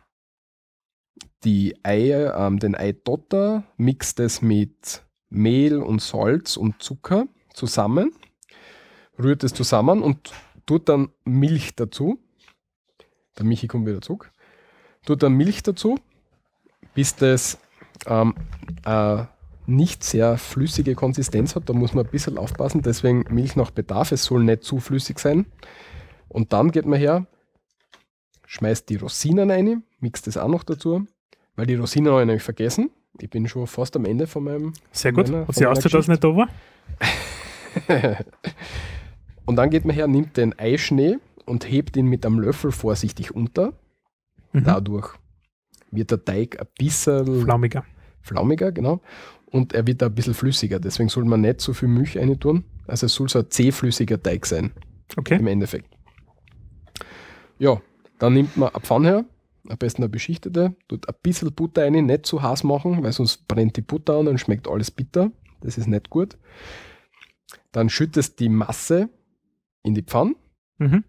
die 1.43 1.75
Eier, 1.84 2.36
ähm, 2.38 2.59
den 2.59 2.75
Eidotter, 2.75 3.63
mixt 3.77 4.19
es 4.19 4.41
mit 4.41 5.03
Mehl 5.29 5.79
und 5.79 6.01
Salz 6.01 6.57
und 6.57 6.81
Zucker 6.81 7.27
zusammen, 7.53 8.13
rührt 9.19 9.43
es 9.43 9.53
zusammen 9.53 10.01
und 10.01 10.31
tut 10.65 10.89
dann 10.89 11.09
Milch 11.25 11.75
dazu. 11.75 12.19
Der 13.38 13.45
Michi 13.45 13.67
kommt 13.67 13.88
wieder 13.88 14.01
zurück. 14.01 14.31
Tut 15.05 15.23
dann 15.23 15.34
Milch 15.34 15.63
dazu, 15.63 15.97
bis 16.93 17.15
das 17.15 17.57
ähm, 18.05 18.36
äh, 18.86 19.25
nicht 19.66 20.03
sehr 20.03 20.38
flüssige 20.38 20.95
Konsistenz 20.95 21.55
hat. 21.55 21.70
Da 21.70 21.74
muss 21.74 21.93
man 21.93 22.05
ein 22.05 22.11
bisschen 22.11 22.38
aufpassen, 22.38 22.82
deswegen 22.82 23.24
Milch 23.30 23.55
nach 23.55 23.72
Bedarf. 23.72 24.11
Es 24.11 24.26
soll 24.26 24.43
nicht 24.43 24.64
zu 24.64 24.80
flüssig 24.80 25.20
sein. 25.20 25.45
Und 26.28 26.51
dann 26.53 26.72
geht 26.72 26.86
man 26.86 26.99
her, 26.99 27.26
schmeißt 28.45 28.89
die 28.89 28.95
Rosinen 28.97 29.49
rein, 29.51 29.84
mixt 29.99 30.28
das 30.28 30.38
auch 30.38 30.47
noch 30.49 30.64
dazu, 30.64 31.05
weil 31.55 31.66
die 31.66 31.76
Rosinen 31.76 32.11
habe 32.11 32.22
ich 32.24 32.28
nämlich 32.28 32.43
vergessen. 32.43 32.89
Ich 33.20 33.30
bin 33.30 33.47
schon 33.47 33.68
fast 33.68 33.95
am 33.95 34.05
Ende 34.05 34.26
von 34.28 34.43
meinem. 34.43 34.74
Sehr 34.91 35.11
gut. 35.14 35.30
meiner- 35.30 35.47
Hat 35.47 35.55
sie 35.55 35.66
ausgehört, 35.68 35.93
dass 35.93 36.07
nicht 36.07 36.24
da 36.24 36.36
war? 36.36 36.47
Und 39.45 39.55
dann 39.57 39.70
geht 39.70 39.86
man 39.86 39.95
her, 39.95 40.07
nimmt 40.07 40.38
den 40.38 40.57
Eischnee 40.57 41.18
und 41.45 41.70
hebt 41.70 41.97
ihn 41.97 42.07
mit 42.07 42.26
einem 42.26 42.39
Löffel 42.39 42.72
vorsichtig 42.72 43.36
unter. 43.36 43.74
Mhm. 44.53 44.64
Dadurch 44.64 45.09
wird 45.91 46.11
der 46.11 46.24
Teig 46.24 46.59
ein 46.59 46.68
bisschen 46.78 47.41
Flaumiger. 47.43 47.84
flaumiger, 48.22 48.72
genau. 48.72 49.01
Und 49.54 49.74
er 49.74 49.86
wird 49.86 50.01
ein 50.01 50.14
bisschen 50.16 50.34
flüssiger. 50.34 50.80
Deswegen 50.80 51.10
soll 51.10 51.26
man 51.26 51.41
nicht 51.41 51.62
so 51.62 51.74
viel 51.74 51.88
Milch 51.88 52.18
rein 52.18 52.39
tun. 52.39 52.64
Also 52.88 53.06
es 53.06 53.14
soll 53.14 53.30
so 53.30 53.39
ein 53.39 53.49
zähflüssiger 53.51 54.22
Teig 54.22 54.47
sein, 54.47 54.72
Okay. 55.16 55.36
im 55.36 55.45
Endeffekt. 55.45 55.95
Ja, 57.60 57.80
dann 58.18 58.34
nimmt 58.34 58.58
man 58.58 58.70
eine 58.70 58.82
Pfanne 58.82 59.08
her, 59.08 59.26
am 59.70 59.78
besten 59.78 60.01
eine 60.01 60.10
beschichtete, 60.10 60.76
tut 60.88 61.08
ein 61.08 61.16
bisschen 61.22 61.54
Butter 61.54 61.84
rein, 61.84 61.93
nicht 61.93 62.26
zu 62.26 62.41
heiß 62.41 62.64
machen, 62.64 63.04
weil 63.04 63.12
sonst 63.12 63.47
brennt 63.47 63.78
die 63.78 63.82
Butter 63.82 64.16
an 64.16 64.28
und 64.28 64.39
schmeckt 64.39 64.68
alles 64.68 64.89
bitter. 64.89 65.32
Das 65.62 65.78
ist 65.78 65.88
nicht 65.88 66.10
gut. 66.10 66.36
Dann 67.72 67.89
schüttest 67.89 68.39
die 68.39 68.49
Masse 68.49 69.10
in 69.84 69.93
die 69.93 70.01
Pfanne. 70.04 70.36
Mhm. 70.80 71.04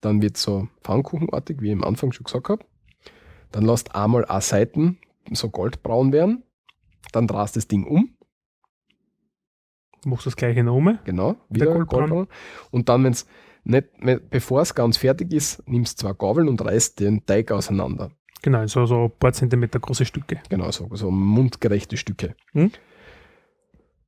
Dann 0.00 0.20
wird 0.20 0.36
so 0.36 0.68
Pfannkuchenartig, 0.82 1.60
wie 1.60 1.68
ich 1.68 1.72
am 1.74 1.84
Anfang 1.84 2.10
schon 2.10 2.24
gesagt 2.24 2.48
habe. 2.48 2.64
Dann 3.52 3.64
lasst 3.64 3.94
einmal 3.94 4.24
eine 4.24 4.40
Seiten 4.40 4.98
so 5.32 5.48
goldbraun 5.48 6.12
werden. 6.12 6.42
Dann 7.12 7.26
drehst 7.26 7.56
das 7.56 7.66
Ding 7.68 7.84
um, 7.86 8.14
Machst 10.04 10.26
das 10.26 10.36
gleiche 10.36 10.62
noch 10.62 10.76
um. 10.76 10.98
genau, 11.04 11.32
Der 11.48 11.66
wieder 11.68 11.84
goldbraun. 11.84 12.28
Und 12.70 12.88
dann, 12.88 13.02
wenn's 13.04 13.26
nicht, 13.64 13.88
bevor 14.30 14.62
es 14.62 14.74
ganz 14.74 14.96
fertig 14.96 15.32
ist, 15.32 15.62
nimmst 15.68 15.98
zwei 15.98 16.12
Gabeln 16.12 16.48
und 16.48 16.64
reißt 16.64 17.00
den 17.00 17.26
Teig 17.26 17.50
auseinander. 17.50 18.10
Genau, 18.42 18.64
so, 18.68 18.86
so 18.86 19.04
ein 19.06 19.10
paar 19.18 19.32
Zentimeter 19.32 19.80
große 19.80 20.04
Stücke. 20.04 20.40
Genau, 20.48 20.70
so, 20.70 20.88
so 20.92 21.10
mundgerechte 21.10 21.96
Stücke. 21.96 22.36
Hm? 22.52 22.70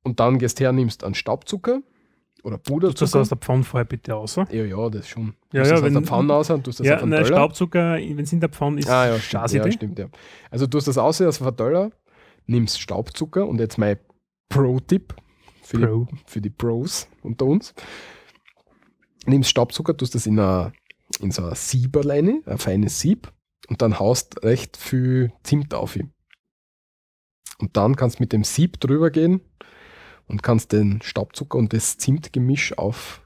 Und 0.03 0.19
dann 0.21 0.39
gehst 0.39 0.59
her, 0.61 0.71
nimmst 0.71 1.03
einen 1.03 1.13
Staubzucker 1.13 1.81
oder 2.43 2.55
Tust 2.55 2.63
das 2.63 2.71
Puderzucker. 2.73 3.19
aus 3.19 3.29
der 3.29 3.37
Pfanne 3.37 3.63
vorher 3.63 3.85
bitte 3.85 4.13
raus. 4.13 4.37
ja, 4.37 4.45
ja, 4.49 4.89
das 4.89 5.07
schon. 5.09 5.33
Ja, 5.51 5.61
Tust 5.61 5.71
ja, 5.71 5.71
das 5.71 5.71
aus 5.73 5.83
wenn- 5.83 5.93
der 5.93 6.01
Pfanne 6.03 6.33
raus 6.33 6.49
und 6.49 6.63
tust 6.63 6.79
das 6.79 6.87
Ja, 6.87 6.95
auf 6.95 7.01
nein, 7.01 7.23
Teller. 7.23 7.25
Staubzucker, 7.35 7.95
wenn 7.97 8.19
es 8.19 8.31
in 8.33 8.39
der 8.39 8.49
Pfanne 8.49 8.79
ist, 8.79 8.89
Ah 8.89 9.07
ja, 9.09 9.19
stimmt, 9.19 9.51
ja, 9.51 9.71
stimmt, 9.71 9.99
ja. 9.99 10.07
Also 10.49 10.65
du 10.65 10.77
hast 10.77 10.87
das 10.87 10.97
aus 10.97 11.21
aus 11.21 11.37
dem 11.37 11.43
Verteiler, 11.43 11.91
nimmst 12.45 12.79
Staubzucker 12.79 13.47
und 13.47 13.59
jetzt 13.59 13.77
mein 13.77 13.97
Pro-Tipp 14.49 15.15
für, 15.63 15.79
Pro. 15.79 16.05
Die, 16.05 16.17
für 16.25 16.41
die 16.41 16.49
Pros 16.49 17.07
unter 17.21 17.45
uns. 17.45 17.73
Nimmst 19.25 19.49
Staubzucker, 19.49 19.95
tust 19.95 20.15
das 20.15 20.25
in, 20.25 20.39
a, 20.39 20.73
in 21.19 21.31
so 21.31 21.45
ein 21.45 21.55
Sieberleine, 21.55 22.41
ein 22.45 22.57
feines 22.57 22.99
Sieb 22.99 23.31
und 23.69 23.81
dann 23.81 23.99
haust 23.99 24.43
recht 24.43 24.77
viel 24.77 25.31
Zimt 25.43 25.73
auf. 25.73 25.95
ihn. 25.95 26.11
Und 27.59 27.77
dann 27.77 27.95
kannst 27.95 28.19
mit 28.19 28.33
dem 28.33 28.43
Sieb 28.43 28.79
drüber 28.79 29.11
gehen 29.11 29.41
und 30.27 30.41
kannst 30.41 30.71
den 30.71 31.01
Staubzucker 31.01 31.57
und 31.57 31.73
das 31.73 31.97
Zimtgemisch 31.97 32.77
auf, 32.77 33.21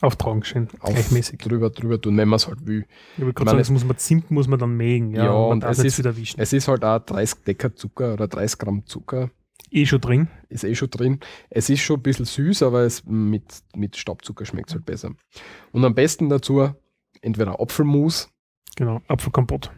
Auftragen 0.00 0.44
schön, 0.44 0.68
auf 0.80 0.90
gleichmäßig. 0.94 1.38
drüber, 1.38 1.70
drüber 1.70 2.00
tun, 2.00 2.16
wenn 2.16 2.28
man 2.28 2.36
es 2.36 2.46
halt 2.46 2.66
will. 2.66 2.86
Ich 3.16 3.24
Ich 3.24 3.34
gerade 3.34 3.34
meine, 3.38 3.48
sagen, 3.50 3.58
das 3.58 3.70
muss 3.70 3.84
man 3.84 3.96
Zimt 3.98 4.30
muss 4.30 4.46
man 4.46 4.58
dann 4.58 4.76
mägen. 4.76 5.10
Ja, 5.12 5.24
Ja, 5.24 5.32
und 5.32 5.60
darf 5.60 5.72
es 5.72 5.78
ist- 5.80 5.98
wieder 5.98 6.16
wischen. 6.16 6.40
Es 6.40 6.52
ist 6.52 6.68
halt 6.68 6.84
auch 6.84 7.00
30 7.00 7.42
Decker 7.44 7.74
Zucker 7.74 8.12
oder 8.14 8.28
30 8.28 8.58
Gramm 8.58 8.86
Zucker 8.86 9.30
eh 9.70 9.84
schon 9.86 10.00
drin. 10.00 10.28
ist 10.48 10.62
eh 10.64 10.74
schon 10.76 10.90
drin. 10.90 11.18
Es 11.50 11.68
ist 11.68 11.80
schon 11.80 11.96
ein 11.98 12.02
bisschen 12.02 12.24
süß, 12.26 12.62
aber 12.62 12.82
es 12.82 13.04
mit, 13.04 13.44
mit 13.74 13.96
Staubzucker 13.96 14.44
schmeckt 14.46 14.68
es 14.70 14.74
halt 14.76 14.86
besser. 14.86 15.10
Und 15.72 15.84
am 15.84 15.94
besten 15.94 16.28
dazu 16.28 16.70
entweder 17.20 17.60
Apfelmus 17.60 18.28
Genau, 18.76 19.02
Apfelkompott. 19.08 19.72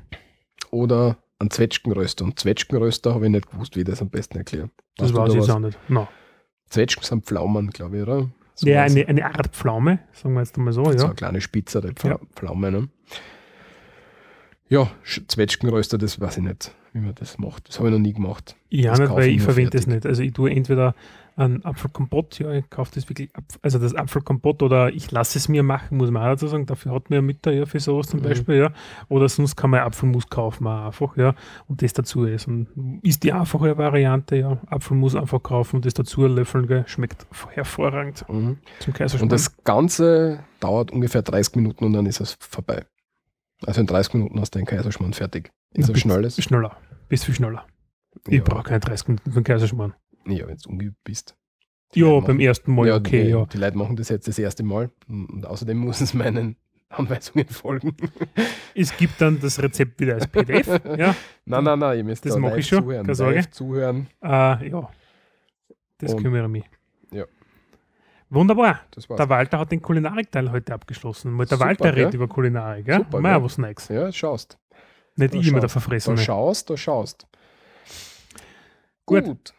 oder 0.70 1.16
ein 1.38 1.50
Zwetschgenröster. 1.50 2.24
Und 2.26 2.38
Zwetschgenröster 2.38 3.14
habe 3.14 3.24
ich 3.24 3.32
nicht 3.32 3.50
gewusst, 3.50 3.74
wie 3.74 3.80
ich 3.80 3.86
das 3.86 4.02
am 4.02 4.10
besten 4.10 4.36
erkläre. 4.36 4.68
Das 4.96 5.14
weiß 5.14 5.16
da 5.16 5.32
ich 5.32 5.38
was? 5.40 5.46
jetzt 5.46 5.56
auch 5.56 5.58
nicht. 5.60 5.78
No. 5.88 6.06
Zwetschgen 6.68 7.02
sind 7.04 7.24
Pflaumen, 7.24 7.70
glaube 7.70 7.96
ich, 7.96 8.02
oder? 8.02 8.30
So 8.60 8.68
Ja, 8.68 8.82
eine, 8.82 9.08
eine 9.08 9.24
Art 9.24 9.48
Pflaume, 9.56 10.00
sagen 10.12 10.34
wir 10.34 10.40
jetzt 10.42 10.58
einmal 10.58 10.74
so, 10.74 10.84
So 10.84 10.92
ja. 10.92 11.04
eine 11.06 11.14
kleine 11.14 11.40
spitzere 11.40 11.92
Pfla 11.94 12.10
Ja. 12.10 12.18
Pflaume. 12.34 12.70
Ne? 12.70 12.88
Ja, 14.68 14.90
Sch- 15.02 15.26
Zwetschgenröster, 15.28 15.96
das 15.96 16.20
weiß 16.20 16.36
ich 16.36 16.42
nicht, 16.44 16.74
wie 16.92 17.00
man 17.00 17.14
das 17.14 17.38
macht. 17.38 17.68
Das 17.70 17.78
habe 17.78 17.88
ich 17.88 17.92
noch 17.94 18.00
nie 18.00 18.12
gemacht. 18.12 18.56
Ja, 18.68 18.90
Das 18.90 19.00
nicht, 19.00 19.10
weil 19.14 19.28
ich 19.30 19.40
verwende 19.40 19.70
das 19.70 19.86
nicht. 19.86 20.04
Also 20.04 20.22
ich 20.22 20.34
tue 20.34 20.50
entweder 20.50 20.94
einen 21.36 21.64
Apfelkompott, 21.64 22.38
ja, 22.38 22.52
ich 22.52 22.68
kaufe 22.70 22.92
das 22.94 23.08
wirklich, 23.08 23.30
Apf- 23.32 23.58
also 23.62 23.78
das 23.78 23.94
Apfelkompott 23.94 24.62
oder 24.62 24.92
ich 24.92 25.10
lasse 25.10 25.38
es 25.38 25.48
mir 25.48 25.62
machen, 25.62 25.96
muss 25.96 26.10
man 26.10 26.22
auch 26.22 26.28
dazu 26.30 26.46
sagen. 26.48 26.66
Dafür 26.66 26.92
hat 26.92 27.10
man 27.10 27.16
ja 27.18 27.22
Mütter 27.22 27.50
ja 27.52 27.66
für 27.66 27.80
sowas 27.80 28.08
zum 28.08 28.20
Mhm. 28.20 28.24
Beispiel, 28.24 28.56
ja. 28.56 28.72
Oder 29.08 29.28
sonst 29.28 29.56
kann 29.56 29.70
man 29.70 29.80
Apfelmus 29.80 30.28
kaufen, 30.28 30.66
auch 30.66 30.86
einfach, 30.86 31.16
ja, 31.16 31.34
und 31.68 31.82
das 31.82 31.92
dazu 31.92 32.26
essen. 32.26 33.00
Ist 33.02 33.22
die 33.24 33.32
einfache 33.32 33.76
Variante, 33.78 34.36
ja. 34.36 34.58
Apfelmus 34.66 35.14
einfach 35.16 35.42
kaufen 35.42 35.76
und 35.76 35.86
das 35.86 35.94
dazu 35.94 36.26
löffeln, 36.26 36.66
gell. 36.66 36.84
schmeckt 36.86 37.26
hervorragend 37.50 38.24
Mhm. 38.28 38.58
zum 38.80 38.92
Kaiserschmarrn. 38.92 39.22
Und 39.24 39.32
das 39.32 39.56
Ganze 39.64 40.40
dauert 40.60 40.90
ungefähr 40.90 41.22
30 41.22 41.56
Minuten 41.56 41.84
und 41.84 41.92
dann 41.92 42.06
ist 42.06 42.20
es 42.20 42.36
vorbei. 42.40 42.84
Also 43.66 43.80
in 43.80 43.86
30 43.86 44.14
Minuten 44.14 44.40
hast 44.40 44.54
du 44.54 44.58
den 44.58 44.66
Kaiserschmarrn 44.66 45.12
fertig. 45.12 45.50
Ist 45.74 45.88
Ja, 45.88 45.94
er 45.94 45.98
schnelles? 45.98 46.42
Schneller, 46.42 46.76
viel 47.08 47.34
schneller. 47.34 47.64
Ich 48.26 48.38
ja, 48.38 48.42
brauche 48.42 48.64
keine 48.64 48.80
30 48.80 49.08
Minuten 49.08 49.30
für 49.30 49.40
den 49.40 49.44
Kaiserschmarrn. 49.44 49.94
Ja, 50.26 50.46
wenn 50.46 50.56
du 50.56 50.68
ungeübt 50.70 51.02
bist. 51.04 51.36
Ja, 51.94 52.06
Leute 52.06 52.26
beim 52.28 52.36
machen- 52.36 52.46
ersten 52.46 52.74
Mal, 52.74 52.92
okay, 52.92 53.24
die, 53.24 53.30
ja. 53.30 53.44
Die 53.46 53.58
Leute 53.58 53.76
machen 53.76 53.96
das 53.96 54.08
jetzt 54.10 54.28
das 54.28 54.38
erste 54.38 54.62
Mal 54.62 54.90
und 55.08 55.44
außerdem 55.46 55.76
muss 55.76 56.00
es 56.00 56.14
meinen 56.14 56.56
Anweisungen 56.88 57.48
folgen. 57.48 57.96
Es 58.74 58.96
gibt 58.96 59.20
dann 59.20 59.40
das 59.40 59.60
Rezept 59.62 60.00
wieder 60.00 60.14
als 60.14 60.26
PDF, 60.28 60.66
ja. 60.96 61.14
nein, 61.44 61.64
nein, 61.64 61.78
nein, 61.78 61.98
ihr 61.98 62.04
müsst 62.04 62.24
Das 62.24 62.34
da 62.34 62.38
mach 62.38 62.50
live 62.50 62.58
ich 62.60 62.66
schon, 62.68 62.82
zuhören. 62.84 63.06
keine 63.06 63.14
Sorge. 63.14 63.50
Zuhören. 63.50 64.06
Äh, 64.22 64.68
ja, 64.70 64.90
das 65.98 66.14
Und- 66.14 66.22
kümmere 66.22 66.48
mich. 66.48 66.64
Ja. 67.12 67.24
Wunderbar. 68.28 68.80
Das 68.92 69.08
war's. 69.10 69.16
Der 69.16 69.28
Walter 69.28 69.58
hat 69.58 69.72
den 69.72 69.82
Kulinarikteil 69.82 70.52
heute 70.52 70.72
abgeschlossen. 70.72 71.36
Der 71.36 71.46
Super, 71.48 71.60
Walter 71.64 71.84
redet 71.96 72.12
gell? 72.12 72.14
über 72.20 72.28
Kulinarik, 72.28 72.84
gell? 72.86 72.98
Super, 72.98 73.20
Mal 73.20 73.34
gell? 73.34 73.44
was 73.44 73.58
Neues. 73.58 73.88
Ja, 73.88 74.12
schaust. 74.12 74.56
Nicht 75.16 75.34
Da 75.34 75.38
ich 75.38 75.48
immer 75.48 75.58
der 75.58 75.68
schaust. 75.68 75.74
Da 75.76 75.80
Verfressene. 75.80 76.18
schaust, 76.18 76.70
da 76.70 76.76
schaust. 76.76 77.26
Gut. 79.06 79.24
Gut. 79.24 79.54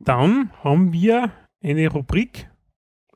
Dann 0.00 0.50
haben 0.64 0.92
wir 0.92 1.30
eine 1.62 1.88
Rubrik. 1.88 2.48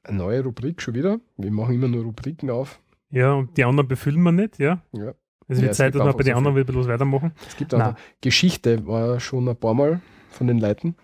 Eine 0.02 0.18
neue 0.18 0.42
Rubrik 0.44 0.82
schon 0.82 0.94
wieder. 0.94 1.18
Wir 1.36 1.50
machen 1.50 1.74
immer 1.74 1.88
nur 1.88 2.04
Rubriken 2.04 2.50
auf. 2.50 2.78
Ja, 3.10 3.32
und 3.32 3.56
die 3.56 3.64
anderen 3.64 3.88
befüllen 3.88 4.22
wir 4.22 4.32
nicht, 4.32 4.58
ja. 4.58 4.82
Ja. 4.92 5.14
Es 5.48 5.58
Ja, 5.58 5.62
wird 5.62 5.72
es 5.72 5.76
Zeit, 5.78 5.92
gibt 5.92 6.00
dass 6.04 6.08
wir 6.12 6.16
bei 6.16 6.24
den 6.24 6.32
so 6.32 6.38
anderen 6.38 6.56
wieder 6.56 6.72
bloß 6.72 6.88
weitermachen. 6.88 7.32
Es 7.46 7.56
gibt 7.56 7.74
auch 7.74 7.94
Geschichte, 8.20 8.86
war 8.86 9.20
schon 9.20 9.48
ein 9.48 9.56
paar 9.56 9.74
Mal 9.74 10.00
von 10.30 10.46
den 10.46 10.58
Leuten, 10.58 10.94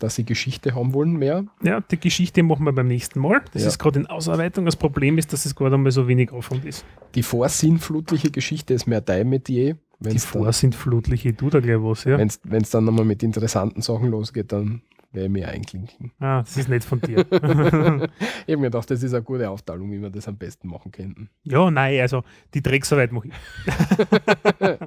dass 0.00 0.14
sie 0.16 0.24
Geschichte 0.24 0.74
haben 0.74 0.94
wollen 0.94 1.16
mehr. 1.16 1.44
Ja, 1.62 1.80
die 1.80 1.98
Geschichte 1.98 2.42
machen 2.42 2.64
wir 2.64 2.72
beim 2.72 2.86
nächsten 2.88 3.20
Mal. 3.20 3.42
Das 3.52 3.62
Ja. 3.62 3.68
ist 3.68 3.78
gerade 3.78 4.00
in 4.00 4.06
Ausarbeitung. 4.06 4.64
Das 4.64 4.76
Problem 4.76 5.18
ist, 5.18 5.32
dass 5.32 5.46
es 5.46 5.54
gerade 5.54 5.74
einmal 5.74 5.92
so 5.92 6.06
wenig 6.08 6.30
Aufwand 6.32 6.64
ist. 6.64 6.84
Die 7.14 7.22
vorsinnflutliche 7.22 8.30
Geschichte 8.30 8.74
ist 8.74 8.86
mehr 8.86 9.00
dein 9.00 9.28
Metier. 9.28 9.76
Wenn 10.00 10.12
Die 10.12 10.16
es 10.18 10.30
dann, 10.30 10.42
Vor 10.44 10.52
sind 10.52 10.74
flutliche, 10.76 11.32
du 11.32 11.50
da 11.50 11.58
gleich 11.58 11.76
was, 11.82 12.04
ja. 12.04 12.18
wenn's, 12.18 12.40
wenn's 12.44 12.70
dann 12.70 12.84
nochmal 12.84 13.04
mit 13.04 13.22
interessanten 13.24 13.82
Sachen 13.82 14.10
losgeht, 14.10 14.52
dann 14.52 14.82
werde 15.12 15.26
ich 15.26 15.32
mir 15.32 15.48
einklinken. 15.48 16.12
Ah, 16.20 16.40
das 16.40 16.56
ist 16.56 16.68
nicht 16.68 16.84
von 16.84 17.00
dir. 17.00 17.18
ich 17.30 17.32
habe 17.32 18.10
mir 18.46 18.62
gedacht, 18.70 18.90
das 18.90 19.02
ist 19.02 19.14
eine 19.14 19.22
gute 19.22 19.48
Aufteilung, 19.48 19.90
wie 19.90 20.00
wir 20.02 20.10
das 20.10 20.28
am 20.28 20.36
besten 20.36 20.68
machen 20.68 20.92
könnten. 20.92 21.30
ja, 21.44 21.70
nein, 21.70 22.00
also 22.00 22.24
die 22.54 22.62
Drecksarbeit 22.62 23.10
mache 23.12 23.28
ich. 23.28 23.34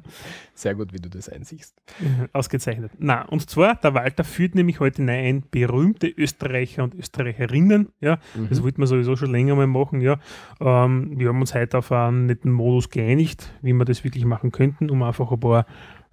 Sehr 0.53 0.75
gut, 0.75 0.93
wie 0.93 0.99
du 0.99 1.09
das 1.09 1.29
einsiehst. 1.29 1.75
Ausgezeichnet. 2.33 2.91
Na, 2.99 3.23
und 3.23 3.49
zwar, 3.49 3.75
der 3.75 3.93
Walter 3.93 4.23
führt 4.23 4.55
nämlich 4.55 4.79
heute 4.79 5.01
ein 5.03 5.43
berühmte 5.49 6.07
Österreicher 6.07 6.83
und 6.83 6.93
Österreicherinnen. 6.95 7.89
Ja, 7.99 8.19
das 8.49 8.59
Mhm. 8.59 8.63
wollten 8.63 8.81
wir 8.81 8.87
sowieso 8.87 9.15
schon 9.15 9.31
länger 9.31 9.55
mal 9.55 9.67
machen. 9.67 10.01
Ja, 10.01 10.19
ähm, 10.59 11.13
wir 11.17 11.29
haben 11.29 11.39
uns 11.41 11.53
heute 11.55 11.77
auf 11.79 11.91
einen 11.91 12.27
netten 12.27 12.51
Modus 12.51 12.89
geeinigt, 12.89 13.51
wie 13.61 13.73
wir 13.73 13.85
das 13.85 14.03
wirklich 14.03 14.25
machen 14.25 14.51
könnten, 14.51 14.89
um 14.89 15.01
einfach 15.03 15.31
ein 15.31 15.39
paar 15.39 15.65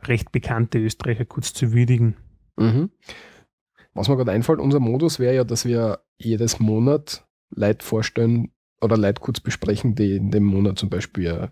recht 0.05 0.33
bekannte 0.33 0.79
Österreicher 0.79 1.25
kurz 1.25 1.53
zu 1.53 1.73
würdigen. 1.73 2.17
Mhm. 2.57 2.91
Was 3.99 4.09
mir 4.09 4.17
gerade 4.17 4.31
einfällt, 4.31 4.61
unser 4.61 4.79
Modus 4.79 5.19
wäre 5.19 5.35
ja, 5.35 5.43
dass 5.43 5.65
wir 5.65 5.99
jedes 6.19 6.61
Monat 6.61 7.27
Leute 7.51 7.85
vorstellen 7.85 8.53
oder 8.81 8.97
Leute 8.97 9.21
kurz 9.21 9.41
besprechen, 9.41 9.97
die 9.97 10.15
in 10.15 10.31
dem 10.31 10.45
Monat 10.45 10.79
zum 10.79 10.89
Beispiel 10.89 11.51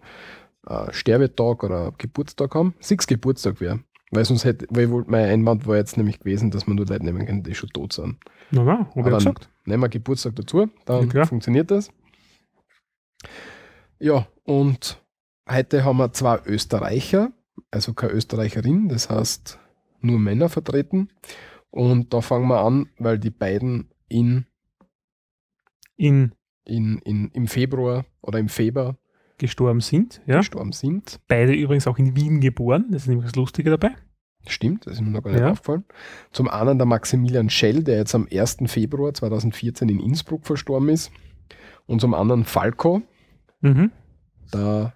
äh, 0.64 0.92
Sterbetag 0.92 1.64
oder 1.64 1.92
Geburtstag 1.98 2.54
haben. 2.54 2.74
Sechs 2.78 3.08
Geburtstag 3.08 3.60
wäre. 3.60 3.80
Weil 4.12 4.24
sonst 4.24 4.44
hätte, 4.44 4.66
weil 4.70 4.86
mein 4.86 5.24
Einwand 5.24 5.66
war 5.66 5.76
jetzt 5.76 5.96
nämlich 5.96 6.20
gewesen, 6.20 6.52
dass 6.52 6.68
man 6.68 6.76
nur 6.76 6.86
Leute 6.86 7.04
nehmen 7.04 7.26
kann, 7.26 7.42
die 7.42 7.56
schon 7.56 7.70
tot 7.70 7.92
sind. 7.92 8.18
Na, 8.52 8.62
na, 8.62 8.78
hab 8.94 8.96
ich 8.96 9.12
gesagt. 9.12 9.50
nehmen 9.64 9.82
wir 9.82 9.88
Geburtstag 9.88 10.36
dazu, 10.36 10.68
dann 10.84 11.10
Ja, 11.10 11.26
funktioniert 11.26 11.72
das. 11.72 11.90
Ja, 13.98 14.28
und 14.44 15.02
heute 15.50 15.84
haben 15.84 15.96
wir 15.96 16.12
zwei 16.12 16.38
Österreicher, 16.46 17.32
also 17.72 17.92
keine 17.92 18.12
Österreicherin, 18.12 18.88
das 18.88 19.10
heißt 19.10 19.58
nur 20.00 20.20
Männer 20.20 20.48
vertreten. 20.48 21.08
Und 21.70 22.12
da 22.14 22.20
fangen 22.20 22.48
wir 22.48 22.60
an, 22.60 22.88
weil 22.98 23.18
die 23.18 23.30
beiden 23.30 23.90
in, 24.08 24.46
In 25.96 26.32
in, 26.64 26.98
in, 27.04 27.28
im 27.30 27.46
Februar 27.46 28.04
oder 28.22 28.38
im 28.38 28.48
Februar 28.48 28.96
gestorben 29.38 29.80
sind. 29.80 30.20
Ja. 30.26 30.38
gestorben 30.38 30.72
sind. 30.72 31.20
Beide 31.28 31.52
übrigens 31.54 31.86
auch 31.86 31.98
in 31.98 32.16
Wien 32.16 32.40
geboren. 32.40 32.86
Das 32.90 33.02
ist 33.02 33.08
nämlich 33.08 33.26
das 33.26 33.36
Lustige 33.36 33.70
dabei. 33.70 33.94
Stimmt, 34.48 34.86
das 34.86 34.94
ist 34.94 35.00
mir 35.02 35.10
noch 35.10 35.22
gar 35.22 35.30
nicht 35.32 35.40
Ja. 35.40 35.50
aufgefallen. 35.50 35.84
Zum 36.32 36.48
einen 36.48 36.78
der 36.78 36.86
Maximilian 36.86 37.50
Schell, 37.50 37.82
der 37.84 37.96
jetzt 37.98 38.14
am 38.14 38.26
1. 38.30 38.66
Februar 38.68 39.12
2014 39.14 39.88
in 39.88 40.00
Innsbruck 40.00 40.46
verstorben 40.46 40.88
ist. 40.88 41.10
Und 41.86 42.00
zum 42.00 42.14
anderen 42.14 42.44
Falco, 42.44 43.02
Mhm. 43.60 43.90
der 44.52 44.94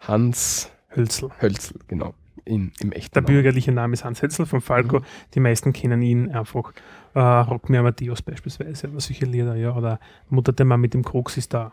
Hans 0.00 0.70
Hölzl. 0.94 1.30
Hölzl, 1.40 1.78
genau, 1.88 2.14
in, 2.44 2.72
im 2.80 2.92
echten 2.92 3.14
Der 3.14 3.22
Namen. 3.22 3.34
bürgerliche 3.34 3.72
Name 3.72 3.94
ist 3.94 4.04
Hans 4.04 4.22
Hetzel 4.22 4.46
von 4.46 4.60
Falco. 4.60 5.00
Mhm. 5.00 5.04
Die 5.34 5.40
meisten 5.40 5.72
kennen 5.72 6.02
ihn 6.02 6.30
einfach. 6.30 6.72
Äh, 7.14 7.20
Rock 7.20 7.70
Me 7.70 7.78
Amadeus 7.78 8.22
beispielsweise, 8.22 8.88
oder 8.88 9.00
solche 9.00 9.24
Lieder, 9.24 9.54
ja. 9.54 9.76
Oder 9.76 10.00
Mutter 10.28 10.52
der 10.52 10.66
Mann 10.66 10.80
mit 10.80 10.94
dem 10.94 11.04
Krux 11.04 11.36
ist 11.36 11.54
da. 11.54 11.72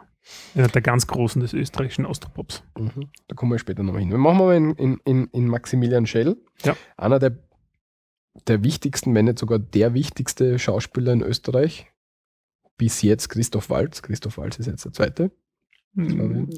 Einer 0.54 0.68
der 0.68 0.82
ganz 0.82 1.08
Großen 1.08 1.42
des 1.42 1.54
österreichischen 1.54 2.06
Austropops. 2.06 2.64
Mhm. 2.78 3.10
Da 3.28 3.36
kommen 3.36 3.52
wir 3.52 3.60
später 3.60 3.82
noch 3.82 3.98
hin. 3.98 4.12
Wir 4.12 4.18
machen 4.20 4.38
mal 4.38 4.56
in, 4.56 4.72
in, 4.76 5.00
in, 5.04 5.28
in 5.32 5.48
Maximilian 5.48 6.06
Schell. 6.06 6.38
Ja. 6.64 6.76
Einer 6.96 7.18
der, 7.18 7.38
der 8.48 8.64
wichtigsten, 8.64 9.16
wenn 9.16 9.26
nicht 9.26 9.40
sogar 9.40 9.58
der 9.58 9.94
wichtigste 9.96 10.60
Schauspieler 10.60 11.14
in 11.14 11.24
Österreich. 11.24 11.88
Bis 12.78 13.02
jetzt 13.02 13.30
Christoph 13.30 13.70
Waltz. 13.70 14.02
Christoph 14.04 14.38
Waltz 14.38 14.60
ist 14.60 14.68
jetzt 14.68 14.86
der 14.86 14.94
zweite. 14.94 15.32
Mm. 15.94 16.50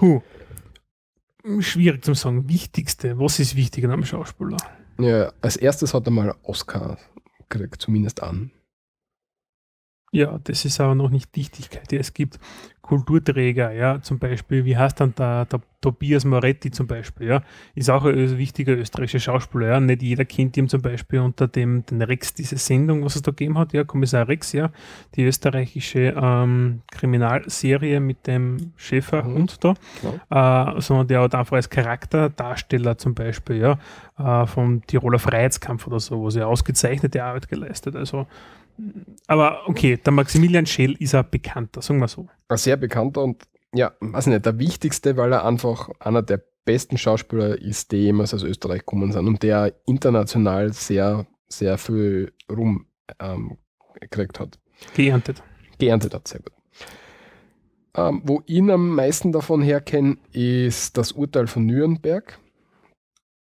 Huh. 0.00 0.20
Schwierig 1.60 2.04
zu 2.04 2.14
sagen. 2.14 2.48
Wichtigste. 2.48 3.18
Was 3.18 3.38
ist 3.38 3.56
wichtiger 3.56 3.90
am 3.90 4.04
Schauspieler? 4.04 4.58
Ja, 4.98 5.32
als 5.40 5.56
erstes 5.56 5.94
hat 5.94 6.06
er 6.06 6.10
mal 6.12 6.34
Oscar 6.42 6.98
gekriegt, 7.48 7.80
zumindest 7.80 8.22
an. 8.22 8.50
Ja, 10.14 10.38
das 10.44 10.66
ist 10.66 10.78
aber 10.78 10.94
noch 10.94 11.08
nicht 11.08 11.34
Dichtigkeit. 11.34 11.90
Es 11.90 12.12
gibt 12.12 12.38
Kulturträger, 12.82 13.72
ja, 13.72 14.02
zum 14.02 14.18
Beispiel, 14.18 14.66
wie 14.66 14.76
heißt 14.76 15.00
dann 15.00 15.14
der, 15.14 15.46
der 15.46 15.62
Tobias 15.80 16.26
Moretti 16.26 16.70
zum 16.70 16.86
Beispiel, 16.86 17.28
ja, 17.28 17.42
ist 17.74 17.88
auch 17.88 18.04
ein 18.04 18.14
ö- 18.14 18.36
wichtiger 18.36 18.76
österreichischer 18.76 19.20
Schauspieler, 19.20 19.68
ja. 19.68 19.80
Nicht 19.80 20.02
jeder 20.02 20.26
kennt 20.26 20.58
ihn 20.58 20.68
zum 20.68 20.82
Beispiel 20.82 21.20
unter 21.20 21.48
dem 21.48 21.86
den 21.86 22.02
Rex, 22.02 22.34
diese 22.34 22.58
Sendung, 22.58 23.02
was 23.04 23.16
es 23.16 23.22
da 23.22 23.30
gegeben 23.30 23.56
hat, 23.56 23.72
ja, 23.72 23.84
Kommissar 23.84 24.28
Rex, 24.28 24.52
ja, 24.52 24.70
die 25.14 25.24
österreichische 25.24 26.14
ähm, 26.14 26.82
Kriminalserie 26.90 27.98
mit 28.00 28.26
dem 28.26 28.72
Schäferhund 28.76 29.60
da, 29.64 29.70
äh, 30.76 30.80
sondern 30.82 31.06
der 31.06 31.22
hat 31.22 31.34
einfach 31.34 31.56
als 31.56 31.70
Charakterdarsteller 31.70 32.98
zum 32.98 33.14
Beispiel, 33.14 33.56
ja, 33.56 33.78
äh, 34.18 34.46
vom 34.46 34.84
Tiroler 34.86 35.18
Freiheitskampf 35.20 35.86
oder 35.86 36.00
so, 36.00 36.18
wo 36.18 36.28
sie 36.28 36.46
ausgezeichnete 36.46 37.24
Arbeit 37.24 37.48
geleistet, 37.48 37.96
also 37.96 38.26
aber 39.26 39.68
okay, 39.68 39.96
der 39.96 40.12
Maximilian 40.12 40.66
Schell 40.66 40.92
ist 40.94 41.14
ein 41.14 41.24
bekannter, 41.30 41.82
sagen 41.82 42.00
wir 42.00 42.08
so. 42.08 42.28
Ein 42.48 42.56
sehr 42.56 42.76
bekannter 42.76 43.22
und 43.22 43.42
ja, 43.74 43.92
weiß 44.00 44.26
nicht, 44.26 44.44
der 44.44 44.58
wichtigste, 44.58 45.16
weil 45.16 45.32
er 45.32 45.44
einfach 45.44 45.88
einer 45.98 46.22
der 46.22 46.42
besten 46.64 46.98
Schauspieler 46.98 47.60
ist, 47.60 47.92
die 47.92 47.98
jemals 47.98 48.34
aus 48.34 48.42
Österreich 48.42 48.80
gekommen 48.80 49.12
sind 49.12 49.26
und 49.26 49.42
der 49.42 49.74
international 49.86 50.72
sehr, 50.72 51.26
sehr 51.48 51.78
viel 51.78 52.32
Ruhm 52.50 52.86
ähm, 53.18 53.58
gekriegt 54.00 54.38
hat. 54.38 54.58
Geerntet. 54.94 55.42
geerntet 55.78 56.14
hat. 56.14 56.28
Sehr 56.28 56.40
gut. 56.40 56.52
Ähm, 57.94 58.22
wo 58.24 58.42
ich 58.46 58.56
ihn 58.56 58.70
am 58.70 58.94
meisten 58.94 59.32
davon 59.32 59.62
herkenne, 59.62 60.16
ist 60.32 60.96
das 60.96 61.12
Urteil 61.12 61.46
von 61.46 61.66
Nürnberg. 61.66 62.38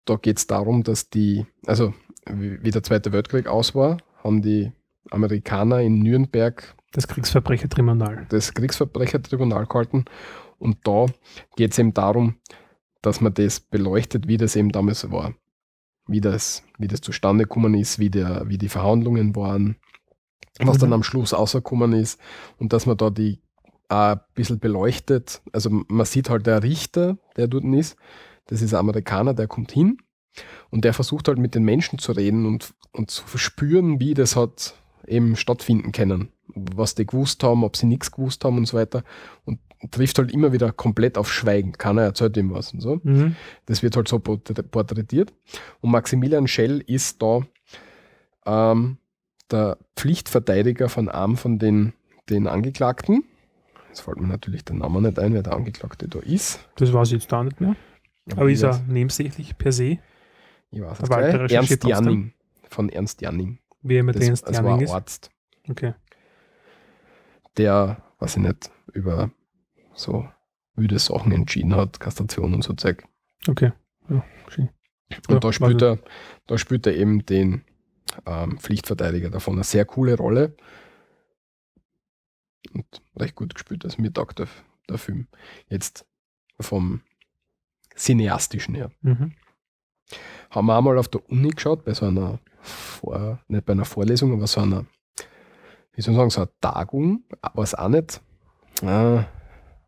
Da 0.05 0.17
geht 0.17 0.39
es 0.39 0.47
darum, 0.47 0.85
dass 0.85 1.11
die, 1.11 1.47
also 1.67 1.93
wie 2.27 2.63
wie 2.63 2.71
der 2.71 2.83
Zweite 2.83 3.13
Weltkrieg 3.13 3.47
aus 3.47 3.75
war, 3.75 3.99
haben 4.23 4.43
die 4.43 4.73
Amerikaner 5.11 5.81
in 5.81 5.99
Nürnberg 6.01 6.75
Das 6.93 7.07
Kriegsverbrechertribunal. 7.09 8.27
das 8.29 8.55
Kriegsverbrechertribunal 8.55 9.67
gehalten. 9.67 10.05
Und 10.59 10.79
da 10.87 11.07
geht 11.57 11.73
es 11.73 11.79
eben 11.79 11.95
darum, 11.95 12.37
dass 13.03 13.21
man 13.21 13.35
das 13.35 13.61
beleuchtet, 13.61 14.27
wie 14.29 14.37
das 14.37 14.57
eben 14.57 14.71
damals 14.73 15.11
war. 15.11 15.35
Wie 16.07 16.21
das, 16.21 16.65
wie 16.79 16.89
das 16.89 17.01
zustande 17.01 17.45
gekommen 17.45 17.75
ist, 17.75 17.99
wie, 17.99 18.11
der, 18.11 18.49
wie 18.49 18.59
die 18.59 18.69
Verhandlungen 18.71 19.37
waren, 19.37 19.77
was 20.59 20.77
Mhm. 20.79 20.81
dann 20.81 20.93
am 20.95 21.03
Schluss 21.03 21.33
rausgekommen 21.35 21.93
ist 21.93 22.19
und 22.59 22.73
dass 22.73 22.87
man 22.87 22.97
da 22.97 23.11
die 23.11 23.41
auch 23.89 24.13
ein 24.17 24.21
bisschen 24.35 24.59
beleuchtet. 24.59 25.41
Also 25.53 25.71
man 25.71 26.07
sieht 26.07 26.29
halt 26.31 26.47
der 26.47 26.63
Richter, 26.63 27.19
der 27.37 27.47
dort 27.47 27.65
ist, 27.65 27.97
das 28.47 28.63
ist 28.63 28.75
ein 28.75 28.81
Amerikaner, 28.81 29.35
der 29.35 29.47
kommt 29.47 29.71
hin 29.73 29.99
und 30.71 30.85
der 30.85 30.95
versucht 30.95 31.29
halt 31.29 31.39
mit 31.39 31.55
den 31.55 31.65
Menschen 31.65 31.99
zu 31.99 32.13
reden 32.13 32.47
und, 32.47 32.75
und 32.93 33.11
zu 33.11 33.25
verspüren, 33.25 34.01
wie 34.01 34.15
das 34.15 34.35
hat 34.35 34.75
eben 35.09 35.37
stattfinden 35.37 35.93
können. 35.93 36.29
Was 36.55 36.95
die 36.95 37.07
gewusst 37.07 37.43
haben, 37.43 37.65
ob 37.65 37.77
sie 37.77 37.87
nichts 37.87 38.11
gewusst 38.13 38.45
haben 38.45 38.57
und 38.59 38.67
so 38.67 38.77
weiter. 38.77 39.03
Und 39.45 39.59
trifft 39.91 40.19
halt 40.19 40.33
immer 40.33 40.53
wieder 40.53 40.73
komplett 40.73 41.17
auf 41.19 41.33
Schweigen. 41.33 41.73
Keiner 41.73 42.03
erzählt 42.03 42.37
ihm 42.37 42.53
was 42.53 42.73
und 42.73 42.81
so. 42.81 43.01
Mhm. 43.03 43.37
Das 43.67 43.83
wird 43.83 43.97
halt 43.97 44.09
so 44.09 44.17
porträt- 44.19 44.63
porträtiert. 44.63 45.33
Und 45.81 45.91
Maximilian 45.91 46.49
Schell 46.49 46.83
ist 46.87 47.23
da 47.23 47.43
ähm, 48.47 48.99
der 49.51 49.79
Pflichtverteidiger 49.97 50.89
von 50.89 51.09
einem 51.09 51.37
von 51.37 51.59
den, 51.59 51.93
den 52.29 52.47
Angeklagten. 52.47 53.25
Jetzt 53.89 54.01
fällt 54.01 54.21
mir 54.21 54.27
natürlich 54.27 54.65
der 54.65 54.77
Name 54.77 55.01
nicht 55.01 55.19
ein, 55.19 55.33
wer 55.33 55.43
der 55.43 55.55
Angeklagte 55.55 56.09
da 56.09 56.19
ist. 56.19 56.61
Das 56.77 56.93
weiß 56.93 57.09
ich 57.09 57.15
jetzt 57.15 57.33
da 57.33 57.43
nicht 57.45 57.61
mehr. 57.61 57.77
Aber 58.33 58.47
ich 58.49 58.55
ist 58.55 58.63
er 58.63 58.81
nebensächlich 58.89 59.57
per 59.57 59.73
se, 59.73 59.99
Ich 60.71 60.81
weiß 60.83 60.99
es 61.01 61.53
Ernst. 61.53 61.85
Janning. 61.85 62.33
Von 62.69 62.91
Ernst 62.91 63.23
Janning. 63.23 63.59
Wie 63.83 63.97
er 63.97 64.03
mit 64.03 64.17
Das, 64.17 64.43
das 64.43 64.63
war 64.63 64.81
ist? 64.81 64.91
Arzt, 64.91 65.31
Okay. 65.69 65.95
der, 67.57 68.03
weiß 68.19 68.37
ich 68.37 68.43
nicht, 68.43 68.71
über 68.93 69.31
so 69.95 70.29
wüde 70.75 70.99
Sachen 70.99 71.33
entschieden 71.33 71.75
hat, 71.75 72.01
Kastration 72.01 72.55
und 72.55 72.63
so 72.63 72.73
Zeug. 72.75 73.05
Okay. 73.49 73.73
Ja, 74.09 74.25
schön. 74.49 74.71
Und 75.11 75.31
Ja, 75.31 75.39
da, 75.41 75.53
spielt 75.53 75.83
er, 75.83 75.99
da 76.47 76.59
spielt 76.59 76.87
er 76.87 76.95
eben 76.97 77.25
den 77.27 77.65
ähm, 78.27 78.59
Pflichtverteidiger 78.59 79.31
davon. 79.31 79.55
Eine 79.55 79.65
sehr 79.65 79.85
coole 79.85 80.17
Rolle. 80.17 80.57
Und 82.73 83.03
recht 83.17 83.35
gut 83.35 83.55
gespielt. 83.55 83.85
Also 83.85 84.01
mir 84.01 84.13
taugt 84.13 84.39
der, 84.39 84.49
der 84.89 84.99
Film. 84.99 85.29
Jetzt 85.69 86.07
vom 86.61 87.03
Cineastischen 87.97 88.75
her. 88.75 88.91
Mhm. 89.03 89.33
Haben 90.51 90.67
wir 90.67 90.77
einmal 90.77 90.99
auf 90.99 91.09
der 91.09 91.29
Uni 91.29 91.51
geschaut, 91.51 91.85
bei 91.85 91.95
so 91.95 92.07
einer, 92.07 92.39
Vor 92.61 93.39
nicht 93.49 93.65
bei 93.65 93.73
einer 93.73 93.85
Vorlesung, 93.85 94.33
aber 94.33 94.47
so 94.47 94.61
einer, 94.61 94.87
wie 95.93 96.03
soll 96.03 96.13
ich 96.15 96.19
sagen, 96.19 96.31
so 96.31 96.41
einer 96.43 96.51
Tagung, 96.61 97.25
war 97.41 97.65
es 97.65 97.75
auch 97.75 97.89
nicht. 97.89 98.21
Äh, 98.83 99.25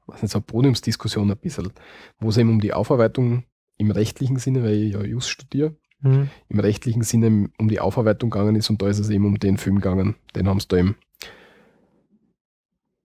was 0.07 0.23
nicht, 0.23 0.33
so 0.33 0.39
eine 0.39 0.45
Podiumsdiskussion 0.45 1.31
ein 1.31 1.37
bisschen, 1.37 1.73
wo 2.19 2.31
es 2.31 2.37
eben 2.37 2.51
um 2.51 2.61
die 2.61 2.73
Aufarbeitung 2.73 3.45
im 3.79 3.91
rechtlichen 3.91 4.37
Sinne, 4.39 4.63
weil 4.63 4.75
ich 4.75 4.93
ja 4.95 5.03
Just 5.03 5.31
studiere, 5.31 5.77
Mhm. 6.03 6.31
im 6.49 6.61
rechtlichen 6.61 7.03
Sinne 7.03 7.51
um 7.59 7.69
die 7.69 7.79
Aufarbeitung 7.79 8.31
gegangen 8.31 8.57
ist 8.57 8.71
und 8.71 8.81
da 8.81 8.89
ist 8.89 8.99
es 8.99 9.11
eben 9.11 9.27
um 9.27 9.39
den 9.39 9.59
Film 9.59 9.77
gegangen. 9.77 10.17
Den 10.35 10.49
haben 10.49 10.59
sie 10.59 10.67
da 10.69 10.79
eben 10.79 10.97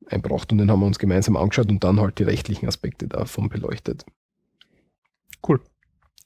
einbracht 0.08 0.52
und 0.52 0.60
den 0.60 0.72
haben 0.72 0.80
wir 0.80 0.86
uns 0.86 1.00
gemeinsam 1.00 1.36
angeschaut 1.36 1.68
und 1.70 1.84
dann 1.84 2.00
halt 2.00 2.20
die 2.20 2.24
rechtlichen 2.24 2.68
Aspekte 2.68 3.08
davon 3.08 3.50
beleuchtet. 3.50 4.06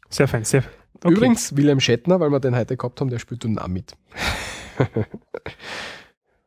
Sehr 0.10 0.28
fein, 0.28 0.44
sehr 0.44 0.62
fein. 0.62 0.74
Okay. 0.96 1.14
Übrigens, 1.14 1.56
Wilhelm 1.56 1.80
Schettner, 1.80 2.20
weil 2.20 2.30
wir 2.30 2.40
den 2.40 2.56
heute 2.56 2.76
gehabt 2.76 3.00
haben, 3.00 3.10
der 3.10 3.20
spielt 3.20 3.44
dann 3.44 3.58
auch 3.58 3.68
mit. 3.68 3.96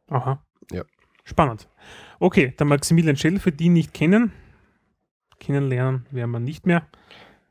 Aha. 0.08 0.42
Ja. 0.70 0.84
Spannend. 1.24 1.68
Okay, 2.18 2.54
der 2.58 2.66
Maximilian 2.66 3.16
Schell, 3.16 3.38
für 3.38 3.52
die 3.52 3.68
nicht 3.68 3.94
kennen, 3.94 4.32
kennenlernen 5.40 6.06
werden 6.10 6.30
wir 6.30 6.40
nicht 6.40 6.66
mehr. 6.66 6.86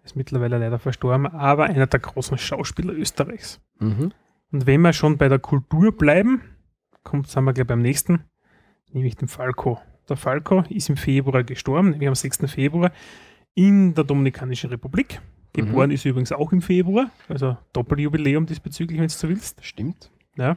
Ist 0.03 0.15
mittlerweile 0.15 0.57
leider 0.57 0.79
verstorben, 0.79 1.27
aber 1.27 1.65
einer 1.65 1.87
der 1.87 1.99
großen 1.99 2.37
Schauspieler 2.37 2.93
Österreichs. 2.93 3.61
Mhm. 3.79 4.11
Und 4.51 4.65
wenn 4.65 4.81
wir 4.81 4.93
schon 4.93 5.17
bei 5.17 5.29
der 5.29 5.39
Kultur 5.39 5.95
bleiben, 5.95 6.41
kommt, 7.03 7.27
sind 7.27 7.43
wir 7.43 7.53
gleich 7.53 7.67
beim 7.67 7.81
nächsten, 7.81 8.23
nämlich 8.91 9.15
dem 9.15 9.27
Falco. 9.27 9.79
Der 10.09 10.17
Falco 10.17 10.63
ist 10.69 10.89
im 10.89 10.97
Februar 10.97 11.43
gestorben, 11.43 11.91
nämlich 11.91 12.07
am 12.07 12.15
6. 12.15 12.51
Februar 12.51 12.91
in 13.53 13.93
der 13.93 14.03
Dominikanischen 14.03 14.69
Republik. 14.69 15.21
Geboren 15.53 15.91
ist 15.91 16.05
er 16.05 16.11
übrigens 16.11 16.31
auch 16.31 16.51
im 16.51 16.61
Februar, 16.61 17.11
also 17.27 17.57
Doppeljubiläum 17.73 18.45
diesbezüglich, 18.45 18.99
wenn 18.99 19.07
du 19.07 19.13
so 19.13 19.27
willst. 19.27 19.63
Stimmt. 19.63 20.09
Ja. 20.37 20.55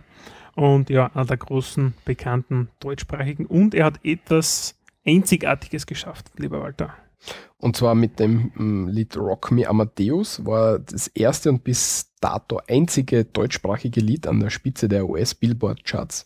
Und 0.55 0.89
ja, 0.89 1.11
einer 1.15 1.25
der 1.25 1.37
großen, 1.37 1.95
bekannten 2.05 2.69
deutschsprachigen. 2.79 3.47
Und 3.47 3.75
er 3.75 3.87
hat 3.87 4.05
etwas 4.05 4.77
Einzigartiges 5.05 5.87
geschafft, 5.87 6.31
lieber 6.37 6.61
Walter. 6.61 6.95
Und 7.59 7.77
zwar 7.77 7.95
mit 7.95 8.21
dem 8.21 8.53
mm, 8.55 8.89
Lied 8.89 9.16
Rock 9.16 9.51
Me 9.51 9.66
Amadeus 9.66 10.45
war 10.45 10.79
das 10.79 11.09
erste 11.09 11.51
und 11.51 11.65
bis 11.65 12.12
dato 12.21 12.61
einzige 12.69 13.25
deutschsprachige 13.25 14.01
Lied 14.01 14.27
an 14.27 14.41
der 14.41 14.51
Spitze 14.51 14.89
der 14.89 15.09
US-Billboard-Charts. 15.09 16.25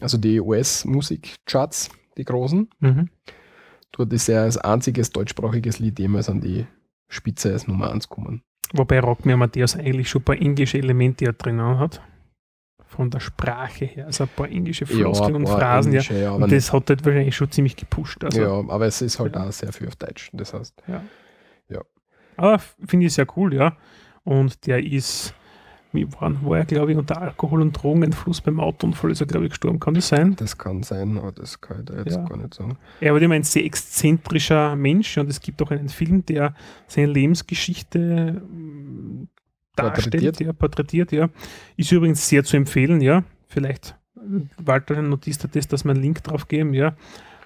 Also 0.00 0.16
die 0.16 0.40
US-Musik-Charts, 0.40 1.90
die 2.16 2.24
großen. 2.24 2.70
Mhm. 2.80 3.10
Dort 3.92 4.12
ist 4.12 4.28
er 4.28 4.42
als 4.42 4.56
einziges 4.58 5.10
deutschsprachiges 5.10 5.78
Lied 5.78 5.98
jemals 5.98 6.28
an 6.28 6.40
die 6.40 6.66
Spitze 7.14 7.52
als 7.52 7.66
Nummer 7.66 7.90
1 7.90 8.08
gekommen. 8.08 8.42
Wobei 8.72 9.00
Rock 9.00 9.24
Me 9.24 9.34
Amadeus 9.34 9.76
eigentlich 9.76 10.08
schon 10.10 10.22
ein 10.22 10.24
paar 10.24 10.36
englische 10.36 10.78
Elemente 10.78 11.24
ja 11.24 11.32
drinnen 11.32 11.78
hat. 11.78 12.02
Von 12.86 13.10
der 13.10 13.20
Sprache 13.20 13.84
her. 13.86 14.06
Also 14.06 14.24
ein 14.24 14.30
paar 14.36 14.48
englische 14.48 14.86
Floskeln 14.86 15.34
und 15.34 15.42
ein 15.42 15.46
paar 15.46 15.58
Phrasen. 15.58 15.92
Ja. 15.92 16.00
englische, 16.00 16.20
ja, 16.22 16.32
aber 16.32 16.44
Und 16.44 16.52
das 16.52 16.72
hat 16.72 16.88
halt 16.90 17.04
wahrscheinlich 17.04 17.34
schon 17.36 17.50
ziemlich 17.50 17.76
gepusht. 17.76 18.22
Also. 18.24 18.40
ja, 18.40 18.48
aber 18.50 18.86
es 18.86 19.00
ist 19.02 19.18
halt 19.18 19.34
Ja. 19.34 19.46
auch 19.48 19.52
sehr 19.52 19.72
viel 19.72 19.88
auf 19.88 19.96
Deutsch. 19.96 20.30
Das 20.32 20.54
heißt, 20.54 20.82
Aber 22.36 22.54
f- 22.54 22.76
finde 22.86 23.06
ich 23.06 23.14
sehr 23.14 23.26
cool, 23.36 23.54
ja. 23.54 23.76
Und 24.24 24.66
der 24.66 24.84
ist, 24.84 25.34
wie 25.94 26.12
war, 26.12 26.32
war 26.44 26.58
er, 26.58 26.64
glaube 26.64 26.92
ich, 26.92 26.98
unter 26.98 27.20
Alkohol- 27.22 27.62
und 27.62 27.72
Drogeneinfluss 27.72 28.40
beim 28.40 28.60
Autounfall 28.60 29.10
ist 29.12 29.20
er, 29.20 29.26
glaube 29.26 29.46
ich, 29.46 29.50
gestorben. 29.50 29.80
Kann 29.80 29.94
das 29.94 30.08
sein? 30.08 30.34
das 30.36 30.58
kann 30.58 30.82
sein, 30.82 31.16
aber 31.18 31.32
das 31.32 31.60
kann 31.60 31.80
ich 31.80 31.84
da 31.86 31.96
jetzt 31.96 32.16
Ja. 32.16 32.24
gar 32.24 32.36
nicht 32.36 32.54
sagen. 32.54 32.76
Er 33.00 33.14
war 33.14 33.22
immer 33.22 33.34
ein 33.34 33.42
sehr 33.44 33.64
exzentrischer 33.64 34.76
Mensch 34.76 35.16
und 35.18 35.30
es 35.30 35.40
gibt 35.40 35.62
auch 35.62 35.70
einen 35.70 35.88
Film, 35.88 36.26
der 36.26 36.54
seine 36.88 37.06
Lebensgeschichte 37.06 38.42
mm, 38.42 39.28
darstellt, 39.76 40.10
Porträtiert. 40.12 40.40
ja, 40.40 40.52
porträtiert, 40.52 41.12
ja. 41.12 41.28
Ist 41.76 41.92
übrigens 41.92 42.28
sehr 42.28 42.44
zu 42.44 42.56
empfehlen, 42.56 43.00
ja. 43.00 43.24
Vielleicht, 43.46 43.96
äh, 44.16 44.40
Walter, 44.58 45.00
notierst 45.02 45.44
du 45.44 45.48
das, 45.48 45.68
dass 45.68 45.84
wir 45.84 45.92
einen 45.92 46.02
Link 46.02 46.22
drauf 46.24 46.48
geben, 46.48 46.74
ja. 46.74 46.96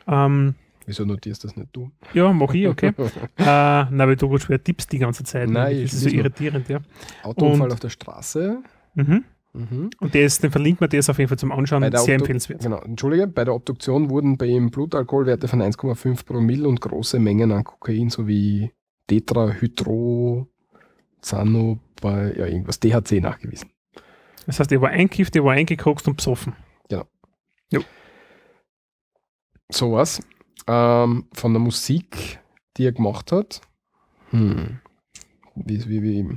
Ähm, 0.06 0.54
Wieso 0.89 1.05
notierst 1.05 1.44
das 1.44 1.55
nicht 1.55 1.69
du? 1.73 1.90
ja, 2.15 2.32
mach 2.32 2.52
ich, 2.55 2.66
okay. 2.66 2.89
äh, 3.36 3.44
na, 3.44 3.90
weil 3.90 4.16
du 4.16 4.39
schwer 4.39 4.62
tippst 4.62 4.90
die 4.90 4.98
ganze 4.98 5.23
Zeit. 5.23 5.51
Nein, 5.51 5.66
das 5.66 5.77
ich 5.77 5.93
ist 5.93 6.01
so 6.01 6.09
irritierend, 6.09 6.66
ja. 6.69 6.81
Autounfall 7.23 7.66
Und- 7.66 7.73
auf 7.74 7.81
der 7.81 7.90
Straße. 7.90 8.62
Mhm. 8.94 9.24
Mhm. 9.52 9.90
Und 10.01 10.15
der 10.15 10.23
ist, 10.24 10.43
den 10.43 10.51
verlinkt 10.51 10.81
man, 10.81 10.89
der 10.90 11.01
ist 11.01 11.09
auf 11.10 11.19
jeden 11.19 11.28
Fall 11.28 11.39
zum 11.39 11.52
Anschauen 11.52 11.82
sehr 11.82 11.93
Obdu- 11.93 12.12
empfehlenswert. 12.12 12.62
Genau, 12.62 12.78
entschuldige, 12.81 13.27
bei 13.27 13.44
der 13.44 13.55
Obduktion 13.55 14.09
wurden 14.10 14.36
bei 14.39 14.47
ihm 14.47 14.70
Blutalkoholwerte 14.70 15.47
von 15.48 15.60
1,5 15.62 16.24
Promille 16.24 16.66
und 16.69 16.81
große 16.81 17.19
Mengen 17.19 17.52
an 17.52 17.65
Kokain 17.65 18.09
sowie 18.10 18.73
Tetrahydrozano 19.09 20.47
bei 22.01 22.35
ja, 22.36 22.47
irgendwas 22.47 22.81
THC 22.81 23.20
nachgewiesen. 23.20 23.70
Das 24.47 24.59
heißt, 24.60 24.73
er 24.73 24.81
war 24.81 24.90
einkifft, 24.90 25.36
er 25.36 25.44
war 25.44 25.52
eingekokst 25.52 26.09
und 26.09 26.16
besoffen. 26.16 26.55
Sowas. 29.70 30.23
Ähm, 30.69 31.27
von 31.32 31.53
der 31.55 31.61
Musik, 31.61 32.40
die 32.77 32.85
er 32.85 32.93
gemacht 32.93 33.32
hat. 33.32 33.62
Hm. 34.31 34.81
Wie, 35.55 35.89
wie, 35.89 36.03
wie. 36.03 36.36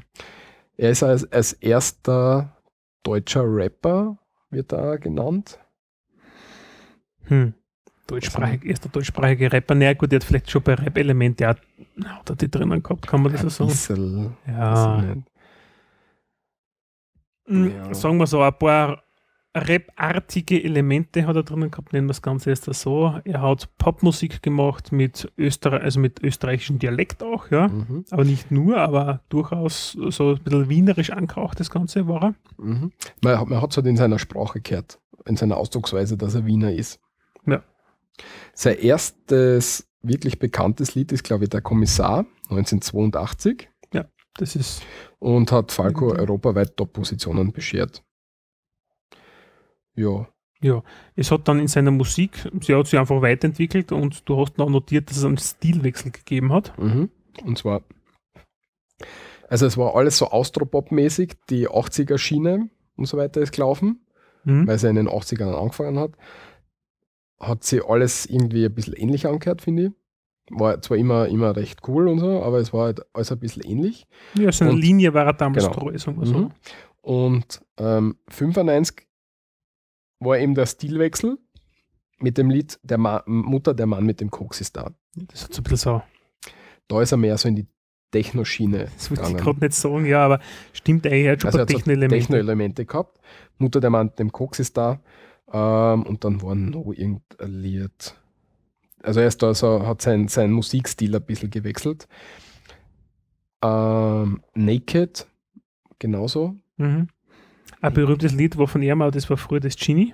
Er 0.77 0.91
ist 0.91 1.03
als, 1.03 1.29
als 1.31 1.53
erster 1.53 2.57
deutscher 3.03 3.43
Rapper, 3.45 4.17
wird 4.49 4.71
er 4.71 4.97
genannt. 4.97 5.59
Hm. 7.25 7.53
Deutschsprachig, 8.07 8.65
erster 8.65 8.89
deutschsprachige 8.89 9.51
Rapper. 9.51 9.75
Na 9.75 9.85
ja, 9.85 9.93
gut, 9.93 10.11
der 10.11 10.19
hat 10.19 10.23
vielleicht 10.23 10.49
schon 10.49 10.63
bei 10.63 10.73
Rap-Elemente 10.73 11.49
auch 11.49 11.55
hat 12.03 12.29
er 12.29 12.35
die 12.35 12.49
drinnen 12.49 12.81
gehabt, 12.81 13.07
kann 13.07 13.21
man 13.21 13.31
das 13.31 13.41
so 13.41 13.49
sagen? 13.49 13.69
bisschen, 13.69 14.37
Ja. 14.47 15.15
Mm, 17.47 17.67
Ja. 17.67 17.93
Sagen 17.93 18.17
wir 18.17 18.27
so, 18.27 18.41
ein 18.41 18.57
paar 18.57 19.03
Rap-artige 19.53 20.63
Elemente 20.63 21.27
hat 21.27 21.35
er 21.35 21.43
drinnen 21.43 21.71
gehabt, 21.71 21.91
nennen 21.91 22.07
wir 22.07 22.11
das 22.13 22.21
Ganze 22.21 22.51
erst 22.51 22.65
so. 22.73 23.19
Er 23.25 23.41
hat 23.41 23.67
Popmusik 23.77 24.41
gemacht 24.41 24.91
mit 24.91 25.29
Österreich, 25.37 25.83
also 25.83 25.99
mit 25.99 26.23
österreichischem 26.23 26.79
Dialekt 26.79 27.21
auch, 27.21 27.51
ja. 27.51 27.67
Mhm. 27.67 28.05
Aber 28.11 28.23
nicht 28.23 28.49
nur, 28.51 28.77
aber 28.77 29.21
durchaus 29.29 29.91
so 29.91 30.31
ein 30.35 30.43
bisschen 30.43 30.69
wienerisch 30.69 31.09
angehaucht, 31.09 31.59
das 31.59 31.69
Ganze 31.69 32.07
war 32.07 32.23
er. 32.23 32.35
Mhm. 32.57 32.91
Man, 33.21 33.39
hat- 33.39 33.49
man 33.49 33.61
hat 33.61 33.71
es 33.71 33.77
halt 33.77 33.87
in 33.87 33.97
seiner 33.97 34.19
Sprache 34.19 34.61
gehört, 34.61 34.99
in 35.25 35.35
seiner 35.35 35.57
Ausdrucksweise, 35.57 36.15
dass 36.17 36.33
er 36.35 36.45
Wiener 36.45 36.71
ist. 36.71 36.99
Ja. 37.45 37.61
Sein 38.53 38.77
erstes 38.77 39.87
wirklich 40.01 40.39
bekanntes 40.39 40.95
Lied 40.95 41.11
ist, 41.11 41.23
glaube 41.23 41.43
ich, 41.43 41.49
Der 41.49 41.61
Kommissar 41.61 42.25
1982 42.49 43.67
Das 44.37 44.55
ist 44.55 44.81
und 45.19 45.51
hat 45.51 45.73
Falco 45.73 46.13
europaweit 46.13 46.77
Top-Positionen 46.77 47.51
beschert. 47.51 48.01
Ja, 49.95 50.83
Es 51.15 51.31
hat 51.31 51.47
dann 51.47 51.59
in 51.59 51.67
seiner 51.67 51.91
Musik, 51.91 52.47
sie 52.61 52.75
hat 52.75 52.85
sich 52.87 52.99
einfach 52.99 53.21
weiterentwickelt 53.21 53.91
und 53.91 54.27
du 54.29 54.37
hast 54.39 54.57
noch 54.57 54.69
notiert, 54.69 55.09
dass 55.09 55.17
es 55.17 55.25
einen 55.25 55.37
Stilwechsel 55.37 56.11
gegeben 56.11 56.53
hat. 56.53 56.77
mhm. 56.77 57.09
und 57.43 57.57
zwar, 57.57 57.81
also 59.49 59.65
es 59.65 59.77
war 59.77 59.95
alles 59.95 60.17
so 60.17 60.27
Austropop-mäßig, 60.27 61.33
die 61.49 61.67
80er-Schiene 61.67 62.69
und 62.95 63.05
so 63.05 63.17
weiter 63.17 63.41
ist 63.41 63.51
gelaufen. 63.53 64.05
Mhm. 64.43 64.65
weil 64.67 64.79
sie 64.79 64.89
in 64.89 64.95
den 64.95 65.07
80ern 65.07 65.53
angefangen 65.53 65.99
hat, 65.99 66.13
hat 67.39 67.63
sie 67.63 67.81
alles 67.87 68.25
irgendwie 68.25 68.65
ein 68.65 68.73
bisschen 68.73 68.95
ähnlich 68.95 69.27
angehört, 69.27 69.61
finde 69.61 69.83
ich. 69.85 69.91
War 70.49 70.81
zwar 70.81 70.97
immer, 70.97 71.27
immer 71.27 71.55
recht 71.55 71.87
cool 71.87 72.07
und 72.07 72.17
so, 72.17 72.41
aber 72.41 72.57
es 72.57 72.73
war 72.73 72.85
halt 72.85 73.01
alles 73.13 73.31
ein 73.31 73.37
bisschen 73.39 73.63
ähnlich. 73.63 74.07
Ja, 74.33 74.51
seine 74.51 74.71
Und- 74.71 74.81
Linie 74.81 75.13
war 75.13 75.25
er 75.27 75.33
damals 75.33 75.65
genau. 75.67 75.79
treu, 75.79 75.95
sagen 75.97 76.19
wir 76.19 76.25
so. 76.25 76.37
Mhm. 76.39 76.51
Und 77.01 77.61
ähm, 77.77 78.15
95 78.29 79.05
war 80.21 80.37
eben 80.37 80.55
der 80.55 80.65
Stilwechsel 80.65 81.37
mit 82.19 82.37
dem 82.37 82.49
Lied 82.49 82.79
der 82.83 82.97
Ma 82.97 83.23
Mutter, 83.25 83.73
der 83.73 83.87
Mann 83.87 84.05
mit 84.05 84.21
dem 84.21 84.31
Koks 84.31 84.61
ist 84.61 84.77
da. 84.77 84.91
Das 85.15 85.47
so 85.51 85.59
ein 85.59 85.63
bisschen 85.63 85.77
so, 85.77 86.01
Da 86.87 87.01
ist 87.01 87.11
er 87.11 87.17
mehr 87.17 87.37
so 87.37 87.49
in 87.49 87.55
die 87.55 87.67
Techno-Schiene 88.11 88.89
das 88.95 89.09
wollte 89.09 89.31
ich 89.31 89.37
gerade 89.37 89.59
nicht 89.61 89.73
sagen, 89.73 90.05
ja, 90.05 90.25
aber 90.25 90.39
stimmt 90.73 91.05
eigentlich, 91.07 91.25
er 91.25 91.31
hat 91.33 91.41
schon 91.41 91.47
Also 91.47 91.59
so 91.59 91.65
Techno-Elemente. 91.65 92.17
Techno-Elemente 92.17 92.85
gehabt. 92.85 93.19
Mutter 93.57 93.79
der 93.79 93.89
Mann 93.89 94.07
mit 94.07 94.19
dem 94.19 94.31
Koks 94.31 94.59
ist 94.59 94.77
da. 94.77 94.99
Ähm, 95.51 96.03
und 96.03 96.23
dann 96.23 96.41
war 96.41 96.55
noch 96.55 96.91
irgendein 96.93 97.49
Lied. 97.49 98.15
Also 99.01 99.21
er 99.21 99.27
ist 99.27 99.41
da 99.41 99.53
so, 99.53 99.85
hat 99.87 100.01
sein, 100.01 100.27
sein 100.27 100.51
Musikstil 100.51 101.15
ein 101.15 101.23
bisschen 101.23 101.49
gewechselt. 101.49 102.07
Ähm, 103.63 104.41
Naked, 104.53 105.27
genauso. 105.99 106.55
Mhm. 106.77 107.07
Ein 107.81 107.93
berühmtes 107.93 108.31
Lied 108.33 108.57
war 108.57 108.67
von 108.67 108.81
ihm, 108.81 109.01
aber 109.01 109.11
das 109.11 109.29
war 109.29 109.37
früher 109.37 109.59
das 109.59 109.75
Genie. 109.75 110.13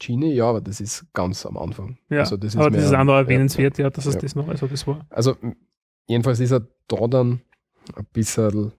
Genie, 0.00 0.32
ja, 0.34 0.44
aber 0.48 0.60
das 0.60 0.80
ist 0.80 1.06
ganz 1.12 1.44
am 1.46 1.56
Anfang. 1.56 1.98
Ja, 2.08 2.20
Also 2.20 2.36
das 2.36 2.54
ist 2.54 2.60
aber 2.60 2.70
das 2.70 2.84
ist 2.84 2.92
auch 2.94 3.04
noch 3.04 3.14
ja, 3.14 3.20
erwähnenswert, 3.20 3.78
ja, 3.78 3.90
dass 3.90 4.06
es 4.06 4.14
ja. 4.14 4.20
das 4.20 4.34
noch, 4.34 4.48
also 4.48 4.66
das 4.66 4.86
war. 4.86 5.06
Also 5.10 5.36
jedenfalls 6.06 6.40
ist 6.40 6.52
er 6.52 6.66
da 6.88 7.06
dann 7.08 7.40
ein 7.94 8.06
bisschen 8.12 8.72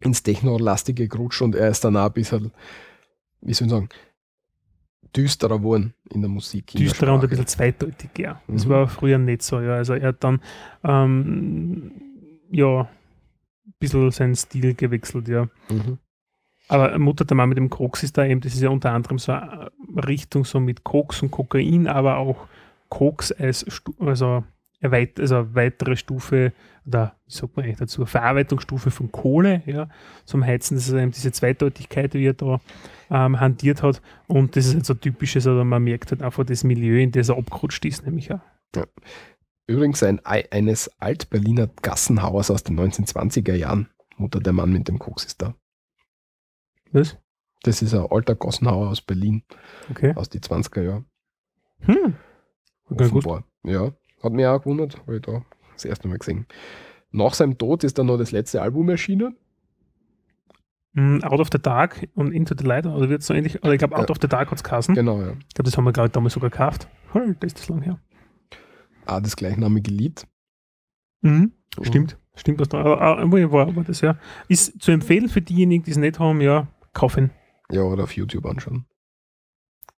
ins 0.00 0.22
Techno-lastige 0.22 1.08
gerutscht 1.08 1.42
und 1.42 1.54
er 1.54 1.68
ist 1.68 1.84
dann 1.84 1.96
auch 1.96 2.06
ein 2.06 2.12
bisschen, 2.12 2.52
wie 3.40 3.54
soll 3.54 3.66
ich 3.66 3.72
sagen, 3.72 3.88
düsterer 5.14 5.58
geworden 5.58 5.94
in 6.10 6.20
der 6.22 6.30
Musik. 6.30 6.74
in 6.74 6.80
der 6.80 6.88
düsterer 6.88 7.14
und 7.14 7.22
ein 7.22 7.28
bisschen 7.28 7.46
zweideutig, 7.46 8.10
ja. 8.18 8.40
Das 8.48 8.64
Mhm. 8.64 8.70
war 8.70 8.88
früher 8.88 9.18
nicht 9.18 9.42
so, 9.42 9.60
ja. 9.60 9.74
Also 9.74 9.94
er 9.94 10.08
hat 10.08 10.24
dann 10.24 10.40
ähm, 10.84 11.92
ja 12.50 12.82
ein 12.82 13.74
bisschen 13.78 14.10
seinen 14.10 14.34
Stil 14.36 14.74
gewechselt, 14.74 15.28
ja. 15.28 15.48
Mhm. 15.68 15.98
Aber 16.72 16.98
Mutter 16.98 17.24
der 17.26 17.36
Mann 17.36 17.50
mit 17.50 17.58
dem 17.58 17.68
Koks 17.68 18.02
ist 18.02 18.16
da 18.16 18.24
eben, 18.24 18.40
das 18.40 18.54
ist 18.54 18.62
ja 18.62 18.70
unter 18.70 18.92
anderem 18.92 19.18
so 19.18 19.32
eine 19.32 19.70
Richtung 20.06 20.44
so 20.46 20.58
mit 20.58 20.84
Koks 20.84 21.22
und 21.22 21.30
Kokain, 21.30 21.86
aber 21.86 22.16
auch 22.16 22.46
Koks 22.88 23.30
als 23.30 23.66
also 24.00 24.42
erweit 24.80 25.20
also 25.20 25.54
weitere 25.54 25.96
Stufe 25.96 26.52
oder 26.86 27.14
wie 27.26 27.32
sagt 27.32 27.56
man 27.56 27.64
eigentlich 27.66 27.78
dazu, 27.78 28.06
Verarbeitungsstufe 28.06 28.90
von 28.90 29.12
Kohle, 29.12 29.62
ja, 29.66 29.88
zum 30.24 30.44
Heizen. 30.44 30.74
Das 30.76 30.88
ist 30.88 30.94
eben 30.94 31.12
diese 31.12 31.30
Zweideutigkeit, 31.30 32.14
wie 32.14 32.26
er 32.26 32.32
da 32.32 32.58
ähm, 33.10 33.38
hantiert 33.38 33.82
hat. 33.82 34.00
Und 34.26 34.56
das 34.56 34.66
ist 34.66 34.74
halt 34.74 34.86
so 34.86 34.94
typisches, 34.94 35.46
oder 35.46 35.64
man 35.64 35.84
merkt 35.84 36.10
halt 36.10 36.22
einfach 36.22 36.44
das 36.44 36.64
Milieu, 36.64 36.98
in 37.00 37.12
das 37.12 37.28
er 37.28 37.36
abgerutscht 37.36 37.84
ist, 37.84 38.04
nämlich 38.06 38.28
ja. 38.28 38.42
Übrigens 39.66 40.02
ein, 40.02 40.24
Ei- 40.24 40.50
eines 40.50 40.90
Alt-Berliner 41.00 41.68
Gassenhauers 41.82 42.50
aus 42.50 42.64
den 42.64 42.80
1920er 42.80 43.54
Jahren. 43.54 43.88
Mutter 44.16 44.40
der 44.40 44.52
Mann 44.52 44.72
mit 44.72 44.88
dem 44.88 44.98
Koks 44.98 45.24
ist 45.24 45.40
da. 45.42 45.54
Was? 46.92 47.16
Das 47.62 47.80
ist 47.82 47.94
ein 47.94 48.06
alter 48.10 48.34
Gassenhauer 48.34 48.88
aus 48.88 49.00
Berlin, 49.00 49.42
Okay. 49.90 50.12
aus 50.16 50.28
den 50.28 50.40
20er 50.40 50.82
Jahren. 50.82 51.06
Hm. 51.80 52.14
Okay, 52.90 53.08
gut. 53.08 53.24
Ja, 53.64 53.92
hat 54.22 54.32
mich 54.32 54.46
auch 54.46 54.58
gewundert, 54.60 54.98
habe 55.02 55.16
ich 55.16 55.22
da 55.22 55.42
das 55.72 55.84
erste 55.84 56.08
Mal 56.08 56.18
gesehen. 56.18 56.46
Nach 57.10 57.34
seinem 57.34 57.56
Tod 57.58 57.84
ist 57.84 57.98
dann 57.98 58.06
noch 58.06 58.18
das 58.18 58.32
letzte 58.32 58.62
Album 58.62 58.88
erschienen. 58.88 59.36
Mm, 60.94 61.20
Out 61.22 61.40
of 61.40 61.48
the 61.52 61.58
Dark 61.60 62.06
und 62.14 62.32
Into 62.32 62.54
the 62.58 62.64
Light, 62.64 62.84
oder 62.86 63.08
wird 63.08 63.22
so 63.22 63.32
ähnlich, 63.32 63.62
oder 63.62 63.72
ich 63.72 63.78
glaube 63.78 63.96
Out 63.96 64.08
Ja. 64.08 64.10
of 64.10 64.18
the 64.20 64.28
Dark 64.28 64.50
hat 64.50 64.58
es 64.58 64.64
geheißen. 64.64 64.94
Genau, 64.94 65.20
ja. 65.20 65.32
Ich 65.48 65.54
glaube, 65.54 65.64
das 65.70 65.76
haben 65.76 65.84
wir, 65.84 65.92
glaube 65.92 66.08
ich, 66.08 66.12
damals 66.12 66.34
sogar 66.34 66.50
gekauft. 66.50 66.88
Hm, 67.12 67.36
das 67.40 67.48
ist 67.52 67.60
das 67.60 67.68
lang 67.68 67.80
her. 67.82 67.98
Auch 69.06 69.20
das 69.20 69.36
gleichnamige 69.36 69.90
Lied. 69.90 70.26
Mhm. 71.22 71.52
Stimmt. 71.82 72.18
Stimmt 72.34 72.60
was 72.60 72.68
da. 72.68 72.78
Aber, 72.80 73.00
aber, 73.18 73.52
war, 73.52 73.68
aber 73.68 73.84
das 73.84 74.00
ja. 74.00 74.18
Ist 74.48 74.82
zu 74.82 74.90
empfehlen 74.92 75.28
für 75.28 75.40
diejenigen, 75.40 75.84
die 75.84 75.90
es 75.92 75.96
nicht 75.96 76.18
haben, 76.18 76.40
ja, 76.40 76.66
kaufen. 76.92 77.30
Ja, 77.70 77.82
oder 77.82 78.04
auf 78.04 78.16
YouTube 78.16 78.46
anschauen. 78.46 78.86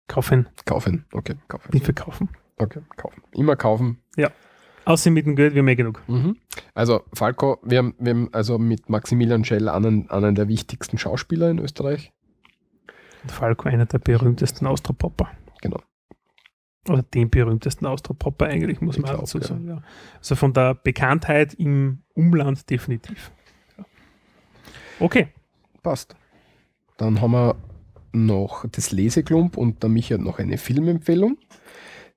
Kaufen. 0.07 0.49
Kaufen. 0.65 1.07
Okay, 1.13 1.35
kaufen. 1.49 1.71
Nicht 1.73 1.85
verkaufen. 1.85 2.29
Okay, 2.57 2.81
kaufen. 2.97 3.23
Immer 3.33 3.57
kaufen. 3.57 3.99
Außerdem 4.87 5.15
mit 5.15 5.27
dem 5.27 5.37
Geld, 5.37 5.55
wir 5.55 5.61
haben 5.61 5.69
eh 5.69 5.75
genug. 5.75 6.03
Mhm. 6.09 6.37
Also 6.75 7.05
Falco, 7.13 7.59
wir 7.63 7.79
haben, 7.79 7.95
wir 7.99 8.11
haben 8.11 8.29
also 8.33 8.59
mit 8.59 8.91
Maximilian 8.91 9.45
Schell 9.45 9.69
einen, 9.69 10.11
einen 10.11 10.35
der 10.35 10.49
wichtigsten 10.49 10.99
Schauspieler 10.99 11.51
in 11.51 11.59
Österreich. 11.59 12.13
Und 13.23 13.33
Falco, 13.33 13.69
einer 13.69 13.87
der 13.87 13.99
berühmtesten 13.99 14.67
Austropopper. 14.67 15.31
Genau. 15.63 15.81
Oder 16.87 17.03
den 17.03 17.31
berühmtesten 17.31 17.87
Austropopper 17.87 18.47
eigentlich, 18.47 18.83
muss 18.83 18.97
Ich 18.97 19.03
man 19.03 19.13
auch 19.13 19.15
glaub, 19.15 19.25
dazu 19.25 19.39
ja. 19.39 19.45
sagen. 19.45 19.69
Ja. 19.69 19.83
Also 20.19 20.37
von 20.37 20.53
der 20.53 20.75
Bekanntheit 20.75 21.55
im 21.55 22.03
Umland 22.13 22.69
definitiv. 22.69 23.33
Ja. 23.79 23.85
Okay. 25.01 25.29
Passt. 25.83 26.15
Dann 26.97 27.21
haben 27.21 27.33
wir 27.33 27.57
noch 28.13 28.65
das 28.71 28.93
Leseklump 28.93 29.57
und 29.57 29.83
der 29.83 29.91
Michi 29.91 30.15
hat 30.15 30.21
noch 30.21 30.39
eine 30.39 30.59
Filmempfehlung. 30.59 31.39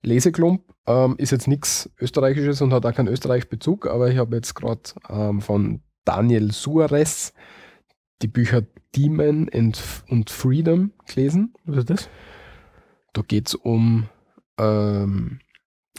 Leseklump 0.04 0.62
ähm, 0.86 1.16
ist 1.18 1.32
jetzt 1.32 1.48
nichts 1.48 1.90
Österreichisches 2.00 2.62
und 2.62 2.72
hat 2.74 2.86
auch 2.86 2.94
keinen 2.94 3.08
Österreich-Bezug, 3.08 3.88
aber 3.88 4.10
ich 4.10 4.18
habe 4.18 4.36
jetzt 4.36 4.54
gerade 4.54 4.82
ähm, 5.10 5.42
von 5.42 5.82
Daniel 6.06 6.52
Suarez 6.52 7.34
die 8.22 8.28
Bücher 8.28 8.64
Demon 8.96 9.50
und 9.50 10.30
Freedom 10.30 10.92
gelesen. 11.06 11.54
Was 11.66 11.78
ist 11.78 11.90
das? 11.90 12.10
Da 13.14 13.22
geht 13.22 13.48
es 13.48 13.56
um, 13.56 14.08
ähm, 14.58 15.40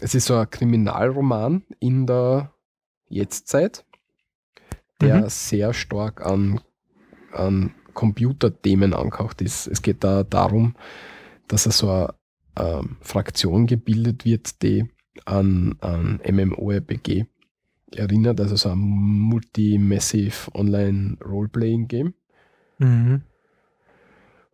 es 0.00 0.14
ist 0.14 0.26
so 0.26 0.36
ein 0.36 0.48
Kriminalroman 0.50 1.64
in 1.80 2.06
der 2.06 2.52
Jetztzeit, 3.08 3.84
der 5.00 5.22
Mhm. 5.22 5.28
sehr 5.28 5.74
stark 5.74 6.24
an, 6.24 6.60
an 7.32 7.74
Computerthemen 7.98 8.94
angehaucht 8.94 9.42
ist. 9.42 9.66
Es 9.66 9.82
geht 9.82 10.04
da 10.04 10.22
darum, 10.22 10.76
dass 11.48 11.66
er 11.66 11.72
so 11.72 11.90
eine 11.90 12.14
ähm, 12.56 12.96
Fraktion 13.00 13.66
gebildet 13.66 14.24
wird, 14.24 14.62
die 14.62 14.84
an, 15.24 15.74
an 15.80 16.20
MMORPG 16.24 17.24
erinnert, 17.96 18.40
also 18.40 18.54
so 18.54 18.68
ein 18.68 18.78
Multi-Massive 18.78 20.54
Online-Role-Playing-Game. 20.54 22.14
Mhm. 22.78 23.22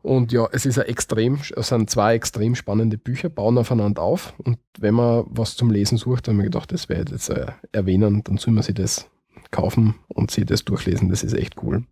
Und 0.00 0.32
ja, 0.32 0.48
es 0.52 0.64
ist 0.64 0.78
ein 0.78 0.86
extrem, 0.86 1.38
es 1.54 1.68
sind 1.68 1.90
zwei 1.90 2.14
extrem 2.14 2.54
spannende 2.54 2.96
Bücher, 2.96 3.28
bauen 3.28 3.58
aufeinander 3.58 4.00
auf. 4.00 4.32
Und 4.38 4.58
wenn 4.78 4.94
man 4.94 5.24
was 5.28 5.54
zum 5.54 5.70
Lesen 5.70 5.98
sucht, 5.98 6.28
haben 6.28 6.38
wir 6.38 6.44
gedacht, 6.44 6.72
das 6.72 6.88
werde 6.88 7.14
ich 7.14 7.28
jetzt 7.28 7.28
äh, 7.28 7.52
erwähnen, 7.72 8.24
dann 8.24 8.38
soll 8.38 8.54
man 8.54 8.62
sich 8.62 8.74
das 8.74 9.10
kaufen 9.50 9.96
und 10.08 10.30
sich 10.30 10.46
das 10.46 10.64
durchlesen. 10.64 11.10
Das 11.10 11.22
ist 11.22 11.34
echt 11.34 11.62
cool. 11.62 11.84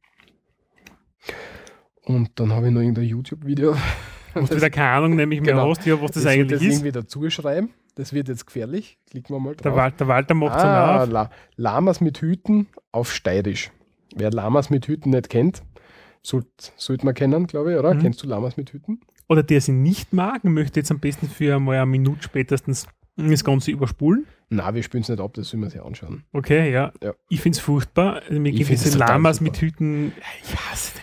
Und 2.04 2.30
dann 2.34 2.52
habe 2.52 2.68
ich 2.68 2.72
noch 2.72 2.80
irgendein 2.80 3.04
YouTube-Video. 3.04 3.76
Musst 4.34 4.52
du 4.52 4.56
wieder 4.56 4.70
keine 4.70 4.88
Ahnung, 4.88 5.16
nämlich 5.16 5.40
mehr 5.40 5.54
Genau. 5.54 5.70
hast, 5.70 5.84
ja, 5.86 6.00
was 6.00 6.12
das 6.12 6.22
soll 6.22 6.32
eigentlich 6.32 6.50
das 6.58 6.62
ist. 6.62 6.72
irgendwie 6.74 6.92
dazu 6.92 7.28
schreiben. 7.30 7.70
Das 7.94 8.12
wird 8.12 8.28
jetzt 8.28 8.46
gefährlich. 8.46 8.98
Klicken 9.10 9.34
wir 9.34 9.40
mal 9.40 9.54
drauf. 9.54 9.62
Der, 9.62 9.76
Wal 9.76 9.92
der 9.92 10.08
Walter 10.08 10.34
macht 10.34 10.56
es 10.56 10.62
ah, 10.62 11.02
auf. 11.02 11.10
La 11.10 11.30
Lamas 11.56 12.00
mit 12.00 12.18
Hüten 12.18 12.66
auf 12.90 13.12
Steirisch. 13.12 13.70
Wer 14.16 14.30
Lamas 14.30 14.70
mit 14.70 14.86
Hüten 14.86 15.10
nicht 15.10 15.28
kennt, 15.28 15.62
sollte 16.22 16.48
sollt 16.76 17.04
man 17.04 17.14
kennen, 17.14 17.46
glaube 17.46 17.72
ich, 17.72 17.78
oder? 17.78 17.94
Mhm. 17.94 18.00
Kennst 18.00 18.22
du 18.22 18.26
Lamas 18.26 18.56
mit 18.56 18.72
Hüten? 18.72 19.00
Oder 19.28 19.42
der 19.42 19.60
sie 19.60 19.72
nicht 19.72 20.12
mag, 20.12 20.44
möchte 20.44 20.80
jetzt 20.80 20.90
am 20.90 21.00
besten 21.00 21.28
für 21.28 21.58
mal 21.58 21.76
eine 21.76 21.86
Minute 21.86 22.22
spätestens 22.22 22.86
das 23.16 23.44
Ganze 23.44 23.70
überspulen. 23.70 24.26
Na, 24.48 24.74
wir 24.74 24.82
spielen 24.82 25.02
es 25.02 25.08
nicht 25.08 25.20
ab, 25.20 25.34
das 25.34 25.48
sollen 25.48 25.62
wir 25.62 25.70
sich 25.70 25.82
anschauen. 25.82 26.24
Okay, 26.32 26.72
ja. 26.72 26.92
Ja. 27.02 27.14
Ich 27.28 27.40
finde 27.40 27.56
es 27.56 27.62
furchtbar. 27.62 28.22
Mir 28.30 28.52
Ich 28.52 28.64
find's 28.66 28.82
diese 28.82 28.98
Lamas 28.98 29.40
mit 29.40 29.56
Hüten. 29.58 30.12
Ich 30.42 30.56
hasse 30.56 30.92
den 30.94 31.01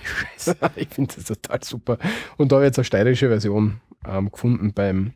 Ich 0.75 0.89
finde 0.89 1.15
das 1.15 1.25
total 1.25 1.63
super. 1.63 1.97
Und 2.37 2.51
da 2.51 2.57
habe 2.57 2.65
ich 2.65 2.69
jetzt 2.69 2.79
eine 2.79 2.85
steirische 2.85 3.27
Version 3.27 3.81
ähm, 4.05 4.31
gefunden 4.31 4.73
beim 4.73 5.13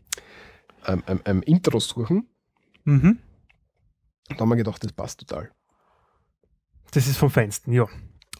ähm, 0.88 1.04
ähm, 1.08 1.22
ähm, 1.26 1.42
Intro 1.44 1.80
suchen. 1.80 2.28
mhm. 2.84 3.20
Da 4.30 4.40
haben 4.40 4.50
wir 4.50 4.56
gedacht, 4.56 4.84
das 4.84 4.94
passt 4.94 5.20
total. 5.20 5.52
Das 6.92 7.08
ist 7.08 7.18
vom 7.18 7.30
Feinsten, 7.30 7.74
ja. 7.74 7.88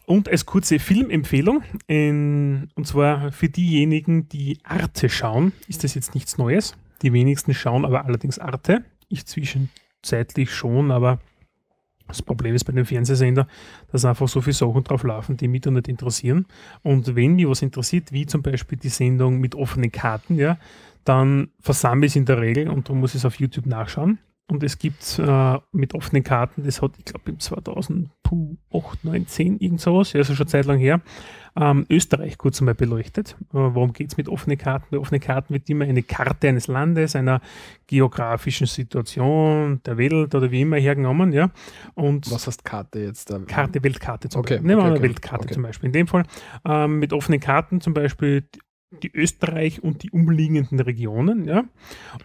Und 0.06 0.28
als 0.28 0.44
kurze 0.44 0.78
Filmempfehlung, 0.78 1.62
in, 1.86 2.70
und 2.74 2.86
zwar 2.86 3.32
für 3.32 3.48
diejenigen, 3.48 4.28
die 4.28 4.58
Arte 4.64 5.08
schauen, 5.08 5.52
ist 5.66 5.84
das 5.84 5.94
jetzt 5.94 6.14
nichts 6.14 6.36
Neues. 6.36 6.74
Die 7.02 7.12
wenigsten 7.12 7.54
schauen 7.54 7.84
aber 7.84 8.04
allerdings 8.04 8.38
Arte. 8.38 8.84
Ich 9.08 9.26
zwischenzeitlich 9.26 10.52
schon, 10.52 10.90
aber 10.90 11.20
das 12.06 12.22
Problem 12.22 12.54
ist 12.54 12.64
bei 12.64 12.72
dem 12.72 12.84
Fernsehsender, 12.84 13.46
dass 13.90 14.04
einfach 14.04 14.28
so 14.28 14.40
viele 14.40 14.54
Sachen 14.54 14.84
drauf 14.84 15.04
laufen, 15.04 15.36
die 15.36 15.48
mich 15.48 15.64
nicht 15.64 15.88
interessieren. 15.88 16.46
Und 16.82 17.16
wenn 17.16 17.34
mich 17.34 17.48
was 17.48 17.62
interessiert, 17.62 18.12
wie 18.12 18.26
zum 18.26 18.42
Beispiel 18.42 18.78
die 18.78 18.88
Sendung 18.88 19.40
mit 19.40 19.54
offenen 19.54 19.90
Karten, 19.90 20.36
ja, 20.36 20.58
dann 21.04 21.48
versammle 21.60 22.06
ich 22.06 22.12
es 22.12 22.16
in 22.16 22.26
der 22.26 22.40
Regel 22.40 22.68
und 22.68 22.88
dann 22.88 22.98
muss 22.98 23.14
ich 23.14 23.20
es 23.20 23.24
auf 23.24 23.36
YouTube 23.36 23.66
nachschauen. 23.66 24.18
Und 24.46 24.62
es 24.62 24.78
gibt 24.78 25.18
äh, 25.18 25.58
mit 25.72 25.94
offenen 25.94 26.22
Karten, 26.22 26.64
das 26.64 26.82
hat, 26.82 26.92
ich 26.98 27.06
glaube, 27.06 27.30
im 27.30 27.40
2008, 27.40 28.10
9, 29.04 29.26
10, 29.26 29.58
irgend 29.58 29.80
sowas, 29.80 30.14
also 30.14 30.34
schon 30.34 30.46
Zeit 30.46 30.66
lang 30.66 30.78
her, 30.78 31.00
ähm, 31.56 31.86
Österreich 31.88 32.36
kurz 32.38 32.60
einmal 32.60 32.74
beleuchtet. 32.74 33.36
Äh, 33.52 33.52
worum 33.52 33.92
geht 33.92 34.08
es 34.10 34.16
mit 34.16 34.28
offenen 34.28 34.58
Karten? 34.58 34.86
Bei 34.90 34.98
offenen 34.98 35.20
Karten 35.20 35.54
wird 35.54 35.68
immer 35.70 35.84
eine 35.84 36.02
Karte 36.02 36.48
eines 36.48 36.66
Landes, 36.66 37.14
einer 37.14 37.40
geografischen 37.86 38.66
Situation, 38.66 39.80
der 39.86 39.96
Welt 39.98 40.34
oder 40.34 40.50
wie 40.50 40.62
immer 40.62 40.76
hergenommen, 40.76 41.32
ja. 41.32 41.50
Und 41.94 42.30
Was 42.30 42.46
heißt 42.46 42.64
Karte 42.64 42.98
jetzt? 43.00 43.30
da? 43.30 43.38
Karte, 43.40 43.82
Weltkarte 43.82 44.28
zum 44.28 44.40
Okay, 44.40 44.54
Beispiel. 44.54 44.66
Nehmen 44.66 44.78
wir 44.78 44.82
okay, 44.82 44.86
eine 44.90 44.98
okay, 44.98 45.08
Weltkarte 45.08 45.44
okay. 45.44 45.54
zum 45.54 45.62
Beispiel. 45.62 45.86
In 45.86 45.92
dem 45.92 46.06
Fall 46.06 46.24
ähm, 46.64 46.98
mit 46.98 47.12
offenen 47.12 47.40
Karten 47.40 47.80
zum 47.80 47.94
Beispiel 47.94 48.42
die- 49.02 49.12
Österreich 49.12 49.82
und 49.82 50.02
die 50.02 50.10
umliegenden 50.10 50.80
Regionen. 50.80 51.44
Ja? 51.46 51.64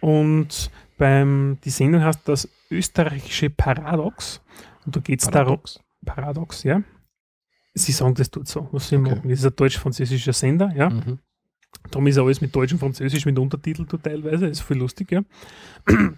Und 0.00 0.70
beim, 0.98 1.58
die 1.64 1.70
Sendung 1.70 2.02
heißt 2.02 2.28
das 2.28 2.48
österreichische 2.70 3.50
Paradox. 3.50 4.40
Und 4.86 4.96
da 4.96 5.00
geht 5.00 5.20
es 5.20 5.28
darum. 5.28 5.60
Paradox, 6.04 6.62
ja. 6.62 6.82
Sie 7.74 7.92
sagen 7.92 8.14
das 8.14 8.30
dort 8.30 8.48
so, 8.48 8.68
was 8.72 8.88
sie 8.88 8.96
Okay. 8.96 9.10
machen. 9.14 9.28
Das 9.28 9.38
ist 9.40 9.44
ein 9.46 9.54
deutsch-französischer 9.56 10.32
Sender, 10.32 10.72
ja. 10.74 10.90
Mhm. 10.90 11.18
Darum 11.90 12.06
ist 12.08 12.18
alles 12.18 12.40
mit 12.40 12.54
Deutsch 12.54 12.72
und 12.72 12.78
Französisch 12.78 13.24
mit 13.26 13.38
Untertitel 13.38 13.86
teilweise. 14.02 14.46
ist 14.46 14.60
viel 14.62 14.78
lustig, 14.78 15.12
ja. 15.12 15.22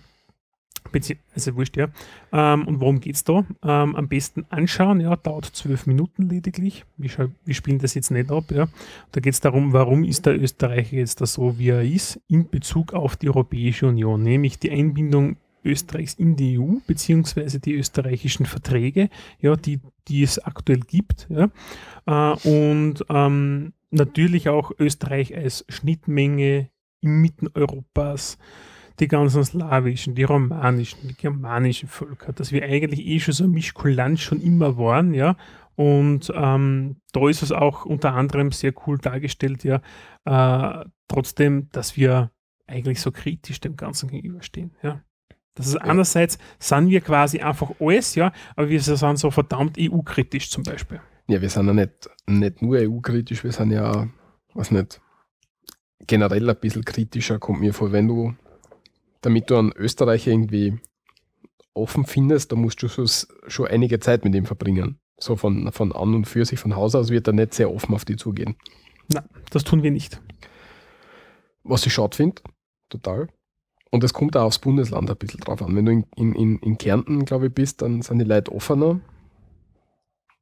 Also 1.34 1.54
wurscht, 1.56 1.76
ja. 1.76 1.88
Ähm, 2.32 2.66
und 2.66 2.80
worum 2.80 3.00
geht 3.00 3.14
es 3.14 3.24
da? 3.24 3.44
Ähm, 3.62 3.96
am 3.96 4.08
besten 4.08 4.44
anschauen, 4.50 5.00
ja, 5.00 5.16
dauert 5.16 5.46
zwölf 5.46 5.86
Minuten 5.86 6.28
lediglich. 6.28 6.84
Wir, 6.98 7.30
wir 7.44 7.54
spielen 7.54 7.78
das 7.78 7.94
jetzt 7.94 8.10
nicht 8.10 8.30
ab, 8.30 8.50
ja. 8.50 8.66
Da 9.12 9.20
geht 9.20 9.32
es 9.32 9.40
darum, 9.40 9.72
warum 9.72 10.04
ist 10.04 10.26
der 10.26 10.38
Österreicher 10.38 10.96
jetzt 10.96 11.20
da 11.20 11.26
so, 11.26 11.58
wie 11.58 11.68
er 11.68 11.82
ist, 11.82 12.20
in 12.28 12.50
Bezug 12.50 12.92
auf 12.92 13.16
die 13.16 13.28
Europäische 13.28 13.86
Union, 13.86 14.22
nämlich 14.22 14.58
die 14.58 14.70
Einbindung 14.70 15.36
Österreichs 15.64 16.14
in 16.14 16.36
die 16.36 16.58
EU, 16.58 16.76
beziehungsweise 16.86 17.60
die 17.60 17.74
österreichischen 17.74 18.46
Verträge, 18.46 19.08
ja, 19.40 19.56
die, 19.56 19.80
die 20.08 20.22
es 20.22 20.38
aktuell 20.38 20.80
gibt, 20.80 21.28
ja. 21.30 21.48
Äh, 22.06 22.48
und 22.48 23.04
ähm, 23.08 23.72
natürlich 23.90 24.48
auch 24.48 24.72
Österreich 24.78 25.36
als 25.36 25.64
Schnittmenge 25.68 26.70
inmitten 27.00 27.48
Europas, 27.54 28.38
die 29.00 29.08
ganzen 29.08 29.44
slawischen, 29.44 30.14
die 30.14 30.24
romanischen, 30.24 31.08
die 31.08 31.14
germanischen 31.14 31.88
Völker, 31.88 32.32
dass 32.32 32.52
wir 32.52 32.64
eigentlich 32.64 33.06
eh 33.06 33.20
schon 33.20 33.34
so 33.34 33.44
ein 33.44 33.50
Mischkulant 33.50 34.20
schon 34.20 34.40
immer 34.40 34.76
waren, 34.78 35.14
ja. 35.14 35.36
Und 35.74 36.30
ähm, 36.34 36.96
da 37.12 37.28
ist 37.28 37.42
es 37.42 37.50
auch 37.50 37.86
unter 37.86 38.14
anderem 38.14 38.52
sehr 38.52 38.74
cool 38.86 38.98
dargestellt, 38.98 39.64
ja, 39.64 39.80
äh, 40.24 40.84
trotzdem, 41.08 41.68
dass 41.72 41.96
wir 41.96 42.30
eigentlich 42.66 43.00
so 43.00 43.10
kritisch 43.10 43.60
dem 43.60 43.76
Ganzen 43.76 44.08
gegenüberstehen, 44.08 44.72
ja. 44.82 45.02
Das 45.54 45.66
ist 45.66 45.76
einerseits 45.76 46.38
sind 46.58 46.88
wir 46.88 47.00
quasi 47.00 47.40
einfach 47.40 47.72
alles, 47.78 48.14
ja, 48.14 48.32
aber 48.56 48.68
wir 48.68 48.80
sind 48.80 49.18
so 49.18 49.30
verdammt 49.30 49.76
EU-kritisch 49.78 50.50
zum 50.50 50.62
Beispiel. 50.62 51.00
Ja, 51.28 51.40
wir 51.40 51.50
sind 51.50 51.66
ja 51.66 51.72
nicht, 51.74 52.10
nicht 52.26 52.62
nur 52.62 52.78
EU-kritisch, 52.78 53.44
wir 53.44 53.52
sind 53.52 53.70
ja, 53.70 54.08
was 54.54 54.70
nicht, 54.70 55.00
generell 56.06 56.48
ein 56.48 56.56
bisschen 56.56 56.84
kritischer, 56.84 57.38
kommt 57.38 57.60
mir 57.60 57.74
vor, 57.74 57.92
wenn 57.92 58.08
du, 58.08 58.34
damit 59.20 59.50
du 59.50 59.56
einen 59.56 59.72
Österreicher 59.72 60.30
irgendwie 60.30 60.78
offen 61.74 62.06
findest, 62.06 62.52
da 62.52 62.56
musst 62.56 62.82
du 62.82 62.88
schon, 62.88 63.08
schon 63.46 63.66
einige 63.66 64.00
Zeit 64.00 64.24
mit 64.24 64.34
ihm 64.34 64.46
verbringen. 64.46 64.98
So 65.18 65.36
von, 65.36 65.70
von 65.72 65.92
an 65.92 66.14
und 66.14 66.26
für 66.26 66.44
sich, 66.44 66.58
von 66.58 66.74
Haus 66.74 66.94
aus 66.94 67.10
wird 67.10 67.28
er 67.28 67.32
nicht 67.32 67.54
sehr 67.54 67.70
offen 67.70 67.94
auf 67.94 68.04
die 68.04 68.16
zugehen. 68.16 68.56
Das 69.50 69.64
tun 69.64 69.82
wir 69.82 69.90
nicht. 69.90 70.20
Was 71.62 71.86
ich 71.86 71.92
schade 71.92 72.16
finde, 72.16 72.42
total. 72.88 73.28
Und 73.92 74.02
es 74.02 74.14
kommt 74.14 74.36
auch 74.38 74.44
aufs 74.44 74.58
Bundesland 74.58 75.10
ein 75.10 75.16
bisschen 75.16 75.40
drauf 75.40 75.62
an. 75.62 75.76
Wenn 75.76 75.84
du 75.84 75.92
in, 75.92 76.34
in, 76.34 76.58
in, 76.58 76.78
Kärnten, 76.78 77.26
glaube 77.26 77.48
ich, 77.48 77.54
bist, 77.54 77.82
dann 77.82 78.00
sind 78.00 78.18
die 78.18 78.24
Leute 78.24 78.50
offener. 78.50 79.00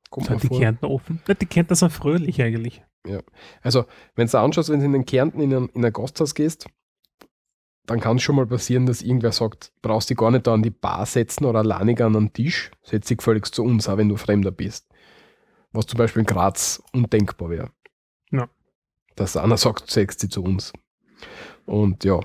Kommt 0.08 0.28
Sind 0.28 0.42
die 0.44 0.46
vor. 0.46 0.60
Kärntner 0.60 0.88
offen? 0.88 1.20
Ja, 1.26 1.34
die 1.34 1.46
Kärntner 1.46 1.74
sind 1.74 1.90
fröhlich 1.90 2.40
eigentlich. 2.40 2.82
Also, 3.62 3.86
wenn 4.14 4.28
du 4.28 4.38
anschaust, 4.38 4.68
wenn 4.68 4.78
du 4.78 4.86
in 4.86 4.92
den 4.92 5.04
Kärnten 5.04 5.40
in 5.40 5.52
ein, 5.52 5.68
in 5.70 5.84
ein 5.84 5.92
Gasthaus 5.92 6.34
gehst, 6.34 6.68
dann 7.86 7.98
kann 7.98 8.18
es 8.18 8.22
schon 8.22 8.36
mal 8.36 8.46
passieren, 8.46 8.86
dass 8.86 9.02
irgendwer 9.02 9.32
sagt, 9.32 9.72
brauchst 9.82 10.10
dich 10.10 10.16
gar 10.16 10.30
nicht 10.30 10.46
da 10.46 10.54
an 10.54 10.62
die 10.62 10.70
Bar 10.70 11.06
setzen 11.06 11.44
oder 11.44 11.60
alleinig 11.60 12.00
an 12.02 12.12
den 12.12 12.32
Tisch, 12.32 12.70
setz 12.82 13.08
dich 13.08 13.20
völlig 13.20 13.52
zu 13.52 13.64
uns, 13.64 13.88
auch 13.88 13.96
wenn 13.96 14.08
du 14.08 14.16
Fremder 14.16 14.52
bist. 14.52 14.86
Was 15.72 15.86
zum 15.86 15.98
Beispiel 15.98 16.20
in 16.20 16.26
Graz 16.26 16.82
undenkbar 16.92 17.50
wäre. 17.50 17.70
Ja. 18.30 18.48
Dass 19.16 19.36
einer 19.36 19.56
sagt, 19.56 19.90
setz 19.90 20.18
dich 20.18 20.30
zu 20.30 20.44
uns. 20.44 20.72
Und 21.66 22.04
ja, 22.04 22.20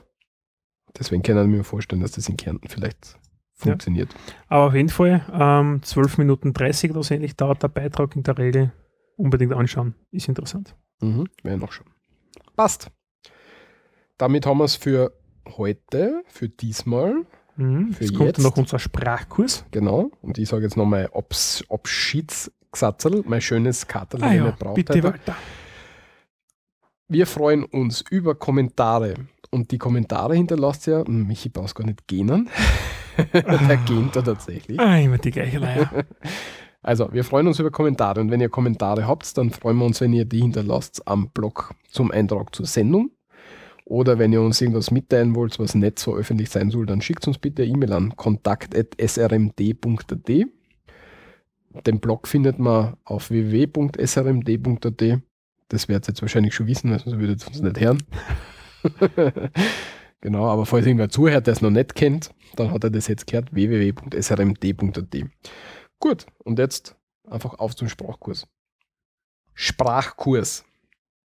deswegen 0.98 1.24
kann 1.24 1.38
ich 1.38 1.48
mir 1.48 1.64
vorstellen, 1.64 2.02
dass 2.02 2.12
das 2.12 2.30
in 2.30 2.38
Kärnten 2.38 2.68
vielleicht 2.68 3.18
funktioniert. 3.54 4.14
Aber 4.48 4.68
auf 4.68 4.74
jeden 4.74 4.90
Fall, 4.90 5.26
ähm, 5.34 5.82
12 5.82 6.18
Minuten 6.18 6.54
30 6.54 6.92
oder 6.92 7.04
so 7.04 7.14
ähnlich 7.14 7.36
dauert 7.36 7.64
der 7.64 7.70
Beitrag 7.70 8.16
in 8.16 8.24
der 8.24 8.38
Regel. 8.38 8.72
Unbedingt 9.18 9.54
anschauen, 9.54 9.96
ist 10.12 10.28
interessant. 10.28 10.76
Mhm, 11.00 11.28
wäre 11.44 11.58
noch 11.58 11.72
schon. 11.72 11.88
Passt. 12.56 12.92
Damit 14.18 14.46
haben 14.46 14.58
wir 14.58 14.66
es 14.66 14.76
für 14.76 15.14
heute, 15.58 16.24
für 16.28 16.50
diesmal. 16.50 17.26
Mhm. 17.56 17.94
Für 17.94 18.04
Jetzt 18.04 18.16
kommt 18.16 18.38
noch 18.40 18.58
unser 18.58 18.80
Sprachkurs. 18.80 19.66
Genau. 19.72 20.12
Und 20.22 20.38
ich 20.38 20.50
sage 20.50 20.64
jetzt 20.64 20.78
noch 20.78 20.86
mein 20.86 21.08
Abs 21.14 21.64
Abschiedsgesatzel, 21.70 23.24
mein 23.26 23.42
schönes 23.42 23.88
Katerl, 23.88 24.24
Ah 24.24 24.34
ja, 24.34 24.52
bitte 24.74 25.02
weiter. 25.04 25.36
Wir 27.08 27.28
freuen 27.28 27.64
uns 27.64 28.02
über 28.10 28.36
Kommentare. 28.36 29.14
Und 29.52 29.72
die 29.72 29.78
Kommentare 29.78 30.36
hinterlasst 30.36 30.88
ja, 30.88 31.06
hm, 31.06 31.28
Michi 31.28 31.50
brauchst 31.50 31.76
gar 31.76 31.86
nicht 31.86 32.08
gähnen. 32.08 32.50
Der 33.34 33.78
gähnt 33.78 34.16
da 34.16 34.22
tatsächlich. 34.22 34.80
Ah, 34.80 34.98
immer 34.98 35.18
die 35.18 35.32
gleiche 35.32 35.60
Leier. 35.60 36.06
Also, 36.82 37.12
wir 37.12 37.24
freuen 37.24 37.48
uns 37.48 37.60
über 37.60 37.72
Kommentare 37.72 38.22
und 38.22 38.30
wenn 38.30 38.42
ihr 38.42 38.50
Kommentare 38.50 39.08
habt, 39.08 39.36
dann 39.40 39.50
freuen 39.50 39.78
wir 39.78 39.86
uns, 39.86 40.02
wenn 40.02 40.14
ihr 40.14 40.26
die 40.26 40.42
hinterlasst 40.42 41.08
am 41.08 41.32
Blog 41.32 41.74
zum 41.90 42.12
Eintrag 42.12 42.54
zur 42.54 42.68
Sendung. 42.68 43.10
Oder 43.86 44.20
wenn 44.20 44.32
ihr 44.32 44.42
uns 44.42 44.62
irgendwas 44.62 44.92
mitteilen 44.92 45.34
wollt, 45.34 45.58
was 45.58 45.74
nicht 45.74 45.98
so 45.98 46.16
öffentlich 46.16 46.52
sein 46.52 46.70
soll, 46.70 46.86
dann 46.86 47.02
schickt 47.02 47.28
uns 47.28 47.40
bitte 47.40 47.64
eine 47.64 47.72
E-Mail 47.72 47.94
an 47.94 48.16
kontakt.srmd.at. 48.16 50.30
Den 51.88 52.00
Blog 52.00 52.28
findet 52.28 52.60
man 52.60 52.98
auf 53.04 53.32
www.srmd.at. 53.32 55.22
Das 55.70 55.88
werdet 55.88 56.08
ihr 56.08 56.12
jetzt 56.12 56.22
wahrscheinlich 56.22 56.54
schon 56.54 56.68
wissen, 56.68 56.92
weil 56.92 57.00
sonst 57.00 57.18
würdet 57.18 57.44
ihr 57.44 57.48
uns 57.48 57.62
nicht 57.62 57.80
hören. 57.80 57.98
genau, 60.22 60.48
aber 60.48 60.66
falls 60.66 60.86
irgendwer 60.86 61.10
zuhört, 61.10 61.48
der 61.48 61.54
es 61.54 61.62
noch 61.62 61.72
nicht 61.72 61.96
kennt, 61.96 62.34
dann 62.56 62.72
hat 62.72 62.84
er 62.84 62.90
das 62.90 63.08
jetzt 63.08 63.28
gehört, 63.28 63.54
www.srmd.at. 63.54 65.16
Gut, 66.00 66.26
und 66.44 66.60
jetzt 66.60 66.96
einfach 67.28 67.56
auf 67.56 67.76
zum 67.76 67.90
Sprachkurs. 67.90 68.48
Sprachkurs. 69.54 70.66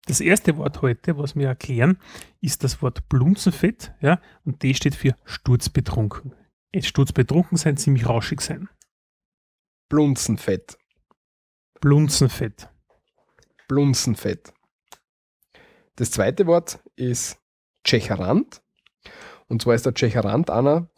Das 0.06 0.20
erste 0.20 0.58
Wort 0.58 0.82
heute, 0.82 1.18
was 1.18 1.36
wir 1.36 1.48
erklären, 1.48 1.98
ist 2.42 2.64
das 2.64 2.82
Wort 2.82 3.08
Blunzenfett, 3.08 3.94
ja, 4.02 4.20
und 4.44 4.64
das 4.64 4.78
steht 4.78 4.96
für 4.96 5.16
sturzbetrunken. 5.24 6.34
Sturzbetrunken 6.78 7.58
sein, 7.58 7.78
ziemlich 7.78 8.08
rauschig 8.08 8.42
sein. 8.42 8.68
Blunzenfett. 9.90 10.78
Blunzenfett. 11.80 12.70
Blunzenfett. 13.68 14.54
Das 15.96 16.12
zweite 16.12 16.48
Wort 16.48 16.80
ist 16.96 17.40
Tschecherant. 17.84 18.62
Und 19.48 19.62
zwar 19.62 19.76
ist 19.76 19.86
der 19.86 19.94
Tschecherant 19.94 20.50
einer, 20.50 20.90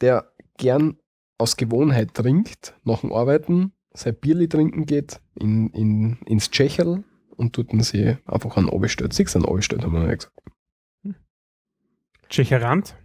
der 0.00 0.32
gern 0.56 0.98
aus 1.38 1.56
Gewohnheit 1.56 2.14
trinkt, 2.14 2.74
nach 2.84 3.00
dem 3.00 3.12
Arbeiten, 3.12 3.72
sein 3.92 4.16
Bierli 4.16 4.48
trinken 4.48 4.86
geht, 4.86 5.20
in, 5.34 5.70
in, 5.70 6.18
ins 6.26 6.50
Tschecherl 6.50 7.04
und 7.36 7.54
tut 7.54 7.72
ihn 7.72 7.82
sie 7.82 8.16
einfach 8.26 8.56
an. 8.56 8.70
Siehst 9.10 9.34
du, 9.34 9.38
an 9.38 9.44
Oberstellt, 9.44 9.84
haben 9.84 9.92
wir 9.92 10.06
ja 10.06 10.14
gesagt. 10.14 10.34
Tschecherant. 12.28 12.96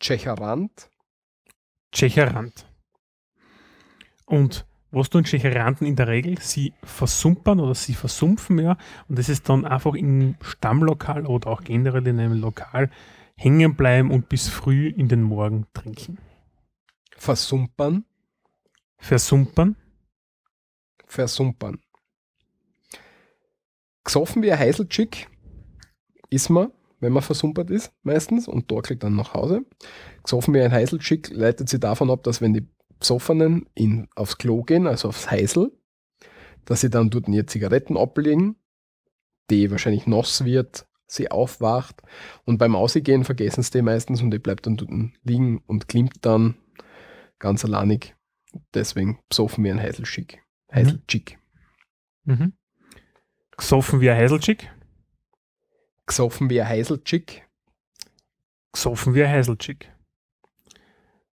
Tschecherant. 0.00 0.90
Tschecherant. 1.92 2.66
Und 4.26 4.66
was 4.94 5.10
tun 5.10 5.24
Tschecheranten 5.24 5.86
in 5.86 5.96
der 5.96 6.08
Regel? 6.08 6.38
Sie 6.40 6.72
versumpern 6.82 7.60
oder 7.60 7.74
sie 7.74 7.94
versumpfen 7.94 8.58
ja. 8.58 8.76
Und 9.08 9.18
das 9.18 9.28
ist 9.28 9.48
dann 9.48 9.64
einfach 9.64 9.94
im 9.94 10.36
Stammlokal 10.42 11.26
oder 11.26 11.48
auch 11.48 11.62
generell 11.62 12.06
in 12.06 12.20
einem 12.20 12.40
Lokal 12.40 12.90
hängen 13.36 13.74
bleiben 13.74 14.10
und 14.10 14.28
bis 14.28 14.48
früh 14.48 14.88
in 14.88 15.08
den 15.08 15.22
Morgen 15.22 15.66
trinken. 15.72 16.18
Versumpern. 17.16 18.04
Versumpern. 18.98 19.76
Versumpern. 21.06 21.78
Gesoffen 24.04 24.42
wie 24.42 24.52
ein 24.52 24.58
Heiselchick 24.58 25.28
ist 26.30 26.50
man, 26.50 26.72
wenn 27.00 27.12
man 27.12 27.22
versumpert 27.22 27.70
ist, 27.70 27.92
meistens, 28.02 28.48
und 28.48 28.68
torkelt 28.68 29.02
dann 29.02 29.16
nach 29.16 29.34
Hause. 29.34 29.64
Gesoffen 30.22 30.54
wie 30.54 30.60
ein 30.60 30.72
Heiselchick 30.72 31.30
leitet 31.30 31.68
sie 31.68 31.80
davon 31.80 32.10
ab, 32.10 32.22
dass 32.22 32.40
wenn 32.40 32.52
die 32.52 32.66
Besoffenen 32.98 33.68
in, 33.74 34.08
aufs 34.14 34.38
Klo 34.38 34.62
gehen, 34.62 34.86
also 34.86 35.08
aufs 35.08 35.30
Heisel, 35.30 35.72
dass 36.64 36.80
sie 36.80 36.90
dann 36.90 37.10
dort 37.10 37.28
ihre 37.28 37.46
Zigaretten 37.46 37.96
ablegen, 37.96 38.56
die 39.50 39.70
wahrscheinlich 39.70 40.06
nass 40.06 40.44
wird, 40.44 40.86
sie 41.06 41.30
aufwacht 41.30 42.02
und 42.44 42.58
beim 42.58 42.74
Ausgehen 42.76 43.24
vergessen 43.24 43.62
sie 43.62 43.72
die 43.72 43.82
meistens 43.82 44.22
und 44.22 44.30
die 44.30 44.38
bleibt 44.38 44.66
dann 44.66 44.76
dort 44.76 44.90
liegen 45.22 45.62
und 45.66 45.88
klimmt 45.88 46.24
dann 46.24 46.56
ganz 47.38 47.64
alleinig. 47.64 48.14
Deswegen 48.72 49.18
besoffen 49.28 49.64
wie 49.64 49.70
ein 49.70 49.80
Heiselchick. 49.80 50.42
Heiselchick. 50.72 51.38
Mhm. 52.24 52.54
Gesoffen 53.56 54.00
wie 54.00 54.10
ein 54.10 54.16
Heiselchick. 54.16 54.70
Gesoffen 56.06 56.50
wie 56.50 56.60
ein 56.60 56.68
Heiselchick. 56.68 57.46
Gesoffen 58.72 59.14
wie 59.14 59.24
ein 59.24 59.30
Heiselchick. 59.30 59.93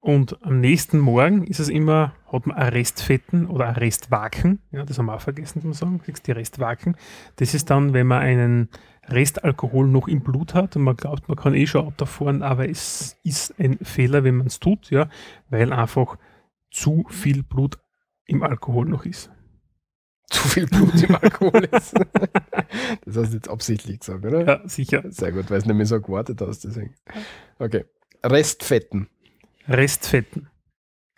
Und 0.05 0.45
am 0.45 0.61
nächsten 0.61 0.99
Morgen 0.99 1.45
ist 1.45 1.61
es 1.61 1.71
immer, 1.71 2.13
hat 2.31 2.47
man 2.47 2.59
Restfetten 2.59 3.47
oder 3.47 3.75
Restwaken. 3.79 4.59
Ja, 4.71 4.85
das 4.85 4.99
haben 4.99 5.07
wir 5.07 5.15
auch 5.15 5.21
vergessen 5.23 5.63
zu 5.63 5.73
sagen. 5.73 6.03
Die 6.27 6.31
Restwaken. 6.31 6.99
Das 7.37 7.55
ist 7.55 7.71
dann, 7.71 7.95
wenn 7.95 8.09
man 8.09 8.21
einen 8.21 8.69
Restalkohol 9.09 9.89
noch 9.89 10.07
im 10.07 10.21
Blut 10.21 10.53
hat 10.53 10.77
und 10.77 10.83
man 10.83 10.99
glaubt, 10.99 11.27
man 11.29 11.39
kann 11.39 11.55
eh 11.55 11.67
schon 11.67 11.87
Auto 11.87 12.05
fahren, 12.05 12.43
aber 12.43 12.69
es 12.69 13.17
ist 13.25 13.59
ein 13.59 13.79
Fehler, 13.81 14.25
wenn 14.25 14.37
man 14.37 14.49
es 14.49 14.61
tut, 14.61 14.91
ja, 14.91 15.09
weil 15.49 15.73
einfach 15.73 16.19
zu 16.71 17.07
viel 17.09 17.43
Blut 17.43 17.79
im 18.27 18.43
Alkohol 18.43 18.85
noch 18.85 19.07
ist. 19.07 19.31
Zu 20.29 20.47
viel 20.49 20.67
Blut 20.67 21.03
im 21.03 21.15
Alkohol 21.15 21.67
ist. 21.73 21.95
das 23.07 23.17
hast 23.17 23.31
du 23.31 23.37
jetzt 23.37 23.49
absichtlich 23.49 24.01
gesagt, 24.01 24.23
oder? 24.23 24.47
Ja, 24.47 24.69
sicher. 24.69 25.03
Sehr 25.11 25.33
gut, 25.33 25.51
weil 25.51 25.61
es 25.61 25.65
nämlich 25.65 25.89
so 25.89 25.99
gewartet 25.99 26.43
hast, 26.43 26.65
deswegen. 26.65 26.95
Okay. 27.59 27.87
Restfetten. 28.23 29.09
Restfetten. 29.69 30.49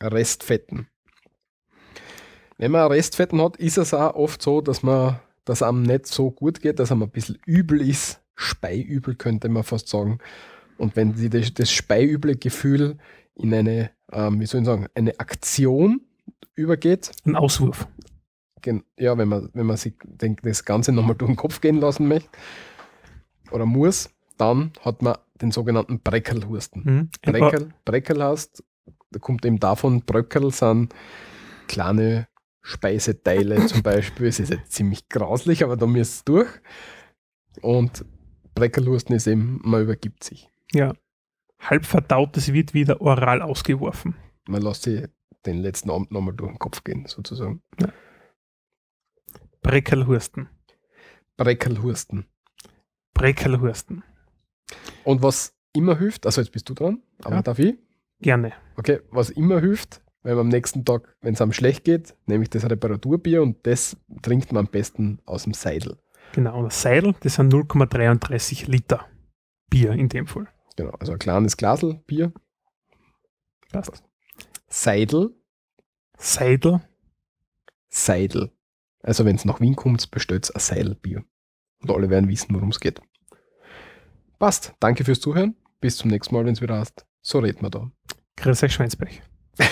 Restfetten. 0.00 0.88
Wenn 2.58 2.70
man 2.70 2.90
Restfetten 2.90 3.40
hat, 3.42 3.56
ist 3.56 3.76
es 3.76 3.92
auch 3.92 4.14
oft 4.14 4.40
so, 4.40 4.60
dass 4.60 4.82
man, 4.82 5.18
dass 5.44 5.62
einem 5.62 5.82
nicht 5.82 6.06
so 6.06 6.30
gut 6.30 6.60
geht, 6.60 6.78
dass 6.78 6.92
einem 6.92 7.02
ein 7.02 7.10
bisschen 7.10 7.38
übel 7.44 7.80
ist. 7.80 8.20
Speiübel 8.34 9.14
könnte 9.14 9.48
man 9.48 9.62
fast 9.62 9.88
sagen. 9.88 10.18
Und 10.78 10.96
wenn 10.96 11.14
sie 11.14 11.30
das, 11.30 11.52
das 11.54 11.70
speiüble 11.70 12.36
Gefühl 12.36 12.98
in 13.34 13.52
eine, 13.52 13.90
ähm, 14.12 14.40
wie 14.40 14.46
soll 14.46 14.60
ich 14.60 14.66
sagen, 14.66 14.86
eine 14.94 15.18
Aktion 15.18 16.02
übergeht, 16.54 17.10
Ein 17.24 17.36
Auswurf. 17.36 17.86
ja, 18.98 19.16
wenn 19.18 19.28
man, 19.28 19.50
wenn 19.54 19.66
man 19.66 19.76
sich 19.76 19.94
denkt, 20.04 20.44
das 20.44 20.64
Ganze 20.64 20.92
nochmal 20.92 21.16
durch 21.16 21.30
den 21.30 21.36
Kopf 21.36 21.60
gehen 21.60 21.80
lassen 21.80 22.08
möchte 22.08 22.28
oder 23.50 23.66
muss, 23.66 24.10
dann 24.38 24.72
hat 24.82 25.02
man 25.02 25.16
den 25.40 25.50
sogenannten 25.50 26.00
Breckelhusten. 26.00 27.10
Mhm. 27.22 27.70
Breckel 27.84 28.22
heißt, 28.22 28.64
da 29.10 29.18
kommt 29.18 29.44
eben 29.44 29.60
davon, 29.60 30.02
Bröckel 30.02 30.50
sind 30.50 30.94
kleine 31.68 32.28
Speiseteile 32.62 33.66
zum 33.66 33.82
Beispiel. 33.82 34.26
Es 34.26 34.40
ist 34.40 34.50
jetzt 34.50 34.72
ziemlich 34.72 35.08
grauslich, 35.08 35.62
aber 35.64 35.76
da 35.76 35.86
müsst 35.86 36.28
ihr 36.28 36.32
durch. 36.32 36.50
Und 37.62 38.04
Breckelhusten 38.54 39.14
ist 39.14 39.26
eben, 39.26 39.60
man 39.64 39.82
übergibt 39.82 40.24
sich. 40.24 40.50
Ja. 40.72 40.94
Halb 41.60 41.86
verdautes 41.86 42.52
wird 42.52 42.74
wieder 42.74 43.00
oral 43.00 43.40
ausgeworfen. 43.42 44.16
Man 44.48 44.62
lässt 44.62 44.82
sich 44.82 45.06
den 45.46 45.58
letzten 45.58 45.90
Abend 45.90 46.10
nochmal 46.10 46.34
durch 46.34 46.50
den 46.50 46.58
Kopf 46.58 46.84
gehen, 46.84 47.06
sozusagen. 47.06 47.62
Breckelhursten. 49.62 50.48
Breckelhusten. 51.36 52.26
Breckelhursten. 53.14 54.04
Und 55.04 55.22
was 55.22 55.54
immer 55.72 55.98
hilft, 55.98 56.26
also 56.26 56.40
jetzt 56.40 56.50
bist 56.52 56.68
du 56.68 56.74
dran, 56.74 57.02
aber 57.22 57.36
Ja. 57.36 57.42
darf 57.42 57.58
ich? 57.58 57.76
Gerne. 58.20 58.52
Okay, 58.76 59.00
was 59.10 59.30
immer 59.30 59.60
hilft, 59.60 60.02
wenn 60.22 60.34
man 60.36 60.46
am 60.46 60.48
nächsten 60.48 60.84
Tag, 60.84 61.14
wenn 61.20 61.34
es 61.34 61.40
einem 61.40 61.52
schlecht 61.52 61.84
geht, 61.84 62.14
nämlich 62.26 62.50
das 62.50 62.68
Reparaturbier 62.68 63.42
und 63.42 63.66
das 63.66 63.96
trinkt 64.22 64.52
man 64.52 64.66
am 64.66 64.70
besten 64.70 65.20
aus 65.26 65.44
dem 65.44 65.54
Seidel. 65.54 65.98
Genau. 66.32 66.58
Und 66.58 66.64
das 66.66 66.82
Seidel, 66.82 67.14
das 67.20 67.34
sind 67.34 67.52
0,33 67.52 68.68
Liter 68.70 69.06
Bier 69.70 69.92
in 69.92 70.08
dem 70.08 70.26
Fall. 70.26 70.48
Genau, 70.76 70.90
also 70.92 71.12
ein 71.12 71.18
kleines 71.18 71.56
Glasel 71.56 71.94
Bier. 72.06 72.32
Passt. 73.70 74.02
Seidel, 74.68 75.34
Seidel. 76.18 76.80
Seidel. 77.88 78.50
Also 79.02 79.24
wenn 79.24 79.36
es 79.36 79.44
nach 79.44 79.60
Wien 79.60 79.76
kommt, 79.76 80.10
bestellt 80.10 80.50
ein 80.54 80.60
Seidelbier. 80.60 81.24
Und 81.82 81.90
alle 81.90 82.10
werden 82.10 82.28
wissen, 82.28 82.54
worum 82.54 82.70
es 82.70 82.80
geht. 82.80 83.00
Passt. 84.38 84.74
Danke 84.80 85.04
fürs 85.04 85.20
Zuhören. 85.20 85.56
Bis 85.80 85.96
zum 85.96 86.10
nächsten 86.10 86.34
Mal, 86.34 86.44
wenn 86.44 86.52
es 86.52 86.60
wieder 86.60 86.78
heißt. 86.78 87.06
So 87.22 87.38
reden 87.38 87.62
wir 87.62 87.70
da. 87.70 87.90
Grüß 88.36 88.62
euch, 88.62 88.74
Schweinsberg. 88.74 89.22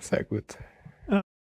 Sehr 0.00 0.24
gut. 0.24 0.56